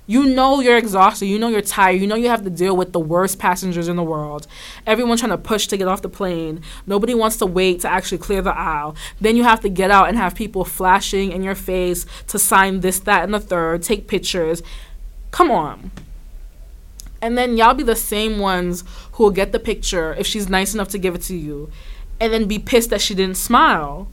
you 0.10 0.26
know 0.26 0.60
you're 0.60 0.76
exhausted. 0.76 1.28
You 1.28 1.38
know 1.38 1.50
you're 1.50 1.62
tired. 1.62 2.02
You 2.02 2.08
know 2.08 2.16
you 2.16 2.30
have 2.30 2.44
to 2.44 2.50
deal 2.50 2.76
with 2.76 2.94
the 2.94 3.00
worst 3.00 3.38
passengers 3.38 3.88
in 3.88 3.96
the 3.96 4.02
world. 4.02 4.48
Everyone 4.88 5.20
trying 5.20 5.30
to 5.30 5.38
push 5.38 5.68
to 5.68 5.78
get 5.78 5.88
off 5.88 6.02
the 6.02 6.10
plane. 6.10 6.64
Nobody 6.88 7.14
wants 7.14 7.38
to 7.38 7.46
wait 7.46 7.82
to 7.82 7.88
actually 7.88 8.18
clear 8.18 8.42
the 8.42 8.58
aisle. 8.58 8.96
Then 9.22 9.38
you 9.38 9.44
have 9.44 9.60
to 9.60 9.70
get 9.70 9.92
out 9.92 10.10
and 10.10 10.18
have 10.18 10.34
people 10.34 10.66
flashing 10.66 11.32
in 11.32 11.44
your 11.44 11.54
face 11.54 12.08
to 12.26 12.40
sign 12.40 12.80
this, 12.80 12.98
that, 13.02 13.24
and 13.24 13.32
the 13.32 13.40
third, 13.40 13.84
take 13.84 14.08
pictures. 14.08 14.64
Come 15.30 15.52
on. 15.52 15.92
And 17.22 17.38
then 17.38 17.56
y'all 17.56 17.76
be 17.76 17.84
the 17.84 17.96
same 17.96 18.40
ones 18.40 18.84
who 19.12 19.26
will 19.26 19.32
get 19.32 19.52
the 19.52 19.60
picture 19.60 20.16
if 20.16 20.26
she's 20.26 20.50
nice 20.50 20.74
enough 20.74 20.88
to 20.88 20.98
give 20.98 21.14
it 21.14 21.22
to 21.24 21.36
you 21.36 21.70
and 22.20 22.34
then 22.34 22.48
be 22.48 22.58
pissed 22.58 22.90
that 22.90 23.02
she 23.02 23.14
didn't 23.14 23.38
smile. 23.38 24.08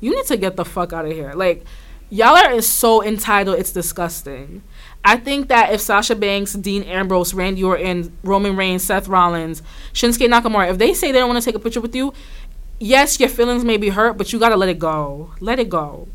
You 0.00 0.16
need 0.16 0.24
to 0.24 0.38
get 0.38 0.56
the 0.56 0.64
fuck 0.64 0.94
out 0.94 1.04
of 1.04 1.12
here. 1.12 1.34
Like, 1.34 1.66
y'all 2.08 2.34
are 2.34 2.62
so 2.62 3.04
entitled, 3.04 3.58
it's 3.58 3.72
disgusting. 3.72 4.62
I 5.06 5.16
think 5.16 5.46
that 5.48 5.72
if 5.72 5.80
Sasha 5.80 6.16
Banks, 6.16 6.54
Dean 6.54 6.82
Ambrose, 6.82 7.32
Randy 7.32 7.62
Orton, 7.62 8.18
Roman 8.24 8.56
Reigns, 8.56 8.82
Seth 8.82 9.06
Rollins, 9.06 9.62
Shinsuke 9.92 10.28
Nakamura, 10.28 10.68
if 10.68 10.78
they 10.78 10.94
say 10.94 11.12
they 11.12 11.20
don't 11.20 11.28
want 11.28 11.40
to 11.40 11.44
take 11.44 11.54
a 11.54 11.60
picture 11.60 11.80
with 11.80 11.94
you, 11.94 12.12
yes, 12.80 13.20
your 13.20 13.28
feelings 13.28 13.64
may 13.64 13.76
be 13.76 13.90
hurt, 13.90 14.18
but 14.18 14.32
you 14.32 14.40
got 14.40 14.48
to 14.48 14.56
let 14.56 14.68
it 14.68 14.80
go. 14.80 15.30
Let 15.38 15.60
it 15.60 15.68
go. 15.68 16.08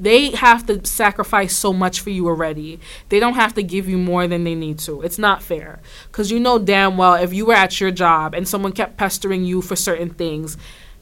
They 0.00 0.32
have 0.32 0.66
to 0.66 0.84
sacrifice 0.84 1.56
so 1.56 1.72
much 1.72 2.00
for 2.00 2.10
you 2.10 2.26
already. 2.26 2.80
They 3.10 3.20
don't 3.20 3.34
have 3.34 3.54
to 3.54 3.62
give 3.62 3.88
you 3.88 3.96
more 3.96 4.26
than 4.26 4.42
they 4.42 4.56
need 4.56 4.80
to. 4.80 5.02
It's 5.02 5.16
not 5.16 5.40
fair. 5.40 5.78
Because 6.08 6.32
you 6.32 6.40
know 6.40 6.58
damn 6.58 6.96
well 6.96 7.14
if 7.14 7.32
you 7.32 7.46
were 7.46 7.54
at 7.54 7.80
your 7.80 7.92
job 7.92 8.34
and 8.34 8.48
someone 8.48 8.72
kept 8.72 8.96
pestering 8.96 9.44
you 9.44 9.62
for 9.62 9.76
certain 9.76 10.10
things, 10.10 10.56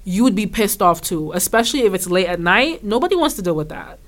you 0.04 0.24
would 0.24 0.34
be 0.34 0.46
pissed 0.46 0.82
off 0.82 1.00
too, 1.00 1.32
especially 1.32 1.84
if 1.84 1.94
it's 1.94 2.06
late 2.06 2.26
at 2.26 2.38
night. 2.38 2.84
Nobody 2.84 3.16
wants 3.16 3.36
to 3.36 3.42
deal 3.42 3.54
with 3.54 3.70
that 3.70 3.98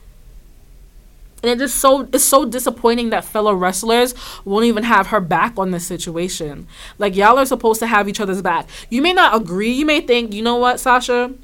And 1.44 1.50
it 1.50 1.58
just 1.58 1.76
so 1.76 2.08
it's 2.10 2.24
so 2.24 2.46
disappointing 2.46 3.10
that 3.10 3.22
fellow 3.22 3.52
wrestlers 3.52 4.14
won't 4.46 4.64
even 4.64 4.82
have 4.82 5.08
her 5.08 5.20
back 5.20 5.58
on 5.58 5.72
this 5.72 5.86
situation. 5.86 6.66
Like 6.96 7.14
y'all 7.14 7.38
are 7.38 7.44
supposed 7.44 7.80
to 7.80 7.86
have 7.86 8.08
each 8.08 8.18
other's 8.18 8.40
back. 8.40 8.66
You 8.88 9.02
may 9.02 9.12
not 9.12 9.36
agree. 9.36 9.70
You 9.70 9.84
may 9.84 10.00
think, 10.00 10.32
you 10.32 10.40
know 10.40 10.56
what, 10.56 10.80
Sasha? 10.80 11.34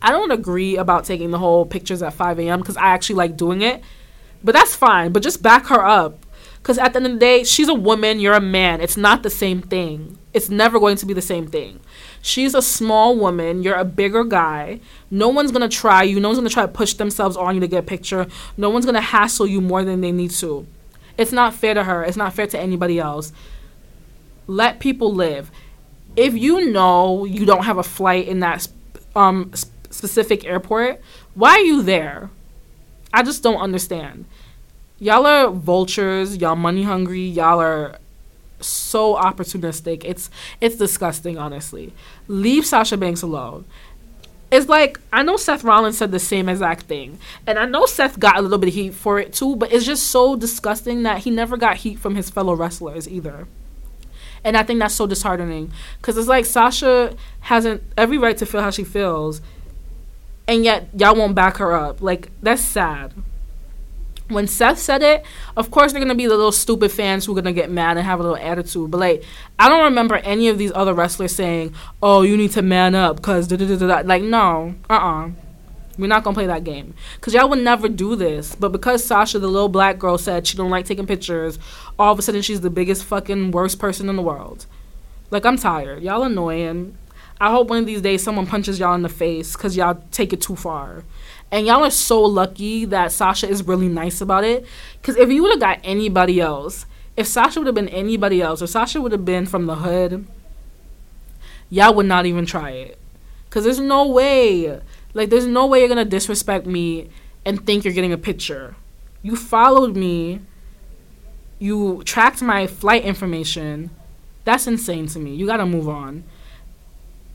I 0.00 0.10
don't 0.10 0.30
agree 0.30 0.78
about 0.78 1.04
taking 1.04 1.32
the 1.32 1.38
whole 1.38 1.66
pictures 1.66 2.00
at 2.00 2.14
5 2.14 2.38
a.m. 2.38 2.60
because 2.60 2.78
I 2.78 2.86
actually 2.86 3.16
like 3.16 3.36
doing 3.36 3.60
it. 3.60 3.82
But 4.42 4.54
that's 4.54 4.74
fine. 4.74 5.12
But 5.12 5.22
just 5.22 5.42
back 5.42 5.66
her 5.66 5.84
up. 5.84 6.23
Because 6.64 6.78
at 6.78 6.94
the 6.94 6.96
end 6.96 7.06
of 7.06 7.12
the 7.12 7.18
day, 7.18 7.44
she's 7.44 7.68
a 7.68 7.74
woman, 7.74 8.20
you're 8.20 8.32
a 8.32 8.40
man. 8.40 8.80
It's 8.80 8.96
not 8.96 9.22
the 9.22 9.28
same 9.28 9.60
thing. 9.60 10.16
It's 10.32 10.48
never 10.48 10.80
going 10.80 10.96
to 10.96 11.04
be 11.04 11.12
the 11.12 11.20
same 11.20 11.46
thing. 11.46 11.78
She's 12.22 12.54
a 12.54 12.62
small 12.62 13.18
woman, 13.18 13.62
you're 13.62 13.74
a 13.74 13.84
bigger 13.84 14.24
guy. 14.24 14.80
No 15.10 15.28
one's 15.28 15.52
gonna 15.52 15.68
try 15.68 16.04
you, 16.04 16.18
no 16.20 16.28
one's 16.30 16.38
gonna 16.38 16.48
try 16.48 16.62
to 16.62 16.72
push 16.72 16.94
themselves 16.94 17.36
on 17.36 17.54
you 17.54 17.60
to 17.60 17.68
get 17.68 17.80
a 17.80 17.86
picture. 17.86 18.26
No 18.56 18.70
one's 18.70 18.86
gonna 18.86 19.02
hassle 19.02 19.46
you 19.46 19.60
more 19.60 19.84
than 19.84 20.00
they 20.00 20.10
need 20.10 20.30
to. 20.30 20.66
It's 21.18 21.32
not 21.32 21.52
fair 21.52 21.74
to 21.74 21.84
her, 21.84 22.02
it's 22.02 22.16
not 22.16 22.32
fair 22.32 22.46
to 22.46 22.58
anybody 22.58 22.98
else. 22.98 23.30
Let 24.46 24.80
people 24.80 25.12
live. 25.12 25.50
If 26.16 26.32
you 26.32 26.72
know 26.72 27.26
you 27.26 27.44
don't 27.44 27.64
have 27.64 27.76
a 27.76 27.82
flight 27.82 28.26
in 28.26 28.40
that 28.40 28.66
um, 29.14 29.52
specific 29.90 30.46
airport, 30.46 31.02
why 31.34 31.50
are 31.50 31.60
you 31.60 31.82
there? 31.82 32.30
I 33.12 33.22
just 33.22 33.42
don't 33.42 33.60
understand 33.60 34.24
y'all 34.98 35.26
are 35.26 35.50
vultures, 35.50 36.36
y'all 36.36 36.56
money 36.56 36.82
hungry, 36.82 37.24
y'all 37.24 37.60
are 37.60 37.98
so 38.60 39.14
opportunistic. 39.14 40.04
It's 40.04 40.30
it's 40.60 40.76
disgusting, 40.76 41.38
honestly. 41.38 41.92
Leave 42.28 42.66
Sasha 42.66 42.96
Banks 42.96 43.22
alone. 43.22 43.64
It's 44.50 44.68
like 44.68 45.00
I 45.12 45.22
know 45.22 45.36
Seth 45.36 45.64
Rollins 45.64 45.98
said 45.98 46.12
the 46.12 46.18
same 46.18 46.48
exact 46.48 46.82
thing, 46.82 47.18
and 47.46 47.58
I 47.58 47.64
know 47.64 47.86
Seth 47.86 48.18
got 48.18 48.36
a 48.36 48.42
little 48.42 48.58
bit 48.58 48.68
of 48.68 48.74
heat 48.74 48.94
for 48.94 49.18
it 49.18 49.32
too. 49.32 49.56
But 49.56 49.72
it's 49.72 49.84
just 49.84 50.08
so 50.08 50.36
disgusting 50.36 51.02
that 51.02 51.18
he 51.18 51.30
never 51.30 51.56
got 51.56 51.78
heat 51.78 51.98
from 51.98 52.14
his 52.14 52.30
fellow 52.30 52.54
wrestlers 52.54 53.08
either. 53.08 53.46
And 54.44 54.56
I 54.56 54.62
think 54.62 54.78
that's 54.78 54.94
so 54.94 55.06
disheartening 55.06 55.72
because 55.98 56.18
it's 56.18 56.28
like 56.28 56.44
Sasha 56.44 57.16
hasn't 57.40 57.82
every 57.96 58.18
right 58.18 58.36
to 58.36 58.46
feel 58.46 58.60
how 58.60 58.70
she 58.70 58.84
feels, 58.84 59.40
and 60.46 60.64
yet 60.64 60.88
y'all 60.96 61.16
won't 61.16 61.34
back 61.34 61.56
her 61.56 61.72
up. 61.72 62.00
Like 62.00 62.30
that's 62.42 62.62
sad 62.62 63.14
when 64.34 64.46
Seth 64.46 64.78
said 64.78 65.02
it, 65.02 65.24
of 65.56 65.70
course 65.70 65.92
they're 65.92 66.00
gonna 66.00 66.14
be 66.14 66.26
the 66.26 66.36
little 66.36 66.52
stupid 66.52 66.92
fans 66.92 67.24
who 67.24 67.32
are 67.32 67.40
gonna 67.40 67.52
get 67.52 67.70
mad 67.70 67.96
and 67.96 68.06
have 68.06 68.20
a 68.20 68.22
little 68.22 68.36
attitude. 68.36 68.90
But 68.90 68.98
like, 68.98 69.24
I 69.58 69.68
don't 69.68 69.84
remember 69.84 70.16
any 70.16 70.48
of 70.48 70.58
these 70.58 70.72
other 70.74 70.94
wrestlers 70.94 71.34
saying, 71.34 71.74
"Oh, 72.02 72.22
you 72.22 72.36
need 72.36 72.52
to 72.52 72.62
man 72.62 72.94
up," 72.94 73.22
cause. 73.22 73.50
Like, 73.50 74.22
no, 74.22 74.74
uh, 74.90 74.92
uh-uh. 74.92 75.26
uh, 75.26 75.30
we 75.96 76.04
are 76.04 76.08
not 76.08 76.24
gonna 76.24 76.34
play 76.34 76.46
that 76.46 76.64
game. 76.64 76.94
Cause 77.20 77.34
y'all 77.34 77.48
would 77.48 77.60
never 77.60 77.88
do 77.88 78.16
this. 78.16 78.54
But 78.54 78.70
because 78.70 79.04
Sasha, 79.04 79.38
the 79.38 79.48
little 79.48 79.68
black 79.68 79.98
girl, 79.98 80.18
said 80.18 80.46
she 80.46 80.56
don't 80.56 80.70
like 80.70 80.86
taking 80.86 81.06
pictures, 81.06 81.58
all 81.98 82.12
of 82.12 82.18
a 82.18 82.22
sudden 82.22 82.42
she's 82.42 82.60
the 82.60 82.70
biggest 82.70 83.04
fucking 83.04 83.52
worst 83.52 83.78
person 83.78 84.08
in 84.08 84.16
the 84.16 84.22
world. 84.22 84.66
Like, 85.30 85.46
I'm 85.46 85.56
tired. 85.56 86.02
Y'all 86.02 86.22
annoying. 86.22 86.96
I 87.40 87.50
hope 87.50 87.68
one 87.68 87.78
of 87.78 87.86
these 87.86 88.00
days 88.00 88.22
someone 88.22 88.46
punches 88.46 88.78
y'all 88.78 88.94
in 88.94 89.02
the 89.02 89.08
face 89.08 89.56
because 89.56 89.76
y'all 89.76 90.02
take 90.10 90.32
it 90.32 90.40
too 90.40 90.56
far. 90.56 91.04
And 91.54 91.68
y'all 91.68 91.84
are 91.84 91.90
so 91.90 92.20
lucky 92.20 92.84
that 92.86 93.12
Sasha 93.12 93.48
is 93.48 93.62
really 93.62 93.86
nice 93.86 94.20
about 94.20 94.42
it. 94.42 94.66
Because 95.00 95.16
if 95.16 95.30
you 95.30 95.40
would 95.42 95.52
have 95.52 95.60
got 95.60 95.78
anybody 95.84 96.40
else, 96.40 96.84
if 97.16 97.28
Sasha 97.28 97.60
would 97.60 97.66
have 97.68 97.76
been 97.76 97.88
anybody 97.90 98.42
else, 98.42 98.60
or 98.60 98.66
Sasha 98.66 99.00
would 99.00 99.12
have 99.12 99.24
been 99.24 99.46
from 99.46 99.66
the 99.66 99.76
hood, 99.76 100.26
y'all 101.70 101.94
would 101.94 102.06
not 102.06 102.26
even 102.26 102.44
try 102.44 102.70
it. 102.70 102.98
Because 103.44 103.62
there's 103.62 103.78
no 103.78 104.04
way, 104.04 104.80
like, 105.12 105.30
there's 105.30 105.46
no 105.46 105.64
way 105.64 105.78
you're 105.78 105.88
going 105.88 106.04
to 106.04 106.04
disrespect 106.04 106.66
me 106.66 107.08
and 107.44 107.64
think 107.64 107.84
you're 107.84 107.94
getting 107.94 108.12
a 108.12 108.18
picture. 108.18 108.74
You 109.22 109.36
followed 109.36 109.94
me, 109.94 110.40
you 111.60 112.02
tracked 112.04 112.42
my 112.42 112.66
flight 112.66 113.04
information. 113.04 113.90
That's 114.44 114.66
insane 114.66 115.06
to 115.06 115.20
me. 115.20 115.36
You 115.36 115.46
got 115.46 115.58
to 115.58 115.66
move 115.66 115.88
on. 115.88 116.24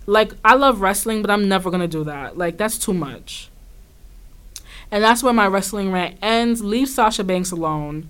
Like, 0.06 0.34
I 0.44 0.56
love 0.56 0.82
wrestling, 0.82 1.22
but 1.22 1.32
I'm 1.32 1.48
never 1.48 1.70
going 1.70 1.80
to 1.80 1.88
do 1.88 2.04
that. 2.04 2.38
Like, 2.38 2.58
that's 2.58 2.78
too 2.78 2.94
much. 2.94 3.50
And 4.92 5.04
that's 5.04 5.22
where 5.24 5.34
my 5.34 5.48
wrestling 5.48 5.92
rant 5.92 6.18
ends. 6.22 6.64
Leave 6.64 6.90
Sasha 6.90 7.24
Banks 7.24 7.52
alone. 7.52 8.10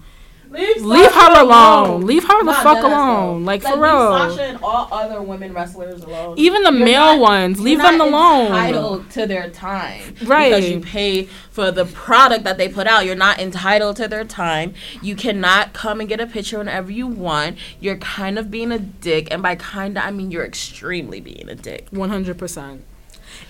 Leave, 0.52 0.84
leave 0.84 1.12
her 1.12 1.42
alone. 1.42 1.90
alone. 1.90 2.02
Leave 2.08 2.24
her 2.24 2.44
the 2.44 2.54
fuck 2.54 2.84
alone. 2.84 3.46
Like, 3.46 3.64
like, 3.64 3.74
for 3.74 3.80
real. 3.80 4.18
Sasha 4.18 4.44
and 4.46 4.60
all 4.64 4.88
other 4.92 5.22
women 5.22 5.54
wrestlers 5.54 6.02
alone. 6.02 6.40
Even 6.40 6.64
the 6.64 6.72
you're 6.72 6.86
male 6.86 7.18
not, 7.18 7.20
ones. 7.20 7.60
Leave 7.60 7.78
them 7.78 8.02
alone. 8.02 8.48
Entitled 8.48 9.12
to 9.12 9.28
their 9.28 9.52
time, 9.52 10.16
right? 10.24 10.50
Because 10.50 10.70
you 10.72 10.80
pay 10.80 11.26
for 11.52 11.70
the 11.70 11.86
product 11.86 12.46
that 12.46 12.58
they 12.58 12.68
put 12.68 12.88
out. 12.88 13.06
You're 13.06 13.14
not 13.16 13.38
entitled 13.40 13.98
to 13.98 14.08
their 14.08 14.24
time. 14.24 14.74
You 15.04 15.16
cannot 15.16 15.74
come 15.74 16.00
and 16.00 16.10
get 16.10 16.20
a 16.20 16.26
picture 16.26 16.58
whenever 16.58 16.92
you 16.92 17.06
want. 17.06 17.60
You're 17.80 17.98
kind 17.98 18.40
of 18.40 18.50
being 18.50 18.72
a 18.72 18.80
dick, 18.80 19.28
and 19.30 19.44
by 19.44 19.56
kind 19.56 20.00
of 20.00 20.04
I 20.04 20.10
mean 20.10 20.32
you're 20.32 20.46
extremely 20.46 21.22
being 21.22 21.48
a 21.48 21.56
dick. 21.56 21.88
One 21.92 22.10
hundred 22.10 22.40
percent. 22.40 22.84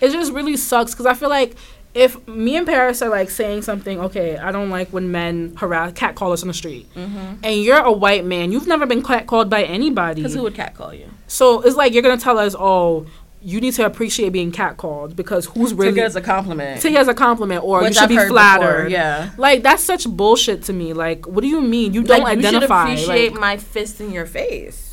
It 0.02 0.12
just 0.12 0.34
really 0.34 0.58
sucks 0.58 0.92
because 0.92 1.06
I 1.06 1.14
feel 1.14 1.30
like 1.30 1.56
if 1.94 2.28
me 2.28 2.56
and 2.56 2.68
Paris 2.68 3.02
are 3.02 3.10
like 3.10 3.30
saying 3.30 3.64
something, 3.64 4.00
okay, 4.00 4.38
I 4.38 4.52
don't 4.52 4.70
like 4.70 4.90
when 4.90 5.12
men 5.12 5.56
harass, 5.58 5.94
catcall 5.94 6.32
us 6.32 6.42
on 6.42 6.48
the 6.48 6.54
street, 6.54 6.88
mm-hmm. 6.94 7.36
and 7.44 7.62
you're 7.64 7.80
a 7.80 7.92
white 7.92 8.26
man, 8.26 8.52
you've 8.52 8.68
never 8.68 8.86
been 8.86 9.02
catcalled 9.02 9.50
by 9.50 9.64
anybody. 9.64 10.22
Because 10.22 10.36
who 10.36 10.44
would 10.44 10.56
catcall 10.56 10.94
you? 10.94 11.10
So 11.28 11.62
it's 11.62 11.76
like 11.76 11.94
you're 11.94 12.04
gonna 12.04 12.18
tell 12.18 12.38
us, 12.38 12.56
oh, 12.58 13.08
you 13.42 13.62
need 13.62 13.74
to 13.74 13.86
appreciate 13.86 14.30
being 14.30 14.52
catcalled 14.52 15.16
because 15.16 15.46
who's 15.46 15.74
really 15.74 15.94
take 15.94 16.04
it 16.04 16.06
as 16.06 16.16
a 16.16 16.22
compliment. 16.22 16.82
Take 16.82 16.94
it 16.94 17.00
as 17.00 17.08
a 17.08 17.14
compliment, 17.14 17.64
or 17.64 17.82
Which 17.82 17.90
you 17.90 17.94
should 17.96 18.04
I've 18.04 18.10
be 18.10 18.28
flattered. 18.28 18.86
Before, 18.86 18.90
yeah, 18.90 19.32
like 19.38 19.64
that's 19.64 19.84
such 19.84 20.08
bullshit 20.08 20.64
to 20.64 20.74
me. 20.74 20.94
Like, 20.94 21.28
what 21.28 21.42
do 21.42 21.48
you 21.48 21.62
mean 21.62 21.94
you 21.94 22.04
don't 22.04 22.22
like, 22.22 22.38
identify? 22.38 22.92
You 22.92 22.98
should 22.98 23.06
appreciate 23.06 23.32
like, 23.32 23.42
my 23.42 23.58
fist 23.58 24.00
in 24.00 24.12
your 24.12 24.26
face. 24.26 24.89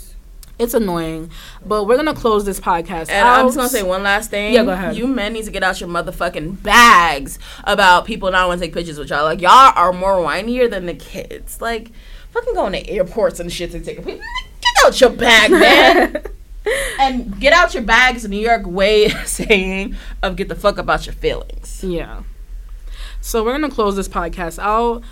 It's 0.59 0.73
annoying, 0.73 1.31
but 1.67 1.85
we're 1.85 1.97
gonna 1.97 2.15
close 2.15 2.47
this 2.47 2.59
podcast. 2.59 3.11
And 3.11 3.27
out. 3.27 3.41
I'm 3.41 3.47
just 3.47 3.57
gonna 3.59 3.69
say 3.69 3.83
one 3.83 4.03
last 4.03 4.31
thing. 4.31 4.55
Yeah, 4.55 4.65
go 4.65 4.71
ahead. 4.71 4.97
You 4.97 5.07
men 5.07 5.35
need 5.35 5.45
to 5.45 5.51
get 5.51 5.63
out 5.63 5.81
your 5.81 5.89
motherfucking 5.91 6.63
bags 6.63 7.39
about 7.65 8.07
people 8.07 8.31
not 8.31 8.49
want 8.49 8.61
to 8.61 8.67
take 8.67 8.75
pictures 8.75 8.99
with 8.99 9.11
y'all. 9.11 9.25
Like 9.25 9.43
y'all 9.43 9.73
are 9.77 9.93
more 9.93 10.17
whinier 10.17 10.71
than 10.71 10.87
the 10.87 10.95
kids. 10.95 11.61
Like 11.61 11.91
fucking 12.33 12.55
going 12.55 12.73
to 12.73 12.89
airports 12.89 13.39
and 13.39 13.53
shit 13.53 13.71
to 13.73 13.81
take 13.81 13.99
a 13.99 14.03
picture. 14.03 14.23
Get 14.61 14.87
out 14.87 15.01
your 15.01 15.11
bag, 15.11 15.51
man. 15.51 16.23
and 17.01 17.39
get 17.39 17.53
out 17.53 17.75
your 17.75 17.83
bags 17.83 18.27
New 18.27 18.39
York 18.39 18.67
way 18.67 19.09
saying 19.25 19.97
of 20.23 20.37
get 20.37 20.49
the 20.49 20.55
fuck 20.55 20.79
about 20.79 21.07
your 21.07 21.15
feelings. 21.15 21.85
Yeah. 21.85 22.23
So 23.21 23.45
we're 23.45 23.53
gonna 23.53 23.71
close 23.71 23.97
this 23.97 24.09
podcast 24.09 24.59
out. 24.59 25.03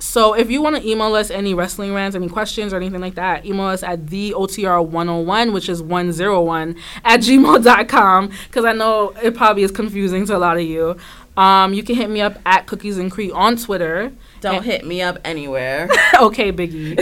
So 0.00 0.32
if 0.32 0.50
you 0.50 0.62
want 0.62 0.76
to 0.76 0.88
email 0.88 1.14
us 1.14 1.30
any 1.30 1.52
wrestling 1.52 1.94
rants, 1.94 2.16
any 2.16 2.28
questions 2.28 2.72
or 2.72 2.76
anything 2.76 3.00
like 3.00 3.14
that, 3.14 3.44
email 3.44 3.66
us 3.66 3.82
at 3.82 4.08
the 4.08 4.32
OTR101, 4.32 5.52
which 5.52 5.68
is 5.68 5.82
101 5.82 6.74
at 7.04 7.20
gmail.com 7.20 8.30
because 8.46 8.64
I 8.64 8.72
know 8.72 9.12
it 9.22 9.36
probably 9.36 9.62
is 9.62 9.70
confusing 9.70 10.26
to 10.26 10.36
a 10.36 10.38
lot 10.38 10.56
of 10.56 10.62
you. 10.62 10.96
Um, 11.36 11.74
you 11.74 11.82
can 11.82 11.96
hit 11.96 12.10
me 12.10 12.20
up 12.20 12.38
at 12.44 12.66
Cookies 12.66 12.98
and 12.98 13.10
Cree 13.10 13.30
on 13.30 13.56
Twitter. 13.56 14.12
Don't 14.40 14.56
and 14.56 14.64
hit 14.64 14.84
me 14.84 15.02
up 15.02 15.18
anywhere. 15.24 15.88
okay, 16.20 16.50
Biggie. 16.50 16.96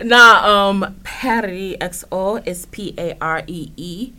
nah, 0.04 0.68
um, 0.68 0.96
Paree 1.02 1.76
XO 1.78 2.46
is 2.46 2.66
P 2.66 2.94
A 2.96 3.16
R 3.20 3.42
E 3.46 3.72
E 3.76 4.12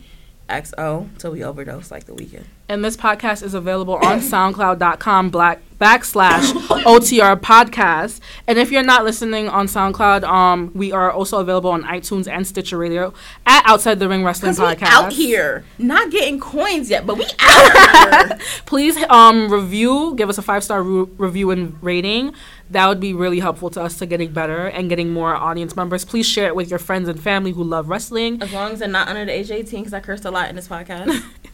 X 0.48 0.74
O 0.78 1.08
till 1.18 1.32
we 1.32 1.42
overdose 1.42 1.90
like 1.90 2.04
the 2.04 2.12
Weeknd. 2.12 2.44
And 2.74 2.84
this 2.84 2.96
podcast 2.96 3.44
is 3.44 3.54
available 3.54 3.94
on 3.94 4.18
SoundCloud.com 4.18 5.30
black 5.30 5.60
backslash 5.80 6.50
OTR 6.82 7.36
podcast. 7.40 8.18
And 8.48 8.58
if 8.58 8.72
you're 8.72 8.82
not 8.82 9.04
listening 9.04 9.48
on 9.48 9.68
SoundCloud, 9.68 10.24
um, 10.24 10.72
we 10.74 10.90
are 10.90 11.08
also 11.08 11.38
available 11.38 11.70
on 11.70 11.84
iTunes 11.84 12.26
and 12.26 12.44
Stitcher 12.44 12.76
Radio 12.76 13.14
at 13.46 13.62
Outside 13.64 14.00
the 14.00 14.08
Ring 14.08 14.24
Wrestling 14.24 14.54
Podcast. 14.54 14.82
out 14.82 15.12
here, 15.12 15.64
not 15.78 16.10
getting 16.10 16.40
coins 16.40 16.90
yet, 16.90 17.06
but 17.06 17.16
we 17.16 17.26
out 17.38 18.28
here. 18.28 18.38
Please 18.66 18.96
um, 19.04 19.52
review, 19.52 20.14
give 20.16 20.28
us 20.28 20.36
a 20.36 20.42
five 20.42 20.64
star 20.64 20.82
re- 20.82 21.08
review 21.16 21.52
and 21.52 21.80
rating. 21.80 22.34
That 22.70 22.88
would 22.88 22.98
be 22.98 23.14
really 23.14 23.38
helpful 23.38 23.70
to 23.70 23.82
us 23.82 23.98
to 23.98 24.06
getting 24.06 24.32
better 24.32 24.66
and 24.66 24.88
getting 24.88 25.12
more 25.12 25.36
audience 25.36 25.76
members. 25.76 26.04
Please 26.04 26.26
share 26.26 26.48
it 26.48 26.56
with 26.56 26.70
your 26.70 26.80
friends 26.80 27.08
and 27.08 27.22
family 27.22 27.52
who 27.52 27.62
love 27.62 27.88
wrestling. 27.88 28.42
As 28.42 28.52
long 28.52 28.72
as 28.72 28.80
they're 28.80 28.88
not 28.88 29.06
under 29.06 29.24
the 29.24 29.30
age 29.30 29.48
of 29.52 29.58
18, 29.58 29.82
because 29.82 29.94
I 29.94 30.00
cursed 30.00 30.24
a 30.24 30.32
lot 30.32 30.48
in 30.48 30.56
this 30.56 30.66
podcast. 30.66 31.22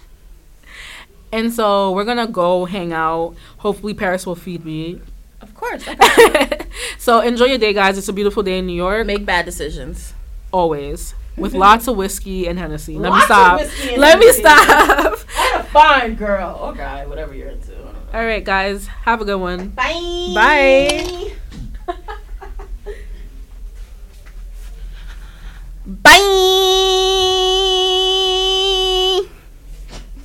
And 1.33 1.53
so 1.53 1.93
we're 1.93 2.05
gonna 2.05 2.27
go 2.27 2.65
hang 2.65 2.93
out. 2.93 3.35
Hopefully 3.59 3.95
Paris 3.95 4.27
will 4.27 4.35
feed 4.35 4.65
me. 4.65 5.01
Of 5.41 5.55
course. 5.55 5.85
so 6.99 7.21
enjoy 7.21 7.45
your 7.47 7.59
day, 7.59 7.73
guys. 7.73 7.97
It's 7.97 8.09
a 8.09 8.13
beautiful 8.13 8.43
day 8.43 8.59
in 8.59 8.67
New 8.67 8.75
York. 8.75 9.07
Make 9.07 9.25
bad 9.25 9.45
decisions. 9.45 10.13
Always. 10.53 11.15
With 11.37 11.55
lots 11.55 11.87
of 11.89 11.97
whiskey 11.97 12.47
and 12.49 12.59
Hennessy. 12.59 12.99
Let 12.99 13.11
lots 13.11 13.23
me 13.23 13.27
stop. 13.27 13.61
Let 13.97 14.19
Hennessy. 14.19 14.27
me 14.27 14.33
stop. 14.33 15.19
And 15.39 15.61
a 15.61 15.65
fine 15.65 16.15
girl. 16.17 16.59
Oh, 16.61 16.71
okay, 16.71 17.07
whatever 17.07 17.35
you're 17.35 17.49
into. 17.49 17.73
All 18.13 18.25
right, 18.25 18.45
guys. 18.45 18.89
Have 18.89 19.23
a 19.23 19.25
good 19.25 19.37
one. 19.37 19.69
Bye. 19.69 20.33
Bye. 20.35 21.33
Bye. 25.87 27.97